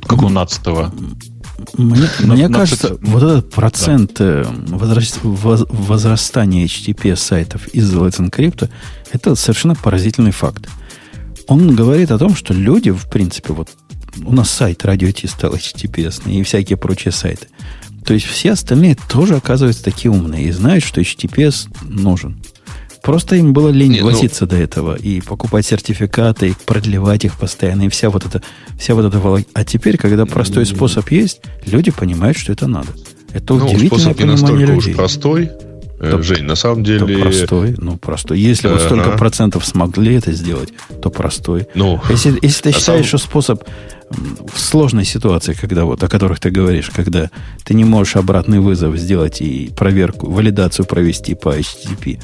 Какого 0.07 0.31
12 0.31 0.66
-го? 0.66 0.90
Мне, 1.76 2.09
на, 2.20 2.34
мне 2.34 2.48
на 2.48 2.55
кажется, 2.55 2.89
30... 2.97 3.09
вот 3.09 3.22
этот 3.22 3.51
процент 3.51 4.14
да. 4.18 4.24
Э, 4.24 4.44
возраст, 4.66 5.18
возрастания 5.22 6.66
HTTP 6.66 7.16
сайтов 7.16 7.68
из 7.68 7.93
Let's 7.93 8.18
Encrypt 8.18 8.68
это 9.12 9.34
совершенно 9.34 9.74
поразительный 9.74 10.32
факт. 10.32 10.68
Он 11.48 11.74
говорит 11.74 12.10
о 12.10 12.18
том, 12.18 12.34
что 12.34 12.55
люди, 12.55 12.90
в 12.90 13.09
принципе, 13.09 13.52
вот 13.52 13.68
у 14.24 14.32
нас 14.32 14.51
сайт 14.51 14.84
Radio 14.84 15.12
T 15.12 15.28
стал 15.28 15.55
HTTPS 15.55 16.30
и 16.30 16.43
всякие 16.43 16.76
прочие 16.76 17.12
сайты. 17.12 17.48
То 18.05 18.14
есть 18.14 18.26
все 18.26 18.52
остальные 18.52 18.97
тоже 19.09 19.36
оказываются 19.36 19.84
такие 19.84 20.10
умные 20.10 20.47
и 20.47 20.51
знают, 20.51 20.84
что 20.84 21.01
HTTPS 21.01 21.68
нужен. 21.82 22.43
Просто 23.03 23.35
им 23.37 23.53
было 23.53 23.69
лень 23.69 23.93
Не, 23.93 24.03
возиться 24.03 24.45
ну... 24.45 24.51
до 24.51 24.57
этого 24.57 24.95
и 24.95 25.20
покупать 25.20 25.66
сертификаты, 25.66 26.51
и 26.51 26.55
продлевать 26.66 27.24
их 27.24 27.37
постоянно, 27.37 27.83
и 27.83 27.89
вся 27.89 28.11
вот 28.11 28.24
эта, 28.24 28.43
вся 28.79 28.95
вот 28.95 29.05
эта 29.05 29.19
волок... 29.19 29.45
А 29.55 29.65
теперь, 29.65 29.99
когда 29.99 30.24
простой 30.24 30.65
способ 30.66 31.11
есть, 31.11 31.41
люди 31.66 31.91
понимают, 31.91 32.39
что 32.39 32.53
это 32.53 32.69
надо. 32.69 32.89
Это 33.33 33.55
ну, 33.55 33.66
удивительное 33.66 33.89
способ 33.89 34.19
не 34.20 34.24
настолько 34.27 34.61
людей. 34.61 34.93
уж 34.93 34.97
простой, 34.97 35.51
да, 35.99 36.19
э, 36.19 36.23
Жень, 36.23 36.45
на 36.45 36.57
самом 36.57 36.85
деле... 36.85 37.07
Да 37.07 37.23
простой, 37.23 37.74
ну 37.79 37.97
простой. 37.97 38.39
Если 38.39 38.69
вот 38.69 38.81
столько 38.81 39.11
процентов 39.11 39.65
смогли 39.65 40.15
это 40.15 40.33
сделать, 40.33 40.70
то 41.01 41.11
простой. 41.11 41.69
Ну, 41.74 42.01
если, 42.09 42.39
если 42.43 42.70
ты 42.70 42.73
считаешь, 42.73 43.09
сам... 43.09 43.19
что 43.19 43.19
способ 43.19 43.65
в 44.11 44.61
сложной 44.61 45.05
ситуации, 45.05 45.55
когда 45.55 45.85
вот 45.85 46.03
о 46.03 46.09
которых 46.09 46.41
ты 46.41 46.51
говоришь, 46.51 46.91
когда 46.91 47.31
ты 47.65 47.74
не 47.74 47.85
можешь 47.85 48.16
обратный 48.16 48.59
вызов 48.59 48.97
сделать 48.97 49.41
и 49.41 49.73
проверку, 49.77 50.31
валидацию 50.31 50.87
провести 50.87 51.35
по 51.35 51.57
HTTP, 51.57 52.20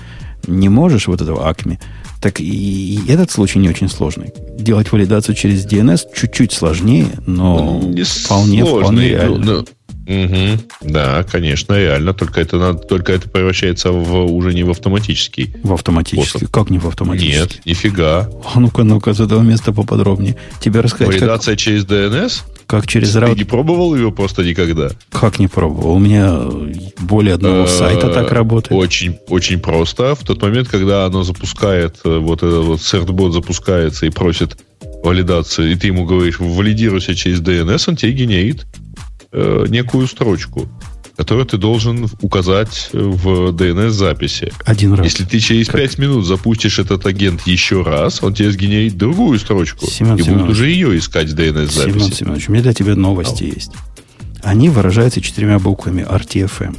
не 0.48 0.68
можешь 0.68 1.06
вот 1.06 1.20
этого 1.20 1.50
ACME, 1.50 1.78
так 2.20 2.40
и 2.40 3.00
этот 3.08 3.30
случай 3.30 3.58
не 3.58 3.68
очень 3.68 3.88
сложный. 3.88 4.32
Делать 4.58 4.90
валидацию 4.90 5.34
через 5.34 5.66
DNS 5.66 6.00
чуть-чуть 6.14 6.52
сложнее, 6.52 7.06
но 7.26 7.80
не 7.82 8.02
вполне, 8.02 8.64
сложный, 8.64 8.80
вполне 8.80 9.08
реально. 9.08 9.44
Ну, 9.44 9.64
Угу. 10.08 10.90
Да, 10.90 11.22
конечно, 11.22 11.74
реально. 11.74 12.14
Только 12.14 12.40
это, 12.40 12.56
надо, 12.56 12.78
только 12.78 13.12
это 13.12 13.28
превращается 13.28 13.92
в, 13.92 14.24
уже 14.32 14.54
не 14.54 14.62
в 14.62 14.70
автоматический. 14.70 15.54
В 15.62 15.74
автоматический? 15.74 16.30
Способ. 16.30 16.50
Как 16.50 16.70
не 16.70 16.78
в 16.78 16.88
автоматический? 16.88 17.38
Нет, 17.38 17.66
нифига. 17.66 18.30
А 18.54 18.58
ну-ка, 18.58 18.84
ну-ка, 18.84 19.12
с 19.12 19.20
этого 19.20 19.42
места 19.42 19.70
поподробнее. 19.70 20.36
Тебе 20.60 20.80
рассказать, 20.80 21.14
Валидация 21.14 21.52
как... 21.52 21.60
через 21.60 21.84
DNS? 21.84 22.42
Как 22.68 22.86
через 22.86 23.12
Ты 23.12 23.20
раут... 23.20 23.38
не 23.38 23.44
пробовал 23.44 23.96
его 23.96 24.12
просто 24.12 24.44
никогда? 24.44 24.90
Как 25.10 25.38
не 25.38 25.48
пробовал? 25.48 25.94
У 25.94 25.98
меня 25.98 26.38
более 27.00 27.36
одного 27.36 27.66
сайта 27.66 28.10
так 28.10 28.30
работает. 28.30 28.78
Очень, 28.78 29.16
очень 29.28 29.58
просто. 29.58 30.14
В 30.14 30.22
тот 30.22 30.42
момент, 30.42 30.68
когда 30.68 31.06
оно 31.06 31.22
запускает, 31.22 31.96
э, 32.04 32.18
вот 32.18 32.42
этот 32.42 32.66
вот 32.66 32.80
CERT-бот 32.80 33.32
запускается 33.32 34.04
и 34.04 34.10
просит 34.10 34.58
валидацию, 35.02 35.72
и 35.72 35.76
ты 35.76 35.86
ему 35.86 36.04
говоришь, 36.04 36.40
валидируйся 36.40 37.14
через 37.14 37.40
DNS, 37.40 37.84
он 37.88 37.96
тебе 37.96 38.12
генерит 38.12 38.66
э, 39.32 39.64
некую 39.70 40.06
строчку, 40.06 40.68
которую 41.18 41.46
ты 41.46 41.56
должен 41.58 42.08
указать 42.22 42.90
в 42.92 43.50
DNS-записи. 43.50 44.52
Один 44.64 44.94
раз. 44.94 45.04
Если 45.04 45.24
ты 45.24 45.40
через 45.40 45.66
как? 45.66 45.80
5 45.80 45.98
минут 45.98 46.24
запустишь 46.24 46.78
этот 46.78 47.04
агент 47.06 47.44
еще 47.44 47.82
раз, 47.82 48.22
он 48.22 48.34
тебе 48.34 48.52
сгенерит 48.52 48.96
другую 48.96 49.40
строчку. 49.40 49.84
Семен 49.84 50.14
и 50.14 50.22
Семенович. 50.22 50.42
будут 50.42 50.50
уже 50.52 50.68
ее 50.68 50.96
искать 50.96 51.28
в 51.28 51.34
DNS-записи. 51.34 51.98
Семен 51.98 52.12
Семенович, 52.12 52.48
у 52.48 52.52
меня 52.52 52.62
для 52.62 52.72
тебя 52.72 52.94
новости 52.94 53.42
oh. 53.42 53.54
есть. 53.54 53.72
Они 54.44 54.68
выражаются 54.68 55.20
четырьмя 55.20 55.58
буквами 55.58 56.06
RTFM. 56.08 56.76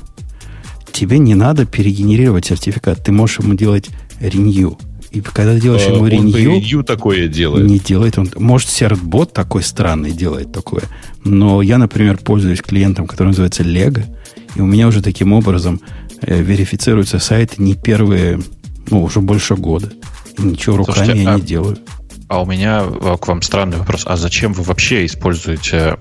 Тебе 0.93 1.19
не 1.19 1.35
надо 1.35 1.65
перегенерировать 1.65 2.45
сертификат. 2.45 3.03
Ты 3.03 3.11
можешь 3.11 3.39
ему 3.39 3.55
делать 3.55 3.89
renew. 4.21 4.79
И 5.11 5.21
когда 5.21 5.55
делаешь 5.59 5.83
ему 5.83 6.07
renew... 6.07 6.49
Он 6.49 6.59
renew 6.59 6.83
такое 6.83 7.27
делает. 7.27 7.67
Не 7.67 7.79
делает 7.79 8.17
он. 8.17 8.29
Может, 8.35 8.69
серт-бот 8.69 9.33
такой 9.33 9.63
странный 9.63 10.11
делает 10.11 10.51
такое. 10.51 10.83
Но 11.23 11.61
я, 11.61 11.77
например, 11.77 12.17
пользуюсь 12.17 12.61
клиентом, 12.61 13.07
который 13.07 13.29
называется 13.29 13.63
Lego. 13.63 14.03
И 14.55 14.61
у 14.61 14.65
меня 14.65 14.87
уже 14.87 15.01
таким 15.01 15.33
образом 15.33 15.81
э, 16.21 16.41
верифицируются 16.41 17.19
сайты 17.19 17.61
не 17.61 17.75
первые, 17.75 18.39
ну, 18.89 19.03
уже 19.03 19.19
больше 19.19 19.55
года. 19.55 19.91
И 20.37 20.41
ничего 20.43 20.77
руками 20.77 20.95
Слушайте, 20.95 21.23
я 21.23 21.33
а, 21.33 21.35
не 21.35 21.41
делаю. 21.41 21.77
А 22.27 22.41
у 22.41 22.45
меня 22.45 22.83
к 23.19 23.27
вам 23.27 23.41
странный 23.41 23.77
вопрос. 23.77 24.03
А 24.05 24.15
зачем 24.15 24.53
вы 24.53 24.61
вообще 24.63 25.05
используете 25.05 25.97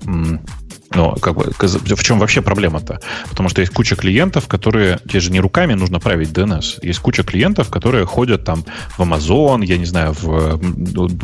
Но 0.94 1.14
как 1.16 1.34
бы, 1.36 1.52
в 1.58 2.02
чем 2.02 2.18
вообще 2.18 2.40
проблема-то? 2.40 3.00
Потому 3.28 3.48
что 3.50 3.60
есть 3.60 3.72
куча 3.72 3.94
клиентов, 3.94 4.48
которые, 4.48 4.98
те 5.10 5.20
же 5.20 5.30
не 5.30 5.38
руками 5.38 5.74
нужно 5.74 6.00
править 6.00 6.30
DNS. 6.30 6.78
Есть 6.82 7.00
куча 7.00 7.22
клиентов, 7.22 7.68
которые 7.68 8.06
ходят 8.06 8.44
там 8.44 8.64
в 8.96 9.02
Amazon, 9.02 9.64
я 9.64 9.76
не 9.76 9.84
знаю, 9.84 10.14
в 10.18 10.58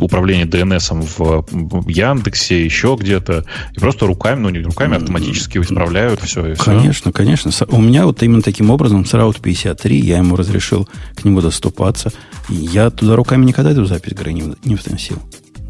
управление 0.01 0.45
DNS 0.45 0.93
в 1.17 1.89
Яндексе, 1.89 2.63
еще 2.63 2.95
где-то, 2.99 3.43
и 3.73 3.79
просто 3.79 4.05
руками, 4.05 4.39
ну 4.41 4.49
не 4.49 4.59
руками, 4.59 4.97
автоматически 4.97 5.57
исправляют 5.57 6.21
все. 6.21 6.45
И 6.53 6.55
конечно, 6.55 7.11
все. 7.11 7.11
конечно. 7.11 7.51
У 7.69 7.81
меня 7.81 8.05
вот 8.05 8.21
именно 8.21 8.41
таким 8.41 8.69
образом 8.69 9.05
с 9.05 9.13
Route 9.13 9.41
53 9.41 9.99
я 9.99 10.17
ему 10.17 10.35
разрешил 10.35 10.87
к 11.15 11.25
нему 11.25 11.41
доступаться. 11.41 12.11
Я 12.49 12.91
туда 12.91 13.15
руками 13.15 13.45
никогда 13.45 13.71
эту 13.71 13.85
запись 13.85 14.11
игры 14.11 14.33
не 14.33 14.75
вносил. 14.75 15.17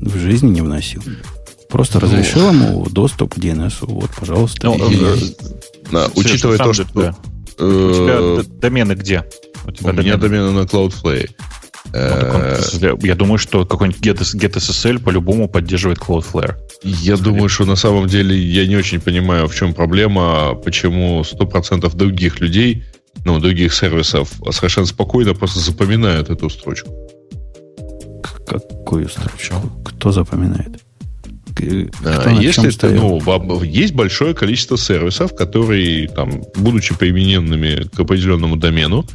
В 0.01 0.17
жизни 0.17 0.49
не 0.49 0.61
вносил. 0.61 1.01
Просто 1.69 1.99
ну, 1.99 2.05
разрешил 2.05 2.49
ему 2.49 2.87
доступ 2.89 3.35
к 3.35 3.37
DNS. 3.37 3.73
Вот, 3.81 4.11
пожалуйста. 4.17 4.67
Ну, 4.67 4.89
и, 4.89 4.97
э, 4.99 5.15
да, 5.91 6.09
учитывая 6.15 6.57
то, 6.57 6.73
что... 6.73 6.85
Э, 6.95 7.11
у 7.57 7.93
тебя 7.93 8.43
домены 8.59 8.93
где? 8.93 9.25
У, 9.65 9.71
тебя 9.71 9.89
у 9.89 9.93
домены? 9.93 10.03
меня 10.03 10.17
домены 10.17 10.51
на 10.51 10.61
Cloudflare. 10.61 11.29
Ну, 11.93 12.97
я 13.01 13.15
думаю, 13.15 13.37
что 13.37 13.65
какой-нибудь 13.65 14.01
GetSSL 14.01 14.99
по-любому 14.99 15.47
поддерживает 15.47 15.99
Cloudflare. 15.99 16.55
Я 16.83 17.15
думаю, 17.17 17.49
что 17.49 17.65
на 17.65 17.75
самом 17.75 18.07
деле 18.07 18.37
я 18.37 18.67
не 18.67 18.75
очень 18.75 18.99
понимаю, 18.99 19.47
в 19.47 19.55
чем 19.55 19.73
проблема, 19.73 20.55
почему 20.55 21.21
100% 21.21 21.95
других 21.95 22.41
людей, 22.41 22.83
ну, 23.23 23.39
других 23.39 23.73
сервисов 23.73 24.33
совершенно 24.51 24.87
спокойно 24.87 25.33
просто 25.33 25.59
запоминают 25.59 26.29
эту 26.29 26.49
строчку. 26.49 26.91
Какую 28.45 29.09
строчку? 29.09 29.55
Кто 29.83 30.11
запоминает? 30.11 30.84
Кто 31.56 32.30
Если 32.32 32.76
это, 32.76 32.90
ну, 32.90 33.64
есть 33.64 33.94
большое 33.94 34.34
количество 34.34 34.77
сервисов, 34.77 35.36
которые, 35.36 36.07
там, 36.07 36.44
будучи 36.56 36.94
примененными 36.95 37.88
к 37.95 37.99
определенному 37.99 38.57
домену, 38.57 39.06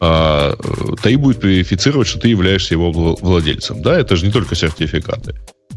а, 0.00 0.56
будет 1.16 1.44
верифицировать, 1.44 2.08
что 2.08 2.18
ты 2.18 2.28
являешься 2.28 2.74
его 2.74 2.90
владельцем. 2.92 3.80
Да, 3.80 3.98
это 3.98 4.16
же 4.16 4.26
не 4.26 4.32
только 4.32 4.54
сертификаты. 4.54 5.34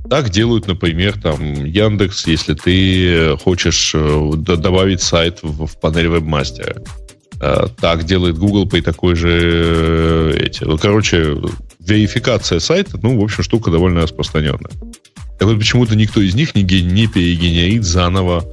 Так 0.10 0.30
делают, 0.30 0.68
например, 0.68 1.19
там 1.22 1.65
Яндекс, 1.65 2.27
если 2.27 2.53
ты 2.53 3.38
хочешь 3.44 3.91
э, 3.94 4.31
добавить 4.35 5.02
сайт 5.02 5.39
в, 5.44 5.68
в 5.68 5.80
панель 5.80 6.07
вебмастера. 6.07 6.81
Так 7.39 8.06
делает 8.06 8.38
Google 8.38 8.68
при 8.68 8.81
такой 8.81 9.15
же 9.15 9.30
э, 9.30 10.38
эти. 10.39 10.64
Ну, 10.64 10.77
короче, 10.77 11.38
верификация 11.80 12.60
сайта, 12.60 12.98
ну, 13.02 13.19
в 13.19 13.23
общем, 13.23 13.44
штука 13.44 13.69
довольно 13.69 14.02
распространенная. 14.02 14.72
Так 15.38 15.47
вот 15.47 15.59
почему-то 15.59 15.95
никто 15.95 16.22
из 16.22 16.35
них 16.35 16.55
не, 16.55 16.64
не 16.64 17.07
перегенерит 17.07 17.84
заново 17.84 18.43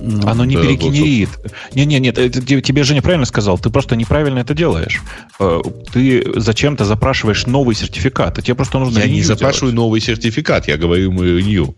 ну, 0.00 0.26
Оно 0.26 0.44
не 0.44 0.56
да, 0.56 0.62
перегенерит. 0.62 1.30
Не, 1.74 1.84
не, 1.84 1.98
нет, 1.98 2.16
это, 2.18 2.40
тебе 2.40 2.84
же 2.84 2.94
неправильно 2.94 3.26
сказал. 3.26 3.58
Ты 3.58 3.70
просто 3.70 3.96
неправильно 3.96 4.38
это 4.38 4.54
делаешь. 4.54 5.02
Э, 5.38 5.60
ты 5.92 6.24
зачем-то 6.40 6.84
запрашиваешь 6.84 7.46
новый 7.46 7.74
сертификат. 7.74 8.38
И 8.38 8.42
тебе 8.42 8.54
просто 8.54 8.78
нужно. 8.78 8.98
Я 8.98 9.06
не 9.06 9.22
запрашиваю 9.22 9.72
делать. 9.72 9.74
новый 9.74 10.00
сертификат, 10.00 10.68
я 10.68 10.76
говорю 10.76 11.12
new. 11.12 11.74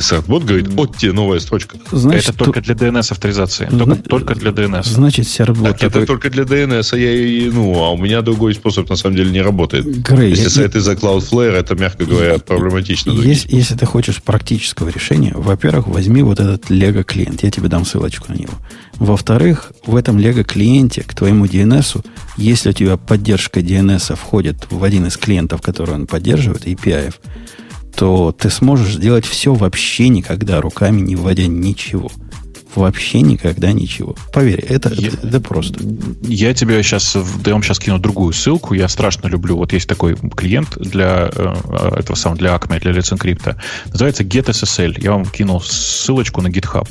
Сертбот 0.00 0.44
говорит, 0.44 0.68
вот 0.68 0.96
тебе 0.96 1.12
новая 1.12 1.40
строчка. 1.40 1.78
Значит, 1.92 2.30
это 2.30 2.38
только 2.38 2.60
для 2.60 2.74
DNS 2.74 3.12
авторизации. 3.12 3.68
Зна... 3.70 3.96
Только, 3.96 4.08
только 4.08 4.34
для 4.34 4.50
DNS. 4.50 4.84
Значит, 4.84 5.28
Сертбот... 5.28 5.78
Так, 5.78 5.82
это 5.82 6.06
только 6.06 6.30
для 6.30 6.44
DNS, 6.44 6.88
а, 6.92 6.96
я, 6.96 7.52
ну, 7.52 7.82
а 7.82 7.90
у 7.90 7.96
меня 7.96 8.22
другой 8.22 8.54
способ 8.54 8.88
на 8.88 8.96
самом 8.96 9.16
деле 9.16 9.30
не 9.30 9.42
работает. 9.42 9.84
Грей, 10.02 10.30
если 10.30 10.44
я... 10.44 10.50
сайт 10.50 10.76
из-за 10.76 10.92
Cloudflare, 10.92 11.52
это, 11.52 11.74
мягко 11.74 12.04
говоря, 12.04 12.38
проблематично. 12.38 13.10
Если, 13.12 13.54
если 13.54 13.76
ты 13.76 13.86
хочешь 13.86 14.22
практического 14.22 14.88
решения, 14.88 15.32
во-первых, 15.34 15.88
возьми 15.88 16.22
вот 16.22 16.40
этот 16.40 16.70
Lego 16.70 17.02
клиент. 17.04 17.42
Я 17.42 17.50
тебе 17.50 17.68
дам 17.68 17.84
ссылочку 17.84 18.32
на 18.32 18.36
него. 18.36 18.54
Во-вторых, 18.96 19.72
в 19.86 19.96
этом 19.96 20.18
Lego 20.18 20.44
клиенте 20.44 21.02
к 21.02 21.14
твоему 21.14 21.46
DNS, 21.46 22.04
если 22.36 22.70
у 22.70 22.72
тебя 22.72 22.96
поддержка 22.96 23.60
DNS 23.60 24.16
входит 24.16 24.66
в 24.70 24.84
один 24.84 25.06
из 25.06 25.16
клиентов, 25.16 25.62
который 25.62 25.94
он 25.94 26.06
поддерживает, 26.06 26.66
API, 26.66 27.12
то 27.94 28.32
ты 28.32 28.50
сможешь 28.50 28.94
сделать 28.94 29.24
все 29.24 29.54
вообще 29.54 30.08
никогда, 30.08 30.60
руками 30.60 31.00
не 31.00 31.16
вводя 31.16 31.46
ничего. 31.46 32.10
Вообще 32.74 33.20
никогда 33.22 33.72
ничего. 33.72 34.14
Поверь, 34.32 34.60
это, 34.60 34.92
я, 34.94 35.08
это, 35.08 35.26
это 35.26 35.40
просто. 35.40 35.80
Я 36.22 36.54
тебе 36.54 36.82
сейчас, 36.82 37.14
я 37.14 37.52
вам 37.52 37.62
сейчас 37.62 37.78
кину 37.78 37.98
другую 37.98 38.32
ссылку. 38.32 38.74
Я 38.74 38.88
страшно 38.88 39.26
люблю. 39.26 39.56
Вот 39.56 39.72
есть 39.72 39.88
такой 39.88 40.16
клиент 40.36 40.78
для 40.78 41.30
э, 41.34 41.54
этого 41.98 42.16
самого, 42.16 42.38
для 42.38 42.54
Acme, 42.54 42.80
для 42.80 42.92
Let's 42.92 43.12
Encrypt. 43.12 43.56
Называется 43.86 44.22
GetSSL. 44.22 45.02
Я 45.02 45.12
вам 45.12 45.24
кинул 45.26 45.60
ссылочку 45.60 46.42
на 46.42 46.48
GitHub. 46.48 46.88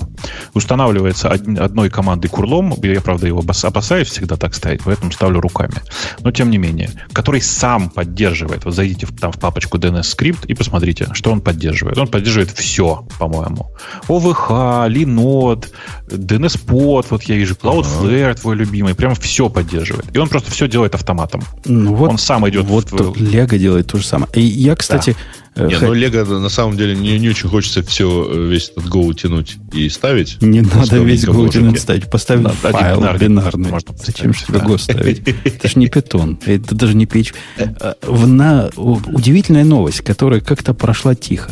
Устанавливается 0.53 1.29
од, 1.29 1.47
одной 1.57 1.89
командой 1.89 2.27
курлом. 2.27 2.75
Я, 2.83 3.01
правда, 3.01 3.27
его 3.27 3.39
опасаюсь 3.63 4.09
всегда 4.09 4.35
так 4.35 4.55
ставить, 4.55 4.81
поэтому 4.83 5.11
ставлю 5.11 5.39
руками. 5.39 5.75
Но 6.21 6.31
тем 6.31 6.49
не 6.49 6.57
менее, 6.57 6.91
который 7.13 7.41
сам 7.41 7.89
поддерживает. 7.89 8.65
Вот 8.65 8.75
зайдите 8.75 9.05
в, 9.05 9.17
там 9.17 9.31
в 9.31 9.39
папочку 9.39 9.77
DNS 9.77 10.03
скрипт 10.03 10.45
и 10.45 10.53
посмотрите, 10.53 11.07
что 11.13 11.31
он 11.31 11.41
поддерживает. 11.41 11.97
Он 11.97 12.07
поддерживает 12.07 12.51
все, 12.51 13.07
по-моему. 13.17 13.71
OVH, 14.07 14.89
Linode, 14.89 15.68
DNS-под, 16.07 17.11
вот 17.11 17.23
я 17.23 17.35
вижу, 17.35 17.55
Cloudflare 17.55 18.39
твой 18.39 18.55
любимый, 18.55 18.95
прям 18.95 19.15
все 19.15 19.49
поддерживает. 19.49 20.05
И 20.13 20.17
он 20.17 20.29
просто 20.29 20.51
все 20.51 20.67
делает 20.67 20.95
автоматом. 20.95 21.43
Ну, 21.65 21.93
вот, 21.93 22.11
он 22.11 22.17
сам 22.17 22.47
идет 22.49 22.65
вот 22.65 22.91
в... 22.91 22.95
Lego 22.95 23.57
делает 23.57 23.87
то 23.87 23.97
же 23.97 24.05
самое. 24.05 24.31
И 24.33 24.41
я, 24.41 24.75
кстати... 24.75 25.11
Да. 25.11 25.29
Не, 25.55 25.77
ну 25.79 25.93
Лего 25.93 26.39
на 26.39 26.49
самом 26.49 26.77
деле 26.77 26.95
не, 26.95 27.19
не 27.19 27.29
очень 27.29 27.49
хочется 27.49 27.83
все, 27.83 28.27
э, 28.31 28.47
весь 28.47 28.69
этот 28.69 28.85
Go 28.85 29.13
тянуть 29.13 29.57
и 29.73 29.89
ставить. 29.89 30.41
Не 30.41 30.61
надо 30.61 30.99
весь 30.99 31.25
Go 31.25 31.49
тянуть 31.49 31.79
ставить. 31.79 32.09
Поставь 32.09 32.41
да, 32.41 32.49
файл 32.49 32.99
бинарный. 32.99 33.27
бинарный. 33.27 33.69
Можно 33.71 33.95
Зачем 33.97 34.33
же 34.33 34.45
тебе 34.45 34.59
Go 34.59 34.77
ставить? 34.77 35.27
Это 35.43 35.67
же 35.67 35.79
не 35.79 35.87
питон. 35.89 36.39
Это 36.45 36.75
даже 36.75 36.95
не 36.95 37.05
печь. 37.05 37.33
Э, 37.57 37.93
на, 38.07 38.69
удивительная 38.77 39.65
новость, 39.65 40.01
которая 40.01 40.39
как-то 40.39 40.73
прошла 40.73 41.15
тихо. 41.15 41.51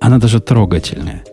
Она 0.00 0.18
даже 0.18 0.40
трогательная. 0.40 1.24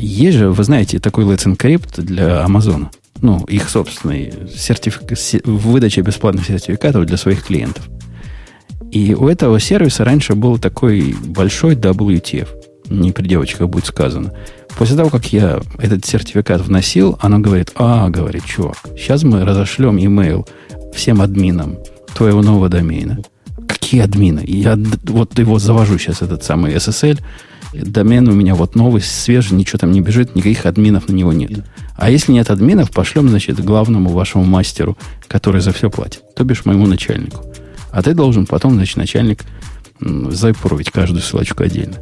Есть 0.00 0.38
же, 0.38 0.50
вы 0.50 0.64
знаете, 0.64 0.98
такой 0.98 1.24
Let's 1.24 1.46
Encrypt 1.46 2.00
для 2.00 2.42
Amazon. 2.44 2.86
Ну, 3.20 3.44
их 3.44 3.68
собственный 3.68 4.32
сертифик... 4.54 5.02
выдача 5.44 6.00
бесплатных 6.00 6.46
сертификатов 6.46 7.04
для 7.04 7.16
своих 7.16 7.44
клиентов. 7.44 7.88
И 8.90 9.14
у 9.14 9.28
этого 9.28 9.60
сервиса 9.60 10.04
раньше 10.04 10.34
был 10.34 10.58
такой 10.58 11.14
большой 11.26 11.74
WTF. 11.74 12.48
Не 12.88 13.12
при 13.12 13.28
девочках 13.28 13.68
будет 13.68 13.86
сказано. 13.86 14.32
После 14.76 14.96
того, 14.96 15.10
как 15.10 15.32
я 15.32 15.60
этот 15.78 16.06
сертификат 16.06 16.62
вносил, 16.62 17.18
она 17.20 17.38
говорит, 17.38 17.72
а, 17.76 18.08
говорит, 18.08 18.44
чувак, 18.46 18.78
сейчас 18.96 19.22
мы 19.22 19.44
разошлем 19.44 19.98
имейл 19.98 20.48
всем 20.94 21.20
админам 21.20 21.76
твоего 22.14 22.42
нового 22.42 22.68
домена. 22.68 23.18
Какие 23.68 24.00
админы? 24.00 24.42
Я 24.46 24.78
вот 25.04 25.38
его 25.38 25.58
завожу 25.58 25.98
сейчас, 25.98 26.22
этот 26.22 26.42
самый 26.42 26.74
SSL, 26.74 27.20
домен 27.72 28.28
у 28.28 28.32
меня 28.32 28.54
вот 28.54 28.74
новый, 28.74 29.02
свежий, 29.02 29.56
ничего 29.56 29.78
там 29.78 29.92
не 29.92 30.00
бежит, 30.00 30.34
никаких 30.34 30.66
админов 30.66 31.08
на 31.08 31.12
него 31.14 31.32
нет. 31.32 31.64
А 31.96 32.10
если 32.10 32.32
нет 32.32 32.50
админов, 32.50 32.90
пошлем, 32.90 33.28
значит, 33.28 33.62
главному 33.62 34.10
вашему 34.10 34.44
мастеру, 34.44 34.96
который 35.28 35.60
за 35.60 35.72
все 35.72 35.90
платит, 35.90 36.22
то 36.34 36.44
бишь 36.44 36.64
моему 36.64 36.86
начальнику. 36.86 37.44
А 37.92 38.02
ты 38.02 38.14
должен 38.14 38.46
потом, 38.46 38.74
значит, 38.74 38.96
начальник 38.96 39.44
запровить 40.00 40.90
каждую 40.90 41.22
ссылочку 41.22 41.62
отдельно. 41.62 41.96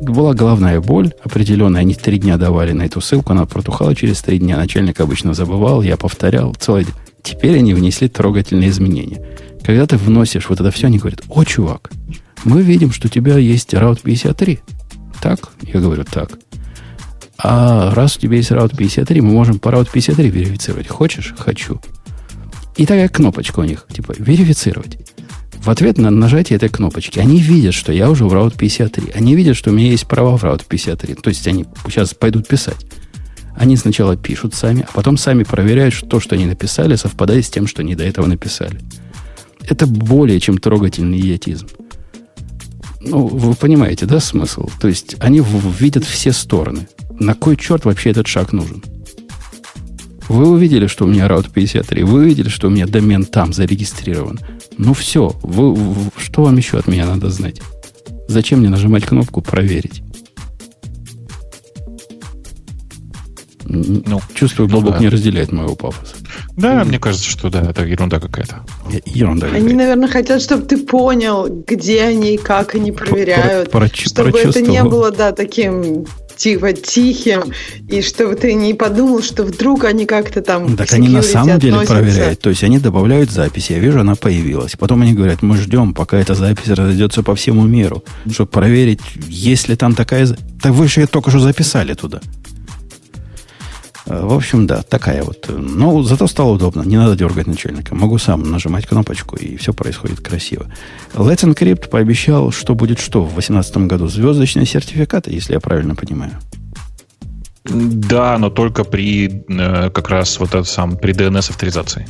Была 0.00 0.34
головная 0.34 0.80
боль 0.80 1.12
определенная. 1.24 1.82
Они 1.82 1.94
три 1.94 2.18
дня 2.18 2.36
давали 2.36 2.72
на 2.72 2.82
эту 2.82 3.00
ссылку, 3.00 3.32
она 3.32 3.46
протухала 3.46 3.94
через 3.94 4.20
три 4.20 4.38
дня. 4.38 4.56
Начальник 4.56 5.00
обычно 5.00 5.32
забывал, 5.32 5.82
я 5.82 5.96
повторял. 5.96 6.54
Целый... 6.54 6.86
Теперь 7.22 7.58
они 7.58 7.74
внесли 7.74 8.08
трогательные 8.08 8.70
изменения. 8.70 9.24
Когда 9.64 9.86
ты 9.86 9.96
вносишь 9.96 10.48
вот 10.48 10.60
это 10.60 10.70
все, 10.70 10.88
они 10.88 10.98
говорят, 10.98 11.22
о, 11.28 11.44
чувак, 11.44 11.90
мы 12.44 12.62
видим, 12.62 12.92
что 12.92 13.08
у 13.08 13.10
тебя 13.10 13.38
есть 13.38 13.74
Route 13.74 14.00
53. 14.02 14.60
Так? 15.20 15.50
Я 15.62 15.80
говорю, 15.80 16.04
так. 16.04 16.38
А 17.38 17.94
раз 17.94 18.16
у 18.16 18.20
тебя 18.20 18.36
есть 18.36 18.50
Route 18.50 18.76
53, 18.76 19.20
мы 19.20 19.32
можем 19.32 19.58
по 19.58 19.68
Route 19.68 19.88
53 19.92 20.30
верифицировать. 20.30 20.88
Хочешь? 20.88 21.34
Хочу. 21.38 21.80
И 22.76 22.86
такая 22.86 23.08
кнопочка 23.08 23.60
у 23.60 23.64
них, 23.64 23.86
типа, 23.92 24.14
верифицировать. 24.18 24.98
В 25.66 25.70
ответ 25.70 25.98
на 25.98 26.10
нажатие 26.10 26.56
этой 26.56 26.68
кнопочки 26.68 27.18
они 27.18 27.40
видят, 27.40 27.74
что 27.74 27.92
я 27.92 28.08
уже 28.10 28.24
в 28.24 28.32
Route 28.32 28.56
53. 28.56 29.12
Они 29.14 29.34
видят, 29.34 29.56
что 29.56 29.70
у 29.70 29.72
меня 29.72 29.90
есть 29.90 30.06
права 30.06 30.36
в 30.36 30.44
Route 30.44 30.64
53. 30.68 31.14
То 31.14 31.28
есть 31.28 31.46
они 31.48 31.66
сейчас 31.86 32.14
пойдут 32.14 32.46
писать. 32.46 32.86
Они 33.56 33.76
сначала 33.76 34.16
пишут 34.16 34.54
сами, 34.54 34.86
а 34.88 34.92
потом 34.92 35.16
сами 35.16 35.42
проверяют, 35.42 35.94
что 35.94 36.06
то, 36.06 36.20
что 36.20 36.34
они 36.34 36.44
написали, 36.44 36.94
совпадает 36.94 37.46
с 37.46 37.50
тем, 37.50 37.66
что 37.66 37.82
они 37.82 37.94
до 37.94 38.04
этого 38.04 38.26
написали. 38.26 38.80
Это 39.68 39.86
более 39.86 40.38
чем 40.38 40.58
трогательный 40.58 41.18
идиотизм. 41.18 41.68
Ну, 43.06 43.26
вы 43.26 43.54
понимаете, 43.54 44.06
да, 44.06 44.20
смысл? 44.20 44.68
То 44.80 44.88
есть 44.88 45.16
они 45.20 45.40
видят 45.78 46.04
все 46.04 46.32
стороны. 46.32 46.88
На 47.10 47.34
кой 47.34 47.56
черт 47.56 47.84
вообще 47.84 48.10
этот 48.10 48.26
шаг 48.26 48.52
нужен? 48.52 48.82
Вы 50.28 50.48
увидели, 50.48 50.88
что 50.88 51.04
у 51.04 51.08
меня 51.08 51.28
Route 51.28 51.50
53, 51.52 52.02
вы 52.02 52.20
увидели, 52.20 52.48
что 52.48 52.66
у 52.66 52.70
меня 52.70 52.86
домен 52.86 53.24
там 53.24 53.52
зарегистрирован. 53.52 54.40
Ну 54.76 54.92
все, 54.92 55.32
вы, 55.42 55.72
вы, 55.72 56.10
что 56.16 56.42
вам 56.42 56.56
еще 56.56 56.78
от 56.78 56.88
меня 56.88 57.06
надо 57.06 57.30
знать? 57.30 57.60
Зачем 58.28 58.58
мне 58.58 58.68
нажимать 58.68 59.04
кнопку 59.04 59.40
«Проверить»? 59.40 60.02
Ну, 63.68 64.20
Чувствую, 64.34 64.68
Бобок 64.68 64.94
да. 64.94 64.98
не 65.00 65.08
разделяет 65.08 65.52
моего 65.52 65.74
пафоса. 65.74 66.16
Да, 66.56 66.84
мне 66.84 66.98
кажется, 66.98 67.28
что 67.28 67.50
да, 67.50 67.62
это 67.70 67.84
ерунда 67.84 68.18
какая-то. 68.20 68.64
Ерунда. 69.04 69.48
Они, 69.48 69.74
наверное, 69.74 70.08
хотят, 70.08 70.40
чтобы 70.42 70.64
ты 70.64 70.78
понял, 70.78 71.46
где 71.66 72.02
они 72.02 72.34
и 72.34 72.38
как 72.38 72.74
они 72.74 72.92
проверяют. 72.92 73.70
про- 73.70 73.80
прочу- 73.80 74.08
чтобы 74.08 74.38
это 74.38 74.60
не 74.62 74.82
было, 74.82 75.10
да, 75.10 75.32
таким 75.32 76.06
типа 76.36 76.74
тихим, 76.74 77.44
и 77.88 78.02
чтобы 78.02 78.34
ты 78.36 78.52
не 78.52 78.74
подумал, 78.74 79.22
что 79.22 79.42
вдруг 79.42 79.84
они 79.84 80.04
как-то 80.04 80.42
там 80.42 80.76
Так 80.76 80.88
к 80.88 80.92
они 80.92 81.08
на 81.08 81.22
самом 81.22 81.58
деле 81.58 81.72
относятся. 81.74 81.94
проверяют. 81.94 82.40
То 82.40 82.50
есть 82.50 82.62
они 82.62 82.78
добавляют 82.78 83.30
запись. 83.30 83.70
Я 83.70 83.78
вижу, 83.78 84.00
она 84.00 84.16
появилась. 84.16 84.72
Потом 84.78 85.00
они 85.00 85.14
говорят, 85.14 85.40
мы 85.42 85.56
ждем, 85.56 85.94
пока 85.94 86.18
эта 86.18 86.34
запись 86.34 86.68
разойдется 86.68 87.22
по 87.22 87.34
всему 87.34 87.62
миру, 87.62 88.04
чтобы 88.30 88.50
проверить, 88.50 89.00
есть 89.28 89.68
ли 89.68 89.76
там 89.76 89.94
такая... 89.94 90.26
Так 90.62 90.72
вы 90.72 90.88
же 90.88 91.00
ее 91.00 91.06
только 91.06 91.30
что 91.30 91.40
записали 91.40 91.94
туда. 91.94 92.20
В 94.06 94.32
общем, 94.34 94.68
да, 94.68 94.82
такая 94.82 95.24
вот. 95.24 95.48
Но 95.48 96.02
зато 96.02 96.28
стало 96.28 96.52
удобно. 96.52 96.82
Не 96.82 96.96
надо 96.96 97.16
дергать 97.16 97.48
начальника. 97.48 97.94
Могу 97.94 98.18
сам 98.18 98.42
нажимать 98.50 98.86
кнопочку, 98.86 99.36
и 99.36 99.56
все 99.56 99.72
происходит 99.72 100.20
красиво. 100.20 100.66
Let's 101.14 101.44
Encrypt 101.44 101.88
пообещал, 101.88 102.52
что 102.52 102.76
будет 102.76 103.00
что 103.00 103.22
в 103.22 103.34
2018 103.34 103.76
году? 103.88 104.06
Звездочные 104.06 104.64
сертификаты, 104.64 105.32
если 105.32 105.54
я 105.54 105.60
правильно 105.60 105.96
понимаю. 105.96 106.32
Да, 107.64 108.38
но 108.38 108.48
только 108.48 108.84
при 108.84 109.44
э, 109.48 109.90
как 109.90 110.08
раз 110.08 110.38
вот 110.38 110.50
этот 110.50 110.68
сам 110.68 110.96
при 110.96 111.12
DNS 111.12 111.50
авторизации. 111.50 112.06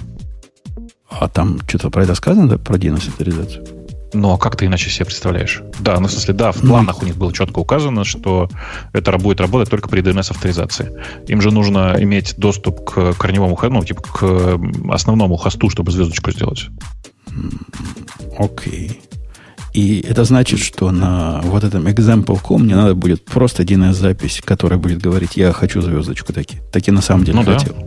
А 1.09 1.29
там 1.29 1.61
что-то 1.67 1.89
про 1.89 2.03
это 2.03 2.15
сказано, 2.15 2.47
да, 2.47 2.59
про 2.59 2.77
DNS 2.77 3.09
авторизацию? 3.09 3.76
Ну, 4.21 4.33
а 4.33 4.39
как 4.39 4.57
ты 4.57 4.67
иначе 4.67 4.91
себе 4.91 5.07
представляешь? 5.07 5.63
Да, 5.79 5.99
ну, 6.01 6.09
в 6.09 6.11
смысле, 6.11 6.35
да, 6.35 6.53
в 6.53 6.61
планах 6.61 7.03
у 7.03 7.07
них 7.07 7.17
было 7.17 7.33
четко 7.33 7.59
указано, 7.59 8.05
что 8.05 8.49
это 8.93 9.17
будет 9.19 9.41
работать 9.41 9.71
только 9.71 9.89
при 9.89 10.03
DNS-авторизации. 10.03 10.93
Им 11.29 11.41
же 11.41 11.51
нужно 11.51 11.97
иметь 11.99 12.35
доступ 12.37 12.85
к 12.85 13.15
корневому, 13.15 13.57
хо- 13.57 13.69
ну, 13.69 13.85
типа, 13.85 14.03
к 14.03 14.61
основному 14.91 15.37
хосту, 15.37 15.69
чтобы 15.71 15.93
звездочку 15.93 16.31
сделать. 16.31 16.67
Окей. 18.39 19.01
И 19.73 20.01
это 20.01 20.25
значит, 20.25 20.59
что 20.61 20.91
на 20.91 21.41
вот 21.45 21.63
этом 21.63 21.87
example.com 21.87 22.63
мне 22.63 22.75
надо 22.75 22.95
будет 22.95 23.25
просто 23.27 23.63
DNS-запись, 23.63 24.41
которая 24.43 24.79
будет 24.79 25.03
говорить, 25.03 25.37
я 25.37 25.53
хочу 25.53 25.83
звездочку 25.83 26.33
таки. 26.33 26.61
Таки 26.73 26.91
на 26.91 27.03
самом 27.03 27.25
деле 27.25 27.39
Ну 27.39 27.45
хотел. 27.45 27.75
Да, 27.75 27.87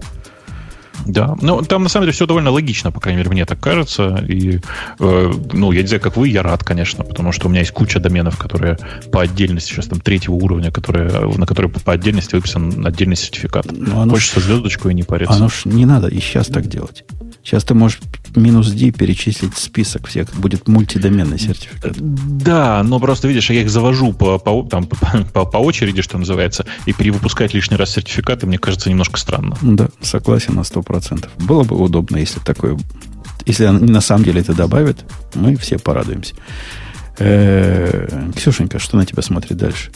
ну 1.05 1.61
там 1.61 1.83
на 1.83 1.89
самом 1.89 2.05
деле 2.05 2.13
все 2.13 2.25
довольно 2.25 2.51
логично, 2.51 2.91
по 2.91 2.99
крайней 2.99 3.17
мере, 3.19 3.29
мне 3.31 3.45
так 3.45 3.59
кажется. 3.59 4.23
И, 4.27 4.59
э, 4.99 5.33
ну, 5.53 5.71
я 5.71 5.81
не 5.81 5.87
знаю, 5.87 6.01
как 6.01 6.17
вы, 6.17 6.27
я 6.29 6.43
рад, 6.43 6.63
конечно, 6.63 7.03
потому 7.03 7.31
что 7.31 7.47
у 7.47 7.49
меня 7.49 7.61
есть 7.61 7.71
куча 7.71 7.99
доменов, 7.99 8.37
которые 8.37 8.77
по 9.11 9.21
отдельности, 9.21 9.71
сейчас 9.71 9.87
там 9.87 9.99
третьего 9.99 10.35
уровня, 10.35 10.71
которые, 10.71 11.09
на 11.37 11.45
которые 11.45 11.71
по 11.71 11.93
отдельности 11.93 12.35
выписан 12.35 12.85
отдельный 12.85 13.15
сертификат. 13.15 13.67
Ну, 13.71 14.01
оно 14.01 14.15
ж- 14.15 14.19
Хочется 14.19 14.39
звездочку 14.41 14.89
и 14.89 14.93
не 14.93 15.03
париться. 15.03 15.33
Оно 15.35 15.49
ж 15.49 15.61
не 15.65 15.85
надо 15.85 16.07
и 16.07 16.19
сейчас 16.19 16.47
так 16.47 16.67
делать. 16.67 17.03
Сейчас 17.43 17.63
ты 17.63 17.73
можешь 17.73 17.99
минус 18.35 18.69
D 18.69 18.91
перечислить 18.91 19.57
список 19.57 20.07
всех. 20.07 20.27
Будет 20.35 20.67
мультидоменный 20.67 21.39
сертификат. 21.39 21.95
Да, 21.97 22.83
но 22.83 22.99
просто 22.99 23.27
видишь, 23.27 23.49
я 23.49 23.61
их 23.61 23.69
завожу 23.69 24.13
по, 24.13 24.37
по, 24.37 24.63
там, 24.63 24.85
по, 25.33 25.45
по 25.45 25.57
очереди, 25.57 26.01
что 26.01 26.17
называется, 26.17 26.65
и 26.85 26.93
перевыпускать 26.93 27.53
лишний 27.53 27.77
раз 27.77 27.91
сертификаты, 27.91 28.45
мне 28.45 28.57
кажется, 28.59 28.89
немножко 28.89 29.17
странно. 29.19 29.57
Да, 29.61 29.89
согласен 30.01 30.55
на 30.55 30.61
100%. 30.61 30.88
Было 31.39 31.63
бы 31.63 31.77
удобно, 31.77 32.17
если 32.17 32.39
такое... 32.39 32.77
Если 33.45 33.65
они 33.65 33.91
на 33.91 34.01
самом 34.01 34.23
деле 34.25 34.41
это 34.41 34.53
добавят, 34.53 35.05
мы 35.33 35.55
все 35.55 35.79
порадуемся. 35.79 36.35
Э, 37.17 38.07
Ксюшенька, 38.35 38.79
что 38.79 38.97
на 38.97 39.05
тебя 39.05 39.21
смотрит 39.21 39.57
дальше? 39.57 39.91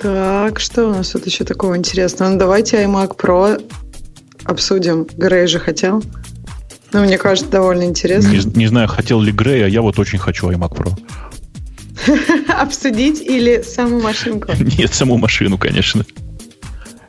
Так, 0.00 0.60
что 0.60 0.86
у 0.86 0.90
нас 0.90 1.10
тут 1.10 1.26
еще 1.26 1.44
такого 1.44 1.76
интересного? 1.76 2.30
Ну, 2.30 2.38
давайте 2.38 2.82
iMac 2.82 3.16
Pro 3.16 3.62
обсудим. 4.44 5.06
Грей 5.16 5.46
же 5.46 5.58
хотел. 5.58 6.02
Ну, 6.92 7.02
мне 7.02 7.18
кажется, 7.18 7.50
довольно 7.50 7.84
интересно. 7.84 8.30
Не, 8.30 8.40
не 8.56 8.66
знаю, 8.66 8.88
хотел 8.88 9.20
ли 9.20 9.30
Грей, 9.30 9.64
а 9.64 9.68
я 9.68 9.82
вот 9.82 9.98
очень 9.98 10.18
хочу 10.18 10.50
iMac 10.50 10.74
Pro. 10.74 10.92
Обсудить 12.60 13.20
или 13.20 13.62
саму 13.62 14.00
машинку? 14.00 14.52
Нет, 14.78 14.94
саму 14.94 15.18
машину, 15.18 15.58
конечно. 15.58 16.04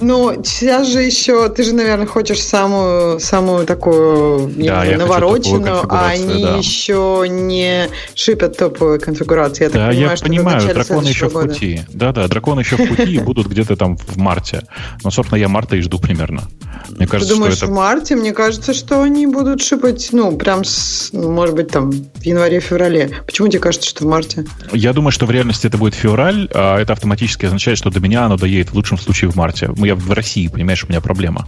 Ну, 0.01 0.41
сейчас 0.43 0.87
же 0.87 1.01
еще, 1.01 1.47
ты 1.49 1.63
же, 1.63 1.73
наверное, 1.73 2.07
хочешь 2.07 2.41
самую, 2.41 3.19
самую 3.19 3.65
такую 3.65 4.47
Да, 4.47 4.63
знаю, 4.83 4.97
навороченную, 4.99 5.81
а 5.89 6.07
они 6.09 6.43
да. 6.43 6.57
еще 6.57 7.25
не 7.29 7.87
шипят 8.15 8.57
топовую 8.57 8.99
конфигурацию. 8.99 9.65
Я 9.67 9.69
так 9.69 9.81
Да, 9.81 9.87
понимаю, 9.89 10.17
я 10.17 10.23
понимаю, 10.23 10.61
драконы 10.73 11.07
еще 11.07 11.13
следующего 11.13 11.29
в 11.29 11.33
года. 11.33 11.47
пути. 11.53 11.81
Да-да, 11.89 12.27
драконы 12.27 12.59
еще 12.61 12.75
в 12.77 12.87
пути 12.87 13.13
и 13.13 13.19
будут 13.19 13.47
где-то 13.47 13.75
там 13.75 13.95
в 13.97 14.17
марте. 14.17 14.63
Но, 15.03 15.11
собственно, 15.11 15.37
я 15.39 15.47
марта 15.47 15.75
и 15.75 15.81
жду 15.81 15.99
примерно. 15.99 16.43
Мне 16.89 17.05
Ты 17.05 17.11
кажется, 17.11 17.35
думаешь, 17.35 17.55
что 17.55 17.67
в 17.67 17.69
это... 17.69 17.77
марте? 17.77 18.15
Мне 18.15 18.33
кажется, 18.33 18.73
что 18.73 19.01
они 19.03 19.27
будут 19.27 19.61
шипать, 19.61 20.09
ну, 20.11 20.35
прям, 20.35 20.63
с, 20.63 21.09
ну, 21.13 21.31
может 21.31 21.55
быть, 21.55 21.69
там, 21.69 21.91
в 22.21 22.25
январе-феврале. 22.25 23.09
Почему 23.25 23.47
тебе 23.47 23.59
кажется, 23.59 23.89
что 23.89 24.03
в 24.05 24.07
марте? 24.07 24.45
Я 24.73 24.93
думаю, 24.93 25.11
что 25.11 25.25
в 25.25 25.31
реальности 25.31 25.67
это 25.67 25.77
будет 25.77 25.95
февраль, 25.95 26.47
а 26.53 26.79
это 26.79 26.93
автоматически 26.93 27.45
означает, 27.45 27.77
что 27.77 27.89
до 27.89 27.99
меня 27.99 28.25
оно 28.25 28.37
доедет 28.37 28.69
в 28.71 28.75
лучшем 28.75 28.97
случае 28.97 29.31
в 29.31 29.35
марте. 29.35 29.69
Ну, 29.75 29.85
Я 29.85 29.95
в 29.95 30.11
России, 30.11 30.47
понимаешь, 30.47 30.83
у 30.83 30.87
меня 30.87 31.01
проблема. 31.01 31.47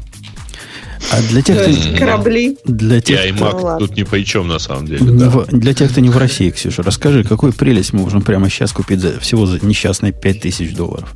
А 1.12 1.22
для 1.22 1.42
тех, 1.42 1.58
То 1.58 1.64
кто, 1.64 1.72
есть 1.72 1.96
корабли. 1.98 2.58
для 2.66 2.98
И 2.98 3.02
тех, 3.02 3.20
кто, 3.36 3.46
iMac 3.46 3.52
Ну, 3.60 3.64
ладно. 3.66 3.88
тут 3.88 3.98
ни 3.98 4.04
при 4.04 4.24
чем 4.24 4.48
на 4.48 4.58
самом 4.58 4.88
деле. 4.88 5.02
не 5.02 5.20
да. 5.20 5.30
в- 5.30 5.48
для 5.48 5.74
тех, 5.74 5.92
кто 5.92 6.00
не 6.02 6.10
в 6.10 6.18
России, 6.18 6.50
Ксюша, 6.50 6.82
расскажи, 6.82 7.24
какую 7.26 7.52
прелесть 7.54 7.92
мы 7.94 8.00
можем 8.02 8.22
прямо 8.22 8.50
сейчас 8.50 8.72
купить 8.72 9.00
за 9.02 9.20
всего 9.20 9.46
за 9.46 9.64
несчастные 9.66 10.14
5000 10.14 10.74
долларов? 10.74 11.14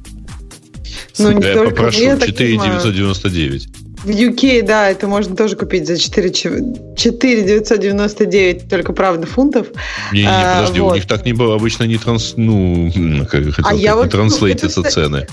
Ну, 1.20 1.32
не 1.32 1.46
Я 1.46 1.54
только 1.54 1.70
попрошу, 1.76 2.02
я 2.02 2.18
так 2.18 2.36
понимаю. 2.36 2.80
4999. 2.82 3.70
В 4.08 4.10
UK, 4.10 4.62
да, 4.62 4.90
это 4.90 5.06
можно 5.06 5.36
тоже 5.36 5.58
купить 5.58 5.86
за 5.86 5.98
4, 5.98 6.32
4 6.32 7.42
999, 7.44 8.70
только, 8.70 8.94
правда, 8.94 9.28
фунтов. 9.28 9.68
Не, 10.14 10.22
не, 10.22 10.28
А, 10.30 10.62
подожди, 10.62 10.80
вот. 10.80 10.94
у 10.94 10.96
них 10.96 11.06
так 11.08 11.26
не 11.26 11.34
было, 11.34 11.56
обычно 11.56 11.84
не 11.84 11.98
транс, 11.98 12.36
ну, 12.38 12.90
как 13.30 13.32
хотел 13.32 13.50
А 13.50 13.52
сказать, 13.52 13.82
не 13.82 13.94
вот, 13.94 14.06
ну, 14.06 14.10
транслейтятся 14.10 14.80
это, 14.80 14.90
цены. 14.90 15.28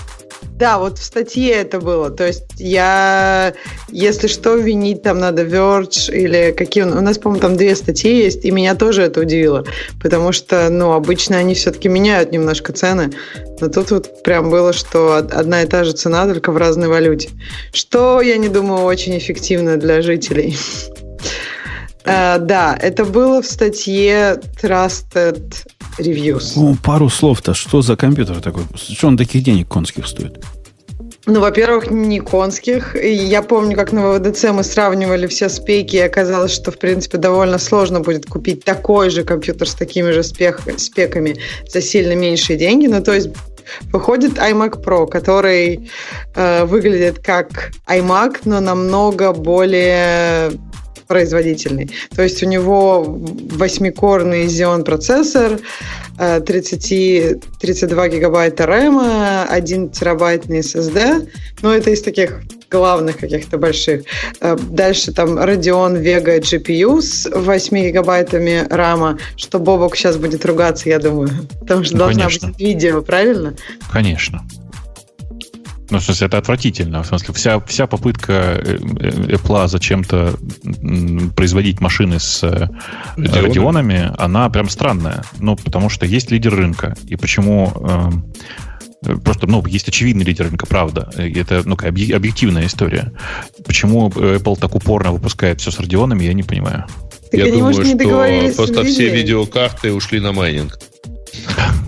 Да, 0.57 0.79
вот 0.79 0.99
в 0.99 1.03
статье 1.03 1.51
это 1.51 1.81
было. 1.81 2.09
То 2.09 2.25
есть 2.25 2.45
я, 2.57 3.53
если 3.89 4.27
что, 4.27 4.55
винить 4.55 5.03
там 5.03 5.19
надо 5.19 5.43
Verge 5.43 6.13
или 6.13 6.53
какие... 6.55 6.83
У 6.83 7.01
нас, 7.01 7.17
по-моему, 7.17 7.41
там 7.41 7.57
две 7.57 7.75
статьи 7.75 8.15
есть, 8.15 8.45
и 8.45 8.51
меня 8.51 8.73
тоже 8.75 9.01
это 9.01 9.19
удивило. 9.19 9.65
Потому 10.01 10.31
что, 10.31 10.69
ну, 10.69 10.93
обычно 10.93 11.37
они 11.37 11.55
все-таки 11.55 11.89
меняют 11.89 12.31
немножко 12.31 12.71
цены. 12.71 13.11
Но 13.59 13.67
тут 13.67 13.91
вот 13.91 14.23
прям 14.23 14.49
было, 14.49 14.71
что 14.71 15.17
од- 15.17 15.33
одна 15.33 15.63
и 15.63 15.65
та 15.65 15.83
же 15.83 15.91
цена, 15.91 16.25
только 16.25 16.53
в 16.53 16.57
разной 16.57 16.87
валюте. 16.87 17.29
Что, 17.73 18.21
я 18.21 18.37
не 18.37 18.47
думаю, 18.47 18.85
очень 18.85 19.17
эффективно 19.17 19.75
для 19.75 20.01
жителей. 20.01 20.57
Э, 22.05 22.37
Да, 22.39 22.77
это 22.81 23.05
было 23.05 23.41
в 23.41 23.45
статье 23.45 24.39
Trusted 24.61 25.65
Reviews. 25.99 26.53
Ну, 26.55 26.75
пару 26.83 27.09
слов-то, 27.09 27.53
что 27.53 27.81
за 27.81 27.95
компьютер 27.95 28.41
такой? 28.41 28.63
Что 28.75 29.07
он 29.07 29.17
таких 29.17 29.43
денег 29.43 29.67
конских 29.67 30.07
стоит? 30.07 30.43
Ну, 31.27 31.39
во-первых, 31.39 31.89
не 31.89 32.19
конских. 32.19 32.95
Я 33.03 33.41
помню, 33.41 33.75
как 33.75 33.91
на 33.91 34.07
ВВДЦ 34.11 34.43
мы 34.51 34.63
сравнивали 34.63 35.25
все 35.25 35.49
спеки, 35.49 35.95
и 35.95 35.99
оказалось, 36.01 36.51
что, 36.51 36.71
в 36.71 36.77
принципе, 36.77 37.17
довольно 37.17 37.57
сложно 37.57 37.99
будет 37.99 38.27
купить 38.27 38.63
такой 38.63 39.09
же 39.09 39.23
компьютер 39.23 39.67
с 39.67 39.73
такими 39.73 40.11
же 40.11 40.21
спех- 40.21 40.61
спеками 40.77 41.37
за 41.67 41.81
сильно 41.81 42.13
меньшие 42.15 42.59
деньги. 42.59 42.85
Ну, 42.85 43.01
то 43.01 43.13
есть 43.13 43.29
выходит 43.91 44.33
iMac 44.33 44.83
Pro, 44.83 45.07
который 45.07 45.89
э, 46.35 46.65
выглядит 46.65 47.17
как 47.25 47.71
iMac, 47.87 48.41
но 48.45 48.59
намного 48.59 49.33
более 49.33 50.51
производительный. 51.07 51.89
То 52.15 52.23
есть 52.23 52.43
у 52.43 52.45
него 52.47 53.03
восьмикорный 53.03 54.45
Xeon 54.45 54.83
процессор, 54.83 55.59
э, 56.17 56.39
30, 56.41 57.35
32 57.59 58.07
гигабайта 58.09 58.63
RAM, 58.65 59.45
1 59.49 59.89
терабайтный 59.89 60.59
SSD. 60.59 61.27
Ну, 61.61 61.69
это 61.71 61.89
из 61.91 62.01
таких 62.01 62.41
главных 62.71 63.17
каких-то 63.17 63.57
больших. 63.57 64.03
Э, 64.41 64.55
Дальше 64.69 65.11
там 65.13 65.37
Radeon 65.37 66.01
Vega 66.01 66.39
GPU 66.39 67.01
с 67.01 67.29
8 67.29 67.77
гигабайтами 67.87 68.65
RAM, 68.69 69.17
что 69.37 69.59
Бобок 69.59 69.95
сейчас 69.95 70.17
будет 70.17 70.45
ругаться, 70.45 70.89
я 70.89 70.99
думаю. 70.99 71.29
Потому 71.61 71.83
что 71.83 71.93
Ну, 71.93 71.99
должна 71.99 72.23
конечно. 72.23 72.47
быть 72.49 72.59
видео, 72.59 73.01
правильно? 73.01 73.53
Конечно. 73.91 74.41
Ну, 75.89 75.99
в 75.99 76.03
смысле, 76.03 76.27
это 76.27 76.37
отвратительно. 76.37 77.03
В 77.03 77.07
смысле, 77.07 77.33
вся, 77.33 77.59
вся 77.59 77.87
попытка 77.87 78.33
э, 78.33 78.77
э, 78.99 79.35
Apple 79.35 79.67
зачем-то 79.67 80.35
производить 81.35 81.79
машины 81.79 82.19
с 82.19 82.43
э, 82.43 82.69
Radeon 83.15 83.34
ами. 83.34 83.47
Radeon 83.47 83.85
ами, 83.85 84.11
она 84.17 84.49
прям 84.49 84.69
странная. 84.69 85.23
Ну, 85.39 85.55
потому 85.55 85.89
что 85.89 86.05
есть 86.05 86.31
лидер 86.31 86.55
рынка. 86.55 86.95
И 87.07 87.15
почему... 87.15 87.71
э, 87.75 88.09
Просто, 89.23 89.45
ну, 89.45 89.63
есть 89.67 89.87
очевидный 89.87 90.25
лидер 90.25 90.45
рынка, 90.45 90.65
правда. 90.65 91.11
И 91.19 91.39
это, 91.39 91.61
ну, 91.63 91.75
объективная 91.75 92.65
история. 92.65 93.11
Почему 93.63 94.09
Apple 94.09 94.57
так 94.59 94.73
упорно 94.73 95.11
выпускает 95.11 95.61
все 95.61 95.69
с 95.69 95.79
Radeon 95.79 96.05
ами, 96.05 96.23
я 96.23 96.33
не 96.33 96.41
понимаю. 96.41 96.85
Так 97.31 97.39
Я 97.39 97.51
думаю, 97.51 97.73
что 97.73 98.55
просто 98.55 98.83
все 98.83 99.09
видеокарты 99.09 99.93
ушли 99.93 100.19
на 100.19 100.31
майнинг. 100.31 100.79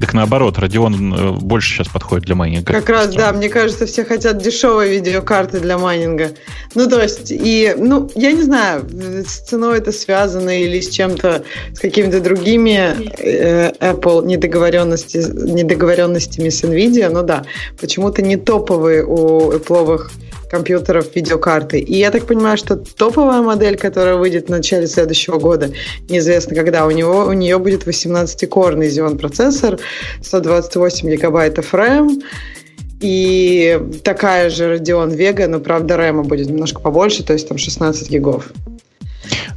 Так 0.00 0.12
наоборот, 0.12 0.58
Radeon 0.58 1.38
э, 1.38 1.40
больше 1.40 1.74
сейчас 1.74 1.88
подходит 1.88 2.26
для 2.26 2.34
майнинга. 2.34 2.72
Как 2.72 2.88
раз, 2.88 3.14
да, 3.14 3.32
мне 3.32 3.48
кажется, 3.48 3.86
все 3.86 4.04
хотят 4.04 4.38
дешевые 4.38 4.90
видеокарты 4.90 5.60
для 5.60 5.78
майнинга. 5.78 6.32
Ну, 6.74 6.88
то 6.88 7.02
есть, 7.02 7.30
и, 7.30 7.74
ну, 7.76 8.10
я 8.14 8.32
не 8.32 8.42
знаю, 8.42 8.86
с 9.26 9.40
ценой 9.40 9.78
это 9.78 9.92
связано 9.92 10.62
или 10.62 10.80
с 10.80 10.88
чем-то, 10.90 11.44
с 11.72 11.80
какими-то 11.80 12.20
другими 12.20 12.94
э, 13.18 13.72
Apple 13.80 14.26
недоговоренности, 14.26 15.18
недоговоренностями 15.18 16.48
с 16.48 16.62
NVIDIA, 16.64 17.08
ну 17.10 17.22
да, 17.22 17.44
почему-то 17.80 18.22
не 18.22 18.36
топовые 18.36 19.04
у 19.04 19.52
Apple 19.52 20.00
компьютеров 20.54 21.06
видеокарты. 21.16 21.80
И 21.80 21.96
я 21.96 22.10
так 22.10 22.26
понимаю, 22.26 22.56
что 22.56 22.76
топовая 22.76 23.42
модель, 23.42 23.76
которая 23.76 24.14
выйдет 24.14 24.46
в 24.46 24.50
начале 24.50 24.86
следующего 24.86 25.38
года, 25.38 25.70
неизвестно 26.08 26.54
когда, 26.54 26.86
у, 26.86 26.92
него, 26.92 27.24
у 27.24 27.32
нее 27.32 27.58
будет 27.58 27.86
18-корный 27.86 28.86
Xeon 28.88 29.18
процессор, 29.18 29.78
128 30.22 31.10
гигабайтов 31.10 31.74
RAM, 31.74 32.22
и 33.00 33.78
такая 34.02 34.50
же 34.50 34.76
Radeon 34.76 35.16
Vega, 35.16 35.46
но, 35.46 35.60
правда, 35.60 35.94
RAM 35.94 36.22
будет 36.22 36.48
немножко 36.48 36.80
побольше, 36.80 37.22
то 37.22 37.32
есть 37.32 37.48
там 37.48 37.58
16 37.58 38.10
гигов. 38.10 38.50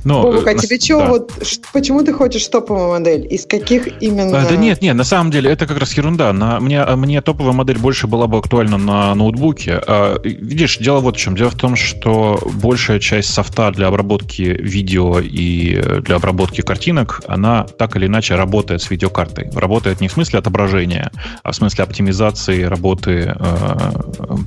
Но, 0.04 0.24
Бобук, 0.24 0.48
а 0.48 0.52
э, 0.52 0.56
тебе 0.56 0.80
что, 0.80 1.00
да. 1.00 1.10
вот, 1.10 1.34
почему 1.74 2.04
ты 2.04 2.14
хочешь 2.14 2.48
топовую 2.48 2.90
модель? 2.90 3.28
Из 3.30 3.46
каких 3.46 4.02
именно... 4.02 4.42
А, 4.42 4.48
да 4.48 4.56
нет, 4.56 4.82
нет, 4.82 4.96
на 4.96 5.04
самом 5.04 5.32
деле 5.32 5.52
это 5.52 5.66
как 5.68 5.80
раз 5.80 5.94
ерунда. 5.94 6.32
На, 6.34 6.60
мне, 6.60 6.82
а, 6.82 6.96
мне 6.96 7.22
топовая 7.22 7.54
модель 7.54 7.78
больше 7.78 8.08
была 8.08 8.28
бы 8.28 8.38
актуальна 8.38 8.78
на 8.78 9.14
ноутбуке. 9.16 9.82
А, 9.86 10.20
видишь, 10.24 10.78
дело 10.78 11.00
вот 11.00 11.18
в 11.18 11.20
чем. 11.20 11.36
Дело 11.36 11.50
в 11.50 11.56
том, 11.56 11.76
что 11.76 12.40
большая 12.54 13.00
часть 13.00 13.34
софта 13.34 13.72
для 13.72 13.88
обработки 13.88 14.42
видео 14.42 15.20
и 15.20 15.76
э, 15.76 16.02
для 16.02 16.16
обработки 16.16 16.62
картинок, 16.62 17.22
она 17.28 17.64
так 17.64 17.96
или 17.96 18.08
иначе 18.08 18.36
работает 18.36 18.82
с 18.82 18.90
видеокартой. 18.90 19.50
Работает 19.54 20.02
не 20.02 20.08
в 20.08 20.12
смысле 20.12 20.40
отображения, 20.40 21.12
а 21.44 21.52
в 21.52 21.56
смысле 21.56 21.84
оптимизации 21.84 22.64
работы 22.64 23.36
э, 23.38 23.90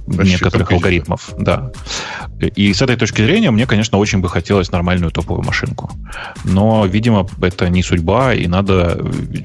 некоторых 0.06 0.72
алгоритмов. 0.72 1.30
Да. 1.38 1.72
И 2.40 2.72
с 2.72 2.82
этой 2.82 2.96
точки 2.96 3.22
зрения 3.22 3.50
мне, 3.50 3.66
конечно, 3.66 3.98
очень 3.98 4.20
бы 4.20 4.28
хотелось 4.28 4.70
нормальную 4.72 5.09
топовую 5.12 5.44
машинку. 5.44 5.90
Но, 6.44 6.86
видимо, 6.86 7.26
это 7.42 7.68
не 7.68 7.82
судьба, 7.82 8.34
и 8.34 8.46
надо 8.46 9.00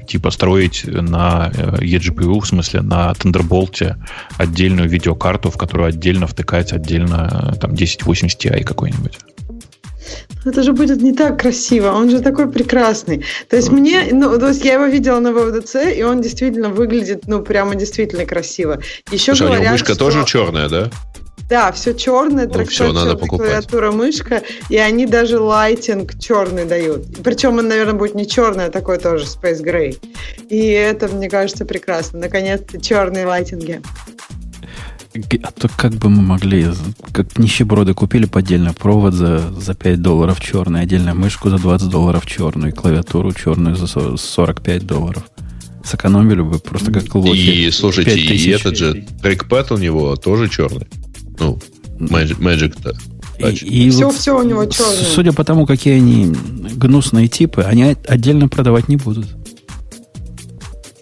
типа 0.08 0.30
строить 0.30 0.84
на 0.86 1.50
э, 1.54 1.76
eGPU, 1.80 2.40
в 2.40 2.46
смысле 2.46 2.82
на 2.82 3.12
Thunderbolt 3.12 3.96
отдельную 4.38 4.88
видеокарту, 4.88 5.50
в 5.50 5.56
которую 5.56 5.88
отдельно 5.88 6.26
втыкать 6.26 6.72
отдельно 6.72 7.52
э, 7.54 7.58
там 7.58 7.72
1080 7.72 8.44
Ti 8.44 8.64
какой-нибудь. 8.64 9.18
Это 10.44 10.62
же 10.62 10.72
будет 10.72 11.02
не 11.02 11.12
так 11.12 11.40
красиво, 11.40 11.90
он 11.90 12.08
же 12.10 12.20
такой 12.20 12.50
прекрасный. 12.50 13.24
То 13.48 13.56
есть 13.56 13.70
мне, 13.72 14.08
ну, 14.12 14.38
то 14.38 14.48
есть 14.48 14.64
я 14.64 14.74
его 14.74 14.86
видела 14.86 15.18
на 15.18 15.32
ВВДЦ, 15.32 15.76
и 15.96 16.04
он 16.04 16.20
действительно 16.20 16.68
выглядит, 16.68 17.26
ну, 17.26 17.42
прямо 17.42 17.74
действительно 17.74 18.24
красиво. 18.24 18.80
Еще 19.10 19.34
Слушай, 19.34 19.42
говорят, 19.42 19.60
у 19.60 19.64
него 19.64 19.72
мышка 19.72 19.94
что... 19.94 19.98
тоже 19.98 20.24
черная, 20.24 20.68
да? 20.68 20.90
Да, 21.48 21.70
все 21.70 21.94
черное, 21.94 22.48
ну, 22.48 22.64
все, 22.64 22.92
надо 22.92 23.14
покупать. 23.14 23.46
клавиатура, 23.46 23.92
мышка, 23.92 24.42
и 24.68 24.76
они 24.76 25.06
даже 25.06 25.38
лайтинг 25.38 26.18
черный 26.18 26.64
дают. 26.64 27.04
Причем 27.22 27.58
он, 27.58 27.68
наверное, 27.68 27.94
будет 27.94 28.16
не 28.16 28.26
черный, 28.26 28.64
а 28.66 28.70
такой 28.70 28.98
тоже 28.98 29.26
Space 29.26 29.62
Gray. 29.62 29.96
И 30.48 30.58
это, 30.66 31.06
мне 31.08 31.30
кажется, 31.30 31.64
прекрасно. 31.64 32.18
Наконец-то 32.18 32.80
черные 32.80 33.26
лайтинги. 33.26 33.80
А 35.42 35.52
то 35.52 35.68
как 35.74 35.92
бы 35.94 36.10
мы 36.10 36.20
могли, 36.20 36.66
как 37.12 37.38
нищеброды 37.38 37.94
купили 37.94 38.26
по 38.26 38.40
отдельно 38.40 38.74
провод 38.74 39.14
за, 39.14 39.38
за 39.38 39.74
5 39.74 40.02
долларов 40.02 40.40
черный, 40.40 40.82
отдельно 40.82 41.14
мышку 41.14 41.48
за 41.48 41.58
20 41.58 41.88
долларов 41.88 42.26
черную, 42.26 42.74
клавиатуру 42.74 43.32
черную 43.32 43.76
за 43.76 43.86
45 43.86 44.84
долларов. 44.84 45.22
Сэкономили 45.84 46.40
бы 46.40 46.58
просто 46.58 46.92
как 46.92 47.14
лохи. 47.14 47.66
И, 47.66 47.70
слушайте, 47.70 48.18
и 48.18 48.50
этот 48.50 48.76
же 48.76 49.06
трекпад 49.22 49.70
у 49.70 49.78
него 49.78 50.16
тоже 50.16 50.48
черный. 50.48 50.88
Ну, 51.38 51.58
Magic, 51.98 52.38
Magic-то. 52.38 52.96
И, 53.38 53.86
и 53.86 53.90
все, 53.90 54.06
вот, 54.06 54.14
все 54.14 54.38
у 54.38 54.42
него 54.42 54.64
черное. 54.64 55.04
Судя 55.14 55.32
по 55.32 55.44
тому, 55.44 55.66
какие 55.66 55.96
они 55.96 56.26
гнусные 56.74 57.28
типы, 57.28 57.62
они 57.62 57.96
отдельно 58.06 58.48
продавать 58.48 58.88
не 58.88 58.96
будут. 58.96 59.26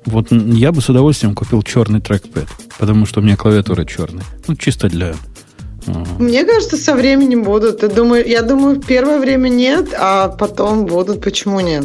Вот 0.04 0.30
я 0.30 0.72
бы 0.72 0.80
с 0.80 0.88
удовольствием 0.88 1.34
купил 1.34 1.62
черный 1.62 2.00
трекпэд, 2.00 2.48
потому 2.78 3.06
что 3.06 3.20
у 3.20 3.22
меня 3.22 3.36
клавиатура 3.36 3.84
черная. 3.84 4.24
Ну, 4.46 4.56
чисто 4.56 4.88
для... 4.88 5.14
Мне 6.18 6.44
кажется, 6.44 6.76
со 6.76 6.94
временем 6.94 7.42
будут. 7.42 7.82
Я 7.82 7.88
думаю, 7.88 8.26
я 8.26 8.42
думаю, 8.42 8.80
первое 8.80 9.18
время 9.18 9.48
нет, 9.48 9.88
а 9.98 10.28
потом 10.28 10.86
будут. 10.86 11.22
Почему 11.22 11.60
нет? 11.60 11.84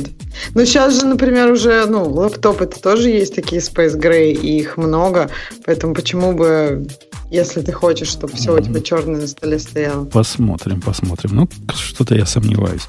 Но 0.53 0.65
сейчас 0.65 0.99
же, 0.99 1.05
например, 1.05 1.51
уже, 1.51 1.85
ну, 1.85 2.09
лэптопы 2.09 2.63
это 2.65 2.80
тоже 2.81 3.09
есть 3.09 3.35
такие 3.35 3.61
Space 3.61 3.99
Gray, 3.99 4.31
и 4.31 4.59
их 4.59 4.77
много, 4.77 5.30
поэтому 5.65 5.93
почему 5.93 6.34
бы 6.34 6.88
если 7.31 7.61
ты 7.61 7.71
хочешь, 7.71 8.07
чтобы 8.07 8.34
все 8.34 8.55
у 8.55 8.59
тебя 8.59 8.81
черное 8.81 9.21
на 9.21 9.27
столе 9.27 9.59
стояло. 9.59 10.05
Посмотрим, 10.05 10.81
посмотрим. 10.81 11.35
Ну, 11.35 11.49
что-то 11.76 12.15
я 12.15 12.26
сомневаюсь. 12.26 12.88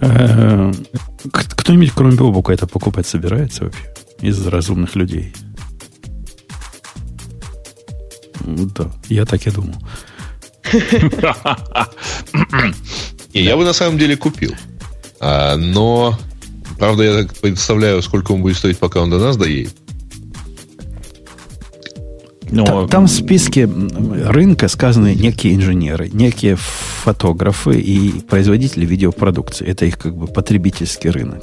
Э, 0.00 0.72
кто-нибудь, 1.32 1.92
кроме 1.92 2.16
Бобука, 2.16 2.52
это 2.52 2.66
покупать 2.66 3.06
собирается 3.06 3.64
вообще? 3.64 3.82
Из 4.20 4.46
разумных 4.46 4.94
людей? 4.94 5.34
Да, 8.44 8.92
я 9.08 9.24
так 9.24 9.46
и 9.46 9.50
думал. 9.50 9.74
Я 13.32 13.56
бы 13.56 13.64
на 13.64 13.72
самом 13.72 13.98
деле 13.98 14.16
купил. 14.16 14.54
А, 15.20 15.56
но, 15.56 16.18
правда, 16.78 17.02
я 17.02 17.22
так 17.22 17.34
представляю, 17.34 18.02
сколько 18.02 18.32
он 18.32 18.42
будет 18.42 18.56
стоить, 18.56 18.78
пока 18.78 19.00
он 19.00 19.10
до 19.10 19.18
нас 19.18 19.36
доедет. 19.36 19.74
Но... 22.50 22.64
Там, 22.64 22.88
там 22.88 23.06
в 23.06 23.10
списке 23.10 23.66
рынка 23.66 24.68
сказаны 24.68 25.14
некие 25.14 25.54
инженеры, 25.54 26.08
некие 26.12 26.56
фотографы 26.56 27.80
и 27.80 28.20
производители 28.20 28.86
видеопродукции. 28.86 29.66
Это 29.66 29.86
их 29.86 29.98
как 29.98 30.14
бы 30.16 30.26
потребительский 30.28 31.10
рынок. 31.10 31.42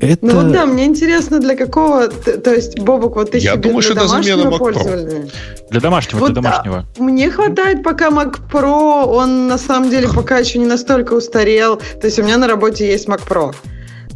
Это... 0.00 0.24
Ну 0.24 0.50
да, 0.50 0.64
мне 0.64 0.86
интересно, 0.86 1.40
для 1.40 1.54
какого, 1.56 2.08
то 2.08 2.54
есть, 2.54 2.78
Бобок, 2.78 3.16
вот 3.16 3.32
ты 3.32 3.38
Я 3.38 3.52
себе 3.52 3.62
думаю, 3.62 3.82
для 3.82 3.90
что 3.90 4.08
домашнего 4.08 4.56
пользования? 4.56 5.28
Для 5.70 5.80
домашнего, 5.80 6.18
вот, 6.20 6.32
для 6.32 6.42
домашнего. 6.42 6.86
Да. 6.96 7.04
Мне 7.04 7.30
хватает 7.30 7.82
пока 7.82 8.08
Mac 8.08 8.38
Pro, 8.50 9.04
он 9.04 9.46
на 9.46 9.58
самом 9.58 9.90
деле 9.90 10.08
пока 10.08 10.38
еще 10.38 10.58
не 10.58 10.66
настолько 10.66 11.12
устарел. 11.12 11.76
То 11.76 12.06
есть 12.06 12.18
у 12.18 12.22
меня 12.22 12.38
на 12.38 12.48
работе 12.48 12.90
есть 12.90 13.08
Mac 13.08 13.28
Pro. 13.28 13.54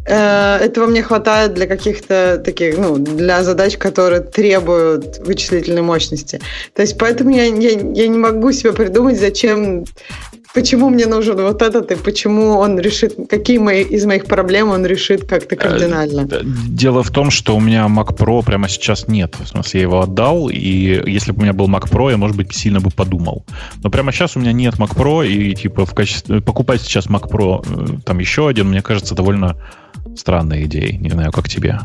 Э, 0.07 0.57
этого 0.57 0.87
мне 0.87 1.03
хватает 1.03 1.55
для 1.55 1.67
каких-то 1.67 2.41
таких, 2.45 2.77
ну, 2.79 2.97
для 2.99 3.43
задач, 3.43 3.77
которые 3.77 4.21
требуют 4.21 5.19
вычислительной 5.19 5.83
мощности. 5.83 6.41
То 6.75 6.83
есть 6.83 6.99
поэтому 6.99 7.31
я, 7.31 7.45
я, 7.45 7.71
я 7.71 8.09
не 8.09 8.19
могу 8.19 8.53
себе 8.53 8.73
придумать, 8.73 9.19
зачем, 9.19 9.85
почему 10.55 10.89
мне 10.89 11.07
нужен 11.07 11.37
вот 11.37 11.63
этот 11.63 11.91
и 11.91 11.97
почему 11.97 12.59
он 12.59 12.79
решит, 12.79 13.17
какие 13.29 13.59
мои, 13.59 13.83
из 13.83 14.07
моих 14.07 14.27
проблем 14.27 14.71
он 14.71 14.87
решит 14.87 15.25
как-то 15.25 15.57
кардинально. 15.57 16.29
Э, 16.31 16.41
дело 16.69 17.03
в 17.03 17.11
том, 17.11 17.31
что 17.31 17.57
у 17.57 17.61
меня 17.61 17.87
Mac 17.87 18.17
Pro 18.17 18.45
прямо 18.45 18.69
сейчас 18.69 19.09
нет. 19.09 19.37
В 19.39 19.47
смысле, 19.47 19.81
я 19.81 19.83
его 19.83 20.01
отдал, 20.01 20.49
и 20.49 21.03
если 21.11 21.33
бы 21.33 21.41
у 21.41 21.43
меня 21.43 21.53
был 21.53 21.69
Mac 21.69 21.91
Pro, 21.91 22.11
я, 22.11 22.17
может 22.17 22.37
быть, 22.37 22.55
сильно 22.55 22.81
бы 22.81 22.91
подумал. 22.91 23.45
Но 23.83 23.91
прямо 23.91 24.13
сейчас 24.13 24.37
у 24.37 24.41
меня 24.41 24.53
нет 24.53 24.75
Mac 24.75 24.95
Pro, 24.97 25.27
и 25.27 25.55
типа 25.55 25.85
в 25.85 25.95
качестве 25.95 26.41
покупать 26.41 26.81
сейчас 26.81 27.07
Mac 27.07 27.29
Pro 27.29 27.65
э, 27.67 28.01
там 28.05 28.21
еще 28.21 28.49
один, 28.49 28.69
мне 28.69 28.83
кажется, 28.83 29.15
довольно 29.15 29.57
странная 30.17 30.63
идея. 30.65 30.97
Не 30.97 31.11
знаю, 31.11 31.33
как 31.33 31.49
тебе. 31.49 31.81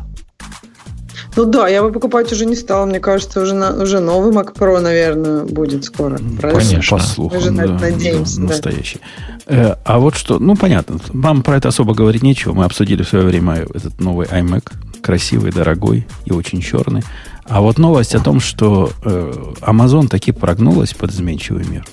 Ну 1.36 1.46
да, 1.46 1.68
я 1.68 1.82
бы 1.82 1.92
покупать 1.92 2.32
уже 2.32 2.46
не 2.46 2.56
стала. 2.56 2.86
Мне 2.86 3.00
кажется, 3.00 3.42
уже, 3.42 3.54
на, 3.54 3.82
уже 3.82 4.00
новый 4.00 4.34
Mac 4.34 4.54
Pro, 4.56 4.80
наверное, 4.80 5.44
будет 5.44 5.86
скоро. 5.86 6.20
Правильно? 6.40 6.62
Конечно. 6.62 6.98
По 6.98 7.04
слухам, 7.04 7.38
Мы 7.38 7.44
же 7.44 7.52
да, 7.52 7.66
надеемся. 7.66 8.42
Да, 8.42 8.48
настоящий. 8.48 9.00
Э, 9.48 9.76
а 9.84 10.00
вот 10.00 10.16
что, 10.16 10.40
ну 10.40 10.56
понятно, 10.56 11.00
вам 11.10 11.42
про 11.44 11.58
это 11.58 11.70
особо 11.70 11.94
говорить 11.94 12.24
нечего. 12.24 12.54
Мы 12.54 12.66
обсудили 12.66 13.04
в 13.04 13.10
свое 13.10 13.26
время 13.26 13.66
этот 13.74 14.00
новый 14.00 14.28
iMac. 14.28 14.72
Красивый, 15.02 15.52
дорогой 15.52 16.06
и 16.26 16.32
очень 16.32 16.62
черный. 16.62 17.04
А 17.46 17.62
вот 17.62 17.78
новость 17.78 18.16
о 18.16 18.20
том, 18.20 18.40
что 18.40 18.92
э, 19.04 19.34
Amazon 19.62 20.08
таки 20.08 20.32
прогнулась 20.32 20.94
под 20.94 21.12
изменчивый 21.12 21.66
мир 21.66 21.86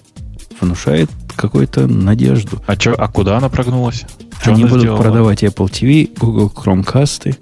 внушает 0.61 1.11
какую-то 1.35 1.87
надежду. 1.87 2.63
А, 2.67 2.77
чё, 2.77 2.95
а 2.97 3.09
куда 3.09 3.37
она 3.37 3.49
прогнулась? 3.49 4.05
Что 4.41 4.53
Они 4.53 4.65
будут 4.65 4.81
сделала? 4.81 5.01
продавать 5.01 5.43
Apple 5.43 5.67
TV, 5.67 6.11
Google 6.19 6.53
Chromecast 6.55 7.37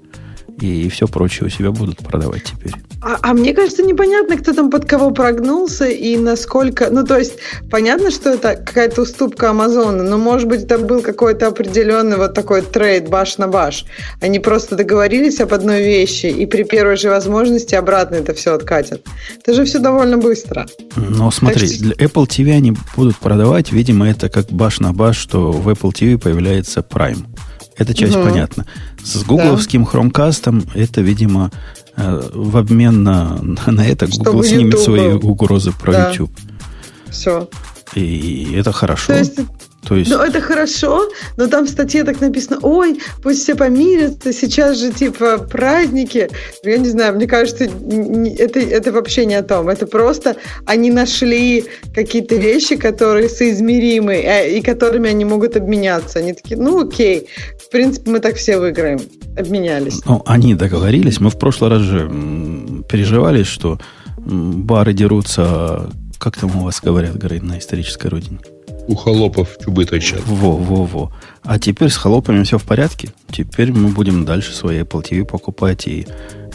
и 0.59 0.89
все 0.89 1.07
прочее 1.07 1.47
у 1.47 1.49
себя 1.49 1.71
будут 1.71 1.97
продавать 1.97 2.43
теперь. 2.43 2.73
А, 3.01 3.17
а 3.21 3.33
мне 3.33 3.53
кажется, 3.53 3.83
непонятно, 3.83 4.37
кто 4.37 4.53
там 4.53 4.69
под 4.69 4.85
кого 4.85 5.11
прогнулся 5.11 5.85
и 5.85 6.17
насколько... 6.17 6.89
Ну, 6.89 7.03
то 7.03 7.17
есть, 7.17 7.33
понятно, 7.69 8.09
что 8.09 8.31
это 8.31 8.55
какая-то 8.55 9.01
уступка 9.01 9.49
Амазона, 9.49 10.03
но, 10.03 10.17
может 10.17 10.47
быть, 10.47 10.63
это 10.63 10.77
был 10.77 11.01
какой-то 11.01 11.47
определенный 11.47 12.17
вот 12.17 12.33
такой 12.33 12.61
трейд 12.61 13.09
баш 13.09 13.37
на 13.37 13.47
баш. 13.47 13.85
Они 14.21 14.39
просто 14.39 14.75
договорились 14.75 15.39
об 15.39 15.53
одной 15.53 15.83
вещи, 15.83 16.27
и 16.27 16.45
при 16.45 16.63
первой 16.63 16.95
же 16.95 17.09
возможности 17.09 17.75
обратно 17.75 18.15
это 18.15 18.33
все 18.33 18.53
откатят. 18.53 19.05
Это 19.41 19.53
же 19.53 19.65
все 19.65 19.79
довольно 19.79 20.17
быстро. 20.17 20.65
Но 20.95 21.31
смотри, 21.31 21.67
что... 21.67 21.83
для 21.83 21.93
Apple 21.93 22.27
TV 22.27 22.51
они 22.53 22.73
будут 22.95 23.17
продавать, 23.17 23.71
видимо, 23.71 24.09
это 24.09 24.29
как 24.29 24.47
баш 24.47 24.79
на 24.79 24.93
баш, 24.93 25.17
что 25.17 25.51
в 25.51 25.69
Apple 25.69 25.91
TV 25.91 26.17
появляется 26.17 26.79
Prime 26.79 27.34
Эта 27.77 27.93
часть 27.93 28.15
Мгм. 28.15 28.29
понятна. 28.29 28.65
С 29.03 29.23
гугловским 29.23 29.83
Chromecast 29.83 30.71
это, 30.75 31.01
видимо, 31.01 31.51
э, 31.97 32.29
в 32.33 32.57
обмен 32.57 33.03
на, 33.03 33.37
на 33.41 33.81
это 33.85 34.07
Чтобы 34.07 34.31
Google 34.31 34.43
снимет 34.43 34.65
YouTube 34.73 34.83
свои 34.83 35.09
был. 35.17 35.29
угрозы 35.29 35.71
про 35.71 35.91
Да. 35.91 36.09
YouTube. 36.11 36.31
Все. 37.09 37.49
И 37.93 38.53
это 38.55 38.71
хорошо. 38.71 39.07
То 39.13 39.19
есть 39.19 39.39
То 39.87 39.95
есть 39.95 40.11
Ну, 40.11 40.17
это 40.17 40.41
хорошо, 40.41 41.09
но 41.37 41.47
там 41.47 41.65
в 41.65 41.69
статье 41.69 42.03
так 42.03 42.19
написано, 42.19 42.59
ой, 42.61 42.99
пусть 43.21 43.43
все 43.43 43.55
помирятся, 43.55 44.33
сейчас 44.33 44.79
же, 44.79 44.91
типа, 44.91 45.37
праздники. 45.37 46.29
Ну, 46.63 46.69
Я 46.71 46.77
не 46.77 46.89
знаю, 46.89 47.15
мне 47.15 47.27
кажется, 47.27 47.65
это, 47.65 48.59
это 48.59 48.91
вообще 48.91 49.25
не 49.25 49.35
о 49.35 49.43
том. 49.43 49.69
Это 49.69 49.85
просто 49.85 50.35
они 50.65 50.89
нашли 50.91 51.65
какие-то 51.93 52.35
вещи, 52.35 52.75
которые 52.75 53.29
соизмеримы, 53.29 54.15
э, 54.15 54.57
и 54.57 54.61
которыми 54.61 55.09
они 55.09 55.25
могут 55.25 55.55
обменяться. 55.55 56.19
Они 56.19 56.33
такие, 56.33 56.57
ну, 56.57 56.87
окей, 56.87 57.27
в 57.63 57.69
принципе, 57.69 58.11
мы 58.11 58.19
так 58.19 58.35
все 58.35 58.57
выиграем. 58.57 58.99
Обменялись. 59.37 60.01
Ну, 60.05 60.23
они 60.25 60.55
договорились. 60.55 61.19
Мы 61.19 61.29
в 61.29 61.37
прошлый 61.37 61.69
раз 61.69 61.81
же 61.81 62.09
переживали, 62.89 63.43
что 63.43 63.79
бары 64.17 64.93
дерутся, 64.93 65.89
как 66.17 66.37
там 66.37 66.55
у 66.55 66.63
вас 66.63 66.81
говорят, 66.81 67.17
говорит, 67.17 67.43
на 67.43 67.59
исторической 67.59 68.07
родине. 68.07 68.39
У 68.87 68.95
холопов 68.95 69.57
чубы 69.63 69.85
торчат. 69.85 70.21
Во, 70.25 70.55
во, 70.55 70.85
во. 70.85 71.11
А 71.43 71.59
теперь 71.59 71.89
с 71.89 71.97
холопами 71.97 72.43
все 72.43 72.57
в 72.57 72.63
порядке. 72.63 73.09
Теперь 73.31 73.71
мы 73.71 73.89
будем 73.89 74.25
дальше 74.25 74.53
свои 74.53 74.81
Apple 74.81 75.03
TV 75.03 75.25
покупать 75.25 75.87
и, 75.87 76.07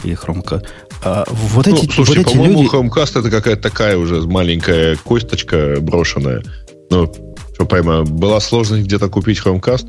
и 0.03 0.13
Chromecast. 0.13 0.65
А 1.03 1.25
вот 1.27 1.67
Ну, 1.67 1.75
эти, 1.75 1.91
слушай, 1.91 2.09
вот 2.09 2.17
эти 2.17 2.33
по-моему, 2.33 2.63
люди... 2.63 2.75
Chromecast 2.75 3.19
это 3.19 3.29
какая-то 3.29 3.61
такая 3.61 3.97
уже 3.97 4.21
маленькая 4.21 4.95
косточка 4.97 5.77
брошенная. 5.81 6.43
Ну, 6.89 7.11
что 7.61 7.65
пойма, 7.67 8.03
была 8.03 8.39
сложность 8.39 8.83
где-то 8.85 9.07
купить 9.07 9.39
Chromecast? 9.45 9.85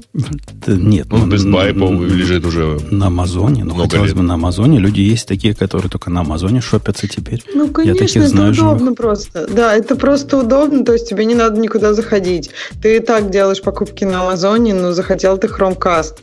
Нет, 0.67 1.07
Ну, 1.11 1.25
ну, 1.27 1.35
Best 1.35 1.47
Buy, 1.51 2.07
лежит 2.07 2.45
уже 2.45 2.79
На 2.91 3.07
Амазоне, 3.07 3.65
ну, 3.65 3.75
хотелось 3.75 4.09
лет. 4.09 4.17
бы 4.19 4.23
на 4.23 4.35
Амазоне. 4.35 4.79
Люди 4.79 5.01
есть 5.01 5.27
такие, 5.27 5.55
которые 5.55 5.89
только 5.89 6.11
на 6.11 6.21
Амазоне 6.21 6.61
шопятся 6.61 7.09
теперь. 7.09 7.43
Ну, 7.55 7.69
конечно, 7.69 7.99
таких 8.01 8.17
это 8.23 8.29
знаю 8.29 8.55
живых. 8.55 8.73
удобно 8.75 8.95
просто. 8.95 9.47
Да, 9.51 9.75
это 9.75 9.97
просто 9.97 10.39
удобно, 10.39 10.85
то 10.85 10.93
есть 10.93 11.09
тебе 11.09 11.25
не 11.25 11.35
надо 11.35 11.59
никуда 11.61 11.95
заходить. 11.95 12.51
Ты 12.83 12.97
и 12.97 13.01
так 13.01 13.31
делаешь 13.31 13.63
покупки 13.63 14.05
на 14.05 14.21
Амазоне, 14.21 14.75
но 14.75 14.93
захотел 14.93 15.39
ты 15.39 15.47
Chromecast 15.47 16.17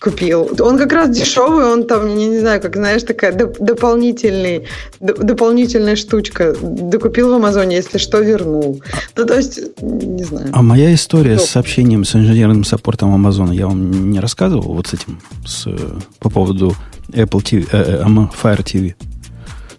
купил. 0.00 0.48
Он 0.60 0.78
как 0.78 0.92
раз 0.92 1.10
дешевый, 1.10 1.64
он 1.64 1.86
там, 1.86 2.06
я 2.08 2.26
не 2.26 2.38
знаю, 2.38 2.60
как 2.60 2.76
знаешь, 2.76 3.02
такая 3.02 3.32
доп- 3.32 3.56
дополнительный, 3.58 4.64
дополнительная 5.00 5.96
штучка. 5.96 6.54
Докупил 6.62 7.30
в 7.30 7.34
Амазоне, 7.34 7.76
если 7.76 7.98
что, 7.98 8.20
вернул. 8.20 8.80
Ну, 9.16 9.24
то 9.26 9.34
есть, 9.34 9.60
не 9.82 10.22
знаю. 10.24 10.48
А 10.52 10.62
моя 10.62 10.83
история 10.92 11.34
Ну. 11.36 11.40
с 11.40 11.46
сообщением 11.46 12.04
с 12.04 12.14
инженерным 12.16 12.64
саппортом 12.64 13.14
Амазона, 13.14 13.52
я 13.52 13.66
вам 13.68 14.10
не 14.10 14.18
рассказывал 14.20 14.74
вот 14.74 14.88
с 14.88 14.94
этим, 14.94 15.20
с, 15.46 15.66
э, 15.66 15.98
по 16.18 16.28
поводу 16.30 16.74
Apple 17.10 17.42
TV, 17.42 17.68
э, 17.70 18.02
э, 18.02 18.04
Fire 18.04 18.62
TV. 18.62 18.94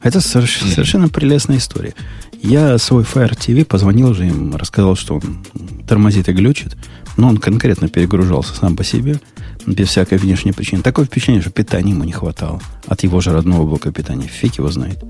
Это 0.02 0.20
соверш- 0.20 0.66
совершенно 0.74 1.10
прелестная 1.10 1.58
история. 1.58 1.94
Я 2.42 2.78
свой 2.78 3.04
Fire 3.04 3.36
TV 3.38 3.66
позвонил 3.66 4.14
же 4.14 4.28
им, 4.28 4.56
рассказал, 4.56 4.96
что 4.96 5.16
он 5.16 5.44
тормозит 5.88 6.30
и 6.30 6.34
глючит, 6.34 6.78
но 7.18 7.28
он 7.28 7.38
конкретно 7.38 7.88
перегружался 7.90 8.54
сам 8.56 8.76
по 8.76 8.84
себе, 8.84 9.20
без 9.66 9.90
всякой 9.90 10.18
внешней 10.20 10.52
причины. 10.52 10.82
Такое 10.84 11.06
впечатление, 11.06 11.42
что 11.42 11.52
питания 11.52 11.92
ему 11.92 12.04
не 12.04 12.12
хватало 12.12 12.62
от 12.88 13.04
его 13.04 13.20
же 13.20 13.32
родного 13.34 13.66
блока 13.66 13.92
питания. 13.92 14.28
Фиг 14.28 14.60
его 14.60 14.70
знает. 14.70 15.04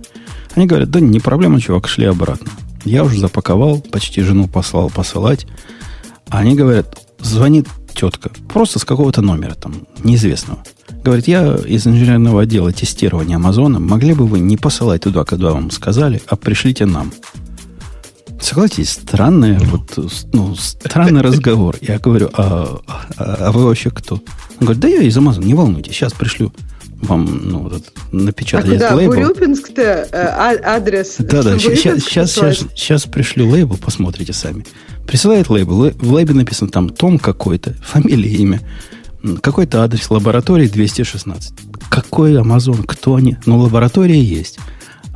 Они 0.56 0.66
говорят, 0.66 0.90
да 0.90 1.00
не 1.02 1.20
проблема, 1.20 1.60
чувак, 1.60 1.88
шли 1.88 2.06
обратно. 2.06 2.50
Я 2.86 3.04
уже 3.04 3.20
запаковал, 3.20 3.80
почти 3.82 4.22
жену 4.22 4.48
послал 4.48 4.90
посылать. 4.90 5.46
Они 6.30 6.56
говорят, 6.56 7.08
звонит 7.20 7.68
тетка, 7.94 8.32
просто 8.50 8.80
с 8.80 8.86
какого-то 8.86 9.22
номера 9.22 9.56
там, 9.56 9.88
неизвестного. 10.04 10.60
Говорит, 11.04 11.28
я 11.28 11.56
из 11.56 11.88
инженерного 11.88 12.42
отдела 12.42 12.72
тестирования 12.72 13.38
Амазона, 13.38 13.80
могли 13.80 14.14
бы 14.14 14.26
вы 14.26 14.40
не 14.40 14.58
посылать 14.58 15.04
туда, 15.04 15.24
когда 15.24 15.52
вам 15.52 15.72
сказали, 15.72 16.22
а 16.28 16.36
пришлите 16.36 16.86
нам. 16.86 17.12
Согласитесь, 18.42 18.92
странный, 18.92 19.58
вот, 19.58 19.98
ну, 20.34 20.56
странный 20.56 21.22
разговор. 21.24 21.78
Я 21.82 22.00
говорю, 22.00 22.30
а, 22.34 22.80
а, 23.18 23.36
а 23.40 23.52
вы 23.52 23.66
вообще 23.66 23.90
кто? 23.90 24.16
Он 24.16 24.22
говорит, 24.62 24.82
да 24.82 24.88
я 24.88 25.02
из 25.02 25.18
Амазона, 25.18 25.46
не 25.46 25.54
волнуйтесь, 25.54 25.94
сейчас 25.94 26.14
пришлю 26.14 26.52
вам 27.06 27.42
ну, 27.44 27.60
вот 27.60 27.74
этот, 27.74 27.94
А 28.12 28.16
напечатать 28.16 28.72
куда? 28.74 28.96
лейбл. 28.96 29.14
Э, 29.14 30.06
а- 30.12 30.76
адрес? 30.76 31.16
Да, 31.20 31.44
да, 31.44 31.58
сейчас, 31.58 31.84
Бурюпинск 31.84 32.10
сейчас, 32.10 32.32
сейчас, 32.34 32.58
сейчас 32.76 33.04
пришлю 33.06 33.48
лейбл, 33.50 33.78
посмотрите 33.78 34.34
сами. 34.34 34.66
Присылает 35.08 35.50
лейбл. 35.50 35.86
Лей- 35.86 35.96
В 35.98 36.12
лейбле 36.14 36.36
написано 36.36 36.70
там 36.70 36.90
Том 36.90 37.20
какой-то, 37.20 37.74
фамилия, 37.84 38.34
имя. 38.36 38.62
Какой-то 39.42 39.84
адрес 39.84 40.10
лаборатории 40.12 40.68
216. 40.68 41.54
Какой 41.90 42.38
Амазон? 42.40 42.84
Кто 42.84 43.16
они? 43.16 43.38
Ну, 43.46 43.58
лаборатория 43.58 44.22
есть. 44.22 44.60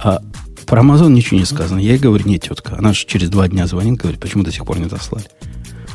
А 0.01 0.21
про 0.65 0.79
Амазон 0.81 1.13
ничего 1.13 1.39
не 1.39 1.45
сказано. 1.45 1.79
Я 1.79 1.91
ей 1.91 1.99
говорю, 1.99 2.25
нет, 2.27 2.43
тетка. 2.43 2.75
Она 2.77 2.93
же 2.93 3.05
через 3.05 3.29
два 3.29 3.47
дня 3.47 3.67
звонит, 3.67 3.99
говорит, 3.99 4.19
почему 4.19 4.43
до 4.43 4.51
сих 4.51 4.65
пор 4.65 4.79
не 4.79 4.85
дослали. 4.85 5.25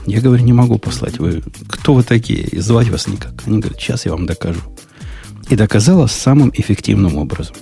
Я 0.07 0.21
говорю, 0.21 0.45
не 0.45 0.53
могу 0.53 0.79
послать. 0.79 1.19
Вы 1.19 1.43
кто 1.69 1.95
вы 1.95 2.03
такие? 2.03 2.41
И 2.43 2.59
звать 2.61 2.89
вас 2.91 3.07
никак. 3.09 3.33
Они 3.47 3.59
говорят, 3.59 3.81
сейчас 3.81 4.05
я 4.05 4.13
вам 4.13 4.27
докажу. 4.27 4.61
И 5.51 5.57
доказала 5.57 6.07
самым 6.07 6.51
эффективным 6.55 7.17
образом 7.19 7.55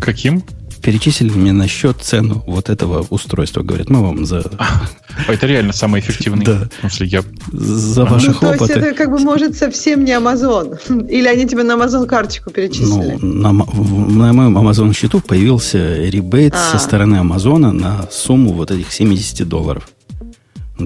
Каким? 0.00 0.42
перечислили 0.82 1.30
мне 1.30 1.52
на 1.52 1.68
счет 1.68 1.98
цену 2.00 2.42
вот 2.46 2.70
этого 2.70 3.04
устройства. 3.10 3.60
Говорят, 3.62 3.90
мы 3.90 4.00
вам 4.00 4.24
за, 4.24 4.42
А, 4.58 4.88
Это 5.30 5.46
реально 5.46 5.74
самый 5.74 6.00
эффективный. 6.00 6.42
Да. 6.44 6.68
В 6.78 6.80
смысле, 6.80 7.06
я... 7.08 7.22
за 7.52 8.04
Ну, 8.04 8.10
ваши 8.10 8.26
то 8.26 8.30
есть 8.30 8.38
хлопоты. 8.38 8.72
это 8.72 8.94
как 8.94 9.10
бы 9.10 9.18
может 9.18 9.56
совсем 9.58 10.04
не 10.06 10.12
Амазон. 10.12 10.76
Или 11.10 11.28
они 11.28 11.46
тебе 11.46 11.64
на 11.64 11.74
Амазон 11.74 12.06
карточку 12.06 12.50
перечислили? 12.50 13.18
Ну, 13.20 13.42
на, 13.42 13.52
на 13.52 14.32
моем 14.32 14.56
Amazon 14.56 14.94
счету 14.96 15.20
появился 15.20 15.96
ребейт 15.96 16.54
А. 16.54 16.72
со 16.72 16.78
стороны 16.78 17.16
Амазона 17.16 17.72
на 17.72 18.08
сумму 18.10 18.54
вот 18.54 18.70
этих 18.70 18.90
70 18.90 19.46
долларов. 19.46 19.86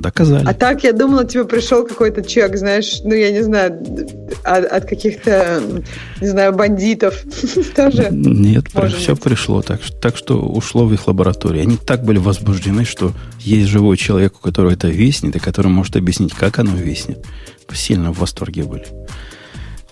Доказали. 0.01 0.45
А 0.47 0.55
так 0.55 0.85
я 0.85 0.93
думала, 0.93 1.25
тебе 1.25 1.45
пришел 1.45 1.87
какой-то 1.87 2.23
чек, 2.23 2.57
знаешь, 2.57 3.01
ну 3.05 3.15
я 3.15 3.31
не 3.31 3.43
знаю, 3.43 3.79
от, 4.43 4.65
от 4.65 4.85
каких-то, 4.87 5.63
не 6.21 6.27
знаю, 6.27 6.53
бандитов 6.55 7.23
тоже. 7.77 8.09
Нет, 8.11 8.71
при- 8.73 8.89
все 8.89 9.17
пришло. 9.17 9.63
Так, 9.63 9.83
что- 9.83 9.97
так 9.97 10.17
что 10.17 10.41
ушло 10.41 10.85
в 10.87 10.93
их 10.93 11.07
лабораторию. 11.07 11.63
Они 11.63 11.77
так 11.77 12.05
были 12.05 12.19
возбуждены, 12.19 12.85
что 12.85 13.13
есть 13.41 13.69
живой 13.69 13.97
человек, 13.97 14.35
у 14.37 14.39
которого 14.43 14.71
это 14.73 14.89
виснет, 14.89 15.37
и 15.37 15.39
который 15.39 15.69
может 15.69 15.97
объяснить, 15.97 16.35
как 16.35 16.59
оно 16.59 16.77
виснет. 16.77 17.25
Сильно 17.73 18.13
в 18.13 18.19
восторге 18.19 18.65
были. 18.65 18.85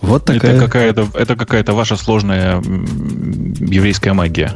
Вот 0.01 0.25
такая... 0.25 0.55
Это 0.57 0.65
какая-то, 0.65 1.07
это 1.15 1.35
какая-то 1.35 1.73
ваша 1.73 1.95
сложная 1.95 2.61
еврейская 2.61 4.13
магия. 4.13 4.51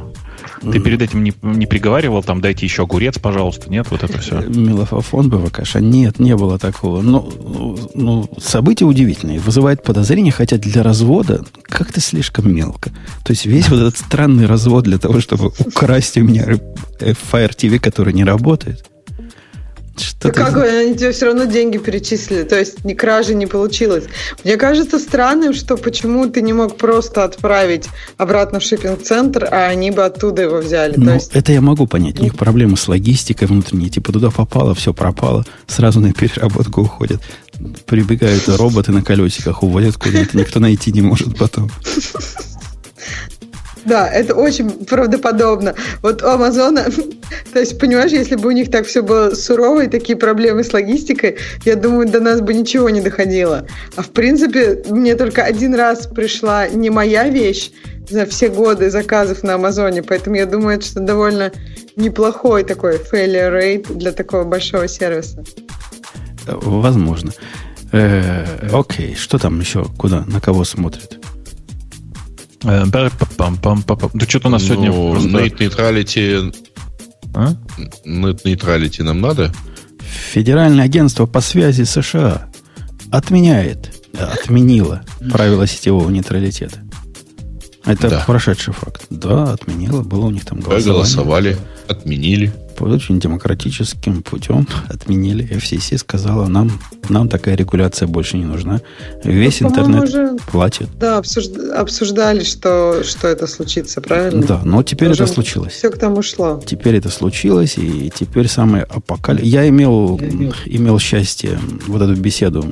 Ты 0.61 0.67
Мгм. 0.67 0.83
перед 0.83 1.01
этим 1.01 1.23
не, 1.23 1.33
не 1.41 1.65
приговаривал, 1.65 2.23
там, 2.23 2.41
дайте 2.41 2.65
еще 2.65 2.83
огурец, 2.83 3.19
пожалуйста. 3.19 3.69
Нет, 3.69 3.87
вот 3.89 4.03
это 4.03 4.17
все. 4.19 4.41
Мелофофон 4.41 5.29
БВКша. 5.29 5.79
Нет, 5.79 6.19
не 6.19 6.35
было 6.35 6.57
такого. 6.57 7.01
Но, 7.01 7.29
ну, 7.93 8.29
событие 8.39 8.87
удивительное. 8.87 9.39
Вызывает 9.39 9.83
подозрение, 9.83 10.31
хотя 10.31 10.57
для 10.57 10.83
развода 10.83 11.43
как-то 11.63 11.99
слишком 11.99 12.53
мелко. 12.53 12.91
То 13.23 13.31
есть 13.31 13.45
весь 13.45 13.69
вот 13.69 13.79
этот 13.79 13.97
странный 13.97 14.45
развод 14.45 14.85
для 14.85 14.97
того, 14.97 15.19
чтобы 15.19 15.51
украсть 15.59 16.17
у 16.17 16.21
меня 16.23 16.45
э, 16.99 17.13
Fire 17.31 17.55
TV, 17.55 17.79
который 17.79 18.13
не 18.13 18.23
работает. 18.23 18.85
Что 19.99 20.27
Ну 20.27 20.33
как 20.33 20.53
вы, 20.53 20.67
они 20.67 20.95
тебе 20.95 21.11
все 21.11 21.27
равно 21.27 21.45
деньги 21.45 21.77
перечислили, 21.77 22.43
то 22.43 22.57
есть 22.57 22.83
ни 22.83 22.93
кражи 22.93 23.35
не 23.35 23.47
получилось. 23.47 24.05
Мне 24.43 24.57
кажется 24.57 24.99
странным, 24.99 25.53
что 25.53 25.77
почему 25.77 26.27
ты 26.29 26.41
не 26.41 26.53
мог 26.53 26.77
просто 26.77 27.23
отправить 27.23 27.87
обратно 28.17 28.59
в 28.59 28.63
шиппинг-центр, 28.63 29.47
а 29.49 29.67
они 29.67 29.91
бы 29.91 30.03
оттуда 30.03 30.43
его 30.43 30.57
взяли. 30.57 30.93
Ну, 30.97 31.13
есть 31.13 31.31
это 31.33 31.51
я 31.51 31.61
могу 31.61 31.87
понять. 31.87 32.19
У 32.19 32.23
них 32.23 32.35
проблемы 32.35 32.77
с 32.77 32.87
логистикой 32.87 33.47
внутренней. 33.47 33.89
Типа 33.89 34.11
туда 34.11 34.29
попало, 34.29 34.75
все 34.75 34.93
пропало, 34.93 35.45
сразу 35.67 35.99
на 35.99 36.13
переработку 36.13 36.81
уходят. 36.81 37.21
Прибегают 37.85 38.47
роботы 38.49 38.91
на 38.91 39.01
колесиках, 39.01 39.63
уводят 39.63 39.97
куда-то. 39.97 40.37
Никто 40.37 40.59
найти 40.59 40.91
не 40.91 41.01
может 41.01 41.37
потом. 41.37 41.71
Да, 43.87 44.09
это 44.09 44.35
очень 44.35 44.69
правдоподобно. 44.85 45.73
Вот 46.01 46.21
у 46.21 46.27
Амазона, 46.27 46.85
то 47.53 47.59
есть, 47.59 47.79
понимаешь, 47.79 48.11
если 48.11 48.35
бы 48.35 48.49
у 48.49 48.51
них 48.51 48.69
так 48.69 48.85
все 48.85 49.01
было 49.01 49.33
сурово 49.33 49.85
и 49.85 49.87
такие 49.87 50.17
проблемы 50.17 50.63
с 50.63 50.73
логистикой, 50.73 51.37
я 51.63 51.75
думаю, 51.75 52.07
до 52.07 52.19
нас 52.19 52.41
бы 52.41 52.53
ничего 52.53 52.89
не 52.89 53.01
доходило. 53.01 53.65
А 53.95 54.01
в 54.01 54.09
принципе, 54.09 54.83
мне 54.89 55.15
только 55.15 55.43
один 55.43 55.73
раз 55.73 56.05
пришла 56.07 56.67
не 56.67 56.89
моя 56.89 57.29
вещь 57.29 57.71
за 58.09 58.25
все 58.25 58.49
годы 58.49 58.89
заказов 58.89 59.43
на 59.43 59.55
Амазоне, 59.55 60.03
поэтому 60.03 60.35
я 60.35 60.45
думаю, 60.45 60.81
что 60.81 60.99
довольно 60.99 61.51
неплохой 61.95 62.63
такой 62.63 62.97
failure 62.97 63.51
rate 63.51 63.93
для 63.93 64.11
такого 64.11 64.43
большого 64.43 64.89
сервиса. 64.89 65.43
Возможно. 66.45 67.31
Э, 67.93 68.67
окей, 68.73 69.15
что 69.15 69.37
там 69.37 69.59
еще? 69.61 69.85
Куда? 69.97 70.25
На 70.25 70.41
кого 70.41 70.65
смотрит? 70.65 71.19
Э. 72.63 72.85
Да 72.85 73.09
что-то 74.27 74.47
у 74.47 74.51
нас 74.51 74.63
сегодня 74.63 74.91
Ну, 74.91 75.11
просто- 75.11 75.29
Neutrality, 75.63 76.55
А? 77.33 77.53
Net 78.05 78.41
Neutrality 78.43 79.03
нам 79.03 79.21
надо? 79.21 79.53
Федеральное 80.31 80.85
агентство 80.85 81.25
по 81.25 81.41
связи 81.41 81.83
США 81.83 82.49
отменяет 83.11 83.93
отменила 84.17 85.03
правила 85.31 85.67
сетевого 85.67 86.09
нейтралитета. 86.09 86.79
Это 87.85 88.09
Да. 88.09 88.23
прошедший 88.25 88.73
факт. 88.73 89.05
Да, 89.09 89.53
отменила. 89.53 90.01
Было 90.01 90.25
у 90.25 90.31
них 90.31 90.43
там 90.45 90.59
голосование. 90.59 90.83
Проголосовали, 91.05 91.57
отменили. 91.87 92.51
По 92.77 92.83
очень 92.83 93.19
демократическим 93.19 94.21
путем 94.21 94.67
отменили. 94.87 95.49
FCC 95.49 95.97
сказала, 95.97 96.47
нам, 96.47 96.79
нам 97.09 97.27
такая 97.27 97.55
регуляция 97.55 98.07
больше 98.07 98.37
не 98.37 98.45
нужна. 98.45 98.81
Весь 99.23 99.61
Ну, 99.61 99.69
интернет 99.69 100.03
уже- 100.03 100.37
платит. 100.51 100.87
Да, 100.99 101.17
обсужд- 101.17 101.57
обсуждали, 101.75 102.43
что, 102.43 103.03
что 103.03 103.27
это 103.27 103.47
случится, 103.47 103.99
правильно? 103.99 104.45
Да, 104.45 104.61
но 104.63 104.83
теперь 104.83 105.09
Уже 105.09 105.23
это 105.23 105.33
случилось. 105.33 105.73
Все 105.73 105.89
к 105.89 105.97
тому 105.97 106.21
шло. 106.21 106.61
Теперь 106.63 106.95
это 106.97 107.09
случилось, 107.09 107.77
и 107.79 108.11
теперь 108.13 108.47
самый 108.47 108.83
апокалипс... 108.83 109.43
Я 109.47 109.67
имел, 109.67 110.19
имел 110.65 110.99
счастье 110.99 111.59
вот 111.87 112.01
эту 112.03 112.13
беседу 112.15 112.63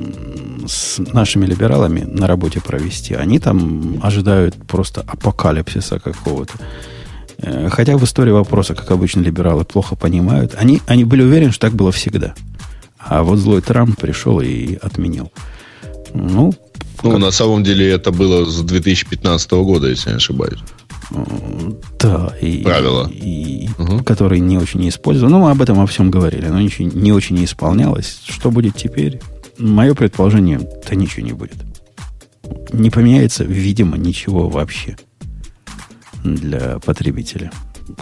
с 0.68 0.98
нашими 1.12 1.46
либералами 1.46 2.00
на 2.02 2.28
работе 2.28 2.60
провести. 2.60 3.14
Они 3.14 3.40
там 3.40 3.98
ожидают 4.04 4.54
просто 4.68 5.00
апокалипсиса 5.00 5.98
какого-то. 5.98 6.54
Э, 7.38 7.68
Хотя 7.70 7.96
в 7.96 8.04
истории 8.04 8.30
вопроса, 8.32 8.74
как 8.74 8.90
обычно, 8.90 9.20
либералы 9.20 9.64
плохо 9.64 9.96
понимают. 9.96 10.54
Они, 10.58 10.80
они 10.86 11.04
были 11.04 11.22
уверены, 11.22 11.52
что 11.52 11.60
так 11.68 11.74
было 11.74 11.92
всегда. 11.92 12.34
А 12.98 13.22
вот 13.22 13.38
злой 13.38 13.62
Трамп 13.62 13.98
пришел 14.00 14.40
и 14.40 14.76
отменил. 14.82 15.30
Ну, 16.14 16.52
Ну, 17.02 17.18
на 17.18 17.30
самом 17.30 17.62
деле 17.62 17.90
это 17.90 18.10
было 18.10 18.46
с 18.46 18.62
2015 18.62 19.50
года, 19.52 19.88
если 19.88 20.10
не 20.10 20.16
ошибаюсь. 20.16 20.58
Да, 22.00 22.32
и, 22.40 22.62
Правила. 22.62 23.08
и, 23.08 23.68
Мгм. 23.78 24.02
которые 24.02 24.40
не 24.40 24.58
очень 24.58 24.88
использовали. 24.88 25.32
Ну, 25.32 25.38
мы 25.40 25.50
об 25.50 25.62
этом 25.62 25.76
во 25.76 25.86
всем 25.86 26.10
говорили, 26.10 26.48
но 26.48 26.60
ничего, 26.60 26.88
не 26.88 27.12
очень 27.12 27.36
не 27.36 27.44
исполнялось. 27.44 28.20
Что 28.26 28.50
будет 28.50 28.76
теперь? 28.76 29.20
Мое 29.58 29.94
предположение, 29.94 30.58
да 30.88 30.94
ничего 30.96 31.24
не 31.24 31.32
будет. 31.32 31.56
Не 32.72 32.90
поменяется, 32.90 33.44
видимо, 33.44 33.96
ничего 33.96 34.48
вообще 34.48 34.96
для 36.34 36.78
потребителя. 36.78 37.50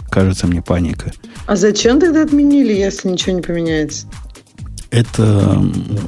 Кажется 0.09 0.47
мне 0.47 0.61
паника. 0.61 1.11
А 1.45 1.55
зачем 1.55 1.99
тогда 1.99 2.23
отменили, 2.23 2.73
если 2.73 3.09
ничего 3.09 3.35
не 3.35 3.41
поменяется? 3.41 4.07
Это 4.91 5.61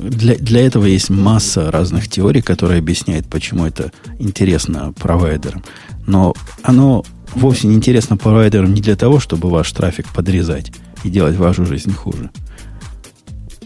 для, 0.03 0.35
для 0.35 0.65
этого 0.65 0.85
есть 0.85 1.09
масса 1.09 1.71
разных 1.71 2.07
теорий, 2.07 2.41
которые 2.41 2.79
объясняют, 2.79 3.27
почему 3.27 3.65
это 3.65 3.91
интересно 4.17 4.93
провайдерам. 4.93 5.63
Но 6.05 6.33
оно 6.63 7.03
вовсе 7.35 7.67
не 7.67 7.75
интересно 7.75 8.17
провайдерам 8.17 8.73
не 8.73 8.81
для 8.81 8.95
того, 8.95 9.19
чтобы 9.19 9.49
ваш 9.49 9.71
трафик 9.71 10.07
подрезать 10.13 10.71
и 11.03 11.09
делать 11.09 11.35
вашу 11.35 11.65
жизнь 11.65 11.93
хуже. 11.93 12.29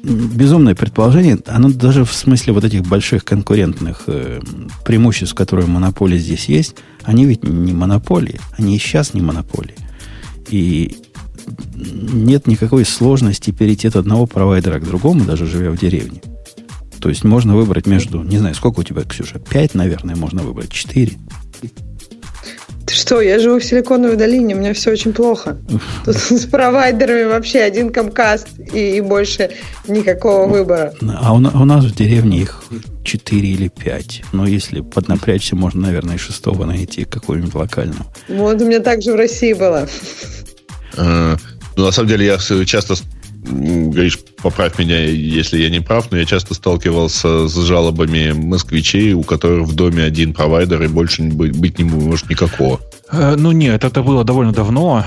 Безумное 0.04 0.74
предположение, 0.74 1.38
оно 1.46 1.70
даже 1.70 2.06
в 2.06 2.14
смысле 2.14 2.54
вот 2.54 2.64
этих 2.64 2.82
больших 2.82 3.24
конкурентных 3.24 4.04
э, 4.08 4.40
преимуществ, 4.84 5.36
которые 5.36 5.68
монополии 5.68 6.18
здесь 6.18 6.46
есть, 6.46 6.76
они 7.04 7.26
ведь 7.26 7.44
не 7.44 7.74
монополии, 7.74 8.40
они 8.58 8.76
и 8.76 8.80
сейчас 8.80 9.14
не 9.14 9.22
монополии. 9.22 9.76
И 10.50 10.98
нет 11.86 12.48
никакой 12.48 12.86
сложности 12.86 13.52
перейти 13.52 13.88
от 13.88 13.96
одного 13.96 14.26
провайдера 14.26 14.80
к 14.80 14.86
другому, 14.86 15.24
даже 15.24 15.46
живя 15.46 15.70
в 15.70 15.78
деревне. 15.78 16.22
То 17.00 17.10
есть 17.10 17.24
можно 17.24 17.56
выбрать 17.56 17.88
между, 17.88 18.24
не 18.24 18.38
знаю, 18.38 18.56
сколько 18.56 18.80
у 18.80 18.84
тебя, 18.84 19.04
Ксюша, 19.04 19.40
пять, 19.40 19.76
наверное, 19.76 20.16
можно 20.16 20.42
выбрать, 20.42 20.72
четыре. 20.72 21.14
Ты 22.92 22.98
что, 22.98 23.22
я 23.22 23.40
живу 23.40 23.58
в 23.60 23.64
Силиконовой 23.64 24.18
долине, 24.18 24.54
у 24.54 24.58
меня 24.58 24.74
все 24.74 24.92
очень 24.92 25.14
плохо. 25.14 25.58
Тут 26.04 26.18
с 26.18 26.46
провайдерами 26.46 27.24
вообще 27.24 27.60
один 27.60 27.90
камкаст 27.90 28.50
и, 28.74 28.98
и 28.98 29.02
больше 29.02 29.52
никакого 29.88 30.46
выбора. 30.46 30.94
А 31.22 31.34
у, 31.34 31.38
у 31.38 31.66
нас 31.66 31.86
в 31.86 31.96
деревне 31.96 32.42
их 32.42 32.62
четыре 33.06 33.52
или 33.52 33.70
пять. 33.70 34.24
Но 34.34 34.46
если 34.46 34.82
поднапрячься, 34.82 35.56
можно, 35.56 35.84
наверное, 35.84 36.16
и 36.16 36.18
шестого 36.18 36.66
найти 36.66 37.06
какого-нибудь 37.06 37.54
локального. 37.54 38.06
Вот 38.28 38.62
у 38.62 38.66
меня 38.66 38.82
также 38.82 39.14
в 39.14 39.16
России 39.16 39.54
было. 39.54 39.88
Э, 40.98 41.38
Ну, 41.78 41.86
на 41.86 41.92
самом 41.94 42.10
деле, 42.10 42.26
я 42.26 42.38
часто, 42.66 42.96
говоришь, 43.44 44.20
поправь 44.42 44.78
меня, 44.78 45.00
если 45.00 45.58
я 45.60 45.70
не 45.70 45.80
прав, 45.80 46.12
но 46.12 46.18
я 46.18 46.26
часто 46.26 46.54
сталкивался 46.54 47.48
с 47.48 47.56
жалобами 47.66 48.32
москвичей, 48.34 49.14
у 49.14 49.24
которых 49.24 49.68
в 49.68 49.76
доме 49.76 50.04
один 50.04 50.34
провайдер 50.34 50.82
и 50.84 50.88
больше 50.88 51.24
быть 51.24 51.80
не 51.80 51.84
может 51.86 52.30
никакого. 52.30 52.80
Э, 53.12 53.36
Ну 53.38 53.52
нет, 53.52 53.84
это 53.84 54.04
было 54.04 54.24
довольно 54.24 54.54
давно. 54.54 55.04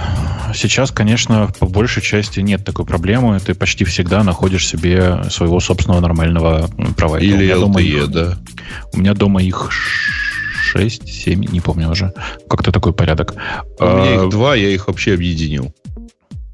Сейчас, 0.55 0.90
конечно, 0.90 1.52
по 1.59 1.66
большей 1.66 2.02
части 2.02 2.40
нет 2.40 2.65
такой 2.65 2.85
проблемы. 2.86 3.39
Ты 3.40 3.55
почти 3.55 3.85
всегда 3.85 4.23
находишь 4.23 4.66
себе 4.66 5.24
своего 5.31 5.59
собственного 5.61 6.01
нормального 6.01 6.69
провайдера. 6.97 7.40
Или 7.40 7.55
LTE, 7.55 7.82
их- 8.05 8.09
да. 8.09 8.39
У 8.93 8.98
меня 8.98 9.15
дома 9.15 9.43
их 9.43 9.70
6, 9.70 11.09
7, 11.09 11.44
не 11.51 11.61
помню 11.61 11.90
уже. 11.90 12.12
Как-то 12.48 12.73
такой 12.73 12.93
порядок. 12.93 13.35
У 13.78 13.85
меня 13.85 14.20
А, 14.20 14.24
их 14.24 14.31
два, 14.31 14.55
я 14.55 14.69
их 14.70 14.86
вообще 14.89 15.15
объединил. 15.15 15.74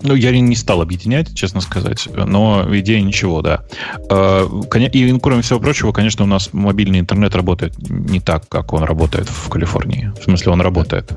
Ну, 0.02 0.14
я 0.14 0.30
не 0.32 0.56
стал 0.56 0.80
объединять, 0.80 1.34
честно 1.34 1.60
сказать, 1.60 2.08
но 2.14 2.66
идея 2.78 3.02
ничего, 3.02 3.42
да. 3.42 3.62
Э, 4.10 4.46
И, 4.92 5.18
кроме 5.20 5.42
всего 5.42 5.60
прочего, 5.60 5.92
конечно, 5.92 6.24
у 6.24 6.28
нас 6.28 6.50
мобильный 6.52 7.00
интернет 7.00 7.34
работает 7.34 7.74
не 7.88 8.20
так, 8.20 8.48
как 8.48 8.72
он 8.72 8.82
работает 8.82 9.28
в 9.28 9.48
Калифорнии. 9.48 10.12
В 10.20 10.24
смысле, 10.24 10.52
он 10.52 10.60
работает. 10.60 11.10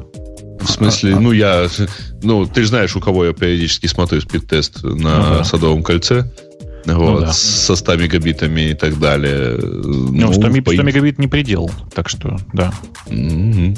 В 0.60 0.68
смысле, 0.70 1.14
А- 1.14 1.18
а- 1.18 1.20
ну 1.20 1.32
я, 1.32 1.68
ну 2.22 2.46
ты 2.46 2.62
же 2.62 2.70
знаешь, 2.70 2.96
у 2.96 3.02
кого 3.02 3.26
я 3.26 3.34
периодически 3.34 3.88
смотрю 3.88 4.22
спид-тест 4.22 4.84
на 4.84 4.92
Ну 4.92 5.38
да. 5.38 5.44
Садовом 5.44 5.84
кольце. 5.84 6.26
Вот, 6.86 7.22
да. 7.22 7.32
со 7.32 7.76
100 7.76 7.96
мегабитами 7.96 8.70
и 8.70 8.74
так 8.74 9.00
далее. 9.00 9.58
Ну, 9.62 10.34
100, 10.34 10.48
ми- 10.50 10.62
по- 10.62 10.74
100 10.74 10.84
мегабит 10.84 11.20
не 11.20 11.28
предел, 11.28 11.70
так 11.96 12.10
что, 12.10 12.38
да. 12.54 12.72
Мгм. 13.10 13.76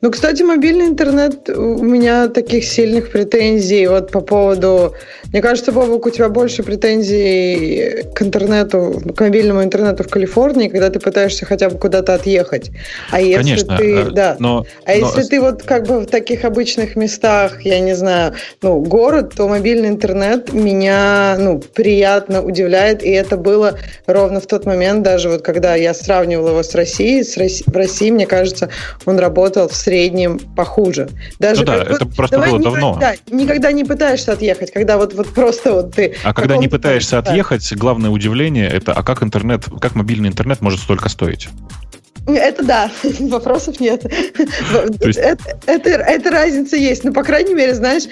Ну, 0.00 0.10
кстати, 0.10 0.42
мобильный 0.44 0.86
интернет, 0.86 1.48
у 1.48 1.82
меня 1.82 2.28
таких 2.28 2.64
сильных 2.64 3.10
претензий 3.10 3.86
вот 3.88 4.12
по 4.12 4.20
поводу... 4.20 4.94
Мне 5.32 5.42
кажется, 5.42 5.72
Бобок, 5.72 6.06
у 6.06 6.10
тебя 6.10 6.28
больше 6.28 6.62
претензий 6.62 8.04
к 8.14 8.22
интернету, 8.22 9.02
к 9.16 9.20
мобильному 9.20 9.64
интернету 9.64 10.04
в 10.04 10.08
Калифорнии, 10.08 10.68
когда 10.68 10.90
ты 10.90 11.00
пытаешься 11.00 11.44
хотя 11.44 11.68
бы 11.70 11.78
куда-то 11.78 12.14
отъехать. 12.14 12.70
А 13.10 13.20
если 13.20 13.42
Конечно. 13.42 13.76
ты... 13.76 13.94
э, 13.96 14.10
Да. 14.12 14.36
Но, 14.38 14.64
А 14.86 14.90
но- 14.90 14.94
если 14.94 15.22
ты 15.24 15.40
вот 15.40 15.62
как 15.64 15.86
бы 15.88 16.00
в 16.00 16.06
таких 16.06 16.44
обычных 16.44 16.94
местах, 16.94 17.62
я 17.64 17.80
не 17.80 17.94
знаю, 17.96 18.34
ну, 18.62 18.80
город, 18.80 19.34
то 19.36 19.48
мобильный 19.48 19.88
интернет 19.88 20.52
меня, 20.52 21.36
ну, 21.38 21.58
приятно 21.74 22.42
удивляет, 22.44 23.02
и 23.02 23.10
это 23.10 23.36
было 23.36 23.78
ровно 24.06 24.40
в 24.40 24.46
тот 24.46 24.66
момент, 24.66 25.02
даже 25.02 25.28
вот 25.28 25.42
когда 25.42 25.74
я 25.74 25.94
сравнивала 25.94 26.50
его 26.50 26.62
с 26.62 26.74
Россией, 26.74 27.24
с 27.24 27.36
Росси- 27.36 27.64
в 27.66 27.74
России, 27.76 28.10
мне 28.10 28.26
кажется, 28.26 28.68
он 29.06 29.18
работал 29.18 29.68
в 29.68 29.74
среднем 29.74 30.38
похуже. 30.38 31.08
Даже 31.38 31.60
Ну 31.60 31.66
да, 31.66 31.76
это 31.82 32.06
просто 32.06 32.36
давай 32.36 32.50
было 32.50 32.58
никогда- 32.58 32.80
давно. 32.80 32.98
да, 33.00 33.14
никогда 33.30 33.72
не 33.72 33.84
пытаешься 33.84 34.32
отъехать, 34.32 34.72
когда 34.72 34.96
вот, 34.96 35.14
вот 35.14 35.28
просто 35.34 35.72
вот 35.72 35.94
ты... 35.94 36.14
А 36.22 36.32
когда 36.34 36.56
не 36.56 36.68
пытаешься 36.68 37.18
отъехать, 37.18 37.72
главное 37.74 38.10
удивление 38.10 38.68
это, 38.68 38.92
а 38.92 39.02
как 39.02 39.22
интернет, 39.22 39.64
как 39.80 39.94
мобильный 39.94 40.28
интернет 40.28 40.60
может 40.60 40.80
столько 40.80 41.08
стоить? 41.08 41.48
Это 42.26 42.64
да, 42.64 42.90
вопросов 43.20 43.80
нет. 43.80 44.04
есть- 45.04 45.18
Это, 45.18 45.58
это, 45.66 45.90
это 45.90 46.30
разница 46.30 46.76
есть. 46.76 47.04
Но, 47.04 47.12
по 47.12 47.22
крайней 47.22 47.54
мере, 47.54 47.74
знаешь, 47.74 48.04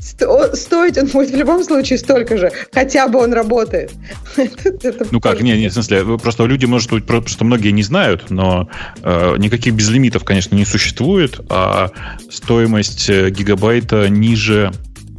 сто- 0.00 0.54
стоить 0.54 0.96
он 0.98 1.06
будет 1.06 1.30
в 1.30 1.36
любом 1.36 1.64
случае 1.64 1.98
столько 1.98 2.36
же. 2.36 2.52
Хотя 2.72 3.08
бы 3.08 3.18
он 3.18 3.32
работает. 3.32 3.90
Это- 4.36 5.06
Ну 5.10 5.20
как, 5.20 5.40
не, 5.40 5.58
не, 5.58 5.68
в 5.68 5.72
смысле, 5.72 6.04
просто 6.18 6.44
люди, 6.44 6.66
может 6.66 6.90
быть, 6.90 7.04
просто 7.06 7.44
многие 7.44 7.70
не 7.70 7.82
знают, 7.82 8.30
но 8.30 8.68
э, 9.02 9.34
никаких 9.38 9.74
безлимитов, 9.74 10.24
конечно, 10.24 10.54
не 10.54 10.64
существует, 10.64 11.40
а 11.48 11.90
стоимость 12.30 13.08
э, 13.10 13.30
гигабайта 13.30 14.08
ниже 14.08 14.72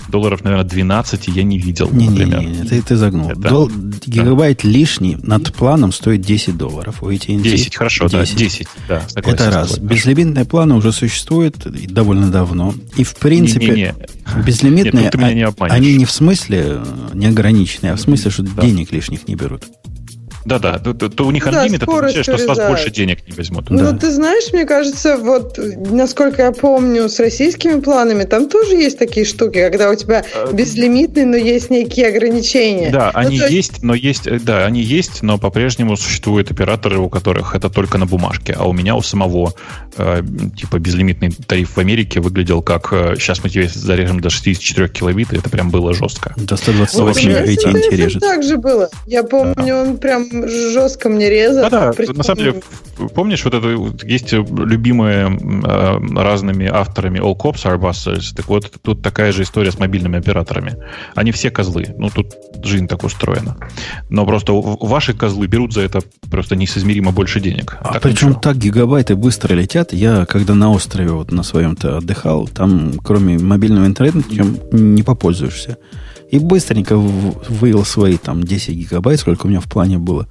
долларов, 0.10 0.44
наверное, 0.44 0.65
12 0.68 1.27
я 1.27 1.44
не 1.44 1.57
видел, 1.60 1.90
например. 1.91 2.40
Не-не-не, 2.41 2.64
ты, 2.65 2.81
ты 2.81 2.95
загнул. 2.95 3.30
Это- 3.30 3.40
Дол- 3.49 3.72
гигабайт 4.06 4.64
лишний 4.64 5.18
над 5.22 5.53
планом 5.53 5.91
стоит 5.91 6.22
10 6.22 6.57
долларов. 6.57 7.02
У 7.03 7.10
AT&T 7.10 7.44
10, 7.44 7.76
хорошо, 7.76 8.10
да, 8.10 8.22
10. 8.22 8.38
10, 8.38 8.68
да. 8.88 9.02
согласен 9.07 9.36
Это 9.44 9.52
раз. 9.52 9.72
тобой. 9.76 9.90
Безлимитные 9.90 10.45
планы 10.45 10.76
уже 10.76 10.91
существуют 10.91 11.57
довольно 11.91 12.30
давно. 12.31 12.73
И 12.98 13.03
в 13.03 13.15
принципе, 13.15 13.68
Не-не-не. 13.68 13.95
безлимитные, 14.45 15.03
Нет, 15.03 15.11
тут 15.11 15.22
ты 15.22 15.27
меня 15.27 15.34
не 15.36 15.45
а- 15.45 15.53
они 15.65 15.95
не 15.95 16.06
в 16.06 16.11
смысле 16.11 16.64
э, 16.68 16.86
неограниченные, 17.14 17.94
а 17.94 17.95
в 17.95 18.02
смысле, 18.02 18.31
что 18.31 18.44
Да. 18.44 18.61
денег 18.61 18.91
лишних 18.91 19.27
не 19.27 19.36
берут. 19.36 19.64
Да-да, 20.49 20.80
то, 20.80 20.93
то- 20.93 21.09
то 21.09 21.26
у 21.26 21.31
них 21.31 21.45
Ну 21.45 21.51
да, 21.51 21.65
unlimited, 21.65 21.76
это 21.84 21.91
означает, 21.91 22.23
что 22.26 22.38
с 22.38 22.45
вас 22.45 22.57
больше 22.57 22.89
денег 22.91 23.19
не 23.27 23.34
возьмут. 23.35 23.69
Ну, 23.69 23.77
Да. 23.91 23.97
ты 23.97 24.11
знаешь, 24.11 24.51
мне 24.53 24.65
кажется, 24.65 25.17
вот, 25.17 25.57
насколько 25.91 26.41
я 26.41 26.51
помню, 26.51 27.07
с 27.09 27.19
российскими 27.19 27.80
планами, 27.80 28.23
там 28.23 28.49
тоже 28.49 28.76
есть 28.76 28.97
такие 28.99 29.26
штуки, 29.26 29.59
когда 29.61 29.89
у 29.89 29.95
тебя 29.95 30.23
Э, 30.34 30.51
безлимитный, 30.53 31.26
но 31.26 31.38
есть 31.38 31.69
некие 31.69 32.07
ограничения. 32.07 32.89
Да, 32.91 33.11
Ну, 33.13 33.19
они 33.19 33.38
есть- 33.38 33.51
есть, 33.51 33.84
но 33.84 33.93
есть, 33.95 34.27
э, 34.27 34.39
да, 34.39 34.65
они 34.65 34.81
есть, 34.81 35.21
но 35.23 35.38
по-прежнему 35.38 35.95
существуют 35.97 36.51
операторы, 36.51 36.97
у 36.99 37.09
которых 37.09 37.55
это 37.55 37.69
только 37.69 37.97
на 37.97 38.05
бумажке, 38.05 38.53
а 38.57 38.65
у 38.67 38.73
меня 38.73 38.95
у 38.95 39.01
самого 39.01 39.53
э, 39.97 40.21
типа 40.57 40.80
безлимитный 40.80 41.31
тариф 41.47 41.76
в 41.76 41.80
Америке 41.80 42.19
выглядел 42.21 42.61
как 42.61 42.89
сейчас 43.19 43.43
мы 43.43 43.49
тебе 43.49 43.67
зарежем 43.67 44.19
до 44.21 44.30
64 44.30 44.88
килобит, 44.88 45.34
и 45.34 45.38
это 45.38 45.49
прям 45.49 45.69
было 45.71 45.93
жестко. 45.93 46.34
До 46.38 46.53
Ну, 46.53 46.57
128 46.57 47.03
вообще, 47.05 47.27
У 47.27 47.30
меня 47.30 47.45
с 47.45 47.49
AT&T 47.65 47.71
МТС 47.89 47.91
режет. 47.97 48.21
так 48.21 48.43
же 48.43 48.57
было. 48.57 48.89
Я 49.07 49.23
помню, 49.23 49.76
он 49.76 49.97
прям 49.97 50.39
жестко 50.48 51.10
мне 51.10 51.30
резать. 51.30 51.70
Да-да, 51.70 51.94
Причем- 51.94 52.16
на 52.16 52.24
самом 52.24 52.38
деле, 52.40 52.61
в- 52.98 53.07
помнишь, 53.10 53.44
вот 53.45 53.53
это 53.53 53.68
вот 53.76 54.03
есть 54.03 54.32
любимые 54.32 55.28
э, 55.64 55.98
разными 56.16 56.68
авторами 56.68 57.20
All 57.20 57.36
Cops 57.38 57.64
Are 57.66 57.78
Bastards, 57.80 58.36
так 58.36 58.48
вот, 58.48 58.72
тут 58.82 59.02
такая 59.02 59.32
же 59.32 59.44
история 59.44 59.72
с 59.72 59.80
мобильными 59.80 60.18
операторами. 60.20 60.78
Они 61.16 61.32
все 61.32 61.49
козлы. 61.52 61.94
Ну, 61.98 62.10
тут 62.10 62.28
жизнь 62.64 62.88
так 62.88 63.03
устроена. 63.03 63.57
Но 64.10 64.26
просто 64.26 64.53
ваши 64.53 65.14
козлы 65.14 65.48
берут 65.48 65.74
за 65.74 65.82
это 65.82 65.99
просто 66.30 66.56
несоизмеримо 66.56 67.11
больше 67.11 67.40
денег. 67.40 67.78
А 67.82 67.94
Так 67.94 68.02
причем 68.03 68.30
ничего. 68.30 68.41
так 68.41 68.57
гигабайты 68.57 69.16
быстро 69.16 69.53
летят. 69.56 69.94
Я, 69.94 70.26
когда 70.26 70.56
на 70.56 70.72
острове 70.72 71.10
вот 71.11 71.32
на 71.32 71.44
своем-то 71.44 71.98
отдыхал, 71.98 72.48
там 72.48 72.94
кроме 73.03 73.38
мобильного 73.38 73.86
интернета 73.86 74.20
ничем 74.30 74.57
не 74.72 75.03
попользуешься. 75.03 75.78
И 76.31 76.38
быстренько 76.39 76.95
вывел 76.97 77.84
свои 77.85 78.18
там 78.18 78.43
10 78.43 78.76
гигабайт, 78.76 79.19
сколько 79.19 79.45
у 79.45 79.49
меня 79.49 79.60
в 79.60 79.65
плане 79.65 79.97
было. 79.97 80.27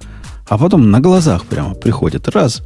А 0.47 0.57
потом 0.57 0.89
на 0.91 0.99
глазах 1.01 1.45
прямо 1.45 1.75
приходит. 1.75 2.27
Раз, 2.29 2.61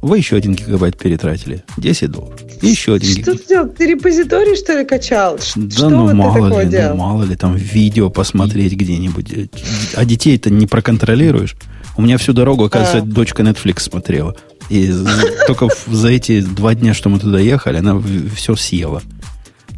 вы 0.00 0.18
еще 0.18 0.36
один 0.36 0.54
гигабайт 0.54 0.98
перетратили. 0.98 1.62
10 1.76 2.10
долларов. 2.10 2.40
И 2.60 2.66
еще 2.66 2.94
один 2.94 3.10
Что 3.12 3.20
гигабайт. 3.20 3.42
ты 3.42 3.48
делал? 3.48 3.68
Ты 3.68 3.86
репозиторий, 3.86 4.56
что 4.56 4.78
ли, 4.78 4.84
качал? 4.84 5.38
Да 5.56 5.70
что 5.70 5.90
ну 5.90 6.02
вот 6.02 6.14
мало 6.14 6.34
ты 6.34 6.42
такое 6.42 6.64
ли, 6.64 6.70
делал? 6.70 6.96
ну 6.96 7.02
мало 7.02 7.22
ли, 7.22 7.36
там 7.36 7.54
видео 7.54 8.10
посмотреть 8.10 8.72
где-нибудь. 8.74 9.50
А 9.94 10.04
детей-то 10.04 10.50
не 10.50 10.66
проконтролируешь. 10.66 11.56
У 11.96 12.02
меня 12.02 12.18
всю 12.18 12.32
дорогу, 12.32 12.64
оказывается, 12.64 12.98
А. 12.98 13.14
дочка 13.14 13.42
Netflix 13.42 13.80
смотрела. 13.80 14.34
И 14.70 14.92
только 15.46 15.68
за 15.86 16.08
эти 16.08 16.40
два 16.40 16.74
дня, 16.74 16.94
что 16.94 17.08
мы 17.10 17.18
туда 17.20 17.38
ехали, 17.38 17.78
она 17.78 18.02
все 18.34 18.56
съела. 18.56 19.02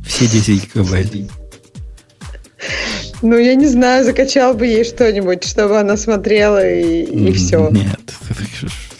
Все 0.06 0.26
10 0.26 0.74
гигабайт. 0.74 1.12
Ну, 3.22 3.38
я 3.38 3.54
не 3.54 3.66
знаю, 3.66 4.04
закачал 4.04 4.54
бы 4.54 4.66
ей 4.66 4.84
что-нибудь, 4.84 5.44
чтобы 5.44 5.78
она 5.78 5.96
смотрела 5.96 6.66
и, 6.66 7.02
и 7.02 7.32
все. 7.32 7.70
Нет, 7.70 8.14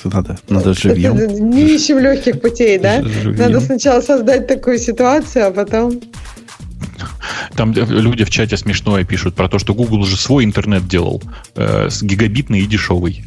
надо, 0.04 0.38
надо 0.48 0.74
живьем. 0.74 1.16
Не 1.50 1.74
ищем 1.74 1.98
легких 1.98 2.40
путей, 2.40 2.78
да? 2.78 3.02
Живьем. 3.02 3.36
Надо 3.36 3.60
сначала 3.60 4.00
создать 4.00 4.46
такую 4.46 4.78
ситуацию, 4.78 5.48
а 5.48 5.50
потом... 5.50 6.00
Там 7.56 7.72
люди 7.72 8.24
в 8.24 8.30
чате 8.30 8.56
смешное 8.56 9.04
пишут 9.04 9.34
про 9.34 9.48
то, 9.48 9.58
что 9.58 9.74
Google 9.74 10.00
уже 10.00 10.16
свой 10.16 10.44
интернет 10.44 10.88
делал. 10.88 11.22
э, 11.54 11.88
с 11.90 12.02
гигабитный 12.02 12.60
и 12.60 12.66
дешевый. 12.66 13.24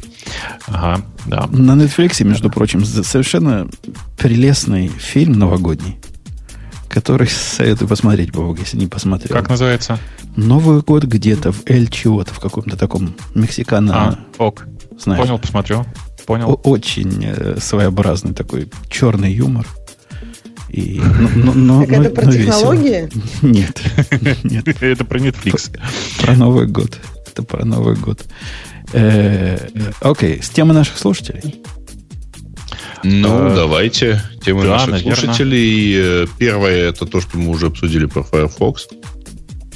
Ага, 0.66 1.02
да. 1.26 1.46
На 1.50 1.72
Netflix, 1.72 2.22
между 2.24 2.50
прочим, 2.50 2.84
совершенно 2.84 3.68
прелестный 4.18 4.88
фильм 4.88 5.34
новогодний, 5.34 5.96
который 7.00 7.28
советую 7.28 7.88
посмотреть, 7.88 8.32
Бог, 8.32 8.58
если 8.58 8.76
не 8.76 8.86
посмотрел. 8.88 9.36
Как 9.36 9.48
называется? 9.48 9.98
Новый 10.36 10.80
год 10.82 11.04
где-то 11.04 11.52
в 11.52 11.62
Эль 11.66 11.88
Чиото, 11.88 12.34
в 12.34 12.40
каком-то 12.40 12.76
таком 12.76 13.14
мексикано, 13.34 13.94
А, 14.38 14.42
ок. 14.42 14.66
знаешь, 14.98 15.20
Понял, 15.22 15.38
посмотрю. 15.38 15.84
Понял. 16.26 16.50
о- 16.50 16.54
очень 16.68 17.24
э, 17.24 17.56
своеобразный 17.60 18.34
такой 18.34 18.68
черный 18.90 19.32
юмор. 19.32 19.66
И, 20.68 21.00
но, 21.36 21.52
но- 21.52 21.52
но- 21.54 21.80
Так 21.86 21.90
но- 21.96 22.02
это 22.04 22.10
про 22.10 22.24
но 22.26 22.30
весело. 22.32 22.52
технологии? 22.76 23.10
Нет, 23.42 23.82
нет, 24.44 24.82
Это 24.82 25.04
про 25.04 25.18
Netflix. 25.18 25.70
про 26.20 26.34
Новый 26.34 26.66
год. 26.66 26.98
Это 27.28 27.42
про 27.44 27.64
Новый 27.64 27.94
год. 27.96 28.24
Э, 28.92 29.56
э, 29.72 29.90
Окей, 30.00 30.42
с 30.42 30.50
темы 30.50 30.74
наших 30.74 30.98
слушателей. 30.98 31.62
Ну, 33.04 33.48
Э, 33.50 33.54
давайте. 33.54 34.22
Темы 34.44 34.62
да, 34.64 34.68
наших 34.70 34.90
наверно. 34.90 35.14
слушателей. 35.16 35.94
Э, 35.96 36.26
Первое, 36.38 36.88
это 36.90 37.06
то, 37.06 37.20
что 37.20 37.38
мы 37.38 37.50
уже 37.50 37.66
обсудили 37.66 38.06
про 38.06 38.22
Firefox. 38.22 38.88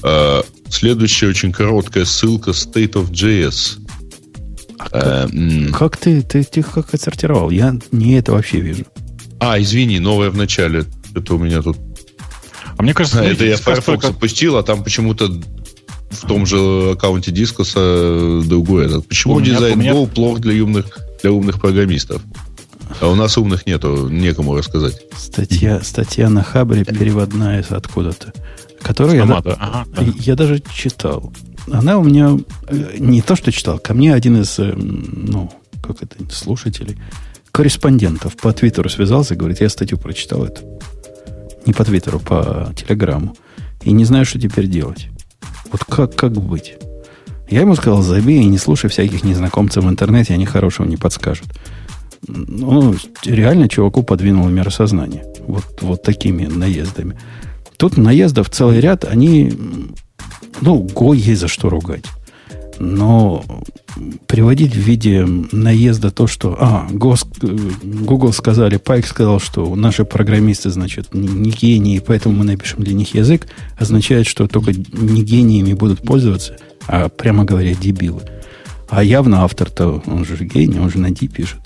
Э, 0.03 0.43
Следующая 0.71 1.29
очень 1.29 1.53
короткая 1.53 2.05
ссылка 2.07 2.51
State 2.53 2.93
of 2.93 3.11
JS. 3.11 3.79
Э, 4.93 5.29
м. 5.31 5.73
Как 5.73 5.97
ты, 5.99 6.23
ты, 6.23 6.43
ты 6.45 6.63
как 6.63 6.93
отсортировал? 6.95 7.51
Я 7.51 7.77
не 7.93 8.15
это 8.15 8.33
вообще 8.33 8.61
вижу. 8.61 8.85
А, 9.39 9.61
извини, 9.61 9.99
новое 9.99 10.31
в 10.31 10.37
начале. 10.37 10.85
Это 11.15 11.35
у 11.35 11.39
меня 11.39 11.61
тут... 11.63 11.77
А 12.79 12.83
мне 12.83 12.95
кажется, 12.95 13.21
А, 13.23 13.25
это 13.25 13.45
я 13.45 13.57
как 13.57 13.63
Firefox 13.65 13.85
только- 13.85 14.07
запустил, 14.09 14.57
а 14.57 14.63
там 14.63 14.83
почему-то 14.83 15.29
в 16.11 16.27
том 16.27 16.47
же 16.47 16.93
аккаунте 16.93 17.31
дискоса 17.31 18.41
другой 18.45 18.87
этот. 18.87 19.07
Почему 19.07 19.35
У 19.35 19.41
меня- 19.41 19.55
дизайн 19.55 19.75
у 19.75 19.77
меня- 19.77 19.93
Go 19.93 20.07
плох 20.09 20.41
для 20.41 20.63
умных, 20.65 20.99
для 21.23 21.33
умных 21.33 21.61
программистов? 21.61 22.23
А 23.01 23.09
у 23.09 23.15
нас 23.15 23.37
умных 23.39 23.67
нету, 23.67 24.09
некому 24.09 24.57
рассказать. 24.57 25.03
Статья, 25.17 25.81
статья 25.83 26.29
на 26.29 26.43
Хабре 26.43 26.85
переводная 26.85 27.61
из 27.61 27.71
откуда-то, 27.71 28.33
которую 28.81 29.17
я. 29.17 29.23
Ага, 29.25 29.87
да. 29.95 30.05
я 30.19 30.35
даже 30.35 30.63
читал. 30.73 31.33
Она 31.71 31.99
у 31.99 32.05
меня 32.05 32.39
э, 32.69 32.97
не 32.99 33.23
то, 33.23 33.37
что 33.37 33.53
читал, 33.53 33.79
ко 33.79 33.95
мне 33.95 34.13
один 34.15 34.41
из, 34.41 34.59
э, 34.59 34.73
ну, 34.75 35.53
как 35.83 36.03
это, 36.03 36.17
слушателей, 36.33 36.99
корреспондентов 37.53 38.37
по 38.37 38.53
Твиттеру 38.53 38.89
связался, 38.89 39.37
говорит, 39.37 39.61
я 39.61 39.69
статью 39.69 39.99
прочитал 39.99 40.45
эту. 40.45 40.63
Не 41.67 41.73
по 41.73 41.85
Твиттеру, 41.85 42.19
по 42.19 42.73
Телеграмму. 42.77 43.37
И 43.83 43.93
не 43.93 44.05
знаю, 44.05 44.25
что 44.25 44.41
теперь 44.41 44.67
делать. 44.67 45.09
Вот 45.71 45.85
как, 45.85 46.15
как 46.17 46.33
быть? 46.33 46.75
Я 47.49 47.61
ему 47.61 47.77
сказал, 47.77 48.03
забей 48.03 48.41
и 48.41 48.47
не 48.47 48.59
слушай 48.59 48.89
всяких 48.89 49.25
незнакомцев 49.25 49.85
в 49.85 49.89
интернете, 49.89 50.35
они 50.35 50.47
хорошего 50.47 50.87
не 50.87 50.97
подскажут. 50.97 51.49
Ну, 52.29 52.95
реально 53.25 53.69
чуваку 53.69 54.03
подвинуло 54.03 54.49
миросознание. 54.49 55.25
Вот, 55.47 55.65
вот 55.81 56.03
такими 56.03 56.47
наездами. 56.47 57.19
Тут 57.77 57.97
наездов 57.97 58.49
целый 58.51 58.81
ряд, 58.81 59.05
они... 59.05 59.53
Ну, 60.61 60.79
Го 60.79 61.15
есть 61.15 61.41
за 61.41 61.49
что 61.49 61.69
ругать. 61.69 62.05
Но 62.79 63.45
приводить 64.27 64.73
в 64.75 64.79
виде 64.79 65.27
наезда 65.53 66.11
то, 66.11 66.27
что... 66.27 66.57
А, 66.59 66.87
Го 66.91 67.15
ск- 67.15 67.39
э, 67.43 68.05
Google 68.05 68.33
сказали, 68.33 68.77
Пайк 68.77 69.07
сказал, 69.07 69.41
что 69.41 69.75
наши 69.75 70.05
программисты, 70.05 70.71
значит, 70.71 71.13
не 71.13 71.51
гении, 71.51 71.99
поэтому 71.99 72.37
мы 72.37 72.45
напишем 72.45 72.83
для 72.83 72.95
них 72.95 73.15
язык, 73.15 73.49
означает, 73.77 74.27
что 74.27 74.47
только 74.47 74.73
не 74.73 75.23
гениями 75.23 75.75
будут 75.75 76.03
пользоваться, 76.03 76.57
а, 76.87 77.09
прямо 77.09 77.45
говоря, 77.45 77.75
дебилы. 77.75 78.23
А 78.89 79.03
явно 79.03 79.43
автор-то, 79.43 80.03
он 80.07 80.25
же 80.25 80.37
гений, 80.45 80.79
он 80.79 80.91
же 80.91 80.99
на 80.99 81.11
D 81.11 81.27
пишет. 81.27 81.61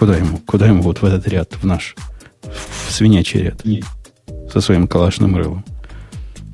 Куда 0.00 0.16
ему? 0.16 0.38
Куда 0.46 0.66
ему 0.66 0.80
вот 0.80 1.02
в 1.02 1.04
этот 1.04 1.28
ряд, 1.28 1.52
в 1.60 1.66
наш, 1.66 1.94
в 2.42 2.90
свинячий 2.90 3.42
ряд? 3.42 3.62
Со 4.50 4.62
своим 4.62 4.88
калашным 4.88 5.36
рылом. 5.36 5.62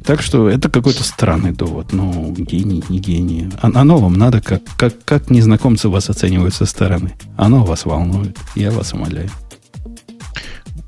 Так 0.04 0.20
что 0.20 0.50
это 0.50 0.68
какой-то 0.68 1.04
странный 1.04 1.52
довод. 1.52 1.92
Ну, 1.92 2.32
гений, 2.32 2.82
не 2.88 2.98
гений. 2.98 3.48
А, 3.62 3.70
оно 3.72 3.98
вам 3.98 4.14
надо, 4.14 4.40
как, 4.40 4.62
как, 4.76 4.94
как 5.04 5.30
незнакомцы 5.30 5.88
вас 5.88 6.10
оценивают 6.10 6.54
со 6.54 6.66
стороны. 6.66 7.12
Оно 7.36 7.64
вас 7.64 7.84
волнует. 7.84 8.36
Я 8.56 8.72
вас 8.72 8.92
умоляю. 8.92 9.30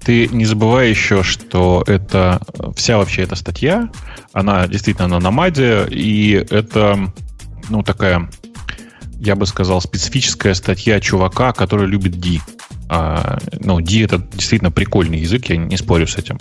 Ты 0.05 0.27
не 0.27 0.45
забывай 0.45 0.91
еще, 0.91 1.23
что 1.23 1.85
это 1.87 2.41
вся 2.75 2.99
вообще 2.99 3.23
эта 3.23 3.37
статья, 3.37 3.89
она 4.33 4.67
действительно 4.67 5.07
на 5.07 5.21
Намаде, 5.21 5.87
и 5.91 6.33
это, 6.51 7.13
ну, 7.69 7.85
такая, 7.85 8.29
я 9.21 9.35
бы 9.37 9.47
сказал, 9.47 9.81
специфическая 9.81 10.55
статья 10.55 11.01
чувака, 11.01 11.53
который 11.53 11.87
любит 11.87 12.19
D. 12.21 12.39
А, 12.91 13.39
ну, 13.61 13.81
D 13.81 14.03
это 14.03 14.17
действительно 14.19 14.71
прикольный 14.71 15.19
язык, 15.19 15.51
я 15.51 15.57
не 15.59 15.77
спорю 15.77 16.07
с 16.07 16.17
этим. 16.17 16.39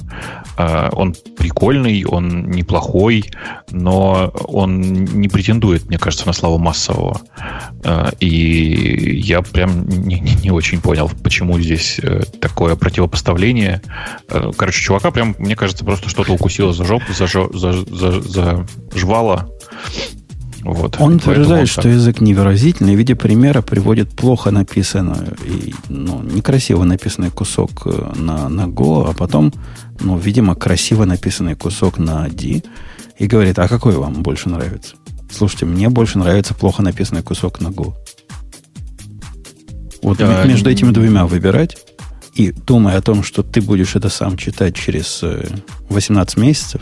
А, 0.57 0.89
он 0.93 1.13
прикольный, 1.37 2.05
он 2.05 2.49
неплохой, 2.51 3.25
но 3.71 4.31
он 4.47 4.79
не 4.79 5.27
претендует, 5.27 5.87
мне 5.87 5.97
кажется, 5.97 6.25
на 6.25 6.31
славу 6.33 6.57
массового. 6.57 7.19
А, 7.83 8.11
и 8.21 9.19
я 9.19 9.41
прям 9.41 9.89
не, 9.89 10.19
не- 10.21 10.35
не 10.35 10.51
очень 10.51 10.79
понял, 10.79 11.11
почему 11.21 11.59
здесь 11.59 11.99
э, 12.01 12.21
такое 12.39 12.75
противопоставление. 12.77 13.81
Э, 14.29 14.51
Короче, 14.55 14.81
чувака 14.81 15.11
прям, 15.11 15.35
мне 15.39 15.55
кажется, 15.57 15.83
просто 15.83 16.07
что-то 16.09 16.31
укусило 16.33 16.71
за 16.71 16.85
жопу, 16.85 17.11
за, 17.13 17.25
жо- 17.25 17.51
за, 17.57 17.73
за, 17.93 18.21
за 18.21 18.67
жвало. 18.95 19.49
Вот. 20.67 20.97
Он 20.99 21.15
утверждает, 21.15 21.69
что 21.69 21.87
язык 21.87 22.19
невыразительный, 22.19 22.93
в 22.93 22.97
виде 22.97 23.15
примера 23.15 23.61
приводит 23.61 24.09
плохо 24.09 24.51
написанную 24.51 25.37
и 25.45 25.73
ну, 25.87 26.21
некрасиво 26.21 26.83
написанный 26.83 27.31
кусок 27.31 27.83
э, 27.85 28.11
на, 28.15 28.49
на 28.49 28.65
Go, 28.65 29.09
а 29.09 29.13
потом, 29.13 29.53
ну, 30.01 30.17
видимо, 30.17 30.55
красиво 30.55 31.05
написанный 31.05 31.55
кусок 31.55 31.97
на 31.97 32.27
D. 32.27 32.63
И 33.17 33.27
говорит, 33.27 33.57
а 33.59 33.69
какой 33.69 33.95
вам 33.95 34.21
больше 34.23 34.49
нравится? 34.49 34.95
Слушайте, 35.31 35.65
мне 35.65 35.87
больше 35.87 36.19
нравится 36.19 36.53
плохо 36.53 36.83
написанный 36.83 37.23
кусок 37.23 37.61
на 37.61 37.69
Go. 37.69 37.93
Вот 40.01 40.17
Да, 40.17 40.43
между 40.43 40.69
этими 40.69 40.91
двумя 40.91 41.25
выбирать 41.25 41.77
и 42.37 42.51
думая 42.51 42.97
о 42.97 43.01
том, 43.01 43.23
что 43.23 43.41
ты 43.41 43.61
будешь 43.61 43.95
это 43.95 44.09
сам 44.09 44.37
читать 44.37 44.75
через 44.75 45.19
э, 45.23 45.47
18 45.89 46.37
месяцев, 46.37 46.81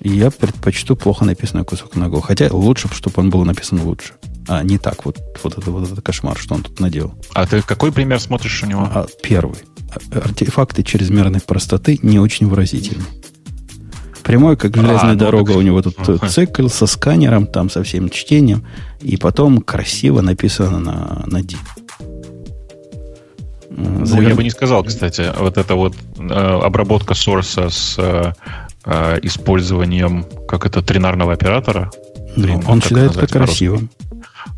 я 0.00 0.30
предпочту 0.30 0.96
плохо 0.96 1.24
написанный 1.24 1.64
кусок 1.64 1.96
Go. 1.96 2.20
Хотя 2.20 2.48
лучше, 2.52 2.88
чтобы 2.92 3.14
он 3.22 3.30
был 3.30 3.44
написан 3.44 3.80
лучше. 3.80 4.12
А 4.48 4.62
не 4.62 4.76
так 4.76 5.06
вот, 5.06 5.18
вот 5.42 5.56
это 5.56 5.70
вот 5.70 5.90
этот 5.90 6.04
кошмар, 6.04 6.36
что 6.36 6.54
он 6.54 6.62
тут 6.62 6.78
наделал. 6.78 7.14
А 7.32 7.46
ты 7.46 7.62
какой 7.62 7.90
пример 7.90 8.20
смотришь 8.20 8.62
у 8.62 8.66
него? 8.66 8.82
А 8.82 9.06
первый. 9.22 9.56
А- 9.90 10.18
Артефакты 10.18 10.82
чрезмерной 10.82 11.40
простоты 11.40 11.98
не 12.02 12.18
очень 12.18 12.46
выразительны. 12.46 13.04
Прямой, 14.22 14.56
как 14.56 14.76
железная 14.76 14.98
А, 15.00 15.12
ну 15.14 15.18
дорога, 15.18 15.52
так- 15.52 15.56
у 15.56 15.62
него 15.62 15.80
тут 15.82 15.96
э, 16.06 16.18
цикл 16.28 16.68
со 16.68 16.86
сканером, 16.86 17.46
там 17.46 17.70
со 17.70 17.82
всем 17.82 18.08
чтением, 18.10 18.64
и 19.00 19.16
потом 19.16 19.62
красиво 19.62 20.20
написано 20.20 20.78
на, 20.78 21.24
на 21.26 21.42
D. 21.42 21.56
Ну, 23.76 24.20
я 24.22 24.34
бы 24.34 24.42
не 24.44 24.50
сказал, 24.50 24.84
кстати, 24.84 25.32
вот 25.38 25.56
эта 25.56 25.74
вот 25.74 25.94
э, 26.18 26.60
обработка 26.64 27.14
сорса 27.14 27.68
с 27.70 27.96
э, 27.98 28.32
э, 28.84 29.18
использованием, 29.22 30.26
как 30.48 30.66
это, 30.66 30.82
тринарного 30.82 31.32
оператора. 31.32 31.90
Ну, 32.36 32.44
Трин- 32.44 32.64
он 32.66 32.80
считает 32.82 33.16
это 33.16 33.26
красивым. 33.26 33.90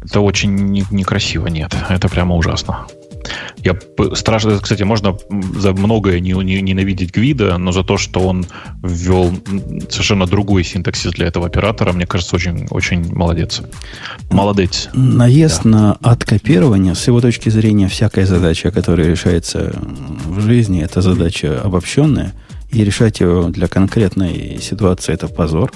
Это 0.02 0.20
очень 0.20 0.54
не- 0.54 0.84
некрасиво, 0.90 1.46
нет. 1.48 1.74
Это 1.88 2.08
прямо 2.08 2.34
ужасно. 2.36 2.86
Я 3.58 3.76
страшно, 4.14 4.58
кстати, 4.58 4.82
можно 4.82 5.16
за 5.56 5.72
многое 5.72 6.20
не, 6.20 6.32
не- 6.32 6.62
ненавидеть 6.62 7.14
Гвида, 7.14 7.58
но 7.58 7.72
за 7.72 7.82
то, 7.82 7.96
что 7.96 8.20
он 8.20 8.46
ввел 8.82 9.32
совершенно 9.88 10.26
другой 10.26 10.64
синтаксис 10.64 11.12
для 11.12 11.26
этого 11.26 11.46
оператора, 11.46 11.92
мне 11.92 12.06
кажется, 12.06 12.36
очень, 12.36 12.66
очень 12.70 13.14
молодец. 13.14 13.62
Молодец. 14.30 14.88
Наезд 14.92 15.64
на 15.64 15.92
откопирование, 16.02 16.94
с 16.94 17.06
его 17.06 17.20
точки 17.20 17.48
зрения, 17.48 17.88
всякая 17.88 18.26
задача, 18.26 18.70
которая 18.70 19.08
решается 19.08 19.74
в 20.26 20.40
жизни, 20.40 20.82
это 20.82 21.00
задача 21.00 21.60
обобщенная, 21.62 22.32
и 22.70 22.84
решать 22.84 23.20
ее 23.20 23.48
для 23.50 23.68
конкретной 23.68 24.58
ситуации 24.60 25.14
это 25.14 25.28
позор, 25.28 25.72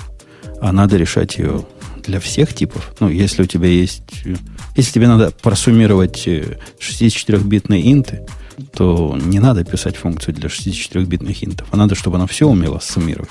а 0.61 0.73
надо 0.73 0.97
решать 0.97 1.39
ее 1.39 1.65
для 2.09 2.21
всех 2.21 2.55
типов. 2.55 2.95
Ну, 3.01 3.09
если 3.09 3.43
у 3.43 3.47
тебя 3.47 3.69
есть... 3.69 4.03
э, 4.25 4.35
Если 4.77 4.93
тебе 4.93 5.07
надо 5.09 5.31
просуммировать 5.31 6.27
э, 6.27 6.59
64-битные 6.81 7.93
инты, 7.93 8.27
то 8.73 9.17
не 9.23 9.39
надо 9.39 9.65
писать 9.65 9.97
функцию 9.97 10.35
для 10.35 10.49
64-битных 10.49 11.45
интов, 11.45 11.69
а 11.71 11.77
надо, 11.77 11.95
чтобы 11.95 12.17
она 12.17 12.27
все 12.27 12.49
умела 12.49 12.81
суммировать. 12.81 13.31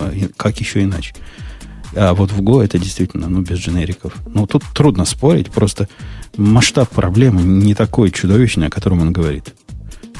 А 0.00 0.12
Как 0.36 0.60
еще 0.60 0.82
иначе? 0.82 1.14
А 1.94 2.12
вот 2.14 2.30
в 2.32 2.42
Go 2.42 2.62
это 2.62 2.78
действительно, 2.78 3.28
ну, 3.28 3.40
без 3.40 3.58
дженериков. 3.58 4.12
Ну, 4.26 4.46
тут 4.46 4.64
трудно 4.74 5.04
спорить, 5.04 5.50
просто 5.50 5.88
масштаб 6.36 6.90
проблемы 6.90 7.42
не 7.42 7.74
такой 7.74 8.10
чудовищный, 8.10 8.66
о 8.66 8.70
котором 8.70 9.00
он 9.00 9.12
говорит. 9.12 9.54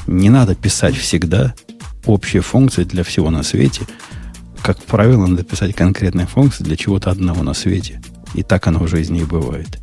Не 0.07 0.29
надо 0.29 0.55
писать 0.55 0.95
всегда 0.95 1.53
общие 2.05 2.41
функции 2.41 2.83
для 2.83 3.03
всего 3.03 3.29
на 3.29 3.43
свете. 3.43 3.81
Как 4.67 4.83
правило, 4.83 5.25
надо 5.25 5.45
писать 5.45 5.73
конкретные 5.73 6.27
функции 6.27 6.61
для 6.61 6.75
чего-то 6.75 7.09
одного 7.09 7.41
на 7.41 7.53
свете. 7.53 8.01
И 8.33 8.43
так 8.43 8.67
оно 8.67 8.79
в 8.79 8.87
жизни 8.89 9.21
и 9.21 9.23
бывает. 9.23 9.79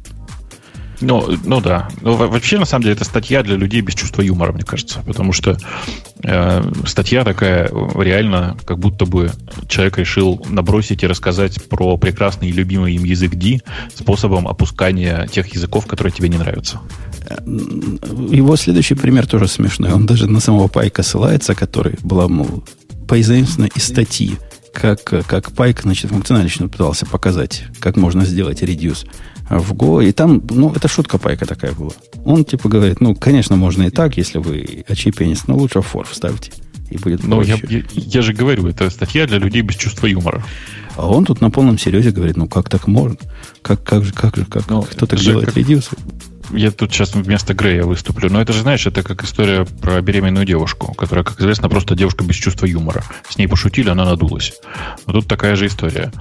Ну, 1.00 1.26
ну 1.42 1.62
да. 1.62 1.88
Ну, 2.02 2.16
во- 2.16 2.28
вообще, 2.28 2.58
на 2.58 2.66
самом 2.66 2.82
деле, 2.82 2.94
это 2.94 3.06
статья 3.06 3.42
для 3.42 3.56
людей 3.56 3.80
без 3.80 3.94
чувства 3.94 4.20
юмора, 4.20 4.52
мне 4.52 4.62
кажется. 4.62 5.00
Потому 5.06 5.32
что 5.32 5.56
э, 6.22 6.72
статья 6.84 7.24
такая, 7.24 7.70
э, 7.72 8.02
реально, 8.02 8.58
как 8.66 8.78
будто 8.78 9.06
бы 9.06 9.30
человек 9.68 9.96
решил 9.96 10.44
набросить 10.50 11.02
и 11.02 11.06
рассказать 11.06 11.66
про 11.70 11.96
прекрасный 11.96 12.50
и 12.50 12.52
любимый 12.52 12.94
им 12.94 13.04
язык 13.04 13.36
D 13.36 13.60
способом 13.94 14.46
опускания 14.46 15.26
тех 15.28 15.46
языков, 15.54 15.86
которые 15.86 16.12
тебе 16.12 16.28
не 16.28 16.36
нравятся. 16.36 16.78
Его 17.40 18.54
следующий 18.56 18.96
пример 18.96 19.26
тоже 19.26 19.48
смешной. 19.48 19.92
Он 19.94 20.04
даже 20.04 20.26
на 20.28 20.40
самого 20.40 20.68
Пайка 20.68 21.02
ссылается, 21.02 21.54
который 21.54 21.96
была, 22.02 22.28
мол, 22.28 22.62
позаимствована 23.08 23.70
из 23.74 23.84
статьи, 23.84 24.36
как, 24.74 25.02
как 25.04 25.52
Пайк, 25.52 25.82
значит, 25.82 26.10
функционально 26.10 26.68
пытался 26.68 27.06
показать, 27.06 27.64
как 27.80 27.96
можно 27.96 28.24
сделать 28.24 28.62
редюс 28.62 29.06
в 29.48 29.72
Go. 29.72 30.04
И 30.06 30.12
там, 30.12 30.42
ну, 30.50 30.72
это 30.72 30.88
шутка 30.88 31.18
Пайка 31.18 31.46
такая 31.46 31.72
была. 31.72 31.92
Он 32.24 32.44
типа 32.44 32.68
говорит, 32.68 33.00
ну, 33.00 33.14
конечно, 33.14 33.56
можно 33.56 33.84
и 33.84 33.90
так, 33.90 34.16
если 34.16 34.38
вы 34.38 34.84
очепенец, 34.88 35.46
но 35.46 35.56
лучше 35.56 35.80
фор 35.80 36.06
вставьте. 36.06 36.52
И 36.90 36.98
будет 36.98 37.24
Но 37.24 37.42
я, 37.42 37.56
проще. 37.56 37.84
я, 37.92 38.02
я 38.04 38.22
же 38.22 38.32
говорю, 38.32 38.66
это 38.66 38.90
статья 38.90 39.26
для 39.26 39.38
людей 39.38 39.62
без 39.62 39.76
чувства 39.76 40.06
юмора. 40.06 40.44
А 40.96 41.08
он 41.08 41.24
тут 41.24 41.40
на 41.40 41.50
полном 41.50 41.78
серьезе 41.78 42.10
говорит, 42.10 42.36
ну, 42.36 42.46
как 42.46 42.68
так 42.68 42.86
можно? 42.86 43.16
Как, 43.62 43.82
как 43.82 44.04
же, 44.04 44.12
как 44.12 44.36
же, 44.36 44.44
как? 44.44 44.68
Ну, 44.68 44.82
Кто 44.82 45.06
так 45.06 45.18
делает 45.18 45.46
как-? 45.46 45.56
Я 46.50 46.70
тут 46.70 46.92
сейчас 46.92 47.14
вместо 47.14 47.54
Грея 47.54 47.84
выступлю. 47.84 48.30
Но 48.30 48.40
это 48.40 48.52
же, 48.52 48.62
знаешь, 48.62 48.86
это 48.86 49.02
как 49.02 49.24
история 49.24 49.64
про 49.64 50.00
беременную 50.00 50.44
девушку, 50.44 50.92
которая, 50.94 51.24
как 51.24 51.40
известно, 51.40 51.68
просто 51.68 51.94
девушка 51.94 52.24
без 52.24 52.36
чувства 52.36 52.66
юмора. 52.66 53.02
С 53.28 53.38
ней 53.38 53.46
пошутили, 53.46 53.88
она 53.88 54.04
надулась. 54.04 54.54
Вот 55.06 55.12
тут 55.12 55.28
такая 55.28 55.56
же 55.56 55.66
история. 55.66 56.12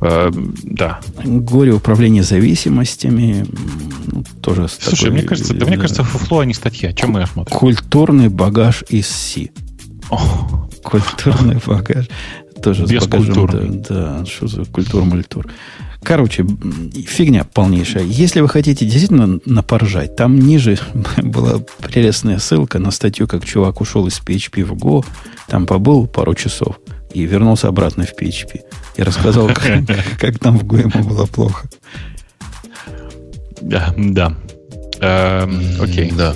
Э, 0.00 0.30
да. 0.62 1.00
Горе 1.24 1.72
управления 1.72 2.22
зависимостями 2.22 3.46
ну, 4.06 4.24
тоже 4.40 4.68
Слушай, 4.68 4.96
такой, 4.96 5.10
мне 5.10 5.22
кажется, 5.22 5.54
да, 5.54 5.66
мне 5.66 5.76
э, 5.76 5.80
кажется, 5.80 6.04
фуфло, 6.04 6.40
а 6.40 6.44
не 6.44 6.54
статья. 6.54 6.92
Чем 6.92 7.10
мы 7.10 7.26
смотрим? 7.26 7.56
Культурный 7.56 8.28
багаж 8.28 8.84
из. 8.88 9.36
О, 10.10 10.68
Культурный 10.82 11.58
багаж. 11.66 12.08
Тоже 12.62 12.86
с 12.86 12.90
багажом. 12.90 13.10
Бескультурный. 13.10 13.78
Да, 13.88 14.18
да, 14.18 14.26
что 14.26 14.46
за 14.46 14.64
культур-мультур. 14.64 15.48
Короче, 16.02 16.44
фигня 17.06 17.44
полнейшая. 17.44 18.04
Если 18.04 18.40
вы 18.40 18.48
хотите 18.48 18.84
действительно 18.84 19.38
напоржать, 19.46 20.16
там 20.16 20.38
ниже 20.38 20.78
была 21.22 21.60
прелестная 21.80 22.38
ссылка 22.38 22.78
на 22.78 22.90
статью, 22.90 23.28
как 23.28 23.44
чувак 23.44 23.80
ушел 23.80 24.06
из 24.06 24.20
PHP 24.20 24.64
в 24.64 24.72
Go, 24.74 25.04
там 25.48 25.66
побыл 25.66 26.06
пару 26.06 26.34
часов 26.34 26.78
и 27.14 27.24
вернулся 27.24 27.68
обратно 27.68 28.04
в 28.04 28.20
PHP. 28.20 28.60
И 28.96 29.02
рассказал, 29.02 29.48
как, 29.48 29.86
как 30.18 30.38
там 30.38 30.58
в 30.58 30.64
Go 30.64 30.80
ему 30.80 31.08
было 31.08 31.26
плохо. 31.26 31.68
да. 33.60 33.94
да. 33.96 34.36
Эм, 35.00 35.80
окей. 35.80 36.12
Да. 36.16 36.34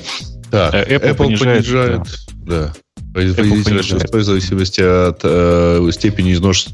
Так, 0.51 0.74
Э, 0.74 0.97
Apple 0.97 1.10
Apple, 1.10 1.16
понижает, 1.16 1.66
понижает, 1.66 2.02
да. 2.47 2.73
Производительность 3.16 3.88
шестой 3.88 4.20
в 4.20 4.24
зависимости 4.24 4.80
от 4.80 5.20
э, 5.22 5.90
степени 5.93 6.34
изнош- 6.34 6.68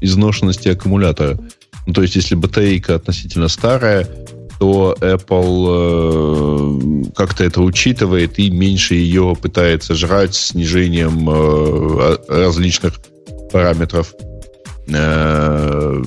изношенности 0.00 0.68
аккумулятора. 0.68 1.38
Ну, 1.86 1.92
то 1.92 2.02
есть, 2.02 2.16
если 2.16 2.34
батарейка 2.34 2.94
относительно 2.94 3.48
старая, 3.48 4.08
то 4.58 4.96
Apple 5.00 7.04
э, 7.04 7.10
как-то 7.14 7.44
это 7.44 7.60
учитывает 7.60 8.38
и 8.38 8.50
меньше 8.50 8.94
ее 8.94 9.36
пытается 9.40 9.94
жрать 9.94 10.34
снижением 10.34 11.28
э, 11.28 12.16
различных 12.28 13.00
параметров 13.52 14.14
э, 14.94 16.02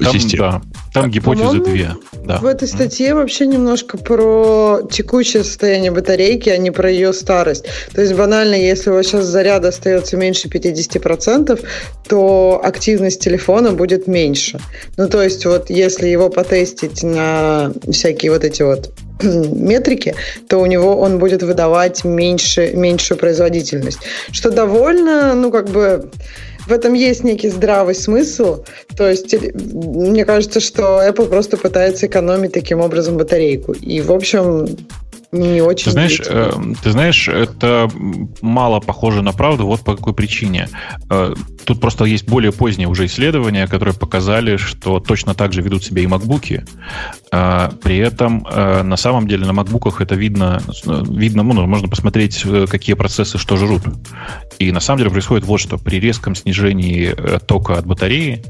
Там, 0.00 0.12
систем. 0.12 0.38
да, 0.40 0.62
там 0.92 1.10
гипотезы 1.10 1.60
две. 1.60 1.90
Да. 2.24 2.38
В 2.38 2.46
этой 2.46 2.68
статье 2.68 3.14
вообще 3.14 3.46
немножко 3.46 3.98
про 3.98 4.80
текущее 4.90 5.44
состояние 5.44 5.90
батарейки, 5.90 6.48
а 6.48 6.56
не 6.56 6.70
про 6.70 6.90
ее 6.90 7.12
старость. 7.12 7.66
То 7.94 8.00
есть 8.00 8.14
банально, 8.14 8.54
если 8.54 8.90
у 8.90 8.94
вас 8.94 9.06
сейчас 9.06 9.24
заряда 9.26 9.68
остается 9.68 10.16
меньше 10.16 10.48
50%, 10.48 11.60
то 12.08 12.60
активность 12.62 13.20
телефона 13.20 13.72
будет 13.72 14.06
меньше. 14.06 14.60
Ну, 14.96 15.08
то 15.08 15.22
есть 15.22 15.44
вот 15.46 15.70
если 15.70 16.08
его 16.08 16.28
потестить 16.30 17.02
на 17.02 17.72
всякие 17.90 18.32
вот 18.32 18.44
эти 18.44 18.62
вот 18.62 18.92
метрики, 19.22 20.14
то 20.48 20.58
у 20.58 20.66
него 20.66 20.96
он 20.96 21.18
будет 21.18 21.42
выдавать 21.42 22.04
меньше, 22.04 22.72
меньшую 22.74 23.18
производительность. 23.18 23.98
Что 24.32 24.50
довольно, 24.50 25.34
ну, 25.34 25.50
как 25.50 25.68
бы 25.68 26.10
в 26.66 26.72
этом 26.72 26.94
есть 26.94 27.24
некий 27.24 27.48
здравый 27.48 27.94
смысл. 27.94 28.64
То 28.96 29.08
есть, 29.08 29.34
э, 29.34 29.52
мне 29.54 30.24
кажется, 30.24 30.60
что 30.60 31.02
Apple 31.06 31.28
просто 31.28 31.56
пытается 31.56 32.06
экономить 32.06 32.52
таким 32.52 32.80
образом 32.80 33.16
батарейку. 33.16 33.72
И, 33.72 34.00
в 34.00 34.12
общем, 34.12 34.66
не 35.34 35.60
очень... 35.60 35.84
Ты 35.86 35.90
знаешь, 35.90 36.20
э, 36.24 36.52
ты 36.82 36.90
знаешь, 36.92 37.28
это 37.28 37.90
мало 38.40 38.80
похоже 38.80 39.22
на 39.22 39.32
правду. 39.32 39.66
Вот 39.66 39.80
по 39.80 39.96
какой 39.96 40.14
причине. 40.14 40.68
Э, 41.10 41.34
Тут 41.64 41.80
просто 41.80 42.04
есть 42.04 42.28
более 42.28 42.52
поздние 42.52 42.88
уже 42.88 43.06
исследования, 43.06 43.66
которые 43.66 43.94
показали, 43.94 44.58
что 44.58 45.00
точно 45.00 45.34
так 45.34 45.54
же 45.54 45.62
ведут 45.62 45.82
себя 45.82 46.02
и 46.02 46.06
макбуки. 46.06 46.64
Э, 47.32 47.70
При 47.82 47.98
этом 47.98 48.46
э, 48.50 48.82
на 48.82 48.96
самом 48.96 49.26
деле 49.26 49.46
на 49.46 49.52
макбуках 49.52 50.00
это 50.00 50.14
видно, 50.14 50.62
видно, 50.84 51.42
ну, 51.42 51.66
можно 51.66 51.88
посмотреть, 51.88 52.42
э, 52.44 52.66
какие 52.68 52.94
процессы 52.94 53.38
что 53.38 53.56
жрут. 53.56 53.82
И 54.58 54.72
на 54.72 54.80
самом 54.80 54.98
деле 54.98 55.10
происходит 55.10 55.44
вот 55.44 55.60
что. 55.60 55.78
При 55.78 56.00
резком 56.00 56.34
снижении 56.34 57.14
э, 57.16 57.38
тока 57.44 57.74
от 57.74 57.86
батареи, 57.86 58.42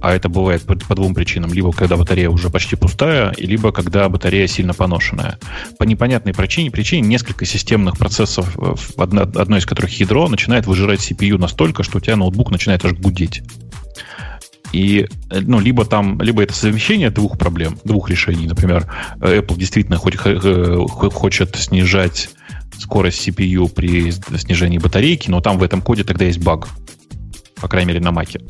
а 0.00 0.14
это 0.14 0.28
бывает 0.28 0.62
по, 0.62 0.74
по 0.74 0.94
двум 0.94 1.14
причинам. 1.14 1.52
Либо 1.52 1.72
когда 1.72 1.96
батарея 1.96 2.28
уже 2.28 2.50
почти 2.50 2.76
пустая, 2.76 3.32
либо 3.38 3.72
когда 3.72 4.08
батарея 4.08 4.46
сильно 4.46 4.74
поношенная. 4.74 5.38
По 5.78 5.84
непонятной 6.22 6.34
причине, 6.34 6.70
причине 6.70 7.08
несколько 7.08 7.44
системных 7.44 7.98
процессов, 7.98 8.56
э, 8.58 8.74
в 8.76 9.00
одно, 9.00 9.56
из 9.56 9.66
которых 9.66 9.98
ядро, 10.00 10.28
начинает 10.28 10.66
выжирать 10.66 11.00
CPU 11.00 11.38
настолько, 11.38 11.82
что 11.82 11.98
у 11.98 12.00
тебя 12.00 12.16
ноутбук 12.16 12.50
начинает 12.50 12.84
аж 12.84 12.92
гудеть. 12.92 13.42
И, 14.72 15.06
э, 15.30 15.40
ну, 15.40 15.60
либо 15.60 15.84
там, 15.84 16.20
либо 16.20 16.42
это 16.42 16.54
совмещение 16.54 17.10
двух 17.10 17.38
проблем, 17.38 17.78
двух 17.84 18.10
решений. 18.10 18.46
Например, 18.46 18.90
э, 19.20 19.40
Apple 19.40 19.58
действительно 19.58 19.96
хоть, 19.96 20.16
хочет 20.16 21.56
снижать 21.56 22.30
скорость 22.78 23.28
CPU 23.28 23.68
при 23.68 24.10
снижении 24.10 24.78
батарейки, 24.78 25.30
но 25.30 25.40
там 25.40 25.58
в 25.58 25.62
этом 25.62 25.82
коде 25.82 26.04
тогда 26.04 26.24
есть 26.24 26.42
баг. 26.42 26.68
По 27.60 27.68
крайней 27.68 27.88
мере, 27.88 28.00
на 28.00 28.12
Маке. 28.12 28.40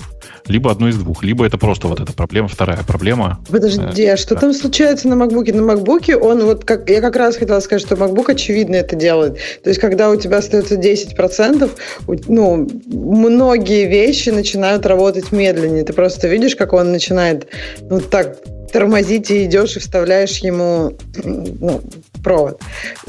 Либо 0.47 0.71
одно 0.71 0.89
из 0.89 0.97
двух. 0.97 1.23
Либо 1.23 1.47
это 1.47 1.59
просто 1.59 1.89
вот 1.89 2.01
эта 2.01 2.13
проблема, 2.13 2.49
вторая 2.49 2.81
проблема. 2.87 3.39
Подожди, 3.49 4.03
Э, 4.03 4.15
а 4.15 4.17
что 4.17 4.35
да. 4.35 4.43
там 4.43 4.53
случается 4.53 5.09
на 5.09 5.17
макбуке? 5.17 5.53
На 5.53 5.63
макбуке 5.63 6.17
он 6.17 6.45
вот 6.45 6.65
как... 6.65 6.89
Я 6.91 7.01
как 7.01 7.17
раз 7.17 7.37
хотела 7.37 7.61
сказать, 7.61 7.83
что 7.83 7.97
макбук 7.97 8.29
очевидно 8.31 8.77
это 8.77 8.97
делает. 8.97 9.39
То 9.63 9.71
есть, 9.71 9.81
когда 9.81 10.11
у 10.11 10.17
тебя 10.17 10.39
остается 10.39 10.75
10%, 10.77 11.71
у- 12.07 12.15
ну, 12.29 12.69
многие 12.87 13.87
вещи 13.89 14.31
начинают 14.31 14.87
работать 14.87 15.33
медленнее. 15.33 15.85
Ты 15.85 15.93
просто 15.93 16.29
видишь, 16.29 16.57
как 16.57 16.73
он 16.73 16.93
начинает 16.93 17.47
ну, 17.89 18.01
так 18.01 18.39
тормозить 18.73 19.31
и 19.31 19.45
идешь 19.45 19.77
и 19.77 19.81
вставляешь 19.81 20.39
ему 20.39 20.95
ну, 21.25 21.83
провод. 22.25 22.59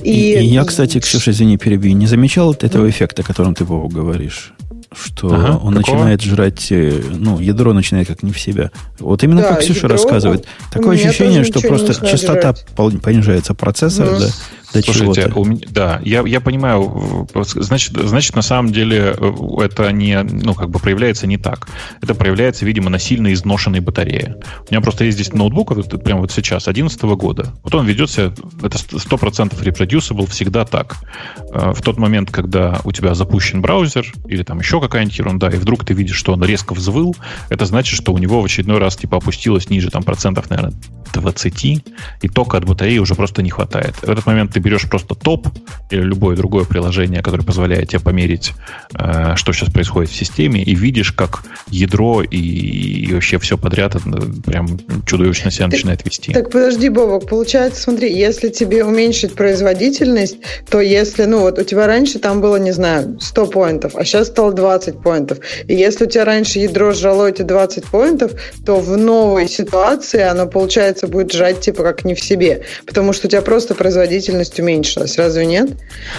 И, 0.02 0.34
и 0.34 0.44
я, 0.44 0.66
кстати, 0.66 1.00
Ксюша, 1.00 1.32
извини, 1.32 1.58
перебью, 1.58 1.94
не 1.96 2.06
замечал 2.06 2.48
вот 2.48 2.64
этого 2.66 2.90
эффекта, 2.90 3.22
о 3.22 3.26
котором 3.26 3.56
ты, 3.56 3.64
Вова, 3.64 3.88
говоришь? 3.88 4.54
Что 4.96 5.28
Ага, 5.28 5.58
он 5.58 5.74
какого? 5.76 5.96
начинает 5.98 6.22
жрать, 6.22 6.68
э, 6.72 7.02
ну, 7.12 7.40
ядро 7.40 7.74
начинает 7.74 8.08
как 8.08 8.24
не 8.24 8.32
в 8.32 8.40
себя. 8.40 8.72
Вот 9.00 9.24
именно 9.24 9.42
Да, 9.42 9.50
как 9.50 9.60
Ксюша 9.62 9.82
ядро, 9.82 9.90
рассказывает. 9.94 10.46
Такое 10.72 10.96
ощущение, 10.98 11.44
что 11.44 11.62
просто 11.62 11.94
частота 12.06 12.54
жрать. 12.78 13.02
понижается 13.02 13.54
процессора 13.54 14.12
Мгм. 14.12 14.24
До, 14.74 14.82
Слушайте, 14.82 15.22
чего-то. 15.24 15.40
у 15.40 15.46
меня- 15.46 15.68
да, 15.70 16.02
я, 16.04 16.22
я 16.26 16.42
понимаю, 16.42 17.28
значит, 17.56 17.94
значит, 17.96 18.36
на 18.36 18.42
самом 18.42 18.72
деле 18.72 19.16
э, 19.18 19.32
это 19.64 19.92
не, 19.92 20.22
ну, 20.24 20.54
как 20.54 20.70
бы 20.70 20.80
проявляется 20.80 21.28
не 21.28 21.38
так. 21.38 21.68
Это 22.02 22.16
проявляется, 22.16 22.66
видимо, 22.66 22.90
на 22.90 23.00
сильно 23.00 23.32
изношенной 23.34 23.80
батарее. 23.80 24.38
У 24.70 24.74
меня 24.74 24.82
просто 24.82 25.06
есть 25.06 25.18
здесь 25.20 25.34
ноутбук, 25.34 25.72
вот, 25.72 26.04
прямо 26.04 26.22
вот 26.22 26.32
сейчас, 26.32 26.64
2011 26.66 27.02
года. 27.16 27.54
Вот 27.64 27.74
он 27.76 27.86
ведет 27.86 28.10
себя, 28.10 28.34
это 28.62 28.78
100% 28.78 29.60
reproducible 29.62 30.30
всегда 30.30 30.66
так. 30.66 30.98
Э, 31.52 31.72
В 31.74 31.82
тот 31.82 31.98
момент, 31.98 32.32
когда 32.32 32.80
у 32.84 32.92
тебя 32.92 33.14
запущен 33.16 33.62
браузер 33.62 34.06
или 34.28 34.44
там 34.44 34.60
еще 34.60 34.80
какая-нибудь 34.82 35.18
ерунда, 35.18 35.50
и 35.50 35.56
вдруг 35.58 35.86
ты 35.86 35.94
видишь, 35.94 36.16
что 36.16 36.34
он 36.34 36.44
резко 36.44 36.74
взвыл, 36.74 37.16
это 37.50 37.66
значит, 37.66 37.96
что 37.98 38.14
у 38.14 38.18
него 38.18 38.42
в 38.42 38.46
очередной 38.46 38.78
раз 38.80 38.96
типа 38.96 39.18
опустилось 39.18 39.70
ниже 39.70 39.90
там 39.90 40.04
процентов, 40.04 40.50
наверное, 40.50 40.74
20, 41.14 41.64
и 42.22 42.28
тока 42.30 42.58
от 42.58 42.66
батареи 42.66 42.98
уже 42.98 43.14
просто 43.16 43.42
не 43.44 43.50
хватает. 43.52 43.96
В 44.02 44.10
этот 44.10 44.26
момент 44.26 44.54
ты 44.54 44.60
берешь 44.64 44.90
просто 44.90 45.16
топ 45.16 45.48
или 45.92 46.02
любое 46.02 46.36
другое 46.36 46.66
приложение, 46.66 47.22
которое 47.22 47.44
позволяет 47.44 47.90
тебе 47.90 48.00
померить, 48.00 48.54
э, 48.98 49.36
что 49.36 49.54
сейчас 49.54 49.70
происходит 49.70 50.10
в 50.10 50.16
системе, 50.16 50.64
и 50.64 50.74
видишь, 50.74 51.12
как 51.12 51.44
ядро 51.68 52.24
и, 52.24 52.38
и 52.38 53.14
вообще 53.14 53.38
все 53.40 53.58
подряд 53.58 53.96
э, 53.96 54.00
прям 54.46 54.80
чудовищно 55.06 55.52
себя 55.52 55.66
Ты- 55.68 55.74
начинает 55.74 56.06
вести. 56.06 56.34
Так 56.34 56.50
подожди, 56.50 56.90
Бобок, 56.90 57.28
получается, 57.28 57.82
смотри, 57.82 58.14
если 58.14 58.50
тебе 58.50 58.84
уменьшить 58.84 59.36
производительность, 59.36 60.38
то 60.70 60.80
если, 60.80 61.26
ну 61.26 61.42
вот 61.42 61.60
у 61.60 61.64
тебя 61.64 61.88
раньше 61.88 62.20
там 62.20 62.42
было, 62.42 62.56
не 62.56 62.72
знаю, 62.72 63.18
100 63.20 63.48
поинтов, 63.48 63.96
а 63.96 64.06
сейчас 64.06 64.28
стало 64.28 64.54
20 64.54 65.02
поинтов. 65.02 65.40
И 65.68 65.76
если 65.76 66.06
у 66.06 66.10
тебя 66.10 66.26
раньше 66.26 66.60
ядро 66.60 66.94
жрало 66.94 67.30
эти 67.30 67.42
20 67.42 67.86
поинтов, 67.86 68.32
то 68.66 68.80
в 68.80 68.98
новой 68.98 69.48
ситуации 69.48 70.22
оно, 70.22 70.48
получается, 70.48 71.08
будет 71.08 71.32
жать 71.34 71.60
типа 71.60 71.84
как 71.84 72.06
не 72.06 72.16
в 72.16 72.20
себе, 72.20 72.64
потому 72.86 73.14
что 73.14 73.28
у 73.28 73.30
тебя 73.30 73.42
просто 73.42 73.76
производительность 73.76 74.53
уменьшилась, 74.60 75.18
разве 75.18 75.46
нет? 75.46 75.72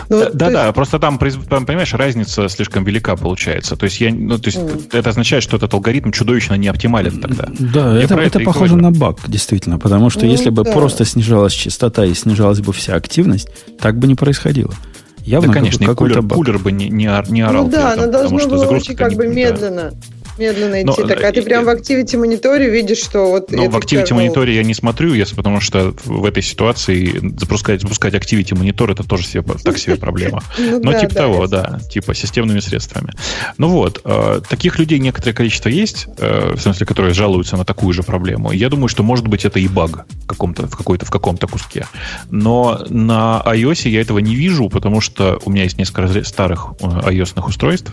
Ну, 0.08 0.20
Да, 0.20 0.30
да, 0.32 0.44
есть- 0.46 0.56
да, 0.56 0.72
просто 0.72 0.98
там, 0.98 1.18
понимаешь, 1.18 1.92
разница 1.94 2.48
слишком 2.48 2.84
велика 2.84 3.16
получается. 3.16 3.76
То 3.76 3.84
есть, 3.84 4.00
я, 4.00 4.12
ну, 4.12 4.38
то 4.38 4.48
есть 4.48 4.58
Мгм. 4.58 4.80
это 4.92 5.10
означает, 5.10 5.42
что 5.42 5.56
этот 5.56 5.72
алгоритм 5.74 6.10
чудовищно 6.10 6.54
не 6.54 6.68
оптимален 6.68 7.20
тогда. 7.20 7.48
Да, 7.58 7.96
Я 7.96 8.02
это, 8.04 8.14
это 8.16 8.40
и 8.40 8.44
похоже 8.44 8.74
говорю. 8.76 8.90
на 8.90 8.98
баг, 8.98 9.18
действительно. 9.26 9.78
Потому 9.78 10.10
что 10.10 10.24
Ну, 10.24 10.30
если 10.30 10.50
бы 10.50 10.64
да. 10.64 10.72
просто 10.72 11.04
снижалась 11.04 11.52
частота 11.52 12.04
и 12.04 12.14
снижалась 12.14 12.60
бы 12.60 12.72
вся 12.72 12.94
активность, 12.94 13.48
так 13.80 13.98
бы 13.98 14.06
не 14.06 14.14
происходило. 14.14 14.72
Явно 15.24 15.48
Да, 15.48 15.54
конечно, 15.54 15.82
и 15.82 15.86
какой-то 15.86 16.16
кулер, 16.16 16.22
баг. 16.22 16.36
кулер 16.36 16.58
бы 16.58 16.70
не, 16.70 16.90
не, 16.90 17.08
не 17.30 17.40
орал. 17.40 17.64
Ну 17.64 17.70
да, 17.70 17.94
этом, 17.94 18.38
что 18.38 18.48
было 18.50 18.58
загрузка 18.58 18.90
очень 18.90 18.96
как 18.96 19.14
бы 19.14 19.26
да. 19.70 19.90
Медленно. 20.38 20.82
Идти. 20.82 20.86
Но, 20.86 20.94
так, 20.94 21.22
а 21.22 21.32
ты 21.32 21.40
э, 21.40 21.42
прям 21.42 21.64
в 21.64 21.68
э, 21.68 21.74
Activity 21.74 22.16
мониторе 22.18 22.70
видишь, 22.70 22.98
что 22.98 23.30
вот... 23.30 23.52
Это 23.52 23.70
в 23.70 23.76
Activity 23.76 24.14
мониторе 24.14 24.54
я 24.54 24.62
не 24.62 24.74
смотрю, 24.74 25.14
если, 25.14 25.34
потому 25.34 25.60
что 25.60 25.94
в 26.04 26.24
этой 26.24 26.42
ситуации 26.42 27.20
запускать, 27.38 27.82
запускать 27.82 28.14
Activity 28.14 28.56
монитор 28.56 28.90
это 28.90 29.04
тоже 29.04 29.26
себе, 29.26 29.42
так 29.42 29.78
себе 29.78 29.96
проблема. 29.96 30.42
Ну 30.74 30.80
Но 30.82 30.98
типа 30.98 31.14
того, 31.14 31.42
я 31.42 31.48
да, 31.48 31.78
типа 31.90 32.14
системными 32.14 32.60
средствами. 32.60 33.12
Ну 33.58 33.68
вот, 33.68 34.00
э, 34.04 34.40
таких 34.48 34.78
людей 34.78 34.98
некоторое 34.98 35.34
количество 35.34 35.68
есть, 35.68 36.06
в 36.16 36.58
смысле, 36.58 36.86
которые 36.86 37.14
жалуются 37.14 37.56
на 37.56 37.64
такую 37.64 37.92
же 37.92 38.02
проблему. 38.02 38.50
Я 38.50 38.68
думаю, 38.68 38.88
что 38.88 39.02
может 39.02 39.28
быть 39.28 39.44
это 39.44 39.60
и 39.60 39.68
баг 39.68 40.06
в 40.24 40.26
каком-то, 40.26 40.66
в 40.66 40.76
какой-то, 40.76 41.06
в 41.06 41.10
каком-то 41.10 41.46
куске. 41.46 41.86
Но 42.30 42.84
на 42.88 43.42
iOS 43.46 43.88
я 43.88 44.00
этого 44.00 44.18
не 44.18 44.34
вижу, 44.34 44.68
потому 44.68 45.00
что 45.00 45.38
у 45.44 45.50
меня 45.50 45.64
есть 45.64 45.78
несколько 45.78 46.24
старых 46.24 46.72
iOS 46.80 47.34
устройств, 47.46 47.92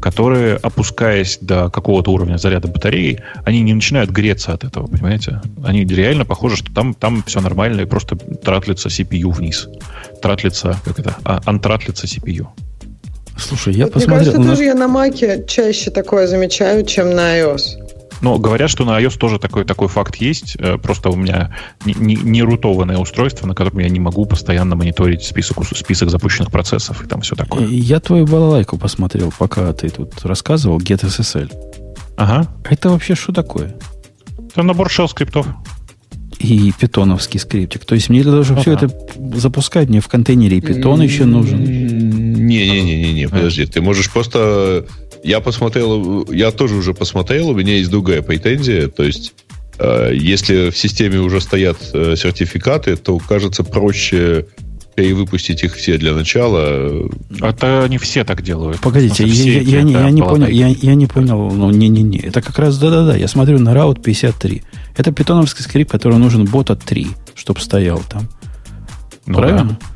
которые, 0.00 0.56
опускаясь 0.56 1.38
до 1.40 1.70
какого-то 1.72 2.12
уровня 2.12 2.36
заряда 2.38 2.68
батареи, 2.68 3.20
они 3.44 3.60
не 3.62 3.74
начинают 3.74 4.10
греться 4.10 4.52
от 4.52 4.64
этого, 4.64 4.86
понимаете? 4.86 5.40
Они 5.64 5.84
реально 5.84 6.24
похожи, 6.24 6.56
что 6.56 6.72
там, 6.72 6.94
там 6.94 7.22
все 7.26 7.40
нормально, 7.40 7.80
и 7.82 7.84
просто 7.86 8.16
тратлится 8.16 8.88
CPU 8.88 9.30
вниз. 9.32 9.68
Тратлится, 10.20 10.76
как 10.84 10.98
это? 10.98 11.16
А, 11.24 11.40
антратлится 11.44 12.06
CPU. 12.06 12.46
Слушай, 13.38 13.74
я 13.74 13.86
Вот 13.86 13.94
Мне 13.96 14.04
посмотрел. 14.04 14.18
кажется, 14.18 14.40
у 14.40 14.44
нас- 14.44 14.58
тоже 14.58 14.64
я 14.68 14.74
на 14.74 14.88
Маке 14.88 15.44
чаще 15.48 15.90
такое 15.90 16.26
замечаю, 16.26 16.84
чем 16.84 17.10
на 17.14 17.38
iOS. 17.38 17.81
Но 18.22 18.38
говорят, 18.38 18.70
что 18.70 18.84
на 18.84 19.00
iOS 19.00 19.18
тоже 19.18 19.38
такой, 19.38 19.64
такой 19.64 19.88
факт 19.88 20.16
есть. 20.16 20.56
Э, 20.58 20.78
Просто 20.78 21.10
у 21.10 21.16
меня 21.16 21.54
не, 21.84 21.92
не, 21.94 22.14
не 22.14 22.42
рутованное 22.42 22.98
устройство, 22.98 23.46
на 23.46 23.54
котором 23.54 23.80
я 23.80 23.88
не 23.88 24.00
могу 24.00 24.24
постоянно 24.24 24.76
мониторить 24.76 25.22
список, 25.22 25.64
список 25.76 26.08
запущенных 26.08 26.50
процессов 26.50 27.04
и 27.04 27.08
там 27.08 27.20
все 27.20 27.34
такое. 27.34 27.66
Я 27.66 28.00
твою 28.00 28.26
балалайку 28.26 28.78
посмотрел, 28.78 29.32
пока 29.36 29.72
ты 29.72 29.90
тут 29.90 30.24
рассказывал, 30.24 30.78
GetSSL. 30.78 31.52
Ага. 32.16 32.46
Это 32.64 32.90
вообще 32.90 33.14
что 33.16 33.32
такое? 33.32 33.76
Это 34.52 34.62
набор 34.62 34.86
shell 34.86 35.08
скриптов. 35.08 35.46
И 36.42 36.72
питоновский 36.78 37.38
скриптик. 37.38 37.84
То 37.84 37.94
есть 37.94 38.08
мне 38.08 38.22
для 38.22 38.32
того, 38.32 38.44
чтобы 38.44 38.60
все 38.62 38.72
Ага. 38.72 38.86
это 38.86 39.38
запускать, 39.38 39.88
мне 39.88 40.00
в 40.00 40.08
контейнере 40.08 40.58
и 40.58 40.60
питон 40.60 41.00
еще 41.00 41.24
нужен. 41.24 41.62
Не-не-не-не, 41.62 43.28
подожди. 43.28 43.66
Ты 43.66 43.80
можешь 43.80 44.10
просто... 44.10 44.86
Я 45.24 45.38
посмотрел, 45.40 46.26
я 46.32 46.50
тоже 46.50 46.74
уже 46.74 46.94
посмотрел, 46.94 47.50
у 47.50 47.54
меня 47.54 47.76
есть 47.76 47.90
другая 47.90 48.22
претензия. 48.22 48.88
То 48.88 49.04
есть, 49.04 49.34
э, 49.78 50.10
если 50.14 50.70
в 50.70 50.76
системе 50.76 51.20
уже 51.20 51.40
стоят 51.40 51.76
э, 51.94 52.16
сертификаты, 52.16 52.96
то 52.96 53.16
кажется 53.18 53.62
проще 53.62 54.46
перевыпустить 54.96 55.62
их 55.62 55.74
все 55.76 55.96
для 55.96 56.12
начала. 56.12 57.08
Это 57.40 57.86
не 57.88 57.98
все 57.98 58.24
так 58.24 58.42
делают. 58.42 58.80
Погодите, 58.80 59.24
я, 59.24 59.28
я- 59.28 59.34
все 59.34 59.60
я 59.62 59.82
не, 59.82 59.92
я 59.92 60.10
не 60.10 60.22
понял, 60.22 60.48
я, 60.48 60.68
я 60.68 60.94
не 60.94 61.06
понял, 61.06 61.50
ну, 61.50 61.70
не-не-не, 61.70 62.18
это 62.18 62.42
как 62.42 62.58
раз, 62.58 62.78
да-да-да, 62.78 63.16
я 63.16 63.28
смотрю 63.28 63.58
на 63.58 63.70
Route 63.74 64.02
53. 64.02 64.62
Это 64.96 65.12
питоновский 65.12 65.64
скрипт, 65.64 65.90
который 65.90 66.18
нужен 66.18 66.44
бота 66.44 66.76
3, 66.76 67.08
чтобы 67.34 67.60
стоял 67.60 68.00
там. 68.00 68.28
Ну 69.26 69.34
Правильно? 69.34 69.64
да. 69.80 69.86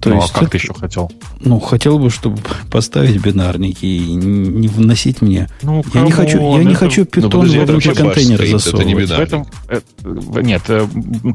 То 0.00 0.10
ну, 0.10 0.16
есть 0.16 0.30
а 0.30 0.34
как 0.34 0.42
это- 0.44 0.50
ты 0.52 0.56
еще 0.58 0.74
хотел? 0.74 1.10
Ну, 1.40 1.58
хотел 1.60 1.98
бы, 1.98 2.10
чтобы 2.10 2.38
поставить 2.70 3.20
бинарники 3.20 3.84
и 3.84 4.14
не 4.14 4.68
вносить 4.68 5.22
мне. 5.22 5.48
Ну, 5.62 5.84
Я 5.94 6.02
не 6.02 6.10
хочу, 6.12 6.58
я 6.58 6.64
не 6.64 6.74
хочу 6.74 7.04
питон 7.04 7.28
это 7.28 7.38
внутрь 7.38 7.72
вообще 7.72 7.88
баш 7.90 7.98
контейнера 7.98 8.36
скрипт, 8.36 8.66
это 8.66 8.84
не 8.84 8.94
засовывать. 8.94 9.04
бинар. 9.04 9.18
В 9.18 9.22
этом, 9.22 9.46
э, 9.68 9.80
в- 10.02 10.40
нет, 10.40 10.62
э, 10.68 10.86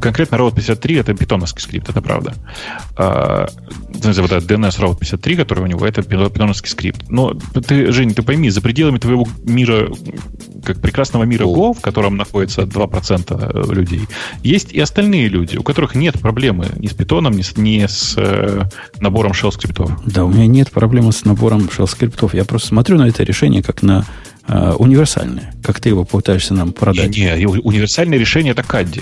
конкретно 0.01 0.35
Route 0.35 0.55
53 0.55 0.95
это 0.95 1.13
питоновский 1.13 1.61
скрипт, 1.61 1.89
это 1.89 2.01
правда. 2.01 2.33
А, 2.95 3.47
в 3.89 4.21
вот 4.21 4.31
этот 4.31 4.49
DNS 4.49 4.79
Route 4.79 4.99
53, 4.99 5.35
который 5.35 5.63
у 5.63 5.67
него, 5.67 5.85
это 5.85 6.01
пи- 6.01 6.29
питоновский 6.29 6.69
скрипт. 6.69 7.09
Но 7.09 7.33
ты, 7.33 7.91
Жень, 7.91 8.13
ты 8.13 8.21
пойми, 8.21 8.49
за 8.49 8.61
пределами 8.61 8.97
твоего 8.97 9.27
мира, 9.43 9.89
как 10.63 10.81
прекрасного 10.81 11.23
мира. 11.23 11.45
Go, 11.45 11.73
в 11.73 11.81
котором 11.81 12.17
находится 12.17 12.65
2% 12.65 13.71
людей, 13.73 14.07
есть 14.43 14.71
и 14.71 14.79
остальные 14.79 15.27
люди, 15.27 15.57
у 15.57 15.63
которых 15.63 15.95
нет 15.95 16.19
проблемы 16.19 16.67
ни 16.77 16.87
с 16.87 16.93
питоном, 16.93 17.33
ни 17.33 17.41
с, 17.41 17.57
ни 17.57 17.85
с 17.85 18.15
э, 18.53 18.69
набором 18.99 19.31
shell 19.31 19.51
скриптов. 19.51 19.91
Да, 20.05 20.25
у 20.25 20.29
меня 20.29 20.47
нет 20.47 20.71
проблемы 20.71 21.11
с 21.11 21.25
набором 21.25 21.69
shell 21.75 21.87
скриптов. 21.87 22.33
Я 22.33 22.45
просто 22.45 22.69
смотрю 22.69 22.97
на 22.97 23.07
это 23.07 23.23
решение 23.23 23.63
как 23.63 23.81
на 23.81 24.05
э, 24.47 24.73
универсальное. 24.77 25.53
Как 25.63 25.79
ты 25.79 25.89
его 25.89 26.05
пытаешься 26.05 26.53
нам 26.53 26.71
продать. 26.73 27.09
Не, 27.09 27.37
не, 27.37 27.47
универсальное 27.47 28.17
решение 28.17 28.51
это 28.51 28.63
Кадди. 28.63 29.01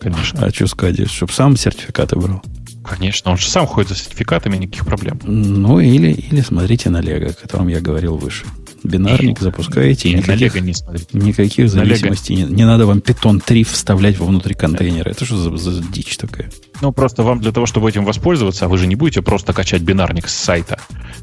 Конечно. 0.00 0.44
А 0.44 0.50
что 0.50 0.66
сказать, 0.66 1.10
чтобы 1.10 1.32
сам 1.32 1.56
сертификаты 1.56 2.16
брал. 2.16 2.42
Конечно, 2.88 3.32
он 3.32 3.38
же 3.38 3.48
сам 3.48 3.66
ходит 3.66 3.90
за 3.90 3.96
сертификатами, 3.96 4.56
никаких 4.56 4.86
проблем. 4.86 5.20
Ну, 5.24 5.78
или, 5.80 6.10
или 6.10 6.40
смотрите 6.40 6.88
на 6.88 7.00
Лего, 7.00 7.30
о 7.30 7.32
котором 7.34 7.68
я 7.68 7.80
говорил 7.80 8.16
выше. 8.16 8.46
Бинарник 8.84 9.40
запускаете, 9.40 10.10
на 10.10 10.16
никаких, 10.18 10.54
Лего 10.54 10.64
не 10.64 10.74
смотрите. 10.74 11.08
никаких 11.12 11.64
На 11.66 11.70
зависимостей. 11.70 12.36
Не, 12.36 12.42
не 12.44 12.66
надо 12.66 12.86
вам 12.86 13.00
питон 13.00 13.40
3 13.40 13.64
вставлять 13.64 14.18
внутрь 14.18 14.54
контейнера. 14.54 15.10
Это 15.10 15.24
что 15.24 15.36
за, 15.36 15.56
за 15.56 15.82
дичь 15.82 16.16
такая? 16.16 16.50
Ну, 16.80 16.92
просто 16.92 17.22
вам 17.22 17.40
для 17.40 17.52
того, 17.52 17.66
чтобы 17.66 17.88
этим 17.88 18.04
воспользоваться, 18.04 18.66
а 18.66 18.68
вы 18.68 18.78
же 18.78 18.86
не 18.86 18.94
будете 18.94 19.20
просто 19.22 19.52
качать 19.52 19.82
бинарник 19.82 20.28
с 20.28 20.34
сайта. 20.34 20.78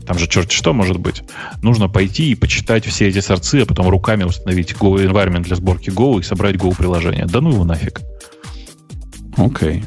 Там 0.06 0.20
же 0.20 0.28
черт 0.28 0.52
что 0.52 0.74
может 0.74 1.00
быть. 1.00 1.24
Нужно 1.62 1.88
пойти 1.88 2.32
и 2.32 2.36
почитать 2.36 2.86
все 2.86 3.08
эти 3.08 3.20
сорцы, 3.20 3.62
а 3.62 3.66
потом 3.66 3.90
руками 3.90 4.24
установить 4.24 4.74
Go 4.74 4.96
environment 4.96 5.44
для 5.44 5.56
сборки 5.56 5.90
Go 5.90 6.20
и 6.20 6.24
собрать 6.24 6.56
Go 6.56 6.76
приложение. 6.76 7.26
Да 7.26 7.42
ну 7.42 7.52
его 7.52 7.64
нафиг. 7.64 8.02
Окей. 9.38 9.84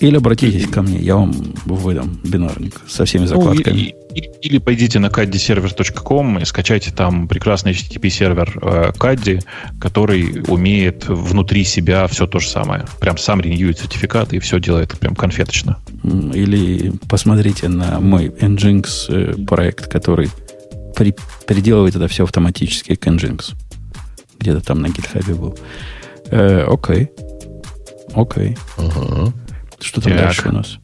Или 0.00 0.16
обратитесь 0.16 0.66
ко 0.66 0.82
мне, 0.82 0.98
я 0.98 1.16
вам 1.16 1.32
выдам 1.66 2.20
бинарник 2.24 2.80
со 2.88 3.04
всеми 3.04 3.26
закладками. 3.26 3.74
Ну, 3.74 3.80
и- 3.80 3.94
и- 4.20 4.30
или 4.48 4.58
пойдите 4.58 4.98
на 4.98 5.06
caddyserver.com 5.08 6.38
и 6.38 6.44
скачайте 6.44 6.90
там 6.90 7.28
прекрасный 7.28 7.72
HTTP-сервер 7.72 8.58
э, 8.62 8.92
Caddy, 8.98 9.42
который 9.80 10.42
умеет 10.48 11.06
внутри 11.08 11.64
себя 11.64 12.06
все 12.06 12.26
то 12.26 12.38
же 12.38 12.48
самое. 12.48 12.84
Прям 13.00 13.18
сам 13.18 13.40
реньюет 13.40 13.78
сертификаты 13.78 14.36
и 14.36 14.38
все 14.38 14.58
делает 14.60 14.98
прям 14.98 15.14
конфеточно. 15.14 15.78
Или 16.04 16.92
посмотрите 17.08 17.68
на 17.68 18.00
мой 18.00 18.28
Nginx 18.28 18.86
э, 19.08 19.44
проект, 19.46 19.86
который 19.88 20.30
при- 20.96 21.14
переделывает 21.46 21.94
это 21.96 22.08
все 22.08 22.24
автоматически 22.24 22.94
к 22.94 23.06
Nginx. 23.06 23.54
Где-то 24.40 24.60
там 24.62 24.80
на 24.80 24.86
GitHub 24.86 25.34
был. 25.34 25.58
Э, 26.30 26.64
окей. 26.68 27.08
Окей. 28.14 28.56
Ага. 28.76 29.32
Что 29.80 30.00
там 30.00 30.12
Так. 30.12 30.20
дальше 30.22 30.48
у 30.48 30.52
нас? 30.52 30.78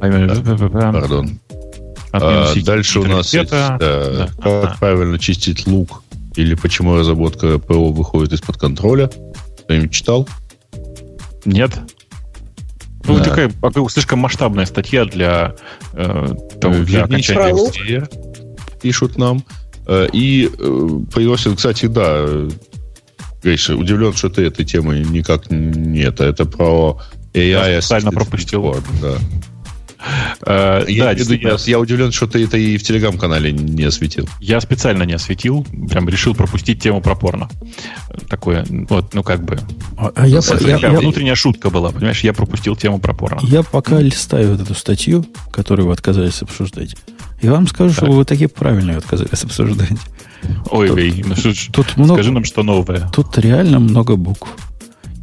Пардон. 0.00 1.38
А, 2.12 2.52
дальше 2.64 3.00
у 3.00 3.04
нас 3.04 3.32
есть, 3.32 3.50
да, 3.50 3.78
Да. 3.78 4.28
как 4.36 4.46
Ага. 4.46 4.76
правильно 4.78 5.18
чистить 5.18 5.66
лук 5.66 6.02
или 6.36 6.54
почему 6.54 6.96
разработка 6.96 7.58
ПО 7.58 7.90
выходит 7.92 8.32
из-под 8.34 8.58
контроля. 8.58 9.10
Кто-нибудь 9.64 9.92
читал? 9.92 10.28
Нет? 11.44 11.72
Ну, 13.04 13.16
Да. 13.18 13.24
такая 13.24 13.52
а, 13.62 13.88
слишком 13.88 14.18
масштабная 14.20 14.66
статья 14.66 15.04
для, 15.04 15.54
э, 15.94 16.34
того, 16.60 16.74
Э, 16.74 16.84
для 16.84 17.04
окончания. 17.04 18.08
Пишут 18.80 19.16
нам. 19.18 19.42
Э, 19.86 20.06
И 20.12 20.46
э, 20.46 20.88
появился, 21.12 21.54
кстати, 21.56 21.86
да, 21.86 22.02
э, 22.26 22.50
Гриша, 23.42 23.76
удивлен, 23.76 24.12
что 24.14 24.28
ты 24.28 24.42
этой 24.46 24.64
темы 24.64 25.00
никак 25.00 25.50
не 25.50 26.00
это. 26.00 26.24
Это 26.24 26.44
про 26.44 27.00
AI. 27.34 27.74
Я 27.74 27.80
специально 27.80 28.10
пропустил. 28.12 28.74
Да. 29.00 29.16
Э, 30.44 30.84
Я, 30.88 31.04
да, 31.04 31.12
виду, 31.14 31.34
я, 31.34 31.56
я 31.64 31.78
удивлен, 31.78 32.10
что 32.10 32.26
ты 32.26 32.42
это 32.44 32.56
и 32.56 32.76
в 32.76 32.82
телеграм-канале 32.82 33.52
не 33.52 33.84
осветил. 33.84 34.28
Я 34.40 34.60
специально 34.60 35.04
не 35.04 35.12
осветил, 35.12 35.64
прям 35.88 36.08
решил 36.08 36.34
пропустить 36.34 36.82
тему 36.82 37.00
про 37.00 37.14
порно. 37.14 37.48
Такое, 38.28 38.66
вот, 38.88 39.14
ну 39.14 39.22
как 39.22 39.44
бы. 39.44 39.60
А, 39.96 40.10
а 40.16 40.26
я, 40.26 40.40
по- 40.42 40.60
я- 40.60 40.76
я- 40.78 40.90
внутренняя 40.90 41.36
шутка 41.36 41.70
была, 41.70 41.92
понимаешь? 41.92 42.20
Я 42.24 42.32
пропустил 42.32 42.74
тему 42.74 42.98
про 42.98 43.14
порно. 43.14 43.38
я 43.44 43.62
пока 43.62 44.00
листаю 44.00 44.50
вот 44.52 44.60
эту 44.60 44.74
статью, 44.74 45.24
которую 45.52 45.86
вы 45.86 45.92
отказались 45.92 46.42
обсуждать, 46.42 46.96
и 47.40 47.48
вам 47.48 47.68
скажу, 47.68 47.92
что 47.92 48.06
Так. 48.06 48.10
вы 48.14 48.24
таки 48.24 48.46
правильно 48.48 48.90
ее 48.92 48.98
отказались 48.98 49.44
обсуждать. 49.44 49.88
Ой, 50.70 50.88
Тут- 50.88 50.96
ой, 50.96 51.24
ну 51.26 51.34
ж, 51.34 51.68
Тут 51.72 51.96
много, 51.96 52.14
скажи 52.14 52.32
нам, 52.32 52.44
что 52.44 52.62
новое. 52.62 53.08
Тут 53.12 53.38
реально 53.38 53.78
много 53.78 54.16
букв. 54.16 54.48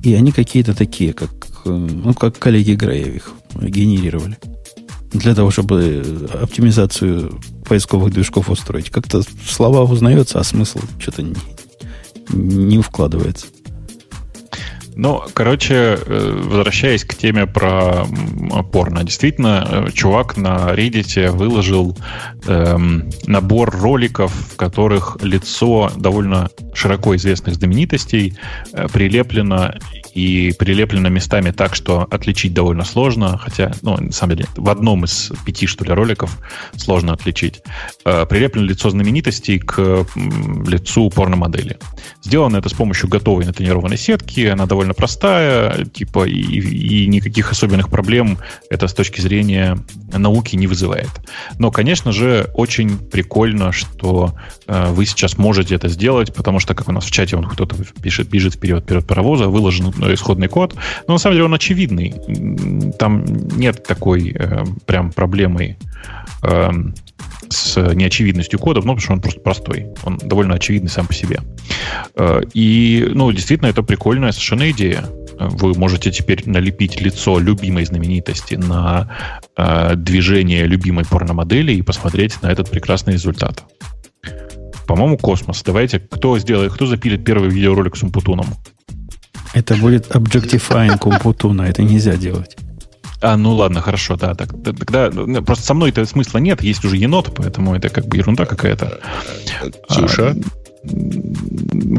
И 0.03 0.13
они 0.13 0.31
какие-то 0.31 0.73
такие, 0.73 1.13
как, 1.13 1.31
ну, 1.65 2.13
как 2.13 2.37
коллеги 2.39 2.73
Грея 2.73 3.05
их 3.07 3.33
генерировали. 3.55 4.37
Для 5.11 5.35
того, 5.35 5.51
чтобы 5.51 6.29
оптимизацию 6.41 7.39
поисковых 7.67 8.13
движков 8.13 8.49
устроить. 8.49 8.89
Как-то 8.89 9.23
слова 9.47 9.83
узнаются, 9.83 10.39
а 10.39 10.43
смысл 10.43 10.79
что-то 10.99 11.23
не, 11.23 11.35
не 12.31 12.81
вкладывается. 12.81 13.47
Ну, 15.01 15.23
короче, 15.33 15.97
э, 15.97 16.41
возвращаясь 16.43 17.05
к 17.05 17.15
теме 17.15 17.47
про 17.47 18.05
порно. 18.73 19.05
Действительно, 19.05 19.65
э, 19.65 19.91
чувак 19.93 20.35
на 20.35 20.73
Reddit 20.75 21.31
выложил 21.31 21.97
эм, 22.45 23.09
набор 23.25 23.71
роликов, 23.71 24.33
в 24.33 24.57
которых 24.57 25.17
лицо 25.21 25.89
довольно 25.95 26.49
широко 26.73 27.15
известных 27.15 27.55
знаменитостей 27.55 28.37
э, 28.73 28.87
прилеплено 28.91 29.75
и 30.13 30.53
прилеплено 30.59 31.07
местами 31.07 31.51
так, 31.51 31.75
что 31.75 32.05
отличить 32.11 32.53
довольно 32.53 32.83
сложно, 32.83 33.37
хотя, 33.37 33.71
ну, 33.81 33.95
на 33.95 34.11
самом 34.11 34.35
деле, 34.35 34.49
в 34.57 34.69
одном 34.69 35.05
из 35.05 35.31
пяти, 35.45 35.65
что 35.65 35.85
ли, 35.85 35.93
роликов 35.93 36.37
сложно 36.75 37.13
отличить. 37.13 37.61
Прилеплено 38.03 38.65
лицо 38.65 38.89
знаменитостей 38.89 39.59
к 39.59 40.05
лицу 40.67 41.09
порномодели. 41.09 41.77
Сделано 42.21 42.57
это 42.57 42.67
с 42.67 42.73
помощью 42.73 43.07
готовой 43.07 43.45
натренированной 43.45 43.97
сетки, 43.97 44.41
она 44.41 44.65
довольно 44.65 44.88
простая, 44.93 45.85
типа, 45.85 46.27
и, 46.27 46.33
и 46.33 47.07
никаких 47.07 47.51
особенных 47.51 47.89
проблем 47.89 48.37
это 48.69 48.87
с 48.87 48.93
точки 48.93 49.21
зрения 49.21 49.77
науки 50.11 50.55
не 50.55 50.67
вызывает. 50.67 51.09
Но, 51.57 51.71
конечно 51.71 52.11
же, 52.11 52.49
очень 52.53 52.97
прикольно, 52.97 53.71
что 53.71 54.35
э, 54.67 54.87
вы 54.91 55.05
сейчас 55.05 55.37
можете 55.37 55.75
это 55.75 55.87
сделать, 55.89 56.33
потому 56.33 56.59
что, 56.59 56.75
как 56.75 56.87
у 56.87 56.91
нас 56.91 57.05
в 57.05 57.11
чате 57.11 57.35
он 57.35 57.45
кто-то 57.45 57.75
пишет, 58.01 58.29
бежит 58.29 58.55
вперед, 58.55 58.83
вперед 58.83 59.05
паровоза, 59.07 59.47
выложен 59.47 59.93
э, 60.01 60.13
исходный 60.13 60.47
код, 60.47 60.75
но 61.07 61.13
на 61.13 61.19
самом 61.19 61.35
деле 61.35 61.45
он 61.45 61.53
очевидный. 61.53 62.13
Там 62.97 63.25
нет 63.25 63.83
такой 63.85 64.31
э, 64.31 64.63
прям 64.85 65.11
проблемы 65.11 65.77
эм, 66.43 66.93
с 67.49 67.93
неочевидностью 67.93 68.59
кода, 68.59 68.79
ну, 68.79 68.95
потому 68.95 68.99
что 68.99 69.13
он 69.13 69.21
просто 69.21 69.41
простой. 69.41 69.87
Он 70.03 70.17
довольно 70.17 70.55
очевидный 70.55 70.89
сам 70.89 71.07
по 71.07 71.13
себе. 71.13 71.39
Э, 72.15 72.41
И, 72.53 73.09
ну, 73.13 73.31
действительно, 73.31 73.67
это 73.67 73.83
прикольная 73.83 74.31
совершенно 74.31 74.69
идея. 74.71 75.05
Вы 75.39 75.73
можете 75.73 76.11
теперь 76.11 76.43
налепить 76.49 76.99
лицо 77.01 77.39
любимой 77.39 77.85
знаменитости 77.85 78.55
на 78.55 79.09
э, 79.55 79.95
движение 79.95 80.65
любимой 80.65 81.05
порномодели 81.05 81.73
и 81.73 81.81
посмотреть 81.81 82.41
на 82.41 82.51
этот 82.51 82.69
прекрасный 82.69 83.13
результат. 83.13 83.63
По-моему, 84.85 85.17
космос. 85.17 85.63
Давайте, 85.63 85.99
кто 85.99 86.37
сделает, 86.39 86.73
кто 86.73 86.87
запилит 86.87 87.23
первый 87.23 87.49
видеоролик 87.49 87.95
с 87.95 88.03
Умпутуном? 88.03 88.47
Это 89.53 89.75
будет 89.75 90.07
objectifying 90.07 90.97
Умпутуна. 91.03 91.63
Это 91.67 91.83
нельзя 91.83 92.15
делать. 92.15 92.57
А, 93.21 93.35
ну 93.35 93.53
ладно, 93.53 93.81
хорошо, 93.81 94.15
да. 94.15 94.33
Так, 94.33 94.49
тогда 94.63 95.09
ну, 95.11 95.41
просто 95.43 95.65
со 95.65 95.73
мной 95.73 95.89
это 95.89 96.05
смысла 96.05 96.37
нет, 96.37 96.61
есть 96.61 96.85
уже 96.85 96.97
енот, 96.97 97.33
поэтому 97.35 97.75
это 97.75 97.89
как 97.89 98.05
бы 98.05 98.17
ерунда 98.17 98.45
какая-то. 98.45 98.99
Ксюша? 99.89 100.35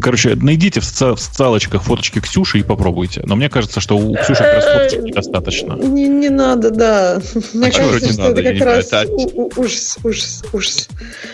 Короче, 0.00 0.34
найдите 0.36 0.80
в, 0.80 0.84
соци- 0.84 1.14
в 1.14 1.20
социалочках 1.20 1.82
фоточки 1.82 2.20
Ксюши 2.20 2.60
и 2.60 2.62
попробуйте. 2.62 3.22
Но 3.26 3.36
мне 3.36 3.48
кажется, 3.50 3.80
что 3.80 3.96
у 3.98 4.14
Ксюши 4.16 4.42
как 4.42 4.54
раз 4.54 4.64
фоточек 4.64 5.02
недостаточно. 5.04 5.72
Не, 5.74 6.08
не 6.08 6.30
надо, 6.30 6.70
да. 6.70 7.20
Мне 7.52 7.70
чего 7.70 7.88
кажется, 7.88 8.06
не 8.06 8.12
что 8.14 8.22
надо? 8.22 8.40
это 8.40 8.52
не 8.52 8.58
как 8.58 8.66
раз 8.68 8.86
это- 8.92 9.06
ужас, 9.12 9.98
ужас, 10.02 10.44
ужас. 10.52 10.88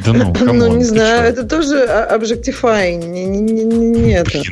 Да 0.05 0.13
ну, 0.13 0.25
Ну, 0.39 0.47
come 0.47 0.65
on, 0.65 0.79
не 0.79 0.85
ты 0.85 0.91
знаю, 0.91 1.21
чё? 1.35 1.41
это 1.41 1.49
тоже 1.49 1.85
а- 1.85 2.19
objectifying. 2.19 3.07
Не, 3.07 3.25
не, 3.27 3.41
не, 3.41 3.65
не, 3.65 3.89
не 4.01 4.13
это. 4.13 4.43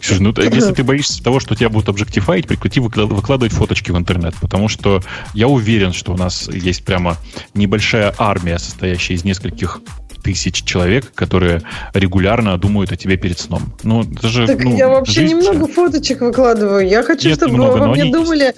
Ксюша, 0.00 0.22
ну 0.22 0.32
т- 0.32 0.42
если 0.52 0.72
ты 0.74 0.84
боишься 0.84 1.22
того, 1.22 1.40
что 1.40 1.54
тебя 1.56 1.70
будут 1.70 1.88
объектифаить, 1.88 2.46
прекрати 2.46 2.78
выкла- 2.80 3.06
выкладывать 3.06 3.52
фоточки 3.52 3.90
в 3.90 3.96
интернет, 3.98 4.34
потому 4.40 4.68
что 4.68 5.02
я 5.34 5.48
уверен, 5.48 5.92
что 5.92 6.12
у 6.12 6.16
нас 6.16 6.48
есть 6.48 6.84
прямо 6.84 7.16
небольшая 7.54 8.14
армия, 8.16 8.58
состоящая 8.58 9.14
из 9.14 9.24
нескольких 9.24 9.80
тысяч 10.24 10.64
человек, 10.64 11.12
которые 11.14 11.62
регулярно 11.92 12.56
думают 12.58 12.90
о 12.90 12.96
тебе 12.96 13.16
перед 13.16 13.38
сном. 13.38 13.74
Ну, 13.82 14.02
это 14.02 14.26
же, 14.28 14.46
Так 14.46 14.64
ну, 14.64 14.76
я 14.76 14.88
вообще 14.88 15.28
немного 15.28 15.66
же. 15.66 15.72
фоточек 15.72 16.22
выкладываю. 16.22 16.88
Я 16.88 17.02
хочу, 17.02 17.28
Нет, 17.28 17.36
чтобы 17.36 17.52
немного, 17.52 17.76
во 17.76 17.86
но 17.86 17.92
мне 17.92 18.06
думали 18.06 18.54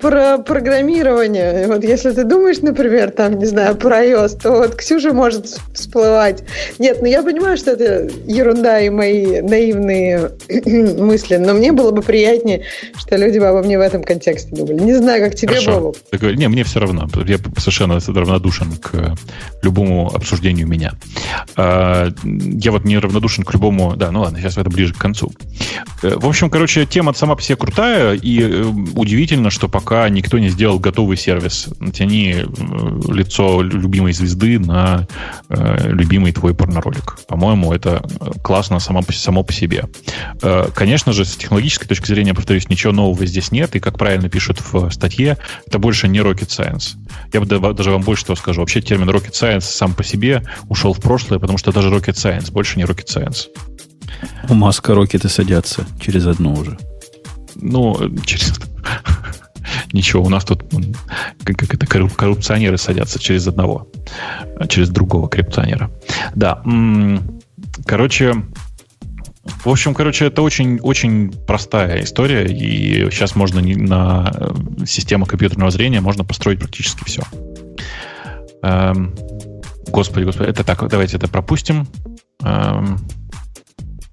про 0.00 0.38
программирование. 0.38 1.66
Вот 1.66 1.84
если 1.84 2.10
ты 2.10 2.24
думаешь, 2.24 2.58
например, 2.58 3.10
там, 3.10 3.38
не 3.38 3.46
знаю, 3.46 3.76
про 3.76 4.04
iOS, 4.04 4.40
то 4.42 4.52
вот 4.52 4.76
Ксюша 4.76 5.12
может 5.12 5.46
всплывать. 5.74 6.44
Нет, 6.78 6.98
ну 7.00 7.06
я 7.06 7.22
понимаю, 7.22 7.56
что 7.56 7.72
это 7.72 8.08
ерунда 8.26 8.80
и 8.80 8.90
мои 8.90 9.40
наивные 9.40 10.32
мысли, 10.98 11.36
но 11.36 11.54
мне 11.54 11.72
было 11.72 11.90
бы 11.90 12.02
приятнее, 12.02 12.62
что 12.96 13.16
люди 13.16 13.38
бы 13.38 13.46
обо 13.46 13.62
мне 13.62 13.78
в 13.78 13.80
этом 13.80 14.02
контексте 14.02 14.54
думали. 14.54 14.82
Не 14.82 14.94
знаю, 14.94 15.22
как 15.24 15.34
тебе, 15.34 15.54
Хорошо. 15.54 15.80
Бобу. 15.80 15.96
Э, 16.12 16.32
не, 16.34 16.48
мне 16.48 16.64
все 16.64 16.80
равно. 16.80 17.08
Я 17.26 17.38
совершенно 17.56 17.98
равнодушен 18.06 18.72
к 18.76 19.16
любому 19.62 20.14
обсуждению 20.14 20.66
меня. 20.66 20.92
А, 21.56 22.08
Я 22.24 22.72
вот 22.72 22.84
не 22.84 22.98
равнодушен 22.98 23.44
к 23.44 23.52
любому... 23.52 23.96
Да, 23.96 24.10
ну 24.10 24.20
ладно, 24.20 24.38
сейчас 24.38 24.58
это 24.58 24.68
ближе 24.68 24.94
к 24.94 24.98
концу. 24.98 25.32
Э, 26.02 26.16
В 26.16 26.26
общем, 26.26 26.50
короче, 26.50 26.86
тема 26.86 27.12
сама 27.14 27.36
по 27.36 27.42
себе 27.42 27.56
крутая, 27.56 28.14
и 28.14 28.42
э, 28.42 28.62
удивительно, 28.94 29.50
что 29.50 29.68
пока 29.68 29.85
никто 30.08 30.38
не 30.38 30.48
сделал 30.48 30.78
готовый 30.78 31.16
сервис. 31.16 31.68
Натяни 31.80 32.34
э, 32.34 33.12
лицо 33.12 33.62
любимой 33.62 34.12
звезды 34.12 34.58
на 34.58 35.06
э, 35.48 35.88
любимый 35.90 36.32
твой 36.32 36.54
порноролик. 36.54 37.18
По-моему, 37.26 37.72
это 37.72 38.02
э, 38.20 38.30
классно 38.42 38.80
само 38.80 39.02
по, 39.02 39.12
само 39.12 39.42
по 39.42 39.52
себе. 39.52 39.84
Э, 40.42 40.68
Конечно 40.74 41.12
же, 41.12 41.24
с 41.24 41.36
технологической 41.36 41.88
точки 41.88 42.06
зрения, 42.06 42.34
повторюсь, 42.34 42.68
ничего 42.68 42.92
нового 42.92 43.24
здесь 43.26 43.52
нет, 43.52 43.76
и, 43.76 43.80
как 43.80 43.98
правильно 43.98 44.28
пишут 44.28 44.60
в 44.60 44.90
статье, 44.90 45.38
это 45.66 45.78
больше 45.78 46.08
не 46.08 46.18
rocket 46.18 46.48
science. 46.48 46.96
Я 47.32 47.40
бы 47.40 47.46
да- 47.46 47.72
даже 47.72 47.90
вам 47.90 48.02
больше 48.02 48.24
того 48.24 48.36
скажу. 48.36 48.60
Вообще 48.60 48.80
термин 48.80 49.08
rocket 49.10 49.32
science 49.32 49.62
сам 49.62 49.94
по 49.94 50.04
себе 50.04 50.42
ушел 50.68 50.92
в 50.92 51.00
прошлое, 51.00 51.38
потому 51.38 51.58
что 51.58 51.72
даже 51.72 51.88
rocket 51.88 52.14
science 52.14 52.50
больше 52.52 52.78
не 52.78 52.84
rocket 52.84 53.06
science. 53.06 53.46
У 54.48 54.54
Маска 54.54 54.94
рокеты 54.94 55.28
садятся 55.28 55.86
через 56.00 56.26
одно 56.26 56.54
уже. 56.54 56.78
Ну, 57.56 57.96
через... 58.24 58.52
Ничего, 59.92 60.22
у 60.22 60.28
нас 60.28 60.44
тут 60.44 60.64
как, 61.44 61.74
это 61.74 61.86
корруп- 61.86 62.14
коррупционеры 62.14 62.78
садятся 62.78 63.18
через 63.18 63.46
одного, 63.46 63.88
а 64.58 64.66
через 64.66 64.88
другого 64.88 65.28
коррупционера. 65.28 65.90
Да. 66.34 66.62
Короче, 67.86 68.34
В 69.64 69.68
общем, 69.68 69.94
короче, 69.94 70.26
это 70.26 70.42
очень-очень 70.42 71.32
простая 71.46 72.02
история, 72.02 72.46
и 72.46 73.10
сейчас 73.10 73.36
можно 73.36 73.60
на 73.60 74.32
э, 74.34 74.84
систему 74.86 75.24
компьютерного 75.24 75.70
зрения 75.70 76.00
можно 76.00 76.24
построить 76.24 76.58
практически 76.58 77.04
все. 77.04 77.22
Эм, 78.62 79.14
господи, 79.88 80.24
господи, 80.24 80.50
это 80.50 80.64
так, 80.64 80.88
давайте 80.88 81.16
это 81.16 81.28
пропустим. 81.28 81.86
Эм, 82.42 82.98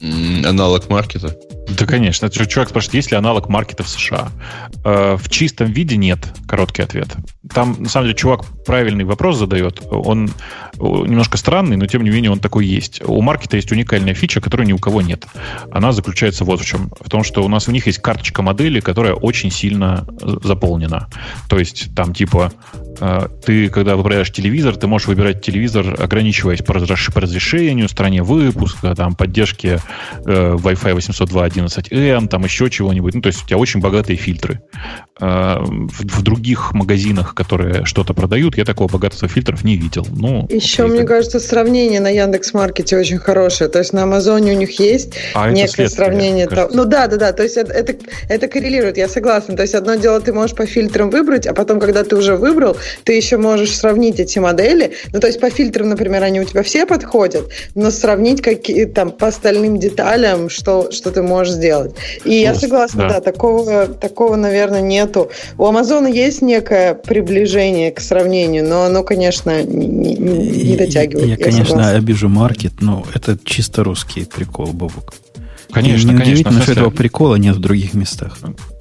Аналог 0.03 0.89
маркета. 0.89 1.37
да, 1.79 1.85
конечно. 1.85 2.29
Чувак 2.29 2.69
спрашивает, 2.69 2.95
есть 2.95 3.11
ли 3.11 3.17
аналог 3.17 3.47
маркета 3.47 3.83
в 3.83 3.89
США? 3.89 4.29
Э, 4.83 5.15
в 5.15 5.29
чистом 5.29 5.71
виде 5.71 5.95
нет. 5.95 6.19
Короткий 6.45 6.81
ответ. 6.81 7.07
Там, 7.53 7.77
на 7.79 7.87
самом 7.87 8.07
деле, 8.07 8.17
чувак 8.17 8.45
правильный 8.65 9.05
вопрос 9.05 9.37
задает. 9.37 9.81
Он 9.89 10.27
э, 10.27 10.29
немножко 10.77 11.37
странный, 11.37 11.77
но 11.77 11.87
тем 11.87 12.03
не 12.03 12.09
менее 12.09 12.31
он 12.31 12.39
такой 12.39 12.65
есть. 12.65 13.01
У 13.05 13.21
маркета 13.21 13.55
есть 13.55 13.71
уникальная 13.71 14.13
фича, 14.13 14.41
которой 14.41 14.67
ни 14.67 14.73
у 14.73 14.77
кого 14.77 15.01
нет. 15.01 15.25
Она 15.71 15.93
заключается 15.93 16.43
вот 16.43 16.59
в 16.59 16.65
чем. 16.65 16.91
В 16.99 17.09
том, 17.09 17.23
что 17.23 17.43
у 17.43 17.47
нас 17.47 17.69
у 17.69 17.71
них 17.71 17.87
есть 17.87 17.99
карточка 17.99 18.41
модели, 18.41 18.81
которая 18.81 19.13
очень 19.13 19.51
сильно 19.51 20.05
э, 20.21 20.35
заполнена. 20.43 21.07
То 21.47 21.59
есть 21.59 21.95
там 21.95 22.13
типа 22.13 22.51
ты, 23.45 23.69
когда 23.69 23.95
выбираешь 23.95 24.31
телевизор, 24.31 24.75
ты 24.75 24.87
можешь 24.87 25.07
выбирать 25.07 25.41
телевизор, 25.41 25.95
ограничиваясь 26.01 26.59
по, 26.61 26.71
разреш- 26.73 27.11
по 27.13 27.21
разрешению, 27.21 27.89
стране 27.89 28.23
выпуска, 28.23 28.95
там, 28.95 29.15
поддержке 29.15 29.79
э, 30.25 30.55
Wi-Fi 30.55 30.95
802.11n, 30.97 32.27
там 32.27 32.43
еще 32.43 32.69
чего-нибудь. 32.69 33.13
Ну, 33.15 33.21
то 33.21 33.27
есть 33.27 33.43
у 33.43 33.47
тебя 33.47 33.57
очень 33.57 33.79
богатые 33.79 34.17
фильтры. 34.17 34.61
Э, 35.19 35.57
в, 35.59 36.19
в 36.19 36.21
других 36.23 36.73
магазинах, 36.73 37.33
которые 37.35 37.85
что-то 37.85 38.13
продают, 38.13 38.57
я 38.57 38.65
такого 38.65 38.87
богатства 38.91 39.27
фильтров 39.27 39.63
не 39.63 39.75
видел. 39.77 40.05
Ну, 40.09 40.47
Еще, 40.49 40.83
окей, 40.83 40.91
мне 40.93 40.99
как- 41.01 41.09
кажется, 41.17 41.39
сравнение 41.39 41.99
на 41.99 42.09
Яндекс 42.09 42.53
Маркете 42.53 42.97
очень 42.97 43.17
хорошее. 43.17 43.69
То 43.69 43.79
есть 43.79 43.93
на 43.93 44.03
Амазоне 44.03 44.53
у 44.53 44.57
них 44.57 44.79
есть 44.79 45.13
А 45.33 45.49
некое 45.51 45.87
сравнение. 45.87 46.47
того- 46.47 46.69
Ну 46.73 46.85
да, 46.85 47.07
да, 47.07 47.17
да. 47.17 47.33
То 47.33 47.43
есть 47.43 47.57
это, 47.57 47.71
это, 47.73 47.95
это 48.29 48.47
коррелирует, 48.47 48.97
я 48.97 49.07
согласна. 49.07 49.55
То 49.55 49.61
есть 49.63 49.75
одно 49.75 49.95
дело 49.95 50.19
ты 50.19 50.33
можешь 50.33 50.55
по 50.55 50.65
фильтрам 50.65 51.09
выбрать, 51.09 51.47
а 51.47 51.53
потом, 51.53 51.79
когда 51.79 52.03
ты 52.03 52.15
уже 52.15 52.35
выбрал, 52.35 52.77
ты 53.03 53.13
еще 53.13 53.37
можешь 53.37 53.75
сравнить 53.75 54.19
эти 54.19 54.39
модели. 54.39 54.93
Ну, 55.11 55.19
то 55.19 55.27
есть 55.27 55.39
по 55.39 55.49
фильтрам, 55.49 55.89
например, 55.89 56.23
они 56.23 56.39
у 56.41 56.43
тебя 56.43 56.63
все 56.63 56.85
подходят, 56.85 57.49
но 57.75 57.91
сравнить 57.91 58.41
какие 58.41 58.85
там 58.85 59.11
по 59.11 59.27
остальным 59.27 59.79
деталям, 59.79 60.49
что, 60.49 60.91
что 60.91 61.11
ты 61.11 61.21
можешь 61.21 61.53
сделать. 61.53 61.95
И 62.25 62.33
я 62.35 62.53
Ну, 62.53 62.59
согласна, 62.59 63.01
да. 63.03 63.09
да, 63.15 63.21
такого, 63.21 63.87
такого, 63.87 64.35
наверное, 64.35 64.81
нету. 64.81 65.29
У 65.57 65.65
Амазона 65.65 66.07
есть 66.07 66.41
некое 66.41 66.93
приближение 66.93 67.91
к 67.91 67.99
сравнению, 67.99 68.65
но 68.65 68.83
оно, 68.83 69.03
конечно, 69.03 69.63
не, 69.63 69.87
не- 69.87 70.15
не 70.15 70.77
дотягивает. 70.77 71.27
Я, 71.27 71.37
конечно, 71.37 71.65
согласна. 71.65 71.95
обижу 71.97 72.29
маркет, 72.29 72.73
но 72.81 73.05
это 73.13 73.37
чисто 73.43 73.83
русский 73.83 74.25
прикол, 74.25 74.67
Бобук. 74.67 75.13
Конечно, 75.71 76.11
И 76.11 76.11
конечно. 76.11 76.11
неудивительно, 76.11 76.49
в 76.51 76.63
что 76.63 76.65
смысле- 76.65 76.81
этого 76.81 76.89
прикола 76.95 77.35
нет 77.35 77.55
в 77.55 77.59
других 77.59 77.93
местах. 77.95 78.37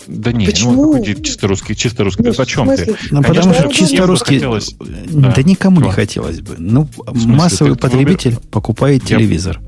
Да 0.06 0.32
не, 0.32 0.46
Почему? 0.46 0.72
ну 0.72 0.92
какой 1.04 1.22
чисто 1.22 1.46
русский, 1.48 1.76
чисто 1.76 2.04
русский. 2.04 2.22
Ну, 2.22 2.32
Ты 2.32 2.42
о 2.42 2.44
в 2.44 2.48
чем 2.48 2.66
ты? 2.76 2.96
Ну, 3.10 3.22
Конечно, 3.22 3.22
потому 3.52 3.54
что 3.54 3.68
чисто 3.72 4.06
русский... 4.06 4.34
хотелось- 4.36 4.74
Да, 4.78 5.32
Да. 5.36 5.42
никому 5.42 5.76
не 5.80 5.82
Чего? 5.84 5.92
хотелось 5.92 6.40
бы. 6.40 6.56
Ну, 6.58 6.88
смысле? 7.06 7.32
массовый 7.32 7.76
потребитель 7.76 8.36
покупает 8.50 9.08
Я- 9.08 9.16
телевизор. 9.18 9.60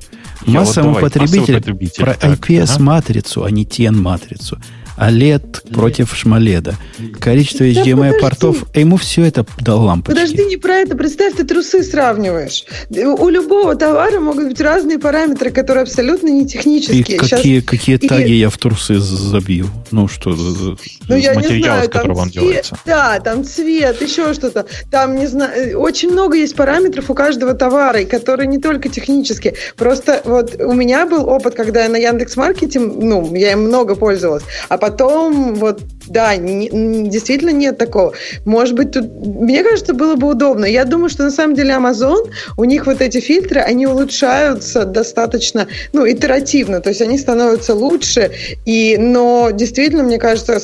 Я 0.46 0.60
вот 0.60 0.66
Массовый 0.68 0.88
давай, 0.90 1.02
потребитель, 1.02 1.38
массовый 1.40 1.60
потребитель, 1.60 2.04
про 2.04 2.12
IPS-матрицу, 2.12 3.44
а 3.44 3.50
не 3.50 3.64
TN-матрицу. 3.64 4.58
OLED 4.98 5.72
против 5.72 6.14
шмаледа. 6.16 6.74
Количество 7.20 7.64
Да 7.66 7.72
HDMI 7.72 7.96
подожди. 7.96 8.20
портов, 8.20 8.64
а 8.74 8.78
ему 8.78 8.96
все 8.96 9.24
это 9.24 9.44
до 9.58 9.74
лампочки. 9.76 10.14
Подожди, 10.16 10.44
не 10.44 10.56
про 10.56 10.74
это. 10.76 10.96
Представь, 10.96 11.34
ты 11.34 11.44
трусы 11.44 11.82
сравниваешь. 11.82 12.64
У 12.90 13.28
любого 13.28 13.74
товара 13.74 14.20
могут 14.20 14.48
быть 14.48 14.60
разные 14.60 14.98
параметры, 14.98 15.50
которые 15.50 15.82
абсолютно 15.82 16.28
не 16.28 16.42
И 16.44 16.46
технические. 16.46 17.04
Щас- 17.18 17.30
какие, 17.30 17.60
какие 17.60 17.96
и- 17.96 18.08
таги 18.08 18.32
я 18.34 18.50
в 18.50 18.58
трусы 18.58 18.98
забью? 18.98 19.66
Ну 19.90 20.08
что, 20.08 20.30
Ну, 20.30 21.16
я 21.16 21.32
не 21.32 21.36
материал, 21.36 21.62
знаю, 21.74 21.84
из 21.84 21.88
которого 21.90 22.20
он 22.20 22.30
цвет, 22.30 22.42
делается. 22.44 22.78
Да, 22.86 23.20
там 23.20 23.44
цвет, 23.44 24.00
еще 24.00 24.32
что-то. 24.34 24.66
Там, 24.90 25.16
не 25.16 25.26
знаю, 25.26 25.72
э, 25.72 25.74
очень 25.74 26.10
много 26.10 26.36
есть 26.36 26.54
параметров 26.54 27.10
у 27.10 27.14
каждого 27.14 27.54
товара, 27.54 28.00
и 28.00 28.04
которые 28.04 28.46
не 28.46 28.58
только 28.58 28.88
технические. 28.88 29.54
Просто 29.76 30.22
вот 30.24 30.54
у 30.60 30.72
меня 30.72 31.06
был 31.06 31.28
опыт, 31.28 31.54
когда 31.54 31.84
я 31.84 31.88
на 31.88 31.96
Яндекс.Маркете, 31.96 32.80
ну, 32.80 33.34
я 33.34 33.52
им 33.52 33.64
много 33.64 33.94
пользовалась, 33.96 34.42
а 34.68 34.78
потом 34.84 35.54
вот, 35.54 35.80
да, 36.08 36.36
не- 36.36 37.08
действительно 37.08 37.52
нет 37.52 37.78
такого. 37.78 38.12
Может 38.44 38.74
быть, 38.74 38.92
тут, 38.92 39.06
мне 39.24 39.62
кажется, 39.62 39.94
было 39.94 40.14
бы 40.14 40.28
удобно. 40.28 40.66
Я 40.66 40.84
думаю, 40.84 41.08
что 41.08 41.22
на 41.22 41.30
самом 41.30 41.54
деле 41.54 41.70
Amazon, 41.70 42.30
у 42.58 42.64
них 42.64 42.84
вот 42.84 43.00
эти 43.00 43.20
фильтры, 43.20 43.60
они 43.60 43.86
улучшаются 43.86 44.84
достаточно, 44.84 45.68
ну, 45.94 46.06
итеративно, 46.06 46.80
то 46.80 46.90
есть 46.90 47.00
они 47.00 47.16
становятся 47.16 47.74
лучше, 47.74 48.32
и, 48.66 48.98
но 48.98 49.50
действительно, 49.52 50.02
мне 50.02 50.18
кажется, 50.18 50.60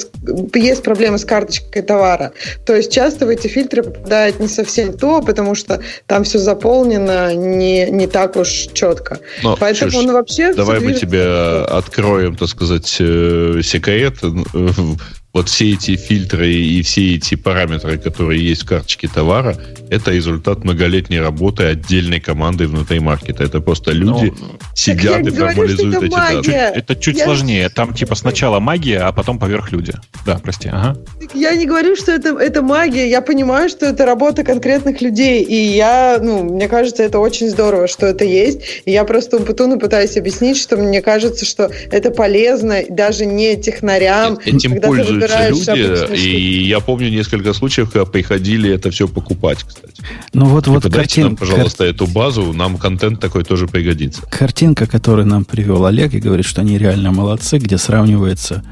есть 0.54 0.82
проблемы 0.82 1.16
с 1.18 1.24
карточкой 1.24 1.80
товара. 1.80 2.32
То 2.66 2.76
есть 2.76 2.92
часто 2.92 3.24
в 3.24 3.30
эти 3.30 3.46
фильтры 3.46 3.84
попадает 3.84 4.38
не 4.38 4.48
совсем 4.48 4.92
то, 4.92 5.22
потому 5.22 5.54
что 5.54 5.80
там 6.06 6.24
все 6.24 6.38
заполнено 6.38 7.34
не, 7.34 7.90
не 7.90 8.06
так 8.06 8.36
уж 8.36 8.68
четко. 8.74 9.18
Но, 9.42 9.56
Поэтому 9.58 9.90
Ксюш, 9.90 10.04
он 10.04 10.12
вообще... 10.12 10.52
Давай 10.52 10.80
мы 10.80 10.92
тебе 10.92 11.24
откроем, 11.64 12.36
так 12.36 12.48
сказать, 12.48 12.96
э, 13.00 13.60
секрет. 13.62 14.09
Э, 14.22 14.96
Вот 15.32 15.48
все 15.48 15.72
эти 15.74 15.94
фильтры 15.94 16.52
и 16.52 16.82
все 16.82 17.14
эти 17.14 17.36
параметры, 17.36 17.98
которые 17.98 18.44
есть 18.44 18.62
в 18.62 18.66
карточке 18.66 19.06
товара, 19.06 19.56
это 19.88 20.10
результат 20.10 20.64
многолетней 20.64 21.20
работы 21.20 21.64
отдельной 21.64 22.18
команды 22.18 22.66
внутри 22.66 22.98
маркета. 22.98 23.44
Это 23.44 23.60
просто 23.60 23.92
люди 23.92 24.32
Ну, 24.40 24.48
сидят 24.74 25.20
и 25.24 25.30
формализуют 25.30 26.02
эти 26.02 26.10
данные. 26.10 26.36
магия. 26.38 26.72
Это 26.74 26.96
чуть 26.96 27.16
Я- 27.18 27.24
сложнее. 27.26 27.68
Там 27.68 27.94
типа 27.94 28.16
сначала 28.16 28.58
магия, 28.58 28.98
а 28.98 29.12
потом 29.12 29.38
поверх 29.38 29.70
люди. 29.70 29.92
Да, 30.26 30.40
прости. 30.42 30.68
Ага. 30.68 30.96
Я 31.32 31.54
не 31.54 31.64
говорю, 31.64 31.94
что 31.94 32.10
это, 32.10 32.30
это 32.30 32.60
магия. 32.62 33.08
Я 33.08 33.20
понимаю, 33.22 33.68
что 33.68 33.86
это 33.86 34.04
работа 34.04 34.42
конкретных 34.42 35.00
людей. 35.00 35.44
И 35.44 35.54
я, 35.54 36.18
ну, 36.20 36.42
мне 36.42 36.66
кажется, 36.66 37.04
это 37.04 37.20
очень 37.20 37.48
здорово, 37.50 37.86
что 37.86 38.06
это 38.06 38.24
есть. 38.24 38.82
И 38.84 38.90
я 38.90 39.04
просто 39.04 39.36
Умпутуну 39.36 39.78
пытаюсь 39.78 40.16
объяснить, 40.16 40.56
что 40.56 40.76
мне 40.76 41.00
кажется, 41.02 41.44
что 41.46 41.70
это 41.92 42.10
полезно 42.10 42.80
даже 42.88 43.26
не 43.26 43.56
технарям. 43.56 44.38
Этим 44.44 44.80
пользуются 44.80 45.19
выбираешь 45.20 45.66
люди, 45.66 46.16
и 46.16 46.64
я 46.66 46.80
помню 46.80 47.10
несколько 47.10 47.52
случаев, 47.52 47.90
когда 47.90 48.04
приходили 48.04 48.70
это 48.70 48.90
все 48.90 49.08
покупать, 49.08 49.64
кстати. 49.64 50.02
Ну 50.32 50.46
вот, 50.46 50.66
вот 50.66 50.82
Типа, 50.82 50.96
дайте 50.96 51.24
нам, 51.24 51.36
пожалуйста, 51.36 51.84
эту 51.84 52.06
базу, 52.06 52.52
нам 52.52 52.78
контент 52.78 53.20
такой 53.20 53.44
тоже 53.44 53.66
пригодится. 53.66 54.22
картинка, 54.22 54.86
которую 54.86 55.26
нам 55.26 55.44
привел 55.44 55.86
Олег 55.86 56.14
и 56.14 56.20
говорит, 56.20 56.46
что 56.46 56.60
они 56.60 56.78
реально 56.78 57.12
молодцы, 57.12 57.58
где 57.58 57.78
сравниваются 57.78 58.64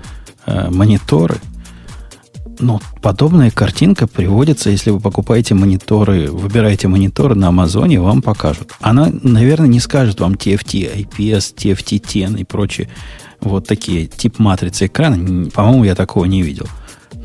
э, 0.46 0.70
мониторы. 0.70 1.36
Ну, 2.60 2.80
подобная 3.02 3.50
картинка 3.50 4.08
приводится, 4.08 4.70
если 4.70 4.90
вы 4.90 4.98
покупаете 4.98 5.54
мониторы, 5.54 6.28
выбираете 6.28 6.88
мониторы 6.88 7.36
на 7.36 7.48
Амазоне, 7.48 8.00
вам 8.00 8.20
покажут. 8.20 8.72
Она, 8.80 9.10
наверное, 9.22 9.68
не 9.68 9.78
скажет 9.78 10.18
вам 10.20 10.32
TFT, 10.32 11.06
IPS, 11.06 11.54
TFT 11.54 12.02
10 12.32 12.40
и 12.40 12.44
прочие 12.44 12.88
вот 13.40 13.66
такие 13.66 14.06
тип 14.06 14.38
матрицы 14.38 14.86
экрана. 14.86 15.50
По-моему, 15.50 15.84
я 15.84 15.94
такого 15.94 16.24
не 16.24 16.42
видел. 16.42 16.66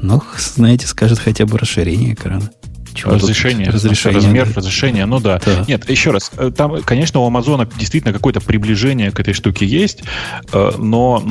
Но, 0.01 0.21
знаете, 0.37 0.87
скажет 0.87 1.19
хотя 1.19 1.45
бы 1.45 1.57
расширение 1.57 2.13
экрана. 2.13 2.49
Чего 2.93 3.13
тут? 3.13 3.23
разрешение, 3.23 3.69
разрешение. 3.69 4.15
размер, 4.17 4.53
разрешение, 4.55 5.05
ну 5.05 5.19
да. 5.19 5.41
Да. 5.43 5.65
Нет, 5.67 5.89
еще 5.89 6.11
раз, 6.11 6.31
э, 6.37 6.51
там, 6.55 6.81
конечно, 6.83 7.21
у 7.21 7.25
Амазона 7.25 7.67
действительно 7.77 8.13
какое-то 8.13 8.39
приближение 8.39 9.11
к 9.11 9.19
этой 9.19 9.33
штуке 9.33 9.65
есть, 9.65 10.03
э, 10.51 10.71
но 10.77 11.23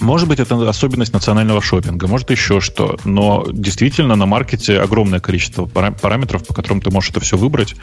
может 0.00 0.28
быть, 0.28 0.40
это 0.40 0.68
особенность 0.68 1.12
национального 1.12 1.60
шопинга, 1.62 2.06
может 2.08 2.30
еще 2.30 2.60
что. 2.60 2.98
Но 3.04 3.46
действительно 3.52 4.16
на 4.16 4.26
маркете 4.26 4.78
огромное 4.80 5.20
количество 5.20 5.66
пара- 5.66 5.92
параметров, 5.92 6.46
по 6.46 6.54
которым 6.54 6.80
ты 6.80 6.90
можешь 6.90 7.10
это 7.10 7.20
все 7.20 7.36
выбрать, 7.36 7.74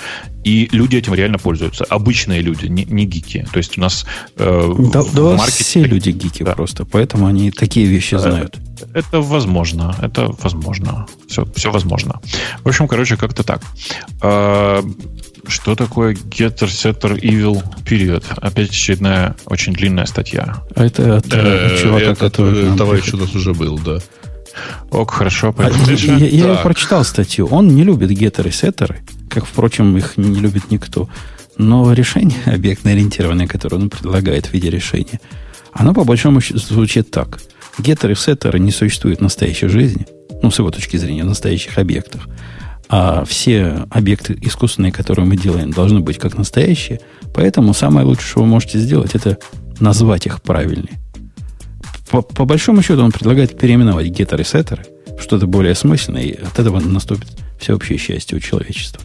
и 0.43 0.67
люди 0.71 0.97
этим 0.97 1.13
реально 1.13 1.37
пользуются. 1.37 1.85
Обычные 1.85 2.41
люди, 2.41 2.65
не, 2.67 2.85
не 2.85 3.05
гики. 3.05 3.47
То 3.51 3.57
есть 3.57 3.77
у 3.77 3.81
нас 3.81 4.05
э, 4.37 4.73
Да, 4.91 5.01
в 5.01 5.13
да 5.13 5.35
маркете- 5.37 5.63
все 5.63 5.83
люди 5.83 6.09
гики 6.09 6.43
Да. 6.43 6.53
просто, 6.53 6.85
поэтому 6.85 7.27
они 7.27 7.51
такие 7.51 7.85
вещи 7.85 8.15
знают. 8.15 8.57
Это 8.93 9.21
возможно. 9.21 9.95
Это 10.01 10.33
возможно. 10.41 11.05
Все, 11.27 11.45
все 11.55 11.71
возможно. 11.71 12.19
В 12.63 12.67
общем, 12.67 12.87
короче, 12.87 13.17
как-то 13.17 13.43
так. 13.43 13.61
А, 14.21 14.83
что 15.47 15.75
такое 15.75 16.13
Getter 16.13 16.67
Setter 16.67 17.19
Evil 17.19 17.63
Period? 17.85 18.23
Опять 18.37 18.69
очередная 18.69 19.35
очень 19.45 19.73
длинная 19.73 20.05
статья. 20.05 20.63
А 20.75 20.85
это 20.85 21.17
от 21.17 21.25
э, 21.33 21.77
чувака, 21.81 22.05
этот, 22.05 22.19
который... 22.19 22.59
э, 22.63 22.65
нам 22.69 22.77
товарищ 22.77 23.13
у 23.13 23.17
нас 23.17 23.33
уже 23.35 23.53
был, 23.53 23.77
да. 23.79 23.99
Ок, 24.91 25.11
хорошо, 25.11 25.49
А, 25.49 25.53
пойдем 25.53 26.17
я 26.17 26.25
я- 26.27 26.47
я 26.53 26.55
прочитал 26.55 27.03
статью. 27.03 27.47
Он 27.47 27.67
не 27.75 27.83
любит 27.83 28.09
геттеры 28.11 28.49
и 28.49 28.51
сеттеры, 28.51 28.99
как, 29.29 29.45
впрочем, 29.45 29.95
их 29.97 30.17
не 30.17 30.39
любит 30.39 30.71
никто. 30.71 31.07
Но 31.57 31.91
решение 31.93 32.37
объектно-ориентированное, 32.45 33.47
которое 33.47 33.77
он 33.77 33.89
предлагает 33.89 34.47
в 34.47 34.53
виде 34.53 34.69
решения, 34.69 35.19
оно 35.73 35.93
по 35.93 36.03
большому 36.03 36.41
счету 36.41 36.59
звучит 36.59 37.11
так. 37.11 37.39
Геттеры 37.79 38.13
и 38.13 38.15
сеттеры 38.15 38.59
не 38.59 38.71
существуют 38.71 39.19
в 39.19 39.23
настоящей 39.23 39.67
жизни, 39.67 40.05
ну, 40.41 40.51
с 40.51 40.59
его 40.59 40.69
точки 40.69 40.97
зрения, 40.97 41.23
в 41.23 41.27
настоящих 41.27 41.77
объектах. 41.77 42.27
А 42.89 43.23
все 43.25 43.85
объекты 43.91 44.37
искусственные, 44.41 44.91
которые 44.91 45.25
мы 45.25 45.37
делаем, 45.37 45.71
должны 45.71 45.99
быть 45.99 46.17
как 46.17 46.37
настоящие. 46.37 46.99
Поэтому 47.35 47.73
самое 47.73 48.05
лучшее, 48.05 48.27
что 48.27 48.39
вы 48.41 48.47
можете 48.47 48.79
сделать, 48.79 49.13
это 49.13 49.37
назвать 49.79 50.25
их 50.25 50.41
правильнее. 50.41 50.99
По, 52.09 52.21
по 52.23 52.45
большому 52.45 52.81
счету 52.81 53.03
он 53.03 53.11
предлагает 53.11 53.57
переименовать 53.57 54.07
геттеры 54.07 54.41
и 54.41 54.45
сеттеры 54.45 54.85
в 55.17 55.21
что-то 55.21 55.45
более 55.45 55.73
осмысленное, 55.73 56.23
и 56.23 56.41
от 56.41 56.57
этого 56.57 56.79
наступит 56.79 57.27
всеобщее 57.59 57.99
счастье 57.99 58.37
у 58.37 58.41
человечества. 58.41 59.01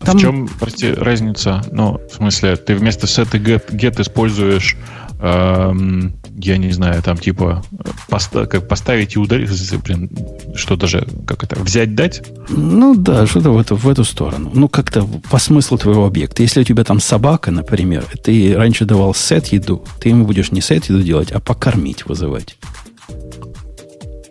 Там... 0.00 0.18
В 0.18 0.20
чем, 0.20 0.48
прости, 0.58 0.92
разница? 0.92 1.62
Ну, 1.70 2.00
в 2.10 2.16
смысле, 2.16 2.56
ты 2.56 2.74
вместо 2.74 3.06
и 3.06 3.38
get, 3.38 3.70
get 3.70 4.00
используешь, 4.02 4.76
эм, 5.20 6.14
я 6.36 6.56
не 6.56 6.70
знаю, 6.72 7.02
там 7.02 7.18
типа 7.18 7.64
поста- 8.08 8.46
как 8.46 8.68
поставить 8.68 9.16
и 9.16 9.18
ударить, 9.18 9.50
блин, 9.84 10.10
что 10.54 10.76
даже, 10.76 11.06
как 11.26 11.44
это, 11.44 11.60
взять, 11.60 11.94
дать? 11.94 12.22
Ну 12.48 12.94
да, 12.94 13.26
что-то 13.26 13.52
в 13.52 13.58
эту, 13.58 13.76
в 13.76 13.88
эту 13.88 14.04
сторону. 14.04 14.50
Ну, 14.54 14.68
как-то 14.68 15.06
по 15.30 15.38
смыслу 15.38 15.78
твоего 15.78 16.06
объекта. 16.06 16.42
Если 16.42 16.60
у 16.60 16.64
тебя 16.64 16.84
там 16.84 17.00
собака, 17.00 17.50
например, 17.50 18.04
ты 18.22 18.54
раньше 18.56 18.84
давал 18.84 19.14
сет 19.14 19.48
еду, 19.48 19.84
ты 20.00 20.10
ему 20.10 20.26
будешь 20.26 20.52
не 20.52 20.60
сет 20.60 20.86
еду 20.86 21.02
делать, 21.02 21.32
а 21.32 21.40
покормить 21.40 22.06
вызывать. 22.06 22.56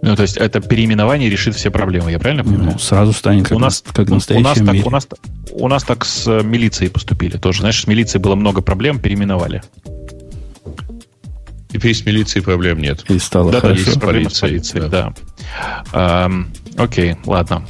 Ну, 0.01 0.15
то 0.15 0.23
есть 0.23 0.37
это 0.37 0.61
переименование 0.61 1.29
решит 1.29 1.55
все 1.55 1.69
проблемы, 1.69 2.11
я 2.11 2.17
правильно 2.17 2.43
понимаю? 2.43 2.71
Ну, 2.73 2.79
сразу 2.79 3.13
станет 3.13 3.47
как, 3.47 3.57
у 3.57 3.59
нас, 3.59 3.83
как 3.93 4.09
у, 4.09 4.15
настоящий 4.15 4.61
у 4.61 4.65
нас, 4.65 4.75
так, 4.75 4.87
у, 4.87 4.89
нас, 4.89 5.07
у 5.51 5.67
нас 5.67 5.83
так 5.83 6.05
с 6.05 6.41
милицией 6.41 6.89
поступили 6.89 7.37
тоже. 7.37 7.59
Знаешь, 7.59 7.81
с 7.81 7.87
милицией 7.87 8.21
было 8.21 8.33
много 8.33 8.61
проблем, 8.61 8.99
переименовали. 8.99 9.61
Теперь 11.71 11.93
с 11.95 12.05
милицией 12.05 12.43
проблем 12.43 12.79
нет. 12.79 13.03
И 13.09 13.17
стало 13.19 13.51
да, 13.51 13.61
да, 13.61 13.67
хорошо. 13.69 13.81
есть 13.81 13.99
проблемы 13.99 14.29
с 14.29 14.39
полицией, 14.39 14.89
да. 14.89 15.13
Эм, 15.93 16.51
окей, 16.77 17.15
ладно. 17.25 17.65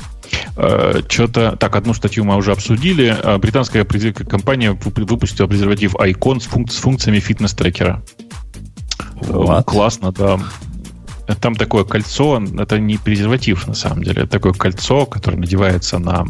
Э, 0.57 1.01
Что-то... 1.07 1.55
Так, 1.57 1.75
одну 1.75 1.93
статью 1.93 2.23
мы 2.23 2.35
уже 2.35 2.51
обсудили. 2.51 3.15
Э, 3.23 3.37
Британская 3.37 3.83
компания 3.85 4.71
вып- 4.71 5.05
выпустила 5.05 5.47
презерватив 5.47 5.95
Icon 5.95 6.39
с, 6.39 6.47
функ- 6.47 6.71
с 6.71 6.77
функциями 6.77 7.19
фитнес-трекера. 7.19 8.01
What? 9.21 9.65
Классно, 9.65 10.11
да. 10.11 10.39
Там 11.39 11.55
такое 11.55 11.83
кольцо, 11.83 12.41
это 12.57 12.79
не 12.79 12.97
презерватив 12.97 13.67
на 13.67 13.73
самом 13.73 14.03
деле, 14.03 14.23
это 14.23 14.31
такое 14.31 14.51
кольцо, 14.53 15.05
которое 15.05 15.37
надевается 15.37 15.97
на 15.99 16.25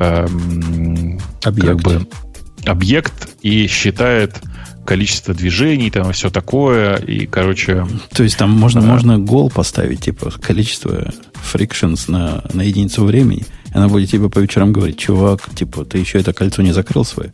эм, 0.00 1.20
Объект. 1.42 1.68
как 1.68 1.80
бы 1.80 2.06
объект 2.66 3.28
и 3.42 3.66
считает 3.66 4.42
количество 4.84 5.34
движений, 5.34 5.90
там 5.90 6.12
все 6.12 6.30
такое, 6.30 6.96
и, 6.96 7.26
короче, 7.26 7.86
То 8.14 8.22
есть 8.22 8.36
там 8.36 8.50
можно, 8.50 8.80
Да. 8.80 8.86
можно 8.88 9.18
гол 9.18 9.50
поставить, 9.50 10.00
типа, 10.02 10.30
количество 10.40 11.12
frictions 11.52 12.10
на, 12.10 12.44
на 12.52 12.62
единицу 12.62 13.04
времени. 13.04 13.44
И 13.66 13.76
она 13.76 13.88
будет 13.88 14.10
тебе 14.10 14.28
по 14.28 14.38
вечерам 14.38 14.72
говорить, 14.72 14.98
чувак, 14.98 15.40
типа, 15.54 15.84
ты 15.84 15.98
еще 15.98 16.18
это 16.20 16.32
кольцо 16.32 16.62
не 16.62 16.72
закрыл 16.72 17.04
свое? 17.04 17.32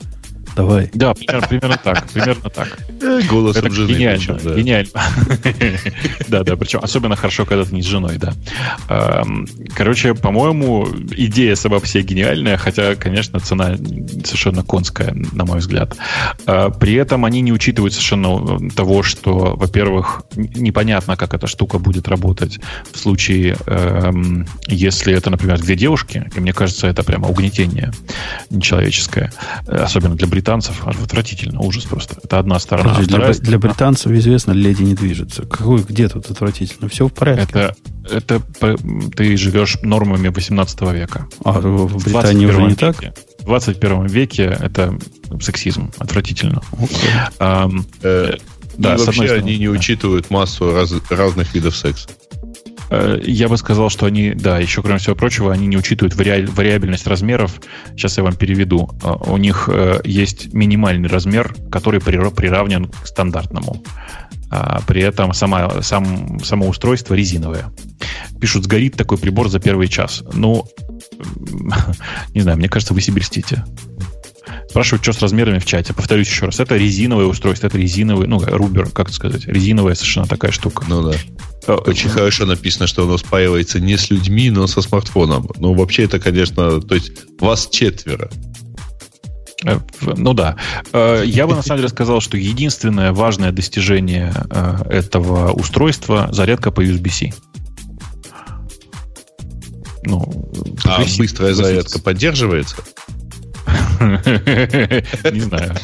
Давай. 0.57 0.91
да, 0.95 1.15
примерно, 1.15 1.47
примерно 1.47 1.81
так, 1.83 2.09
примерно 2.09 2.51
так. 2.51 2.79
Голосом 3.29 3.67
Это 3.67 3.75
жены 3.75 3.93
гениально, 3.93 4.35
причем, 4.35 4.39
да. 4.45 4.55
гениально. 4.55 4.91
Да, 6.29 6.45
да, 6.45 6.57
причем 6.57 6.81
особенно 6.83 7.17
хорошо, 7.17 7.45
когда 7.45 7.65
ты 7.65 7.75
не 7.75 7.83
с 7.83 7.87
женой, 7.87 8.19
да. 8.19 8.33
Короче, 9.75 10.15
по-моему, 10.15 10.87
идея 11.17 11.55
сама 11.57 11.81
себе 11.81 12.03
гениальная, 12.03 12.57
хотя, 12.57 12.95
конечно, 12.95 13.41
цена 13.41 13.77
совершенно 14.25 14.63
конская, 14.63 15.13
на 15.33 15.45
мой 15.45 15.59
взгляд. 15.59 15.97
Э, 16.47 16.71
При 16.79 16.95
этом 16.95 17.25
они 17.25 17.41
не 17.41 17.53
учитывают 17.53 17.93
совершенно 17.95 18.71
того, 18.71 19.03
что, 19.03 19.55
во-первых, 19.57 20.23
непонятно, 20.37 21.17
как 21.17 21.35
эта 21.35 21.47
штука 21.47 21.79
будет 21.79 22.09
работать 22.09 22.61
в 22.93 22.99
случае, 22.99 23.57
эм, 23.67 24.47
если 24.67 25.15
это, 25.15 25.31
например, 25.31 25.59
две 25.59 25.75
девушки, 25.77 26.31
и 26.35 26.41
мне 26.41 26.53
кажется, 26.53 26.87
это 26.87 27.03
прямо 27.03 27.29
угнетение 27.29 27.91
нечеловеческое, 28.51 29.33
Э, 29.67 29.83
особенно 29.83 30.15
для 30.17 30.27
британцев, 30.41 30.83
аж 30.87 30.97
отвратительно, 30.97 31.61
ужас 31.61 31.85
просто. 31.85 32.17
Это 32.25 32.39
одна 32.39 32.59
сторона. 32.59 32.91
А 32.91 32.95
Подожди, 32.95 33.09
для, 33.11 33.19
вторая 33.19 33.35
бри- 33.35 33.43
для 33.43 33.59
британцев 33.59 34.13
известно, 34.13 34.53
леди 34.53 34.83
не 34.83 34.95
движется. 34.95 35.43
Какой, 35.45 35.83
где 35.83 36.09
тут 36.09 36.31
отвратительно? 36.31 36.89
Все 36.89 37.07
в 37.09 37.13
порядке. 37.13 37.43
Это, 37.45 37.77
это 38.11 38.77
ты 39.17 39.37
живешь 39.37 39.77
нормами 39.83 40.29
18 40.29 40.81
века. 40.93 41.27
А 41.45 41.53
в 41.61 41.87
в 41.89 42.05
Британии 42.05 42.47
уже 42.47 42.57
21 42.57 42.69
не 42.69 42.75
так? 42.75 43.03
веке- 43.03 43.15
В 43.41 43.45
21 43.45 44.07
веке 44.07 44.45
это 44.61 44.99
сексизм. 45.43 45.91
Отвратительно. 45.99 46.63
Ам, 47.39 47.85
Э, 48.03 48.35
да, 48.79 48.97
вообще 48.97 49.13
стороны, 49.27 49.39
они 49.43 49.59
не 49.59 49.67
да. 49.67 49.73
учитывают 49.73 50.31
массу 50.31 50.73
раз- 50.73 50.95
разных 51.11 51.55
видов 51.55 51.77
секса. 51.77 52.09
Э, 52.91 53.21
Я 53.23 53.49
бы 53.49 53.57
сказал, 53.57 53.89
что 53.91 54.07
они, 54.07 54.33
да, 54.35 54.59
еще 54.59 54.83
кроме 54.83 54.99
всего 54.99 55.15
прочего, 55.15 55.53
они 55.53 55.67
не 55.67 55.77
учитывают 55.77 56.15
вариа- 56.15 56.51
вариабельность 56.51 57.07
размеров. 57.07 57.61
Сейчас 57.91 58.19
я 58.19 58.25
вам 58.25 58.35
переведу. 58.35 58.91
Э, 59.03 59.13
У 59.31 59.37
них 59.37 59.69
э, 59.73 60.01
есть 60.05 60.53
минимальный 60.53 61.09
размер, 61.09 61.55
который 61.71 62.01
прира- 62.01 62.35
приравнен 62.35 62.87
к 62.87 63.07
стандартному. 63.07 63.83
При 64.89 65.01
этом 65.01 65.33
сама, 65.33 65.81
сам, 65.81 66.41
само 66.43 66.67
устройство 66.69 67.15
резиновое. 67.15 67.67
Пишут, 68.41 68.65
сгорит 68.65 68.97
такой 68.97 69.17
прибор 69.17 69.49
за 69.49 69.61
первый 69.61 69.87
час. 69.87 70.25
Ну, 70.33 70.67
не 72.35 72.41
знаю, 72.41 72.59
мне 72.59 72.69
кажется, 72.69 72.93
вы 72.93 73.01
себе 73.01 73.21
льстите. 73.21 73.65
Спрашивают, 74.69 75.03
что 75.05 75.13
с 75.13 75.23
размерами 75.23 75.61
в 75.61 75.67
чате. 75.67 75.93
Повторюсь 75.95 76.29
еще 76.29 76.47
раз. 76.47 76.59
Это 76.59 76.77
резиновое 76.77 77.27
устройство, 77.27 77.69
это 77.69 77.79
резиновый, 77.79 78.27
ну, 78.27 78.41
рубер, 78.45 78.91
как 78.91 79.11
сказать, 79.11 79.47
резиновая 79.47 79.95
совершенно 79.95 80.27
такая 80.27 80.51
штука. 80.51 80.85
Ну 80.89 81.03
да. 81.11 81.17
Э, 81.67 81.73
Очень 81.75 82.11
хорошо 82.11 82.47
написано, 82.47 82.87
что 82.87 83.05
оно 83.05 83.19
спаивается 83.19 83.81
не 83.81 83.97
с 83.97 84.11
людьми, 84.11 84.51
но 84.51 84.67
со 84.67 84.81
смартфоном. 84.83 85.49
Ну, 85.59 85.75
вообще 85.75 86.05
это, 86.05 86.19
конечно, 86.19 86.81
то 86.81 86.95
есть 86.95 87.13
вас 87.39 87.69
четверо. 87.69 88.31
Э, 89.65 89.79
Ну 90.01 90.33
да. 90.33 90.57
Э, 90.93 91.23
Я 91.25 91.47
бы 91.47 91.55
на 91.55 91.63
самом 91.63 91.79
деле 91.79 91.89
сказал, 91.91 92.21
что 92.21 92.37
единственное 92.37 93.13
важное 93.13 93.53
достижение 93.53 94.33
этого 94.89 95.53
устройства 95.53 96.29
зарядка 96.33 96.71
по 96.71 96.83
USB-C. 96.85 97.33
Ну, 100.05 100.51
А 100.87 101.03
быстрая 101.19 101.53
зарядка 101.53 101.99
поддерживается? 102.01 102.77
Не 104.01 105.41
знаю. 105.41 105.77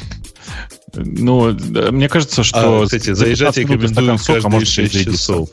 Ну, 0.96 1.52
да, 1.52 1.90
мне 1.92 2.08
кажется, 2.08 2.42
что... 2.42 2.82
А, 2.82 2.84
кстати, 2.84 3.08
за 3.08 3.14
заезжать 3.16 3.54
15 3.54 3.70
минут 3.70 3.90
стакан 3.90 4.04
рекомендуют 4.04 4.20
сока 4.20 4.32
каждые 4.34 4.52
может 4.52 4.68
6 4.68 4.92
зарядиться. 4.92 5.12
часов. 5.18 5.48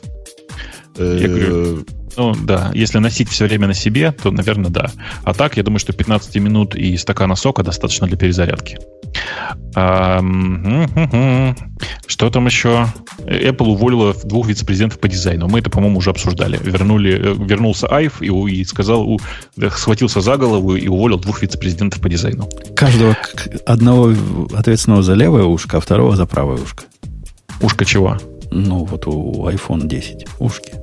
Я 0.96 1.28
говорю, 1.28 1.78
Э, 1.80 1.82
Ну, 2.16 2.34
да, 2.34 2.70
если 2.74 2.98
носить 2.98 3.28
все 3.28 3.46
время 3.46 3.66
на 3.66 3.74
себе, 3.74 4.12
то, 4.12 4.30
наверное, 4.30 4.70
да. 4.70 4.90
А 5.24 5.34
так, 5.34 5.56
я 5.56 5.62
думаю, 5.62 5.78
что 5.80 5.92
15 5.92 6.36
минут 6.36 6.74
и 6.74 6.96
стакана 6.96 7.34
сока 7.36 7.62
достаточно 7.62 8.06
для 8.06 8.16
перезарядки. 8.16 8.78
Что 12.06 12.30
там 12.30 12.46
еще? 12.46 12.86
Apple 13.26 13.66
уволила 13.66 14.14
двух 14.24 14.46
вице-президентов 14.48 14.98
по 15.00 15.08
дизайну. 15.08 15.48
Мы 15.48 15.58
это, 15.60 15.70
по-моему, 15.70 15.98
уже 15.98 16.10
обсуждали. 16.10 16.58
Вернули, 16.62 17.12
э, 17.12 17.34
вернулся 17.38 17.88
Айв 17.88 18.22
и, 18.22 18.26
и 18.28 18.64
сказал, 18.64 19.02
у- 19.02 19.18
да, 19.56 19.70
схватился 19.70 20.20
за 20.20 20.36
голову 20.36 20.76
и 20.76 20.86
уволил 20.88 21.18
двух 21.18 21.42
вице-президентов 21.42 22.00
по 22.00 22.08
дизайну. 22.08 22.48
Каждого 22.76 23.16
одного 23.66 24.14
ответственного 24.54 25.02
за 25.02 25.14
левое 25.14 25.44
ушко, 25.44 25.78
а 25.78 25.80
второго 25.80 26.16
за 26.16 26.26
правое 26.26 26.58
ушко. 26.58 26.84
Ушко 27.60 27.84
чего? 27.84 28.18
Ну, 28.50 28.84
вот 28.84 29.06
у 29.06 29.48
iPhone 29.48 29.86
10 29.86 30.26
ушки. 30.38 30.74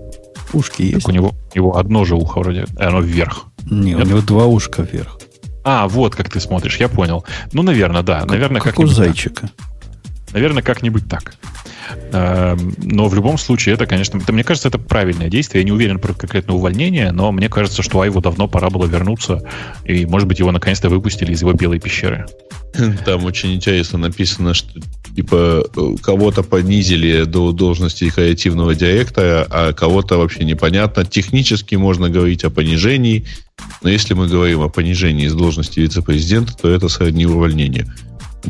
Ушки 0.54 0.84
есть. 0.84 1.06
Так 1.06 1.10
у 1.10 1.12
него, 1.12 1.34
у 1.54 1.58
него 1.58 1.78
одно 1.78 2.06
же 2.06 2.16
ухо 2.16 2.40
вроде, 2.40 2.66
и 2.80 2.84
оно 2.84 3.02
вверх. 3.02 3.46
Не, 3.70 3.96
у 3.96 4.00
Нет? 4.00 4.08
него 4.08 4.22
два 4.22 4.46
ушка 4.46 4.82
вверх. 4.84 5.18
А, 5.64 5.88
вот 5.88 6.16
как 6.16 6.30
ты 6.30 6.40
смотришь, 6.40 6.78
я 6.78 6.90
понял. 6.90 7.24
Ну, 7.54 7.62
наверное, 7.62 8.02
да. 8.02 8.26
наверное, 8.26 8.62
как 8.62 8.80
у 8.80 8.84
как-нибудь 8.84 8.96
так. 9.36 9.52
Наверное, 10.34 10.64
как-нибудь 10.64 11.08
так. 11.10 11.36
Эм, 12.14 12.76
Но 12.78 13.08
в 13.08 13.16
любом 13.16 13.38
случае, 13.38 13.76
это, 13.76 13.86
конечно, 13.86 14.18
это, 14.18 14.32
мне 14.32 14.44
кажется, 14.44 14.70
это 14.70 14.78
правильное 14.78 15.30
действие. 15.30 15.62
Я 15.62 15.66
не 15.66 15.72
уверен 15.72 16.00
про 16.00 16.14
конкретное 16.14 16.56
увольнение, 16.56 17.12
но 17.12 17.32
мне 17.32 17.50
кажется, 17.50 17.84
что 17.84 18.02
Айву 18.02 18.22
давно 18.22 18.48
пора 18.48 18.70
было 18.70 18.86
вернуться, 18.86 19.42
и, 19.86 20.06
может 20.06 20.28
быть, 20.28 20.40
его 20.40 20.52
наконец-то 20.52 20.90
выпустили 20.90 21.34
из 21.34 21.42
его 21.42 21.54
белой 21.54 21.80
пещеры. 21.80 22.26
Там 23.06 23.26
очень 23.26 23.54
интересно 23.54 24.00
написано, 24.00 24.54
что 24.54 24.80
типа 25.16 25.66
э, 25.76 25.96
кого-то 26.02 26.44
понизили 26.44 27.24
до 27.24 27.52
должности 27.52 28.10
креативного 28.10 28.76
директора, 28.76 29.46
а 29.50 29.74
кого-то 29.74 30.18
вообще 30.18 30.46
непонятно. 30.46 31.06
Технически 31.06 31.76
можно 31.76 32.10
говорить 32.10 32.46
о 32.46 32.50
понижении, 32.50 33.26
но 33.82 33.90
если 33.90 34.14
мы 34.14 34.28
говорим 34.28 34.62
о 34.62 34.70
понижении 34.70 35.28
с 35.28 35.34
должности 35.34 35.82
вице-президента, 35.82 36.54
то 36.56 36.70
это 36.70 36.88
сродни 36.88 37.26
увольнению. 37.26 37.88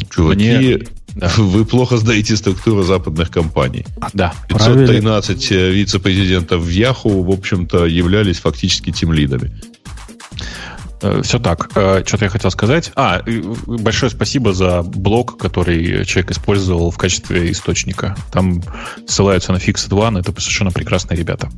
Чуваки, 0.09 0.57
Мне- 0.57 0.79
да. 1.15 1.31
вы 1.37 1.65
плохо 1.65 1.97
знаете 1.97 2.35
структуру 2.35 2.83
западных 2.83 3.29
компаний. 3.31 3.85
Да. 4.13 4.33
Правильно. 4.49 4.87
513 4.87 5.51
э, 5.51 5.71
вице-президентов 5.71 6.61
в 6.61 6.69
Яху, 6.69 7.23
в 7.23 7.29
общем-то, 7.29 7.85
являлись 7.85 8.39
фактически 8.39 8.91
тимлидами. 8.91 9.51
Все 11.23 11.39
так. 11.39 11.71
Что-то 11.71 12.25
я 12.25 12.29
хотел 12.29 12.51
сказать. 12.51 12.91
А, 12.95 13.23
большое 13.65 14.11
спасибо 14.11 14.53
за 14.53 14.83
блог, 14.83 15.39
который 15.39 16.05
человек 16.05 16.29
использовал 16.29 16.91
в 16.91 16.97
качестве 16.99 17.51
источника. 17.51 18.15
Там 18.31 18.61
ссылаются 19.07 19.51
на 19.51 19.57
Fixed 19.57 19.89
One. 19.89 20.19
Это 20.19 20.31
совершенно 20.39 20.69
прекрасные 20.69 21.17
ребята. 21.17 21.49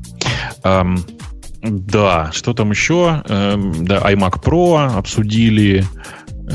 Да, 1.64 2.30
что 2.34 2.54
там 2.54 2.72
еще? 2.72 3.24
Эм, 3.28 3.86
Да, 3.86 4.00
iMac 4.00 4.44
Pro 4.44 4.98
обсудили. 4.98 5.86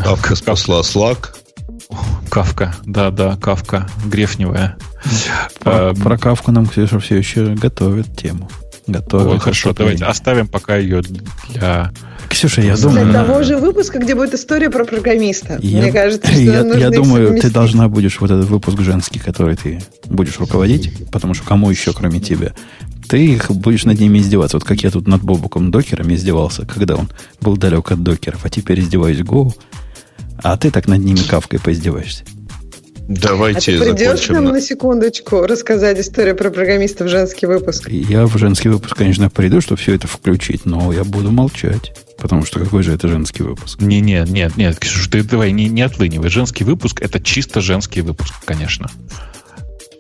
Авка 0.04 0.36
спасла 0.36 0.80
Slack. 0.80 1.30
Кавка, 2.30 2.74
да, 2.84 3.10
да, 3.10 3.36
кавка, 3.36 3.88
грефневая. 4.06 4.76
Про, 5.60 5.90
Эм, 5.90 5.96
про 5.96 6.18
кавку 6.18 6.52
нам, 6.52 6.66
Ксюша, 6.66 6.98
все 7.00 7.16
еще 7.16 7.54
готовят 7.54 8.14
тему. 8.16 8.50
Готовят. 8.86 9.26
Ой, 9.26 9.38
хорошо, 9.38 9.72
давайте 9.72 10.04
оставим 10.04 10.48
пока 10.48 10.76
ее 10.76 11.02
для... 11.02 11.92
Ксюша, 12.28 12.60
я 12.60 12.74
Для 12.74 12.82
думаю... 12.82 13.12
того 13.12 13.42
же 13.42 13.56
выпуска, 13.56 13.98
где 13.98 14.14
будет 14.14 14.34
история 14.34 14.68
про 14.68 14.84
программиста. 14.84 15.58
Я, 15.62 15.82
Мне 15.82 15.92
кажется, 15.92 16.30
что 16.30 16.40
я, 16.40 16.62
нужно 16.62 16.78
я 16.78 16.90
думаю, 16.90 17.40
ты 17.40 17.50
должна 17.50 17.88
будешь 17.88 18.20
вот 18.20 18.30
этот 18.30 18.48
выпуск 18.48 18.80
женский, 18.80 19.18
который 19.18 19.56
ты 19.56 19.80
будешь 20.04 20.38
руководить, 20.38 20.92
потому 21.10 21.32
что 21.32 21.44
кому 21.46 21.70
еще, 21.70 21.94
кроме 21.94 22.20
тебя, 22.20 22.52
ты 23.08 23.24
их 23.24 23.50
будешь 23.50 23.84
над 23.84 23.98
ними 23.98 24.18
издеваться. 24.18 24.58
Вот 24.58 24.64
как 24.64 24.82
я 24.82 24.90
тут 24.90 25.08
над 25.08 25.22
Бобуком 25.22 25.70
докером 25.70 26.12
издевался, 26.12 26.66
когда 26.66 26.96
он 26.96 27.08
был 27.40 27.56
далек 27.56 27.90
от 27.90 28.02
докеров, 28.02 28.44
а 28.44 28.50
теперь 28.50 28.80
издеваюсь 28.80 29.20
Go, 29.20 29.52
а 30.42 30.56
ты 30.56 30.70
так 30.70 30.86
над 30.88 31.00
ними 31.04 31.20
кавкой 31.28 31.60
поиздеваешься. 31.60 32.24
А 32.26 33.12
Давайте 33.12 33.78
ты 33.78 33.94
придешь 33.94 34.28
нам 34.28 34.44
на- 34.44 34.52
на 34.52 34.60
секундочку 34.60 35.42
рассказать 35.46 35.98
историю 35.98 36.36
про 36.36 36.50
программиста 36.50 37.04
в 37.04 37.08
женский 37.08 37.46
выпуск? 37.46 37.88
Я 37.88 38.26
в 38.26 38.36
женский 38.36 38.68
выпуск, 38.68 38.94
конечно, 38.96 39.30
приду, 39.30 39.62
чтобы 39.62 39.80
все 39.80 39.94
это 39.94 40.06
включить, 40.06 40.66
но 40.66 40.92
я 40.92 41.04
буду 41.04 41.30
молчать, 41.30 41.94
потому 42.18 42.44
что 42.44 42.60
какой 42.60 42.82
же 42.82 42.92
это 42.92 43.08
женский 43.08 43.44
выпуск? 43.44 43.80
Не, 43.80 44.02
не, 44.02 44.22
нет, 44.28 44.58
нет, 44.58 44.78
Ксюш, 44.78 45.08
ты 45.08 45.22
давай 45.22 45.52
не, 45.52 45.68
не 45.68 45.80
отлынивай. 45.80 46.28
Женский 46.28 46.64
выпуск 46.64 47.00
это 47.00 47.18
чисто 47.18 47.62
женский 47.62 48.02
выпуск, 48.02 48.34
конечно. 48.44 48.90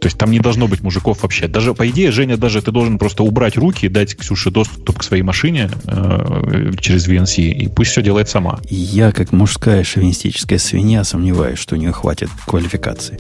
То 0.00 0.06
есть 0.06 0.16
там 0.16 0.30
не 0.30 0.38
должно 0.38 0.68
быть 0.68 0.80
мужиков 0.82 1.22
вообще. 1.22 1.48
Даже, 1.48 1.74
по 1.74 1.88
идее, 1.88 2.12
Женя, 2.12 2.36
даже 2.36 2.62
ты 2.62 2.70
должен 2.70 2.98
просто 2.98 3.24
убрать 3.24 3.56
руки 3.56 3.86
и 3.86 3.88
дать 3.88 4.16
Ксюше 4.16 4.50
доступ 4.50 4.98
к 4.98 5.02
своей 5.02 5.22
машине 5.22 5.70
э, 5.86 6.72
через 6.80 7.08
VNC, 7.08 7.42
и 7.42 7.68
пусть 7.68 7.90
все 7.90 8.02
делает 8.02 8.28
сама. 8.28 8.60
Я, 8.68 9.10
как 9.10 9.32
мужская 9.32 9.82
шовинистическая 9.82 10.58
свинья, 10.58 11.02
сомневаюсь, 11.02 11.58
что 11.58 11.74
у 11.74 11.78
нее 11.78 11.92
хватит 11.92 12.30
квалификации. 12.46 13.18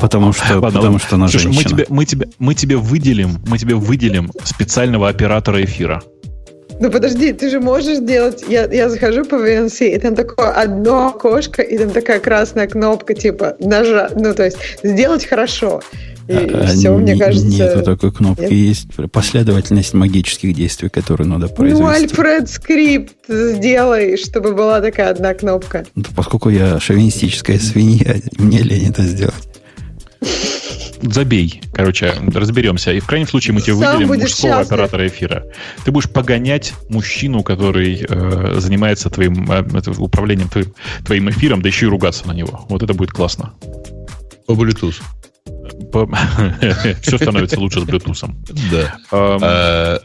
Потому 0.00 0.32
что, 0.32 0.58
Ладно, 0.58 0.80
потому 0.80 0.98
что 0.98 1.14
она 1.16 1.26
мы 1.26 1.30
женщина. 1.30 1.68
тебе, 1.68 1.86
мы, 1.88 2.04
тебе, 2.04 2.28
мы 2.38 2.54
тебе 2.54 2.76
выделим, 2.76 3.38
мы 3.46 3.58
тебе 3.58 3.74
выделим 3.74 4.32
специального 4.42 5.08
оператора 5.08 5.62
эфира. 5.62 6.02
Ну 6.82 6.90
подожди, 6.90 7.32
ты 7.32 7.48
же 7.48 7.60
можешь 7.60 7.98
делать... 8.00 8.42
Я, 8.48 8.64
я 8.64 8.88
захожу 8.88 9.24
по 9.24 9.36
VNC, 9.36 9.94
и 9.94 9.98
там 10.00 10.16
такое 10.16 10.48
одно 10.50 11.10
окошко, 11.10 11.62
и 11.62 11.78
там 11.78 11.90
такая 11.90 12.18
красная 12.18 12.66
кнопка, 12.66 13.14
типа, 13.14 13.54
нажать, 13.60 14.16
ну 14.16 14.34
то 14.34 14.44
есть 14.44 14.56
сделать 14.82 15.24
хорошо. 15.24 15.80
И 16.26 16.32
А, 16.32 16.66
все, 16.66 16.90
мне 16.96 17.12
не- 17.14 17.20
кажется... 17.20 17.46
Нету 17.46 17.82
такой 17.82 18.10
кнопки. 18.12 18.42
нет? 18.42 18.50
Есть 18.52 18.88
последовательность 19.12 19.94
магических 19.94 20.54
действий, 20.56 20.88
которые 20.88 21.28
надо 21.28 21.46
Ну, 21.48 21.54
произвести. 21.54 21.84
Альфред 21.84 22.50
скрипт 22.50 23.14
сделай, 23.28 24.16
чтобы 24.16 24.52
была 24.52 24.80
такая 24.80 25.10
одна 25.10 25.34
кнопка. 25.34 25.84
Ну, 25.94 26.02
Поскольку 26.16 26.48
я 26.50 26.80
шовинистическая 26.80 27.58
свинья, 27.60 28.16
мне 28.38 28.58
лень 28.58 28.90
это 28.90 29.02
сделать. 29.02 29.34
Забей. 31.02 31.60
Короче, 31.72 32.14
разберемся. 32.32 32.92
И 32.92 33.00
в 33.00 33.06
крайнем 33.06 33.26
случае 33.28 33.54
мы 33.54 33.60
тебе 33.60 33.74
Сам 33.76 33.96
выделим 33.98 34.08
мужского 34.08 34.52
счастлив. 34.52 34.66
оператора 34.72 35.08
эфира. 35.08 35.44
Ты 35.84 35.90
будешь 35.90 36.08
погонять 36.08 36.74
мужчину, 36.88 37.42
который 37.42 38.04
э, 38.08 38.54
занимается 38.60 39.10
твоим 39.10 39.50
э, 39.50 39.64
управлением 39.98 40.48
твоим, 40.48 40.72
твоим 41.04 41.30
эфиром, 41.30 41.60
да 41.62 41.68
еще 41.68 41.86
и 41.86 41.88
ругаться 41.88 42.26
на 42.28 42.32
него. 42.32 42.66
Вот 42.68 42.82
это 42.82 42.94
будет 42.94 43.10
классно. 43.10 43.52
По 44.46 44.52
Bluetooth. 44.52 44.96
Все 47.02 47.16
становится 47.18 47.58
лучше 47.60 47.80
с 47.80 47.84
Bluetooth. 47.84 48.34
Да. 48.70 48.96
Эм, 49.10 49.40
А, 49.42 49.98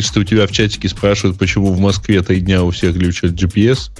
что 0.00 0.20
у 0.20 0.24
тебя 0.24 0.46
в 0.46 0.52
чатике 0.52 0.88
спрашивают, 0.88 1.38
почему 1.38 1.72
в 1.72 1.80
Москве 1.80 2.22
три 2.22 2.40
дня 2.40 2.62
у 2.62 2.70
всех 2.70 2.94
глючит 2.94 3.32
GPS. 3.32 3.90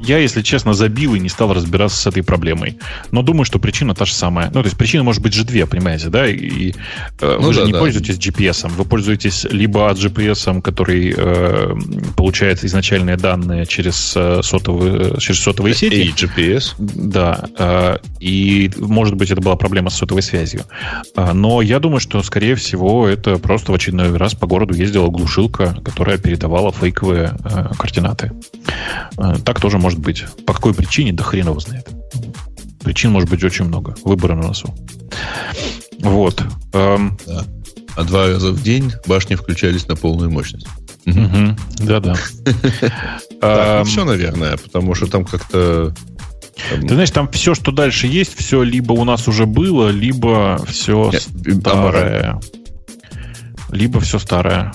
Я, 0.00 0.18
если 0.18 0.42
честно, 0.42 0.72
забил 0.74 1.14
и 1.14 1.20
не 1.20 1.28
стал 1.28 1.52
разбираться 1.52 1.96
с 1.96 2.06
этой 2.06 2.22
проблемой. 2.22 2.78
Но 3.10 3.22
думаю, 3.22 3.44
что 3.44 3.58
причина 3.58 3.94
та 3.94 4.04
же 4.04 4.14
самая. 4.14 4.46
Ну, 4.46 4.62
то 4.62 4.66
есть 4.66 4.76
причина 4.76 5.04
может 5.04 5.22
быть 5.22 5.34
же 5.34 5.44
две, 5.44 5.66
понимаете, 5.66 6.08
да? 6.08 6.26
И 6.28 6.72
э, 7.20 7.36
Ну 7.40 7.46
вы 7.46 7.52
же 7.52 7.60
да, 7.60 7.66
не 7.66 7.72
да. 7.72 7.78
пользуетесь 7.78 8.16
GPS. 8.16 8.68
Вы 8.68 8.84
пользуетесь 8.84 9.44
либо 9.50 9.90
от 9.90 9.98
GPS, 9.98 10.60
который 10.62 11.14
э, 11.16 11.74
получает 12.16 12.64
изначальные 12.64 13.16
данные 13.16 13.66
через, 13.66 14.14
э, 14.16 14.40
сотовые, 14.42 15.18
через 15.20 15.40
сотовые 15.40 15.74
сети. 15.74 15.94
И 15.94 16.12
GPS. 16.12 16.74
Да, 16.78 17.44
э, 17.58 17.98
и 18.20 18.70
может 18.78 19.14
быть 19.16 19.30
это 19.30 19.40
была 19.40 19.56
проблема 19.56 19.90
с 19.90 19.96
сотовой 19.96 20.22
связью. 20.22 20.62
А, 21.14 21.34
Но 21.34 21.60
я 21.62 21.78
думаю, 21.78 22.00
что 22.00 22.22
скорее 22.22 22.54
всего 22.54 23.06
это 23.06 23.36
просто 23.38 23.72
в 23.72 23.74
очередной 23.74 24.16
раз 24.16 24.34
по 24.34 24.46
городу 24.46 24.74
ездила 24.74 25.08
глушилка, 25.08 25.76
которая 25.84 26.18
передавала 26.18 26.72
фейковые 26.72 27.32
э, 27.44 27.66
координаты. 27.78 28.32
Э, 29.18 29.34
Так 29.44 29.60
тоже 29.60 29.78
может 29.90 30.00
быть. 30.00 30.24
По 30.46 30.54
какой 30.54 30.72
причине, 30.72 31.12
да 31.12 31.24
хрен 31.24 31.48
его 31.48 31.58
знает. 31.60 31.88
Причин 32.82 33.10
может 33.10 33.28
быть 33.28 33.42
очень 33.42 33.64
много. 33.64 33.94
Выбора 34.04 34.36
на 34.36 34.48
носу. 34.48 34.72
Вот. 36.00 36.42
Эм, 36.72 37.18
А 37.96 38.04
два 38.04 38.28
раза 38.28 38.52
в 38.52 38.62
день 38.62 38.92
башни 39.06 39.34
включались 39.34 39.86
на 39.88 39.96
полную 39.96 40.30
мощность. 40.30 40.66
Да-да. 41.04 42.14
Так, 43.40 43.80
Эм, 43.80 43.84
все, 43.86 44.04
наверное, 44.04 44.58
потому 44.58 44.94
что 44.94 45.06
там 45.06 45.24
как-то... 45.24 45.94
Ты 46.82 46.88
знаешь, 46.88 47.10
там 47.10 47.26
все, 47.30 47.54
что 47.54 47.72
дальше 47.72 48.06
есть, 48.06 48.36
все 48.38 48.62
либо 48.62 48.92
у 48.92 49.04
нас 49.04 49.26
уже 49.28 49.46
было, 49.46 49.88
либо 49.88 50.62
все 50.68 51.10
старое. 51.60 52.38
Либо 53.70 53.98
все 54.00 54.18
старое. 54.18 54.74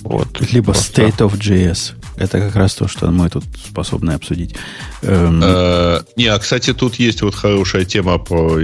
Вот. 0.00 0.40
Либо 0.50 0.72
Просто- 0.72 1.02
State 1.02 1.18
of 1.18 1.38
JS. 1.38 1.92
Это 2.16 2.40
как 2.40 2.56
раз 2.56 2.74
то, 2.74 2.88
что 2.88 3.10
мы 3.10 3.28
тут 3.28 3.44
способны 3.68 4.12
обсудить. 4.12 4.54
Эм, 5.02 5.40
Э, 5.44 6.00
Не, 6.16 6.26
а, 6.26 6.38
кстати, 6.38 6.72
тут 6.72 6.94
есть 6.96 7.22
вот 7.22 7.34
хорошая 7.34 7.84
тема 7.84 8.18
про, 8.18 8.58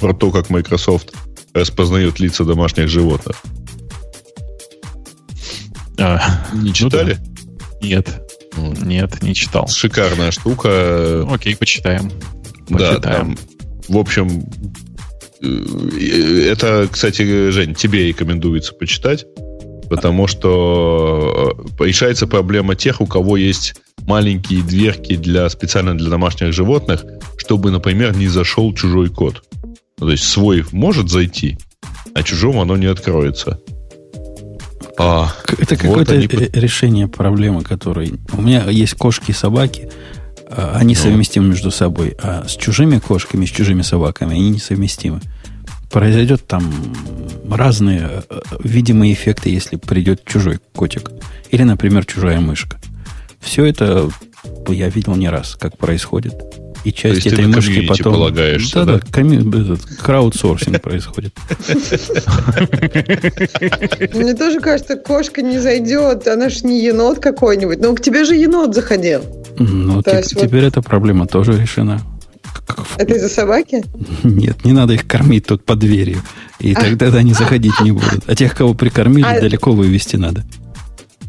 про 0.00 0.14
то, 0.14 0.30
как 0.30 0.48
Microsoft 0.50 1.12
распознает 1.52 2.20
лица 2.20 2.44
домашних 2.44 2.88
животных. 2.88 3.36
А, 5.98 6.46
Не 6.52 6.68
ну 6.68 6.72
читали? 6.74 7.14
да. 7.14 7.86
Нет, 7.86 8.22
Ну, 8.56 8.72
нет, 8.82 9.22
не 9.22 9.34
читал. 9.34 9.68
Шикарная 9.68 10.30
штука. 10.30 11.26
Окей, 11.30 11.56
почитаем. 11.56 12.10
Да, 12.68 12.92
Почитаем. 12.94 13.36
там, 13.36 13.38
в 13.88 13.96
общем, 13.98 14.44
э, 15.42 16.48
это, 16.50 16.88
кстати, 16.90 17.50
Жень, 17.50 17.74
тебе 17.74 18.06
рекомендуется 18.08 18.72
почитать, 18.74 19.24
потому 19.88 20.26
что 20.26 21.56
э, 21.78 21.84
решается 21.84 22.26
проблема 22.26 22.74
тех, 22.74 23.00
у 23.00 23.06
кого 23.06 23.36
есть 23.36 23.74
маленькие 24.06 24.62
дверки 24.62 25.16
для 25.16 25.48
специально 25.48 25.96
для 25.96 26.10
домашних 26.10 26.52
животных, 26.52 27.04
чтобы, 27.36 27.70
например, 27.70 28.16
не 28.16 28.28
зашел 28.28 28.72
чужой 28.74 29.08
код. 29.08 29.42
Ну, 29.98 30.06
То 30.06 30.10
есть 30.12 30.24
свой 30.24 30.64
может 30.72 31.08
зайти, 31.10 31.58
а 32.14 32.22
чужому 32.22 32.62
оно 32.62 32.76
не 32.76 32.86
откроется. 32.86 33.60
А, 34.98 35.30
Это 35.58 35.74
Вот 35.74 35.80
какое-то 35.80 36.12
они 36.14 36.26
ре- 36.26 36.50
решение 36.52 37.08
проблемы, 37.08 37.62
которой... 37.62 38.14
У 38.32 38.40
меня 38.40 38.68
есть 38.70 38.94
кошки 38.94 39.30
и 39.30 39.34
собаки, 39.34 39.90
а, 40.48 40.76
они 40.78 40.94
Ну. 40.94 41.00
совместимы 41.00 41.48
между 41.48 41.70
собой, 41.70 42.16
а 42.22 42.44
с 42.48 42.56
чужими 42.56 42.98
кошками, 42.98 43.44
с 43.44 43.50
чужими 43.50 43.82
собаками 43.82 44.34
они 44.34 44.50
несовместимы. 44.50 45.20
Произойдет 45.96 46.46
там 46.46 46.62
разные 47.50 48.22
э, 48.28 48.40
видимые 48.62 49.14
эффекты, 49.14 49.48
если 49.48 49.76
придет 49.76 50.26
чужой 50.26 50.58
котик. 50.74 51.10
Или, 51.50 51.62
например, 51.62 52.04
чужая 52.04 52.38
мышка. 52.38 52.76
Все 53.40 53.64
это 53.64 54.10
я 54.68 54.90
видел 54.90 55.16
не 55.16 55.30
раз, 55.30 55.56
как 55.58 55.78
происходит. 55.78 56.34
И 56.84 56.92
часть 56.92 57.24
есть 57.24 57.34
ты 57.34 57.36
этой 57.36 57.46
мышки 57.46 57.86
потом... 57.86 58.12
полагаешься, 58.12 58.84
да, 58.84 58.84
да? 58.84 58.92
да, 58.98 59.06
комью- 59.10 59.48
этот, 59.48 59.86
краудсорсинг 60.02 60.82
происходит. 60.82 61.32
Мне 64.12 64.34
тоже 64.34 64.60
кажется, 64.60 64.96
кошка 64.96 65.40
не 65.40 65.58
зайдет, 65.58 66.28
она 66.28 66.50
ж 66.50 66.62
не 66.62 66.84
енот 66.84 67.20
какой-нибудь. 67.20 67.78
Ну, 67.80 67.94
к 67.94 68.02
тебе 68.02 68.24
же 68.24 68.34
енот 68.36 68.74
заходил. 68.74 69.22
Ну, 69.58 70.02
То 70.02 70.18
есть 70.18 70.38
теперь 70.38 70.64
эта 70.64 70.82
проблема 70.82 71.26
тоже 71.26 71.58
решена. 71.58 72.02
Это 72.98 73.14
из-за 73.14 73.28
собаки? 73.28 73.84
Нет, 74.22 74.64
не 74.64 74.72
надо 74.72 74.94
их 74.94 75.06
кормить 75.06 75.46
тут 75.46 75.64
под 75.64 75.78
дверью. 75.80 76.22
И 76.58 76.74
тогда 76.74 77.06
они 77.08 77.32
заходить 77.34 77.78
не 77.80 77.92
будут. 77.92 78.28
А 78.28 78.34
тех, 78.34 78.54
кого 78.54 78.74
прикормили, 78.74 79.26
А- 79.26 79.40
далеко 79.40 79.72
вывести 79.72 80.16
надо. 80.16 80.44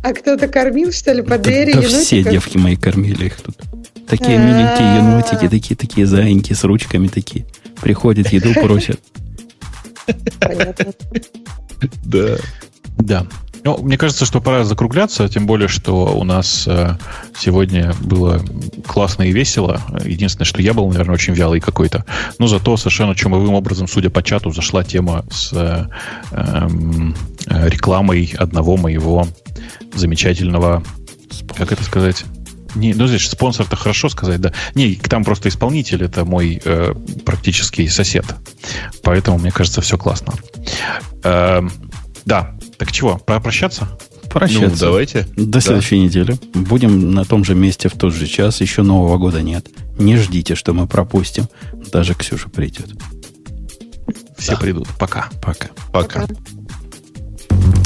А 0.03 0.13
кто-то 0.13 0.47
кормил, 0.47 0.91
что 0.91 1.11
ли, 1.11 1.21
под 1.21 1.41
Да, 1.41 1.49
дверью 1.49 1.73
да 1.75 1.79
енотиков? 1.81 2.03
все 2.05 2.23
девки 2.23 2.57
мои 2.57 2.75
кормили 2.75 3.25
их 3.25 3.41
тут. 3.41 3.55
Такие 4.07 4.37
А. 4.37 4.41
миленькие 4.41 4.97
енотики, 4.97 5.49
такие, 5.49 5.75
такие 5.75 6.07
заиньки 6.07 6.53
с 6.53 6.63
ручками 6.63 7.07
такие. 7.07 7.45
Приходят, 7.81 8.31
еду 8.31 8.53
просят. 8.53 8.99
Понятно. 10.39 10.93
да. 12.05 12.37
Да. 12.97 13.27
Ну, 13.63 13.77
мне 13.77 13.97
кажется, 13.97 14.25
что 14.25 14.41
пора 14.41 14.63
закругляться, 14.63 15.27
тем 15.27 15.45
более, 15.45 15.67
что 15.67 16.17
у 16.17 16.23
нас 16.23 16.67
э, 16.67 16.97
сегодня 17.37 17.93
было 18.01 18.41
классно 18.85 19.23
и 19.23 19.31
весело. 19.31 19.81
Единственное, 20.05 20.45
что 20.45 20.61
я 20.61 20.73
был, 20.73 20.87
наверное, 20.89 21.15
очень 21.15 21.33
вялый 21.33 21.59
какой-то. 21.59 22.05
Но 22.39 22.47
зато 22.47 22.77
совершенно 22.77 23.15
чумовым 23.15 23.53
образом, 23.53 23.87
судя 23.87 24.09
по 24.09 24.23
чату, 24.23 24.51
зашла 24.51 24.83
тема 24.83 25.25
с 25.29 25.51
э, 25.53 25.87
эм, 26.31 27.15
рекламой 27.47 28.33
одного 28.37 28.77
моего 28.77 29.27
замечательного, 29.93 30.83
как 31.55 31.71
это 31.71 31.83
сказать, 31.83 32.25
Не, 32.75 32.93
ну, 32.93 33.07
здесь 33.07 33.27
спонсор-то 33.27 33.75
хорошо 33.75 34.09
сказать, 34.09 34.39
да. 34.39 34.53
Не, 34.75 34.95
там 34.95 35.23
просто 35.23 35.49
исполнитель 35.49 36.03
это 36.03 36.25
мой 36.25 36.61
э, 36.63 36.93
практический 37.25 37.87
сосед. 37.87 38.25
Поэтому, 39.03 39.39
мне 39.39 39.51
кажется, 39.51 39.81
все 39.81 39.97
классно. 39.97 40.33
Э, 41.23 41.61
да, 42.25 42.56
так 42.77 42.91
чего, 42.91 43.17
пора 43.17 43.39
прощаться? 43.39 43.87
Прощаться. 44.29 44.69
Ну, 44.69 44.75
давайте. 44.91 45.27
До 45.35 45.45
Да. 45.45 45.61
следующей 45.61 45.99
недели. 45.99 46.37
Будем 46.53 47.11
на 47.11 47.23
том 47.25 47.43
же 47.45 47.55
месте 47.55 47.89
в 47.89 47.93
тот 47.93 48.13
же 48.13 48.27
час. 48.27 48.61
Еще 48.61 48.83
Нового 48.83 49.17
года 49.17 49.41
нет. 49.41 49.67
Не 49.97 50.17
ждите, 50.17 50.55
что 50.55 50.73
мы 50.73 50.85
пропустим. 50.87 51.47
Даже 51.91 52.13
Ксюша 52.13 52.49
придет. 52.49 52.89
Все 54.37 54.57
придут. 54.57 54.87
Пока. 54.99 55.29
Пока. 55.41 55.69
Пока. 55.91 56.27